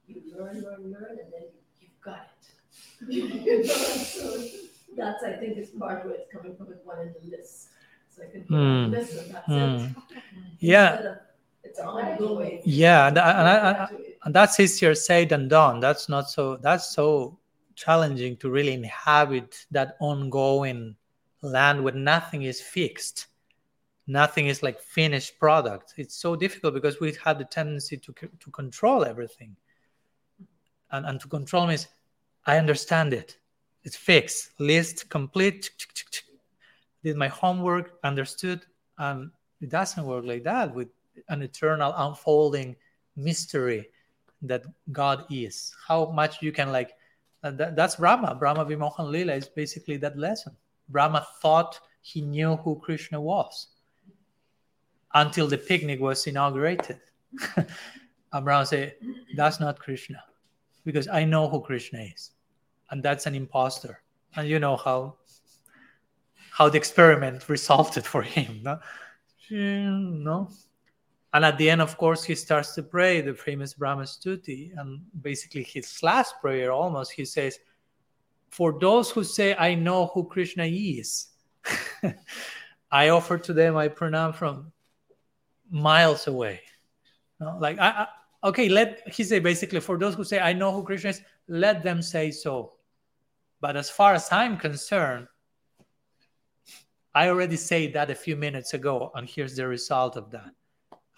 You 0.07 0.23
learn, 0.37 0.61
learn, 0.63 0.91
learn, 0.91 1.19
and 1.23 1.33
then 1.33 1.45
you've 1.81 2.01
got 2.03 2.29
it. 2.41 3.09
you 3.09 3.59
know, 3.59 3.63
so, 3.63 4.43
that's, 4.97 5.23
I 5.23 5.35
think, 5.35 5.57
is 5.57 5.71
part 5.71 6.05
where 6.05 6.15
it's 6.15 6.33
coming 6.33 6.57
from 6.57 6.69
with 6.69 6.85
one 6.85 6.99
in 7.01 7.15
the 7.21 7.37
list. 7.37 7.69
So 8.15 8.23
I 8.25 8.31
can 8.31 8.43
mm. 8.45 8.91
list 8.91 9.23
and 9.23 9.35
that's 9.35 9.49
mm. 9.49 9.97
it. 9.97 10.21
Yeah. 10.59 11.15
It's 11.63 11.79
ongoing. 11.79 12.63
Yeah, 12.65 13.09
and, 13.09 13.19
and, 13.19 13.89
and 14.25 14.35
that's 14.35 14.59
easier 14.59 14.95
said 14.95 15.29
than 15.29 15.47
done. 15.47 15.79
That's 15.79 16.09
not 16.09 16.31
so. 16.31 16.57
That's 16.57 16.95
so 16.95 17.39
challenging 17.77 18.37
to 18.39 18.51
really 18.51 18.73
inhabit 18.73 19.67
that 19.71 19.97
ongoing 20.01 20.97
land 21.43 21.85
where 21.85 21.95
nothing 21.95 22.43
is 22.43 22.61
fixed 22.61 23.27
nothing 24.11 24.49
is 24.49 24.63
like 24.63 24.81
finished 24.81 25.39
product. 25.39 25.95
It's 25.97 26.17
so 26.17 26.35
difficult 26.35 26.75
because 26.75 26.99
we 27.01 27.15
have 27.25 27.39
the 27.39 27.45
tendency 27.45 27.97
to, 27.97 28.13
to 28.13 28.51
control 28.51 29.05
everything. 29.05 29.57
And, 30.91 31.07
and 31.07 31.21
to 31.21 31.29
control 31.29 31.67
means 31.67 31.87
i 32.47 32.59
understand 32.59 33.13
it. 33.13 33.37
It's 33.85 33.97
fixed. 33.97 34.59
List 34.59 35.09
complete 35.09 35.71
did 37.05 37.17
my 37.17 37.29
homework 37.29 37.99
understood. 38.03 38.67
And 38.99 39.31
it 39.61 39.71
doesn't 39.71 40.05
work 40.05 40.25
like 40.25 40.45
that 40.45 40.75
with 40.75 40.89
an 41.29 41.43
eternal 41.43 41.95
unfolding 41.97 42.77
mystery 43.17 43.89
that 44.43 44.65
god 44.91 45.25
is. 45.31 45.75
How 45.87 46.11
much 46.11 46.43
you 46.43 46.51
can 46.51 46.73
like 46.73 46.93
that, 47.43 47.77
that's 47.77 47.97
brahma. 47.97 48.35
Brahma 48.35 48.65
vimohan 48.65 49.11
lila 49.11 49.35
is 49.35 49.49
basically 49.49 49.97
that 49.99 50.19
lesson. 50.19 50.57
Brahma 50.89 51.27
thought 51.41 51.79
he 52.03 52.21
knew 52.21 52.57
who 52.57 52.79
krishna 52.81 53.21
was 53.21 53.69
until 55.15 55.47
the 55.47 55.59
picnic 55.59 56.01
was 56.01 56.27
inaugurated 56.27 57.01
and 58.33 58.69
said 58.69 58.95
that's 59.37 59.61
not 59.61 59.79
krishna 59.79 60.23
because 60.85 61.09
i 61.09 61.25
know 61.25 61.49
who 61.49 61.61
krishna 61.61 62.01
is 62.01 62.33
and 62.91 63.03
that's 63.03 63.27
an 63.27 63.35
imposter 63.35 64.03
and 64.37 64.49
you 64.49 64.59
know 64.59 64.77
how 64.77 65.17
how 66.53 66.69
the 66.69 66.79
experiment 66.79 67.49
resulted 67.49 68.05
for 68.05 68.23
him 68.23 68.61
no? 68.63 68.79
no 69.51 70.49
and 71.33 71.45
at 71.45 71.59
the 71.59 71.69
end 71.69 71.81
of 71.81 71.97
course 71.97 72.25
he 72.25 72.35
starts 72.35 72.75
to 72.75 72.83
pray 72.83 73.21
the 73.21 73.35
famous 73.35 73.75
brahma 73.75 74.03
stuti 74.03 74.71
and 74.79 75.01
basically 75.23 75.63
his 75.63 76.03
last 76.03 76.35
prayer 76.41 76.71
almost 76.73 77.13
he 77.13 77.25
says 77.25 77.59
for 78.51 78.79
those 78.79 79.11
who 79.11 79.25
say, 79.25 79.55
I 79.57 79.75
know 79.75 80.07
who 80.13 80.25
Krishna 80.25 80.65
is, 80.65 81.29
I 82.93 83.09
offer 83.11 83.39
to 83.39 83.53
them 83.53 83.75
my 83.75 83.89
pranam 83.89 84.35
from 84.35 84.73
miles 85.71 86.27
away. 86.27 86.61
No? 87.39 87.57
Like, 87.59 87.79
I, 87.79 87.89
I, 87.89 88.49
okay, 88.49 88.69
let 88.69 89.03
he 89.13 89.25
say 89.25 89.39
basically 89.39 89.81
for 89.81 89.99
those 89.99 90.15
who 90.15 90.25
say, 90.25 90.41
I 90.41 90.53
know 90.53 90.73
who 90.73 90.83
Krishna 90.83 91.11
is, 91.11 91.23
let 91.49 91.83
them 91.83 92.03
say 92.03 92.31
so. 92.31 92.73
But 93.61 93.77
as 93.77 93.91
far 93.91 94.15
as 94.15 94.31
I'm 94.33 94.57
concerned, 94.57 95.29
I 97.15 97.29
already 97.29 97.57
said 97.57 97.93
that 97.95 98.11
a 98.11 98.15
few 98.15 98.37
minutes 98.37 98.75
ago, 98.75 99.11
and 99.15 99.29
here's 99.29 99.57
the 99.57 99.67
result 99.67 100.17
of 100.17 100.31
that. 100.31 100.51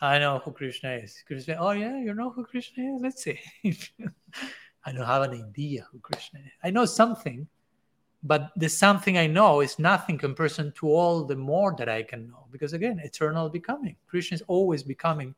I 0.00 0.18
know 0.18 0.40
who 0.44 0.50
Krishna 0.50 0.94
is. 0.94 1.22
Krishna, 1.26 1.56
oh 1.60 1.70
yeah, 1.70 1.98
you 1.98 2.14
know 2.14 2.30
who 2.30 2.44
Krishna 2.44 2.96
is? 2.96 3.02
Let's 3.02 3.22
see. 3.22 3.38
I 4.84 4.92
don't 4.92 5.06
have 5.06 5.22
an 5.22 5.44
idea 5.44 5.86
who 5.92 6.00
Krishna 6.00 6.40
is. 6.40 6.50
I 6.64 6.70
know 6.70 6.86
something, 6.86 7.46
but 8.22 8.52
the 8.56 8.68
something 8.68 9.18
I 9.18 9.26
know 9.26 9.60
is 9.60 9.78
nothing 9.78 10.16
comparison 10.16 10.72
to 10.76 10.88
all 10.88 11.24
the 11.24 11.36
more 11.36 11.74
that 11.78 11.88
I 11.88 12.02
can 12.02 12.28
know. 12.28 12.46
Because 12.52 12.72
again, 12.72 13.00
eternal 13.02 13.48
becoming. 13.48 13.96
Krishna 14.06 14.36
is 14.36 14.42
always 14.46 14.82
becoming 14.82 15.34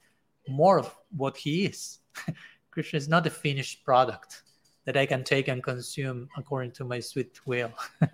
more 0.48 0.78
of 0.78 0.94
what 1.16 1.36
he 1.36 1.65
is. 1.65 2.01
Krishna 2.70 2.98
is 2.98 3.09
not 3.09 3.27
a 3.27 3.31
finished 3.31 3.85
product 3.85 4.43
that 4.85 4.97
I 4.97 5.06
can 5.06 5.24
take 5.24 5.48
and 5.48 5.62
consume 5.62 6.28
according 6.36 6.73
to 6.73 6.85
my 6.85 7.01
sweet 7.01 7.40
will. 7.47 7.73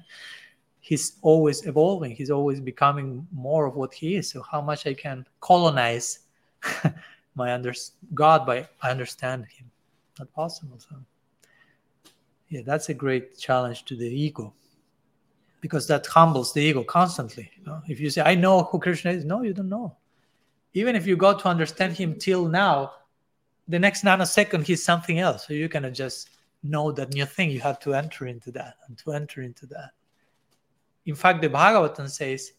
he's 0.80 1.18
always 1.22 1.66
evolving, 1.66 2.14
he's 2.14 2.30
always 2.30 2.60
becoming 2.60 3.26
more 3.32 3.66
of 3.66 3.74
what 3.74 3.92
he 3.92 4.16
is. 4.16 4.30
So 4.30 4.42
how 4.42 4.60
much 4.60 4.86
I 4.86 4.94
can 4.94 5.26
colonize 5.40 6.20
my 7.34 7.52
under 7.52 7.74
God 8.14 8.46
by 8.46 8.68
understand 8.82 9.46
him. 9.46 9.70
Not 10.18 10.32
possible. 10.32 10.78
So 10.78 10.96
yeah, 12.50 12.62
that's 12.66 12.88
a 12.88 12.94
great 12.94 13.38
challenge 13.38 13.84
to 13.86 13.96
the 13.96 14.06
ego. 14.06 14.52
Because 15.60 15.86
that 15.86 16.06
humbles 16.06 16.52
the 16.52 16.60
ego 16.60 16.82
constantly. 16.82 17.50
You 17.56 17.64
know? 17.64 17.82
If 17.88 18.00
you 18.00 18.10
say, 18.10 18.22
I 18.22 18.34
know 18.34 18.64
who 18.64 18.80
Krishna 18.80 19.12
is, 19.12 19.24
no, 19.24 19.42
you 19.42 19.54
don't 19.54 19.68
know. 19.68 19.96
Even 20.74 20.96
if 20.96 21.06
you 21.06 21.16
got 21.16 21.38
to 21.40 21.48
understand 21.48 21.96
him 21.96 22.16
till 22.18 22.48
now, 22.48 22.92
the 23.68 23.78
next 23.78 24.04
nanosecond 24.04 24.66
he's 24.66 24.84
something 24.84 25.20
else. 25.20 25.46
So 25.46 25.52
you 25.52 25.68
cannot 25.68 25.92
just 25.92 26.30
know 26.62 26.90
that 26.92 27.12
new 27.12 27.24
thing. 27.24 27.50
You 27.50 27.60
have 27.60 27.78
to 27.80 27.94
enter 27.94 28.26
into 28.26 28.50
that 28.52 28.76
and 28.86 28.98
to 28.98 29.12
enter 29.12 29.42
into 29.42 29.66
that. 29.66 29.90
In 31.06 31.14
fact, 31.14 31.42
the 31.42 31.48
Bhagavatam 31.48 32.10
says, 32.10 32.52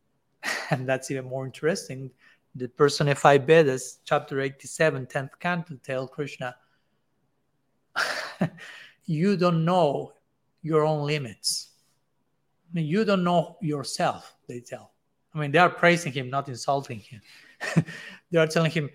and 0.70 0.86
that's 0.86 1.10
even 1.10 1.24
more 1.24 1.46
interesting, 1.46 2.10
the 2.54 2.68
personified 2.68 3.46
Vedas, 3.46 4.00
chapter 4.04 4.40
87, 4.40 5.06
10th 5.06 5.30
canto, 5.40 5.76
tell 5.82 6.06
Krishna, 6.06 6.54
you 9.08 9.38
don't 9.38 9.64
know 9.64 10.12
your 10.62 10.84
own 10.84 11.06
limits. 11.06 11.70
I 12.70 12.74
mean, 12.74 12.86
you 12.86 13.04
don't 13.06 13.24
know 13.24 13.56
yourself, 13.62 14.36
they 14.46 14.60
tell. 14.60 14.92
I 15.34 15.38
mean, 15.38 15.50
they 15.50 15.58
are 15.58 15.70
praising 15.70 16.12
him, 16.12 16.28
not 16.28 16.48
insulting 16.48 16.98
him. 16.98 17.22
they 18.30 18.38
are 18.38 18.46
telling 18.46 18.70
him, 18.70 18.90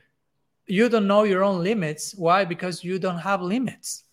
you 0.68 0.88
don't 0.88 1.08
know 1.08 1.24
your 1.24 1.44
own 1.44 1.64
limits. 1.64 2.14
Why? 2.16 2.46
Because 2.46 2.84
you 2.84 3.00
don't 3.00 3.18
have 3.18 3.42
limits. 3.42 4.04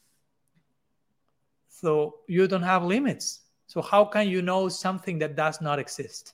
So 1.68 2.16
you 2.26 2.48
don't 2.48 2.62
have 2.62 2.82
limits. 2.82 3.40
So 3.66 3.82
how 3.82 4.04
can 4.06 4.26
you 4.26 4.40
know 4.40 4.68
something 4.70 5.18
that 5.18 5.36
does 5.36 5.60
not 5.60 5.78
exist? 5.78 6.32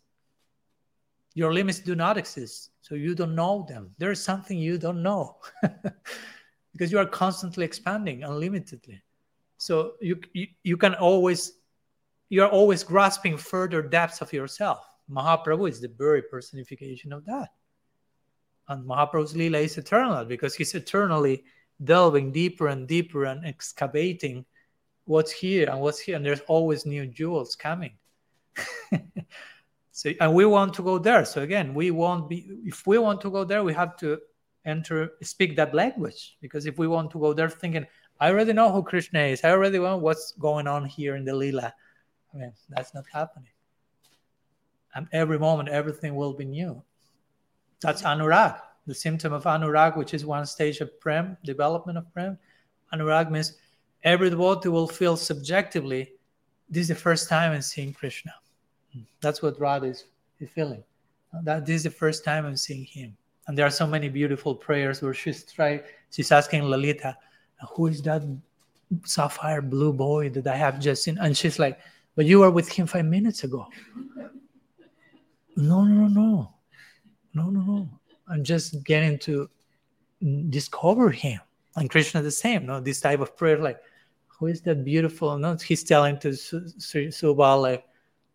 Your 1.35 1.53
limits 1.53 1.81
do 1.81 1.97
not 1.97 2.17
exist. 2.17 2.71
So 2.83 2.95
you 2.95 3.17
don't 3.17 3.35
know 3.35 3.67
them. 3.69 3.91
There 3.99 4.13
is 4.13 4.23
something 4.23 4.57
you 4.57 4.79
don't 4.79 5.03
know 5.03 5.37
because 6.73 6.93
you 6.93 6.99
are 6.99 7.07
constantly 7.07 7.65
expanding 7.65 8.23
unlimitedly. 8.23 9.03
So 9.59 9.93
you, 10.01 10.21
you, 10.33 10.47
you 10.63 10.77
can 10.77 10.95
always, 10.95 11.53
you're 12.29 12.49
always 12.49 12.83
grasping 12.83 13.37
further 13.37 13.83
depths 13.83 14.21
of 14.21 14.33
yourself. 14.33 14.87
Mahaprabhu 15.11 15.69
is 15.69 15.81
the 15.81 15.89
very 15.89 16.23
personification 16.23 17.13
of 17.13 17.25
that. 17.27 17.51
And 18.69 18.85
Mahaprabhu's 18.85 19.37
Lila 19.37 19.59
is 19.59 19.79
eternal 19.79 20.25
because 20.25 20.55
he's 20.55 20.75
eternally 20.75 21.45
delving 21.85 22.33
deeper 22.33 22.69
and 22.69 22.89
deeper 22.89 23.25
and 23.25 23.45
excavating 23.45 24.45
what's 25.05 25.31
here 25.31 25.71
and 25.71 25.81
what's 25.81 26.01
here. 26.01 26.17
And 26.17 26.25
there's 26.25 26.41
always 26.49 26.85
new 26.85 27.07
jewels 27.07 27.55
coming. 27.55 27.93
so, 29.93 30.13
and 30.21 30.35
we 30.35 30.45
want 30.47 30.75
to 30.75 30.83
go 30.83 30.99
there. 30.99 31.25
So 31.25 31.43
again, 31.43 31.75
we 31.75 31.91
won't 31.93 32.29
be, 32.29 32.47
if 32.65 32.87
we 32.87 32.99
want 32.99 33.21
to 33.21 33.31
go 33.31 33.45
there, 33.45 33.63
we 33.63 33.73
have 33.75 33.97
to 33.99 34.19
enter, 34.65 35.13
speak 35.23 35.55
that 35.57 35.75
language. 35.75 36.37
Because 36.41 36.67
if 36.67 36.77
we 36.77 36.89
want 36.89 37.13
to 37.13 37.21
go 37.21 37.33
there 37.33 37.49
thinking, 37.49 37.87
I 38.21 38.31
already 38.31 38.53
know 38.53 38.73
who 38.73 38.83
Krishna 38.83 39.21
is. 39.21 39.45
I 39.45 39.51
already 39.51 39.79
know 39.79 39.97
what's 39.97 40.33
going 40.33 40.67
on 40.67 40.85
here 40.85 41.17
in 41.17 41.25
the 41.25 41.35
Lila. 41.35 41.73
I 42.33 42.37
mean, 42.37 42.53
that's 42.69 42.95
not 42.95 43.05
happening. 43.13 43.51
And 44.95 45.07
every 45.13 45.39
moment, 45.39 45.69
everything 45.69 46.15
will 46.15 46.33
be 46.33 46.45
new. 46.45 46.83
That's 47.81 48.03
anurag, 48.03 48.59
the 48.87 48.95
symptom 48.95 49.33
of 49.33 49.45
anurag, 49.45 49.97
which 49.97 50.15
is 50.15 50.25
one 50.25 50.47
stage 50.47 50.81
of 50.81 50.99
prem, 51.01 51.37
development 51.45 51.99
of 51.99 52.11
prem. 52.15 52.39
Anurag 52.93 53.31
means 53.31 53.59
every 54.03 54.31
devotee 54.31 54.71
will 54.71 54.89
feel 54.89 55.17
subjectively, 55.17 56.13
this 56.71 56.83
is 56.83 56.89
the 56.89 56.95
first 56.95 57.29
time 57.29 57.53
I'm 57.53 57.63
seeing 57.63 57.93
Krishna. 57.93 58.33
That's 59.21 59.43
what 59.43 59.61
Radha 59.61 59.87
is 59.87 60.05
feeling. 60.55 60.83
That 61.43 61.67
this 61.67 61.77
is 61.77 61.83
the 61.85 61.91
first 61.91 62.25
time 62.25 62.47
I'm 62.47 62.57
seeing 62.57 62.85
him. 62.85 63.17
And 63.47 63.57
there 63.57 63.67
are 63.67 63.71
so 63.71 63.87
many 63.87 64.09
beautiful 64.09 64.55
prayers 64.55 65.03
where 65.03 65.15
she's 65.15 65.45
trying, 65.45 65.81
she's 66.11 66.33
asking 66.33 66.63
Lalita, 66.65 67.17
who 67.75 67.87
is 67.87 68.03
that 68.03 68.23
sapphire 69.05 69.63
blue 69.63 69.93
boy 69.93 70.31
that 70.31 70.47
I 70.47 70.57
have 70.57 70.79
just 70.79 71.05
seen? 71.05 71.19
And 71.19 71.37
she's 71.37 71.59
like, 71.59 71.79
but 72.15 72.25
you 72.25 72.41
were 72.41 72.51
with 72.51 72.69
him 72.69 72.87
five 72.87 73.05
minutes 73.05 73.45
ago. 73.45 73.67
no, 75.57 75.85
no, 75.85 76.09
no, 76.09 76.09
no, 76.09 76.53
no, 77.35 77.51
no. 77.51 77.61
no. 77.61 77.89
I'm 78.29 78.43
just 78.43 78.83
getting 78.85 79.19
to 79.21 79.49
discover 80.49 81.11
him. 81.11 81.41
And 81.77 81.91
Krishna 81.91 82.23
the 82.23 82.31
same, 82.31 82.67
no, 82.67 82.81
this 82.81 83.01
type 83.01 83.21
of 83.21 83.37
prayer, 83.37 83.59
like, 83.59 83.81
who 84.27 84.47
is 84.47 84.61
that 84.63 84.85
beautiful? 84.85 85.39
No, 85.39 85.57
he's 85.57 85.85
telling 85.85 86.19
to 86.21 86.29
Subal, 86.29 87.63
like, 87.63 87.85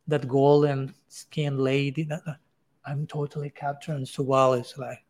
that 0.07 0.27
golden 0.27 0.93
skinned 1.07 1.60
lady. 1.60 2.03
That, 2.03 2.22
uh, 2.26 2.34
I'm 2.85 3.06
totally 3.07 3.49
captured. 3.49 3.95
And 3.95 4.06
Subal 4.06 4.60
is 4.60 4.76
like, 4.77 5.03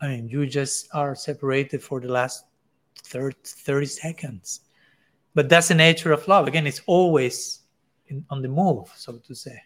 I 0.00 0.08
mean, 0.08 0.28
you 0.28 0.46
just 0.46 0.88
are 0.94 1.14
separated 1.14 1.82
for 1.82 2.00
the 2.00 2.08
last 2.08 2.44
30, 3.02 3.36
30 3.42 3.86
seconds. 3.86 4.60
But 5.34 5.48
that's 5.48 5.68
the 5.68 5.74
nature 5.74 6.12
of 6.12 6.26
love. 6.26 6.48
Again, 6.48 6.66
it's 6.66 6.82
always 6.86 7.60
in, 8.08 8.24
on 8.30 8.42
the 8.42 8.48
move, 8.48 8.90
so 8.96 9.18
to 9.18 9.34
say. 9.34 9.60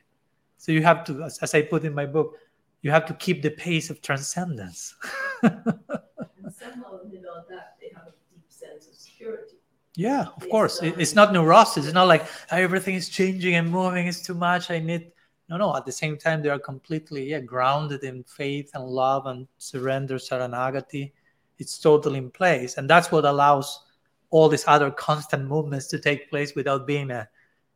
So 0.59 0.73
you 0.73 0.83
have 0.83 1.05
to, 1.05 1.25
as, 1.25 1.39
as, 1.39 1.55
I 1.55 1.63
put 1.63 1.85
in 1.85 1.95
my 1.95 2.07
book, 2.07 2.37
you 2.83 2.91
have 2.91 3.07
to 3.07 3.15
keep 3.15 3.43
the 3.43 3.51
pace 3.51 3.91
of 3.91 4.01
transcendence. 4.03 4.95
somehow, 5.43 7.01
you 7.11 7.21
know, 7.21 7.43
that 7.49 7.77
they 7.81 7.91
have 7.95 8.07
a 8.07 8.15
deep 8.31 8.45
sense 8.49 8.87
of 8.87 8.95
security. 8.95 9.57
Yeah, 9.95 10.27
of 10.37 10.49
course. 10.49 10.83
Uh, 10.83 10.93
it's 10.97 11.15
not 11.15 11.33
neurosis. 11.33 11.85
It's 11.85 11.95
not 11.95 12.09
like 12.09 12.25
ah, 12.51 12.57
everything 12.57 12.95
is 12.95 13.09
changing 13.09 13.57
and 13.57 13.71
moving. 13.71 14.07
It's 14.07 14.23
too 14.23 14.35
much. 14.35 14.71
I 14.71 14.79
need. 14.79 15.13
No, 15.49 15.57
no. 15.57 15.77
At 15.77 15.85
the 15.85 15.93
same 15.93 16.17
time, 16.17 16.43
they 16.43 16.49
are 16.49 16.59
completely 16.59 17.31
yeah 17.31 17.41
grounded 17.41 18.03
in 18.05 18.25
faith 18.25 18.71
and 18.75 18.85
love 18.85 19.27
and 19.27 19.47
surrender, 19.59 20.17
saranagati 20.17 21.13
it's 21.59 21.79
totally 21.79 22.19
in 22.19 22.31
place. 22.31 22.77
And 22.77 22.89
that's 22.89 23.11
what 23.12 23.24
allows 23.24 23.85
all 24.31 24.49
these 24.49 24.65
other 24.66 24.91
constant 24.91 25.47
movements 25.47 25.87
to 25.89 25.99
take 25.99 26.31
place 26.31 26.55
without 26.55 26.87
being 26.87 27.11
a, 27.11 27.29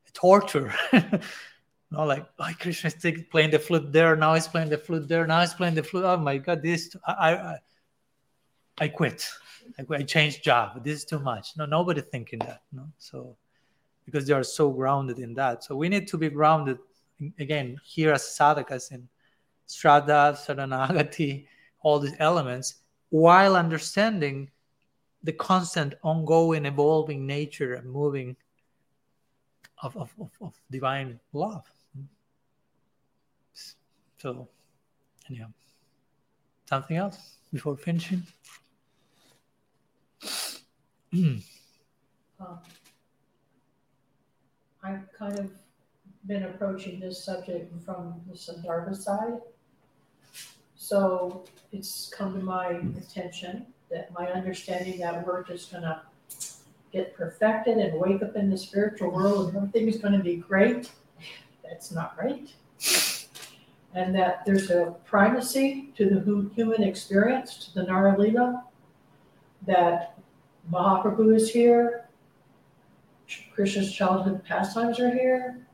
a 0.09 0.11
torture. 0.13 0.75
Not 1.91 2.09
like 2.09 2.27
oh 2.41 2.51
krishna 2.59 2.91
is 2.91 3.23
playing 3.31 3.53
the 3.53 3.61
flute 3.61 3.93
there 3.93 4.17
now 4.17 4.35
he's 4.35 4.49
playing 4.49 4.71
the 4.71 4.79
flute 4.79 5.07
there 5.07 5.25
now 5.25 5.41
he's 5.41 5.55
playing 5.55 5.77
the 5.77 5.85
flute. 5.85 6.05
Oh 6.05 6.17
my 6.17 6.37
god 6.37 6.61
this 6.61 6.97
i 7.07 7.35
i, 7.35 7.59
I 8.79 8.89
quit. 8.89 9.31
I, 9.79 9.95
I 9.95 10.03
changed 10.03 10.43
job. 10.43 10.83
This 10.83 10.99
is 10.99 11.05
too 11.05 11.21
much. 11.21 11.57
No 11.57 11.65
nobody 11.65 12.01
thinking 12.01 12.41
that 12.41 12.63
no 12.73 12.89
so 12.99 13.37
because 14.05 14.27
they 14.27 14.33
are 14.33 14.43
so 14.43 14.71
grounded 14.71 15.21
in 15.21 15.35
that. 15.35 15.63
So 15.63 15.77
we 15.77 15.89
need 15.89 16.09
to 16.09 16.19
be 16.19 16.29
grounded 16.29 16.79
again 17.39 17.79
here 17.85 18.13
as 18.13 18.23
sadhakas 18.23 18.91
in 18.91 19.09
Shraddha, 19.69 20.37
Saranagati, 20.37 21.47
all 21.83 21.99
these 21.99 22.15
elements 22.19 22.77
while 23.17 23.57
understanding 23.57 24.51
the 25.23 25.33
constant, 25.33 25.95
ongoing, 26.03 26.67
evolving 26.67 27.27
nature 27.27 27.73
and 27.73 27.91
moving 27.91 28.37
of, 29.83 29.97
of, 29.97 30.13
of, 30.21 30.31
of 30.43 30.53
divine 30.71 31.19
love. 31.33 31.65
So, 34.19 34.49
anyhow, 35.31 35.49
something 36.69 36.99
else 36.99 37.39
before 37.53 37.79
finishing? 37.79 38.23
um, 41.15 41.43
I've 44.83 45.11
kind 45.19 45.39
of 45.39 45.51
been 46.27 46.43
approaching 46.43 47.01
this 47.01 47.25
subject 47.25 47.73
from 47.83 48.21
the 48.29 48.35
siddhanta 48.35 48.95
side. 48.95 49.41
So 50.87 51.43
it's 51.73 52.09
come 52.17 52.33
to 52.35 52.39
my 52.39 52.81
attention 52.97 53.67
that 53.91 54.13
my 54.13 54.29
understanding 54.29 55.01
that 55.01 55.27
we're 55.27 55.43
just 55.43 55.73
gonna 55.73 56.03
get 56.93 57.13
perfected 57.17 57.79
and 57.79 57.99
wake 57.99 58.23
up 58.23 58.37
in 58.37 58.49
the 58.49 58.57
spiritual 58.57 59.11
world 59.11 59.49
and 59.49 59.57
everything 59.57 59.89
is 59.89 59.99
to 59.99 60.23
be 60.23 60.37
great. 60.37 60.93
That's 61.65 61.91
not 61.91 62.15
right. 62.17 62.55
And 63.95 64.15
that 64.15 64.45
there's 64.47 64.71
a 64.71 64.95
primacy 65.05 65.93
to 65.97 66.09
the 66.09 66.51
human 66.55 66.85
experience, 66.85 67.67
to 67.67 67.75
the 67.75 67.83
Nara 67.83 68.17
Lila, 68.17 68.63
that 69.67 70.17
Mahaprabhu 70.71 71.35
is 71.35 71.51
here, 71.51 72.09
Krishna's 73.53 73.93
childhood 73.93 74.45
pastimes 74.45 75.01
are 75.01 75.11
here, 75.11 75.67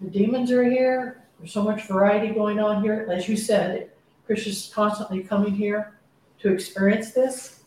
the 0.00 0.10
demons 0.10 0.50
are 0.50 0.64
here, 0.64 1.22
there's 1.38 1.52
so 1.52 1.62
much 1.62 1.86
variety 1.86 2.34
going 2.34 2.58
on 2.58 2.82
here. 2.82 3.06
As 3.08 3.28
you 3.28 3.36
said, 3.36 3.91
Krishna's 4.32 4.72
constantly 4.74 5.22
coming 5.22 5.52
here 5.52 5.98
to 6.40 6.50
experience 6.50 7.10
this. 7.12 7.64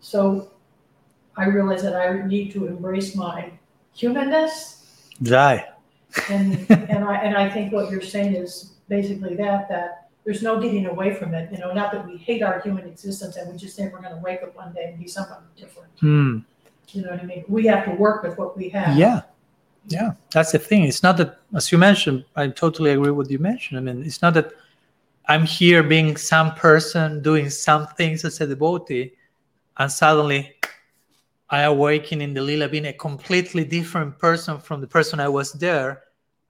So 0.00 0.50
I 1.38 1.46
realize 1.46 1.82
that 1.84 1.96
I 1.96 2.26
need 2.26 2.52
to 2.52 2.66
embrace 2.66 3.16
my 3.16 3.50
humanness. 3.94 4.84
Die. 5.22 5.66
And 6.28 6.66
and 6.92 7.02
I 7.02 7.16
and 7.16 7.34
I 7.34 7.48
think 7.48 7.72
what 7.72 7.90
you're 7.90 8.02
saying 8.02 8.34
is 8.34 8.72
basically 8.90 9.36
that 9.36 9.70
that 9.70 10.10
there's 10.26 10.42
no 10.42 10.60
getting 10.60 10.84
away 10.84 11.14
from 11.14 11.32
it. 11.32 11.50
You 11.50 11.56
know, 11.56 11.72
not 11.72 11.92
that 11.92 12.06
we 12.06 12.18
hate 12.18 12.42
our 12.42 12.60
human 12.60 12.86
existence 12.86 13.36
and 13.36 13.50
we 13.50 13.56
just 13.56 13.74
think 13.74 13.94
we're 13.94 14.02
going 14.02 14.14
to 14.14 14.20
wake 14.20 14.42
up 14.42 14.54
one 14.54 14.74
day 14.74 14.90
and 14.90 14.98
be 14.98 15.08
somebody 15.08 15.46
different. 15.56 15.96
Mm. 16.02 16.44
You 16.90 17.02
know 17.04 17.12
what 17.12 17.20
I 17.20 17.24
mean? 17.24 17.44
We 17.48 17.64
have 17.68 17.86
to 17.86 17.92
work 17.92 18.22
with 18.22 18.36
what 18.36 18.54
we 18.54 18.68
have. 18.68 18.98
Yeah. 18.98 19.22
Yeah, 19.88 20.14
that's 20.32 20.50
the 20.50 20.58
thing. 20.58 20.82
It's 20.82 21.04
not 21.04 21.16
that, 21.18 21.38
as 21.54 21.70
you 21.70 21.78
mentioned, 21.78 22.24
I 22.34 22.48
totally 22.48 22.90
agree 22.90 23.10
with 23.10 23.18
what 23.18 23.30
you 23.30 23.38
mentioned. 23.38 23.78
I 23.78 23.82
mean, 23.82 24.04
it's 24.04 24.20
not 24.20 24.34
that 24.34 24.50
I'm 25.28 25.44
here 25.44 25.82
being 25.82 26.16
some 26.16 26.54
person 26.54 27.22
doing 27.22 27.50
some 27.50 27.88
things 27.88 28.24
as 28.24 28.40
a 28.40 28.46
devotee, 28.46 29.12
and 29.76 29.90
suddenly 29.90 30.54
I 31.50 31.62
awaken 31.62 32.20
in 32.20 32.32
the 32.34 32.40
lila 32.40 32.68
being 32.68 32.86
a 32.86 32.92
completely 32.92 33.64
different 33.64 34.18
person 34.18 34.58
from 34.58 34.80
the 34.80 34.86
person 34.86 35.18
I 35.18 35.28
was 35.28 35.52
there, 35.52 36.04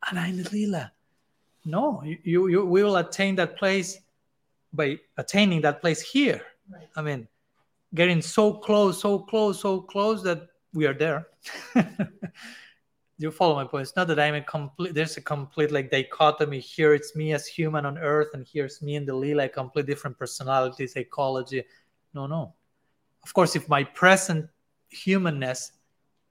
and 0.08 0.18
I'm 0.18 0.36
the 0.42 0.48
lila. 0.50 0.92
No, 1.64 2.02
you, 2.04 2.48
you, 2.48 2.64
we 2.64 2.82
will 2.82 2.96
attain 2.96 3.34
that 3.36 3.56
place 3.56 3.98
by 4.72 4.98
attaining 5.16 5.62
that 5.62 5.80
place 5.80 6.00
here. 6.00 6.42
Right. 6.70 6.88
I 6.96 7.02
mean, 7.02 7.26
getting 7.94 8.20
so 8.20 8.52
close, 8.52 9.00
so 9.00 9.18
close, 9.18 9.60
so 9.60 9.80
close 9.80 10.22
that 10.22 10.48
we 10.74 10.86
are 10.86 10.94
there. 10.94 11.26
you 13.18 13.30
follow 13.30 13.54
my 13.54 13.64
point. 13.64 13.82
It's 13.82 13.96
not 13.96 14.08
that 14.08 14.20
i'm 14.20 14.34
a 14.34 14.42
complete 14.42 14.94
there's 14.94 15.16
a 15.16 15.22
complete 15.22 15.70
like 15.72 15.90
dichotomy. 15.90 16.60
Here 16.60 16.94
it's 16.94 17.16
me 17.16 17.32
as 17.32 17.46
human 17.46 17.86
on 17.86 17.98
earth 17.98 18.28
and 18.34 18.46
here's 18.46 18.82
me 18.82 18.96
in 18.96 19.06
the 19.06 19.14
lila 19.14 19.44
a 19.44 19.48
complete 19.48 19.86
different 19.86 20.18
personality 20.18 20.86
psychology. 20.86 21.64
No 22.14 22.26
no. 22.26 22.54
Of 23.22 23.32
course 23.32 23.56
if 23.56 23.68
my 23.68 23.84
present 23.84 24.48
humanness 24.90 25.72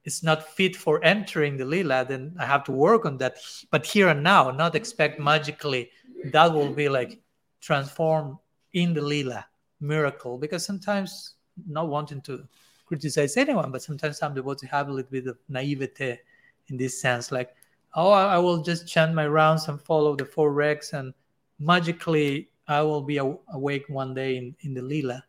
is 0.04 0.22
not 0.22 0.48
fit 0.48 0.76
for 0.76 1.04
entering 1.04 1.58
the 1.58 1.66
lila 1.66 2.06
then 2.08 2.36
i 2.40 2.46
have 2.46 2.64
to 2.66 2.72
work 2.72 3.06
on 3.06 3.18
that. 3.18 3.38
But 3.72 3.86
here 3.86 4.10
and 4.10 4.22
now 4.24 4.52
not 4.52 4.76
expect 4.76 5.20
magically 5.20 5.90
that 6.32 6.54
will 6.54 6.72
be 6.72 6.88
like 6.88 7.20
transformed 7.62 8.38
in 8.74 8.94
the 8.94 9.02
lila 9.02 9.46
miracle. 9.80 10.38
Because 10.38 10.64
sometimes 10.64 11.36
not 11.68 11.88
wanting 11.88 12.22
to 12.22 12.48
criticize 12.86 13.38
anyone 13.38 13.72
but 13.72 13.82
sometimes 13.82 14.22
I'm 14.22 14.30
some 14.30 14.36
devotees 14.36 14.70
have 14.70 14.90
a 14.90 14.92
little 14.92 15.10
bit 15.10 15.26
of 15.26 15.40
naivete 15.50 16.20
in 16.68 16.78
this 16.78 17.00
sense 17.00 17.32
like 17.32 17.56
oh 17.96 18.12
i 18.12 18.38
will 18.38 18.62
just 18.62 18.88
chant 18.88 19.14
my 19.14 19.28
rounds 19.28 19.68
and 19.68 19.82
follow 19.82 20.16
the 20.16 20.26
four 20.26 20.52
regs 20.52 20.94
and 20.94 21.14
magically 21.60 22.50
i 22.68 22.82
will 22.82 23.02
be 23.02 23.18
awake 23.18 23.86
one 23.88 24.14
day 24.14 24.38
in, 24.38 24.56
in 24.62 24.74
the 24.74 24.82
lila. 24.82 25.24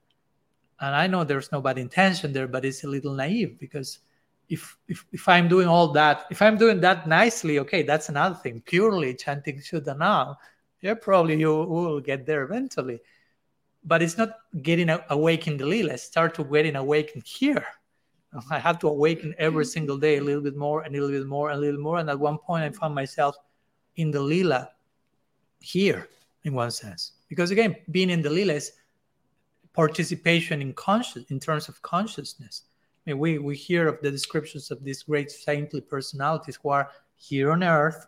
And 0.80 0.94
i 0.94 1.06
know 1.06 1.24
there's 1.24 1.52
no 1.52 1.60
bad 1.60 1.78
intention 1.78 2.32
there 2.32 2.48
but 2.48 2.64
it's 2.64 2.84
a 2.84 2.88
little 2.88 3.14
naive 3.14 3.58
because 3.58 4.00
if, 4.48 4.76
if 4.88 5.04
if 5.12 5.28
i'm 5.28 5.48
doing 5.48 5.68
all 5.68 5.88
that 5.92 6.26
if 6.30 6.40
i'm 6.40 6.56
doing 6.56 6.80
that 6.80 7.08
nicely 7.08 7.58
okay 7.60 7.82
that's 7.82 8.08
another 8.08 8.36
thing. 8.36 8.62
Purely 8.64 9.14
chanting 9.14 9.58
shuddhanam 9.58 10.36
yeah 10.80 10.94
probably 10.94 11.38
you 11.38 11.54
will 11.54 12.00
get 12.00 12.26
there 12.26 12.42
eventually. 12.44 13.00
But 13.84 14.02
it's 14.02 14.18
not 14.18 14.30
getting 14.62 14.90
awake 15.10 15.46
in 15.46 15.56
the 15.56 15.64
lila. 15.64 15.96
Start 15.96 16.34
to 16.34 16.44
getting 16.44 16.74
awakened 16.74 17.22
here 17.24 17.64
I 18.50 18.58
have 18.58 18.78
to 18.80 18.88
awaken 18.88 19.34
every 19.38 19.64
mm-hmm. 19.64 19.70
single 19.70 19.98
day 19.98 20.18
a 20.18 20.22
little 20.22 20.42
bit 20.42 20.56
more 20.56 20.82
and 20.82 20.94
a 20.94 21.00
little 21.00 21.18
bit 21.18 21.26
more 21.26 21.50
and 21.50 21.58
a 21.58 21.60
little 21.60 21.80
more. 21.80 21.98
And 21.98 22.10
at 22.10 22.18
one 22.18 22.38
point, 22.38 22.64
I 22.64 22.70
found 22.70 22.94
myself 22.94 23.36
in 23.96 24.10
the 24.10 24.20
lila 24.20 24.70
here, 25.60 26.08
in 26.44 26.54
one 26.54 26.70
sense, 26.70 27.12
because 27.28 27.50
again, 27.50 27.76
being 27.90 28.10
in 28.10 28.22
the 28.22 28.30
lila 28.30 28.54
is 28.54 28.72
participation 29.72 30.62
in 30.62 30.72
conscious, 30.74 31.24
in 31.30 31.40
terms 31.40 31.68
of 31.68 31.80
consciousness. 31.82 32.62
I 33.06 33.10
mean, 33.10 33.18
we 33.18 33.38
we 33.38 33.56
hear 33.56 33.88
of 33.88 34.00
the 34.02 34.10
descriptions 34.10 34.70
of 34.70 34.82
these 34.84 35.02
great 35.04 35.30
saintly 35.30 35.80
personalities 35.80 36.58
who 36.62 36.70
are 36.70 36.90
here 37.14 37.52
on 37.52 37.62
earth, 37.62 38.06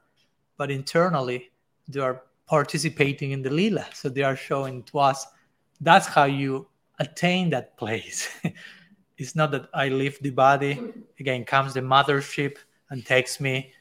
but 0.57 0.70
internally 0.70 1.51
they 1.89 2.01
are 2.01 2.23
participating 2.47 3.32
in 3.32 3.43
the 3.43 3.51
lila. 3.51 3.86
So 3.95 4.09
they 4.09 4.23
are 4.23 4.36
showing 4.36 4.82
to 4.85 4.99
us 4.99 5.27
that's 5.81 6.07
how 6.07 6.24
you 6.24 6.66
attain 6.99 7.51
that 7.51 7.77
place. 7.77 8.28
it's 9.19 9.35
not 9.35 9.51
that 9.51 9.69
I 9.74 9.89
leave 9.89 10.19
the 10.20 10.31
body. 10.31 10.81
Again, 11.19 11.45
comes 11.45 11.74
the 11.74 11.81
mothership 11.81 12.57
and 12.90 13.05
takes 13.05 13.40
me. 13.40 13.73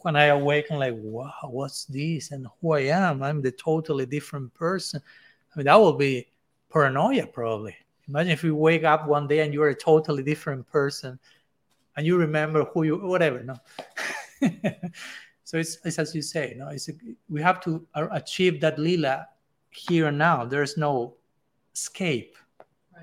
When 0.00 0.16
I 0.16 0.24
awaken, 0.24 0.78
like, 0.78 0.94
wow, 0.96 1.32
what's 1.44 1.84
this? 1.84 2.32
And 2.32 2.46
who 2.60 2.72
I 2.72 2.80
am? 2.80 3.22
I'm 3.22 3.42
the 3.42 3.52
totally 3.52 4.06
different 4.06 4.52
person. 4.54 5.00
I 5.54 5.58
mean, 5.58 5.66
that 5.66 5.78
will 5.78 5.92
be 5.92 6.28
paranoia, 6.70 7.26
probably. 7.26 7.76
Imagine 8.08 8.32
if 8.32 8.42
you 8.42 8.56
wake 8.56 8.84
up 8.84 9.06
one 9.06 9.28
day 9.28 9.40
and 9.40 9.52
you're 9.52 9.68
a 9.68 9.74
totally 9.74 10.22
different 10.22 10.66
person 10.66 11.18
and 11.96 12.06
you 12.06 12.16
remember 12.16 12.64
who 12.64 12.84
you, 12.84 12.96
whatever, 12.96 13.42
no. 13.44 13.54
so 15.44 15.58
it's, 15.58 15.78
it's 15.84 15.98
as 15.98 16.14
you 16.14 16.22
say, 16.22 16.54
no, 16.56 16.68
it's 16.68 16.88
a, 16.88 16.92
we 17.28 17.40
have 17.42 17.60
to 17.60 17.86
achieve 17.94 18.60
that 18.62 18.78
lila 18.78 19.26
here 19.70 20.06
and 20.08 20.18
now. 20.18 20.44
There's 20.44 20.76
no 20.76 21.14
escape 21.74 22.36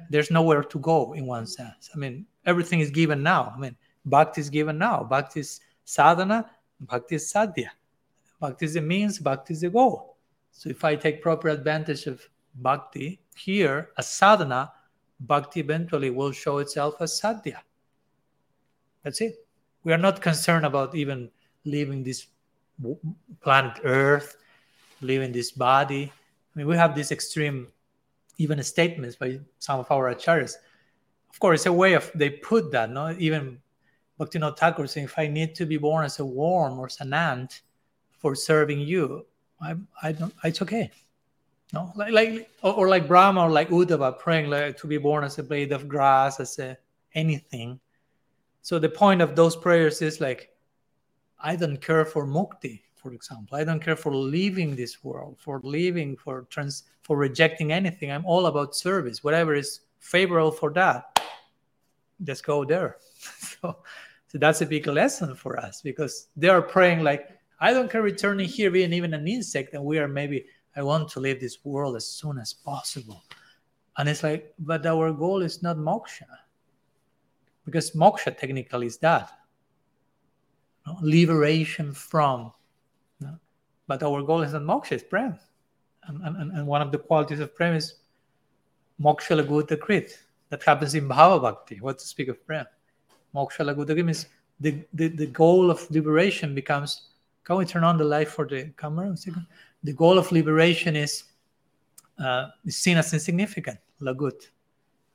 there's 0.10 0.32
nowhere 0.32 0.64
to 0.64 0.80
go 0.80 1.14
in 1.14 1.26
one 1.26 1.48
sense. 1.48 1.90
I 1.94 1.98
mean, 1.98 2.26
everything 2.46 2.80
is 2.80 2.90
given 2.90 3.24
now. 3.24 3.54
I 3.56 3.60
mean, 3.60 3.76
bhakti 4.06 4.42
is 4.42 4.50
given 4.50 4.78
now. 4.78 5.04
Bhakti 5.04 5.42
is 5.42 5.62
sadhana, 5.86 6.50
bhakti 6.82 7.16
is 7.16 7.32
sadhya. 7.32 7.70
Bhakti 8.40 8.66
is 8.66 8.74
the 8.74 8.82
means, 8.82 9.20
bhakti 9.20 9.54
is 9.54 9.62
the 9.62 9.70
goal. 9.70 10.18
So 10.52 10.70
if 10.70 10.84
I 10.84 10.96
take 10.96 11.22
proper 11.22 11.50
advantage 11.50 12.06
of 12.06 12.28
bhakti 12.56 13.22
here 13.36 13.90
as 13.98 14.08
sadhana, 14.08 14.72
bhakti 15.22 15.60
eventually 15.60 16.10
will 16.10 16.32
show 16.32 16.60
itself 16.60 17.02
as 17.02 17.20
sadhya. 17.20 17.58
That's 19.04 19.22
it. 19.22 19.46
We 19.84 19.94
are 19.94 19.98
not 19.98 20.22
concerned 20.22 20.66
about 20.66 20.96
even 20.96 21.30
leaving 21.66 22.04
this 22.04 22.28
planet 23.42 23.80
Earth, 23.84 24.38
leaving 25.02 25.32
this 25.32 25.52
body. 25.52 26.12
I 26.12 26.60
mean, 26.60 26.68
we 26.68 26.76
have 26.76 26.96
this 26.96 27.12
extreme 27.12 27.68
even 28.40 28.64
statements 28.64 29.16
by 29.16 29.40
some 29.60 29.80
of 29.80 29.92
our 29.92 30.16
acharyas. 30.16 30.56
Of 31.30 31.40
course, 31.40 31.68
a 31.68 31.72
way 31.72 31.94
of 31.94 32.10
they 32.16 32.32
put 32.32 32.72
that, 32.72 32.90
no? 32.90 33.16
Even 33.20 33.60
Bhaktivinoda 34.20 34.58
Thakur 34.58 34.88
saying, 34.88 35.06
if 35.06 35.20
I 35.20 35.28
need 35.28 35.54
to 35.56 35.66
be 35.66 35.78
born 35.78 36.06
as 36.06 36.20
a 36.20 36.26
worm 36.26 36.80
or 36.80 36.88
as 36.88 37.00
an 37.02 37.14
ant 37.14 37.62
for 38.18 38.34
serving 38.36 38.80
you, 38.80 39.26
I, 39.62 39.76
I 40.02 40.14
don't, 40.14 40.34
it's 40.44 40.62
okay. 40.62 40.90
No, 41.72 41.92
like, 41.96 42.12
like 42.12 42.50
or, 42.64 42.74
or, 42.74 42.90
like 42.90 43.08
Brahma 43.08 43.44
or 43.44 43.52
like 43.52 43.70
Uddhava 43.70 44.18
praying 44.18 44.50
like 44.50 44.78
to 44.78 44.88
be 44.88 44.98
born 44.98 45.24
as 45.24 45.38
a 45.38 45.44
blade 45.44 45.72
of 45.72 45.88
grass, 45.88 46.40
as 46.40 46.58
a 46.58 46.78
anything. 47.14 47.80
So 48.64 48.80
the 48.80 48.90
point 48.90 49.22
of 49.22 49.36
those 49.36 49.56
prayers 49.56 50.02
is 50.02 50.20
like, 50.20 50.50
I 51.40 51.56
don't 51.56 51.80
care 51.80 52.06
for 52.06 52.26
mukti 52.26 52.82
for 53.02 53.14
example. 53.14 53.58
I 53.58 53.64
don't 53.64 53.82
care 53.82 53.96
for 53.96 54.14
leaving 54.14 54.76
this 54.76 55.04
world, 55.04 55.38
for 55.40 55.62
leaving, 55.64 56.18
for 56.18 56.48
trans, 56.50 56.84
for 57.02 57.18
rejecting 57.18 57.72
anything. 57.72 58.12
I'm 58.12 58.26
all 58.26 58.48
about 58.48 58.76
service. 58.76 59.24
Whatever 59.24 59.56
is 59.56 59.82
favorable 60.00 60.52
for 60.52 60.72
that, 60.74 61.20
just 62.24 62.46
go 62.46 62.66
there. 62.66 62.98
so, 63.20 63.78
so 64.28 64.38
that's 64.38 64.62
a 64.62 64.66
big 64.66 64.88
lesson 64.88 65.36
for 65.36 65.60
us 65.60 65.82
because 65.82 66.28
they 66.36 66.50
are 66.50 66.62
praying 66.62 67.04
like, 67.04 67.30
I 67.60 67.74
don't 67.74 67.92
care 67.92 68.02
returning 68.02 68.48
here 68.48 68.72
being 68.72 68.94
even 68.94 69.14
an 69.14 69.28
insect, 69.28 69.74
and 69.74 69.84
we 69.84 70.00
are 70.00 70.08
maybe 70.08 70.46
I 70.76 70.82
want 70.82 71.10
to 71.10 71.20
leave 71.20 71.40
this 71.40 71.66
world 71.66 71.96
as 71.96 72.06
soon 72.06 72.38
as 72.38 72.54
possible. 72.54 73.24
And 73.98 74.08
it's 74.08 74.24
like, 74.24 74.54
but 74.60 74.86
our 74.86 75.12
goal 75.12 75.42
is 75.42 75.62
not 75.62 75.78
moksha. 75.78 76.24
Because 77.66 77.92
moksha 77.92 78.38
technically 78.38 78.88
is 78.88 78.98
that. 79.00 79.32
Liberation 81.02 81.92
from 81.92 82.54
but 83.90 84.04
our 84.04 84.22
goal 84.22 84.44
is 84.44 84.54
not 84.54 84.62
moksha, 84.62 84.92
it's 84.92 85.04
prem. 85.04 85.38
And, 86.04 86.22
and, 86.24 86.52
and 86.52 86.68
one 86.68 86.84
of 86.84 86.92
the 86.92 87.00
qualities 87.00 87.40
of 87.40 87.56
prem 87.56 87.74
is 87.74 87.96
moksha 89.02 89.34
laguta 89.42 89.76
krit. 89.76 90.14
That 90.50 90.64
happens 90.64 90.94
in 90.94 91.10
Bhava 91.10 91.42
Bhakti. 91.42 91.80
What 91.82 91.98
to 91.98 92.06
speak 92.06 92.28
of 92.28 92.46
prem? 92.46 92.66
Moksha 93.36 93.66
laguta 93.68 93.96
krit 93.96 94.06
means 94.06 94.28
the, 94.60 94.84
the, 94.94 95.08
the 95.08 95.26
goal 95.26 95.72
of 95.72 95.90
liberation 95.90 96.54
becomes. 96.54 97.10
Can 97.44 97.58
we 97.58 97.66
turn 97.66 97.84
on 97.84 97.98
the 97.98 98.04
light 98.04 98.28
for 98.28 98.46
the 98.46 98.72
camera? 98.78 99.16
The 99.84 99.94
goal 99.94 100.20
of 100.20 100.32
liberation 100.32 100.96
is, 100.96 101.24
uh, 102.24 102.50
is 102.66 102.78
seen 102.78 102.98
as 102.98 103.12
insignificant, 103.12 103.80
lagut. 104.00 104.50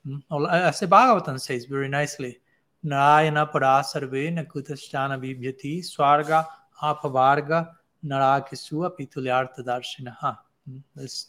Hmm? 0.05 0.17
Or 0.29 0.51
as 0.51 0.81
the 0.81 0.87
Bhagavatam 0.87 1.39
says 1.39 1.63
very 1.63 1.87
nicely, 1.87 2.39
Narayana 2.83 3.47
Parasarve 3.47 4.35
Nakutashana 4.37 5.17
Vibhyati 5.17 5.79
Swarga 5.79 6.45
Apavarga 6.83 7.69
Narakisua 8.05 8.91
Pitulyartha 8.97 9.59
Darshinaha. 9.59 10.37
Hmm, 10.67 10.77
this 10.95 11.27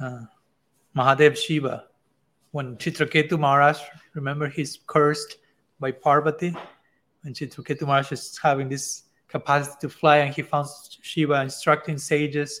uh, 0.00 0.22
Mahadev 0.96 1.36
Shiva. 1.36 1.86
When 2.52 2.76
Chitraketu 2.76 3.38
Maharaj, 3.38 3.80
remember 4.14 4.48
he's 4.48 4.78
cursed 4.86 5.38
by 5.80 5.90
Parvati. 5.90 6.54
When 7.22 7.34
Chitraketu 7.34 7.82
Maharaj 7.82 8.12
is 8.12 8.38
having 8.42 8.68
this 8.68 9.04
capacity 9.28 9.76
to 9.80 9.88
fly 9.88 10.18
and 10.18 10.34
he 10.34 10.42
found 10.42 10.68
Shiva 11.02 11.42
instructing 11.42 11.98
sages, 11.98 12.60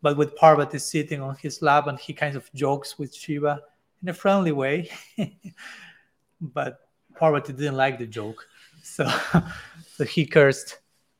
but 0.00 0.16
with 0.16 0.36
Parvati 0.36 0.78
sitting 0.78 1.20
on 1.20 1.36
his 1.36 1.62
lap 1.62 1.86
and 1.88 1.98
he 1.98 2.12
kind 2.12 2.36
of 2.36 2.52
jokes 2.54 2.98
with 2.98 3.14
Shiva 3.14 3.60
in 4.02 4.08
a 4.08 4.14
friendly 4.14 4.52
way. 4.52 4.90
but 6.40 6.88
Parvati 7.16 7.52
didn't 7.52 7.76
like 7.76 7.98
the 7.98 8.06
joke. 8.06 8.46
So, 8.82 9.08
so 9.96 10.04
he 10.04 10.26
cursed 10.26 10.78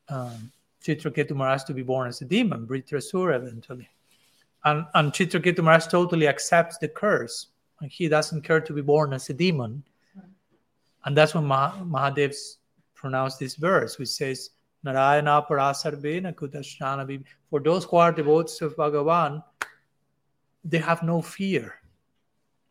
um, 0.09 0.51
Chitraketu 0.83 1.65
to 1.65 1.73
be 1.73 1.83
born 1.83 2.09
as 2.09 2.21
a 2.21 2.25
demon, 2.25 2.67
Vritrasura 2.67 3.35
eventually. 3.35 3.89
And, 4.65 4.85
and 4.93 5.11
Chitraketu 5.11 5.89
totally 5.89 6.27
accepts 6.27 6.77
the 6.77 6.87
curse. 6.87 7.47
And 7.81 7.91
he 7.91 8.07
doesn't 8.07 8.41
care 8.41 8.61
to 8.61 8.73
be 8.73 8.81
born 8.81 9.13
as 9.13 9.29
a 9.29 9.33
demon. 9.33 9.83
And 11.05 11.17
that's 11.17 11.33
when 11.33 11.45
Mah- 11.45 11.83
Mahadev 11.83 12.35
pronounced 12.93 13.39
this 13.39 13.55
verse, 13.55 13.97
which 13.97 14.09
says, 14.09 14.51
Narayana 14.83 15.45
Parasarvena 15.49 16.33
Kudashnana 16.35 17.23
For 17.49 17.59
those 17.59 17.85
who 17.85 17.97
are 17.97 18.11
devotees 18.11 18.61
of 18.61 18.75
Bhagavan, 18.75 19.43
they 20.63 20.77
have 20.79 21.03
no 21.03 21.21
fear. 21.21 21.75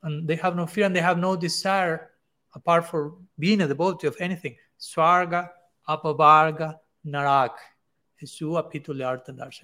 And 0.02 0.26
they 0.26 0.36
have 0.36 0.56
no 0.56 0.66
fear 0.66 0.86
and 0.86 0.96
they 0.96 1.00
have 1.00 1.18
no 1.18 1.36
desire 1.36 2.10
apart 2.54 2.86
from 2.86 3.28
being 3.38 3.60
a 3.62 3.68
devotee 3.68 4.06
of 4.06 4.16
anything. 4.18 4.56
Swarga, 4.78 5.48
Apavarga, 5.88 6.78
Narak. 7.06 7.50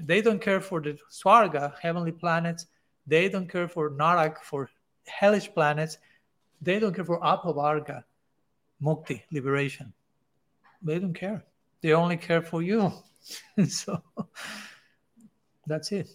They 0.07 0.21
don't 0.21 0.41
care 0.41 0.61
for 0.61 0.81
the 0.81 0.99
Swarga, 1.11 1.75
heavenly 1.81 2.13
planets. 2.13 2.67
They 3.07 3.29
don't 3.29 3.49
care 3.49 3.69
for 3.69 3.91
Narak, 3.91 4.39
for 4.39 4.69
hellish 5.07 5.53
planets. 5.53 5.99
They 6.61 6.79
don't 6.79 6.95
care 6.95 7.05
for 7.05 7.21
Apavarga, 7.21 8.05
Mukti, 8.83 9.23
liberation. 9.33 9.93
They 10.83 10.99
don't 10.99 11.15
care. 11.15 11.45
They 11.81 11.93
only 11.93 12.17
care 12.17 12.43
for 12.43 12.63
you. 12.63 12.93
so 13.69 14.03
that's 15.67 15.93
it. 15.93 16.09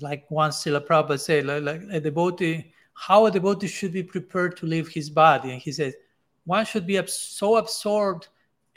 Like 0.00 0.30
once 0.30 0.64
Srila 0.64 0.86
Prabhupada 0.86 1.18
said, 1.18 1.46
like, 1.46 1.62
like 1.62 1.82
a 1.90 2.00
devotee 2.00 2.72
how 2.98 3.26
a 3.26 3.30
devotee 3.30 3.68
should 3.68 3.92
be 3.92 4.02
prepared 4.02 4.56
to 4.56 4.66
leave 4.66 4.88
his 4.88 5.08
body. 5.08 5.52
And 5.52 5.62
he 5.62 5.70
says, 5.70 5.94
one 6.44 6.64
should 6.64 6.84
be 6.84 7.00
so 7.06 7.56
absorbed 7.56 8.26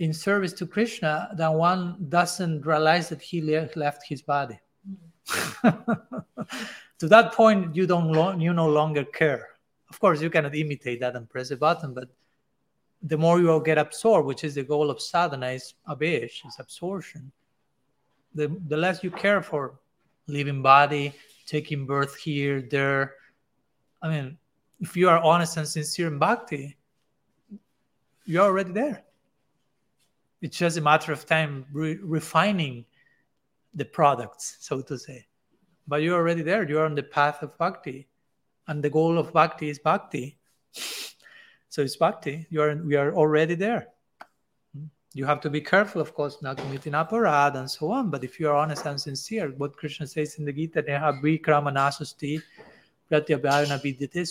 in 0.01 0.11
service 0.11 0.51
to 0.51 0.65
Krishna 0.65 1.29
that 1.35 1.53
one 1.53 1.95
doesn't 2.09 2.65
realize 2.65 3.07
that 3.09 3.21
he 3.21 3.39
left 3.75 4.01
his 4.03 4.23
body. 4.23 4.59
to 5.61 7.07
that 7.07 7.33
point, 7.33 7.75
you 7.75 7.85
don't 7.85 8.11
lo- 8.11 8.35
you 8.35 8.51
no 8.51 8.67
longer 8.67 9.05
care. 9.05 9.49
Of 9.91 9.99
course, 9.99 10.19
you 10.19 10.31
cannot 10.31 10.55
imitate 10.55 11.01
that 11.01 11.15
and 11.15 11.29
press 11.29 11.51
a 11.51 11.55
button, 11.55 11.93
but 11.93 12.09
the 13.03 13.15
more 13.15 13.39
you 13.39 13.45
will 13.45 13.59
get 13.59 13.77
absorbed, 13.77 14.25
which 14.25 14.43
is 14.43 14.55
the 14.55 14.63
goal 14.63 14.89
of 14.89 14.99
sadhana, 14.99 15.49
is 15.49 15.75
abesh, 15.87 16.47
is 16.47 16.57
absorption. 16.57 17.31
The, 18.33 18.47
the 18.69 18.77
less 18.77 19.03
you 19.03 19.11
care 19.11 19.43
for 19.43 19.75
living 20.25 20.63
body, 20.63 21.13
taking 21.45 21.85
birth 21.85 22.15
here, 22.15 22.59
there, 22.59 23.13
I 24.01 24.09
mean, 24.09 24.37
if 24.79 24.97
you 24.97 25.09
are 25.09 25.19
honest 25.19 25.57
and 25.57 25.67
sincere 25.67 26.07
in 26.07 26.17
bhakti, 26.17 26.75
you're 28.25 28.45
already 28.45 28.71
there. 28.71 29.03
It's 30.41 30.57
just 30.57 30.77
a 30.77 30.81
matter 30.81 31.11
of 31.11 31.25
time 31.25 31.65
re- 31.71 31.99
refining 32.01 32.85
the 33.73 33.85
products, 33.85 34.57
so 34.59 34.81
to 34.81 34.97
say. 34.97 35.27
But 35.87 36.01
you're 36.01 36.17
already 36.17 36.41
there. 36.41 36.67
You're 36.67 36.85
on 36.85 36.95
the 36.95 37.03
path 37.03 37.41
of 37.43 37.57
bhakti. 37.57 38.07
And 38.67 38.83
the 38.83 38.89
goal 38.89 39.17
of 39.17 39.33
bhakti 39.33 39.69
is 39.69 39.79
bhakti. 39.79 40.37
So 41.69 41.81
it's 41.81 41.95
bhakti. 41.95 42.47
You 42.49 42.61
are, 42.61 42.75
we 42.75 42.95
are 42.95 43.13
already 43.13 43.55
there. 43.55 43.87
You 45.13 45.25
have 45.25 45.41
to 45.41 45.49
be 45.49 45.59
careful, 45.59 46.01
of 46.01 46.13
course, 46.13 46.41
not 46.41 46.57
committing 46.57 46.93
aparadh 46.93 47.55
and 47.55 47.69
so 47.69 47.91
on. 47.91 48.09
But 48.09 48.23
if 48.23 48.39
you 48.39 48.49
are 48.49 48.55
honest 48.55 48.85
and 48.85 48.99
sincere, 48.99 49.49
what 49.57 49.75
Krishna 49.75 50.07
says 50.07 50.35
in 50.35 50.45
the 50.45 50.53
Gita, 50.53 50.81
neha 50.81 51.13
vikrama 51.21 51.71
nasasti 51.71 52.41
vidyate 53.11 54.23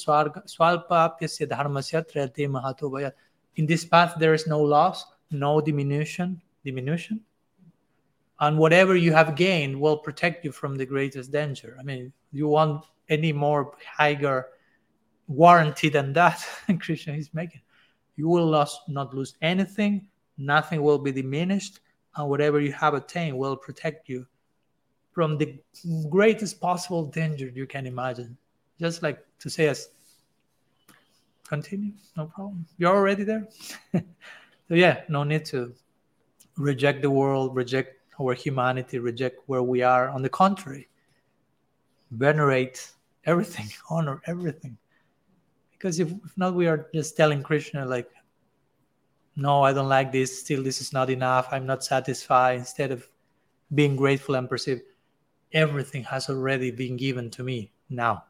swalpapyasya 0.46 1.46
dharmasya 1.46 2.10
trayate 2.10 2.48
mahato. 2.48 3.12
In 3.56 3.66
this 3.66 3.84
path, 3.84 4.14
there 4.18 4.32
is 4.32 4.46
no 4.46 4.60
loss, 4.62 5.04
no 5.30 5.60
diminution, 5.60 6.40
diminution. 6.64 7.20
And 8.40 8.58
whatever 8.58 8.96
you 8.96 9.12
have 9.12 9.36
gained 9.36 9.78
will 9.78 9.98
protect 9.98 10.44
you 10.44 10.52
from 10.52 10.76
the 10.76 10.86
greatest 10.86 11.30
danger. 11.30 11.76
I 11.78 11.82
mean, 11.82 12.12
you 12.32 12.48
want 12.48 12.84
any 13.08 13.32
more 13.32 13.76
higher 13.86 14.46
warranty 15.28 15.88
than 15.88 16.12
that 16.14 16.44
Krishna 16.80 17.14
is 17.14 17.32
making. 17.34 17.60
You 18.16 18.28
will 18.28 18.50
not 18.88 19.14
lose 19.14 19.34
anything, 19.42 20.06
nothing 20.38 20.82
will 20.82 20.98
be 20.98 21.12
diminished, 21.12 21.80
and 22.16 22.28
whatever 22.28 22.60
you 22.60 22.72
have 22.72 22.94
attained 22.94 23.36
will 23.36 23.56
protect 23.56 24.08
you 24.08 24.26
from 25.12 25.38
the 25.38 25.58
greatest 26.08 26.60
possible 26.60 27.04
danger 27.06 27.48
you 27.48 27.66
can 27.66 27.86
imagine 27.86 28.36
just 28.78 29.02
like 29.02 29.18
to 29.38 29.50
say 29.50 29.68
us 29.68 29.88
continue 31.48 31.92
no 32.16 32.26
problem 32.26 32.64
you're 32.78 32.94
already 32.94 33.24
there 33.24 33.48
so 34.70 34.76
yeah 34.76 35.00
no 35.08 35.24
need 35.24 35.44
to 35.44 35.74
reject 36.56 37.02
the 37.02 37.10
world 37.10 37.56
reject 37.56 37.96
our 38.20 38.34
humanity 38.34 39.00
reject 39.00 39.40
where 39.46 39.64
we 39.64 39.82
are. 39.82 40.08
On 40.10 40.22
the 40.22 40.28
contrary 40.28 40.88
venerate 42.12 42.92
everything 43.24 43.68
honor 43.90 44.22
everything. 44.26 44.78
Because 45.72 45.98
if, 45.98 46.10
if 46.12 46.36
not 46.36 46.54
we 46.54 46.68
are 46.68 46.86
just 46.94 47.16
telling 47.16 47.42
krishna 47.42 47.84
like 47.84 48.10
no 49.34 49.62
i 49.64 49.72
don't 49.72 49.88
like 49.88 50.12
this. 50.12 50.40
Still 50.40 50.62
this 50.62 50.80
is 50.80 50.92
not 50.92 51.10
enough. 51.10 51.48
I'm 51.50 51.66
not 51.66 51.82
satisfied. 51.82 52.60
Instead 52.60 52.92
of 52.92 53.08
being 53.74 53.96
grateful 53.96 54.36
and 54.36 54.48
perceive 54.48 54.82
everything 55.52 56.04
has 56.04 56.30
already 56.30 56.70
been 56.70 56.96
given 56.96 57.28
to 57.30 57.42
me 57.42 57.72
now. 57.88 58.22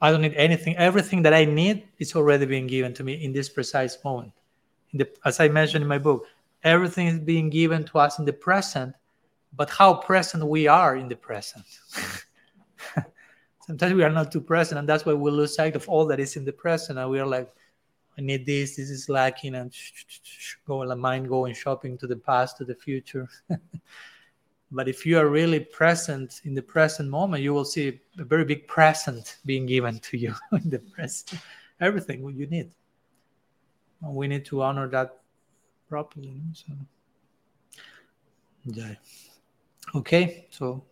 I 0.00 0.12
don't 0.12 0.20
need 0.20 0.34
anything. 0.34 0.76
Everything 0.76 1.22
that 1.22 1.34
I 1.34 1.46
need 1.46 1.88
is 1.98 2.14
already 2.14 2.46
being 2.46 2.68
given 2.68 2.94
to 2.94 3.02
me 3.02 3.24
in 3.24 3.32
this 3.32 3.48
precise 3.48 3.98
moment. 4.04 4.32
The, 4.92 5.08
as 5.24 5.40
I 5.40 5.48
mentioned 5.48 5.82
in 5.82 5.88
my 5.88 5.98
book, 5.98 6.26
everything 6.62 7.06
is 7.06 7.18
being 7.18 7.50
given 7.50 7.84
to 7.84 7.98
us 7.98 8.18
in 8.18 8.24
the 8.24 8.32
present, 8.32 8.94
but 9.54 9.70
how 9.70 9.94
present 9.94 10.46
we 10.46 10.66
are 10.66 10.96
in 10.96 11.08
the 11.08 11.16
present. 11.16 11.64
Sometimes 13.66 13.94
we 13.94 14.04
are 14.04 14.10
not 14.10 14.32
too 14.32 14.40
present, 14.40 14.78
and 14.78 14.88
that's 14.88 15.06
why 15.06 15.14
we 15.14 15.30
lose 15.30 15.54
sight 15.54 15.76
of 15.76 15.88
all 15.88 16.06
that 16.06 16.20
is 16.20 16.36
in 16.36 16.44
the 16.44 16.52
present, 16.52 16.98
and 16.98 17.10
we 17.10 17.20
are 17.20 17.26
like, 17.26 17.50
I 18.18 18.20
need 18.20 18.44
this, 18.44 18.76
this 18.76 18.90
is 18.90 19.08
lacking, 19.08 19.54
and 19.54 19.72
go, 20.66 20.84
mind 20.94 21.28
going 21.28 21.54
shopping 21.54 21.96
to 21.98 22.06
the 22.06 22.16
past, 22.16 22.58
to 22.58 22.64
the 22.64 22.74
future. 22.74 23.28
But 24.74 24.88
if 24.88 25.04
you 25.04 25.18
are 25.18 25.28
really 25.28 25.60
present 25.60 26.40
in 26.44 26.54
the 26.54 26.62
present 26.62 27.10
moment, 27.10 27.42
you 27.42 27.52
will 27.52 27.66
see 27.66 28.00
a 28.18 28.24
very 28.24 28.46
big 28.46 28.66
present 28.66 29.36
being 29.44 29.66
given 29.66 29.98
to 29.98 30.16
you 30.16 30.34
in 30.52 30.70
the 30.70 30.78
present. 30.78 31.42
Everything 31.78 32.24
you 32.34 32.46
need 32.46 32.70
we 34.02 34.28
need 34.28 34.44
to 34.46 34.62
honor 34.62 34.88
that 34.88 35.18
properly. 35.88 36.40
So, 36.54 36.72
yeah. 38.64 38.94
Okay, 39.94 40.46
so 40.50 40.84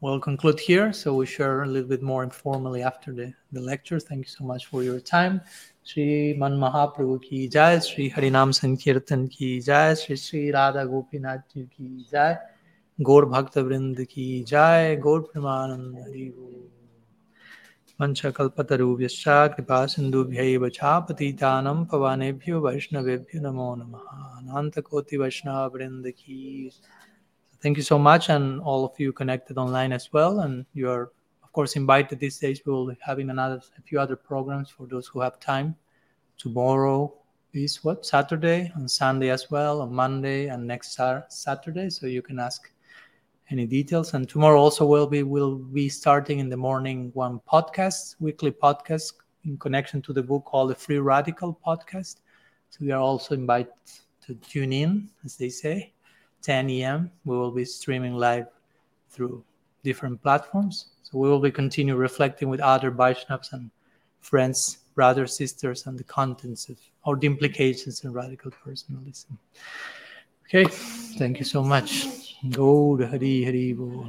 we'll 0.00 0.20
conclude 0.20 0.60
here. 0.60 0.92
So 0.92 1.14
we 1.14 1.26
share 1.26 1.62
a 1.62 1.66
little 1.66 1.88
bit 1.88 2.02
more 2.02 2.22
informally 2.22 2.82
after 2.82 3.12
the, 3.12 3.32
the 3.52 3.60
lecture. 3.60 3.98
Thank 3.98 4.26
you 4.26 4.30
so 4.30 4.44
much 4.44 4.66
for 4.66 4.82
your 4.82 5.00
time. 5.00 5.40
Sri 5.82 6.34
Man 6.38 6.52
Mahaprabhu 6.52 7.22
ki 7.22 7.48
jai, 7.48 7.78
Sri 7.78 8.10
Harinam 8.10 8.52
Sankirtan 8.58 9.30
ki 9.30 9.60
jai, 9.60 9.94
Sri 9.94 10.16
Sri 10.16 10.50
Radha 10.50 10.86
Gopinath 10.86 11.42
ki 11.54 12.06
jai, 12.10 12.38
Gaur 13.02 13.26
Bhakta 13.26 13.62
Vrind 13.62 14.08
ki 14.08 14.44
jai, 14.44 14.94
Gaur 14.96 15.22
Premanand 15.22 16.02
Hari 16.02 16.32
वंशकल्पतरुभ्यश्च 18.01 19.23
कृपा 19.55 19.85
सिन्धुभ्यैव 19.93 20.67
चापतितानं 20.77 21.83
पवनेभ्यो 21.91 22.59
वैष्णवेभ्यो 22.65 23.41
नमो 23.41 23.73
नमः 23.79 24.05
अनन्तकोटि 24.39 25.17
वैष्णव 25.17 25.65
वृंद 25.75 26.09
की 26.19 26.71
Thank 27.61 27.75
you 27.75 27.83
so 27.83 27.99
much, 27.99 28.29
and 28.29 28.61
all 28.61 28.85
of 28.85 28.97
you 28.97 29.11
connected 29.11 29.57
online 29.57 29.91
as 29.91 30.13
well. 30.13 30.39
And 30.39 30.65
you 30.73 30.89
are, 30.89 31.11
of 31.43 31.51
course, 31.51 31.75
invited 31.75 32.17
these 32.17 32.37
days. 32.39 32.61
We 32.65 32.71
will 32.71 32.87
be 32.87 32.95
having 33.01 33.29
another, 33.29 33.59
a 33.77 33.81
few 33.81 33.99
other 33.99 34.15
programs 34.15 34.69
for 34.69 34.87
those 34.87 35.07
who 35.07 35.19
have 35.19 35.41
time. 35.41 35.75
Tomorrow 36.37 37.13
is 37.51 37.83
what 37.83 38.05
Saturday, 38.05 38.71
on 38.77 38.87
Sunday 38.87 39.29
as 39.29 39.51
well, 39.51 39.81
on 39.81 39.93
Monday, 39.93 40.47
and 40.47 40.65
next 40.65 40.97
Saturday. 41.27 41.89
So 41.89 42.07
you 42.07 42.21
can 42.21 42.39
ask 42.39 42.71
any 43.54 43.66
details. 43.66 44.14
And 44.14 44.28
tomorrow 44.28 44.60
also 44.60 44.84
will 44.84 45.06
be 45.06 45.22
will 45.22 45.56
be 45.56 45.88
starting 45.88 46.40
in 46.40 46.48
the 46.48 46.56
morning 46.56 47.10
one 47.14 47.40
podcast, 47.50 48.16
weekly 48.18 48.50
podcast 48.50 49.14
in 49.44 49.56
connection 49.58 50.02
to 50.02 50.12
the 50.12 50.22
book 50.22 50.44
called 50.44 50.70
the 50.70 50.74
Free 50.74 50.98
Radical 50.98 51.58
Podcast. 51.66 52.16
So 52.70 52.78
we 52.80 52.90
are 52.90 53.00
also 53.00 53.34
invited 53.34 53.72
to 54.26 54.34
tune 54.34 54.72
in, 54.72 55.08
as 55.24 55.36
they 55.36 55.48
say. 55.48 55.92
10 56.42 56.68
a.m. 56.70 57.10
We 57.24 57.36
will 57.36 57.52
be 57.52 57.64
streaming 57.64 58.14
live 58.14 58.48
through 59.08 59.44
different 59.82 60.20
platforms. 60.20 60.88
So 61.04 61.18
we 61.18 61.28
will 61.28 61.40
be 61.40 61.50
continue 61.50 61.94
reflecting 61.94 62.48
with 62.48 62.60
other 62.60 62.90
Vaishnavas 62.90 63.52
and 63.52 63.70
friends, 64.20 64.78
brothers, 64.94 65.36
sisters, 65.36 65.86
and 65.86 65.98
the 65.98 66.04
contents 66.04 66.68
of 66.68 66.76
or 67.04 67.16
the 67.16 67.26
implications 67.26 68.04
in 68.04 68.12
radical 68.12 68.50
personalism. 68.50 69.38
Okay, 70.46 70.64
thank 71.18 71.38
you 71.38 71.44
so 71.44 71.62
much. 71.62 72.23
Go 72.50 72.96
to 72.96 73.06
Hari 73.06 73.44
Hari 73.44 73.72
Bol. 73.72 74.04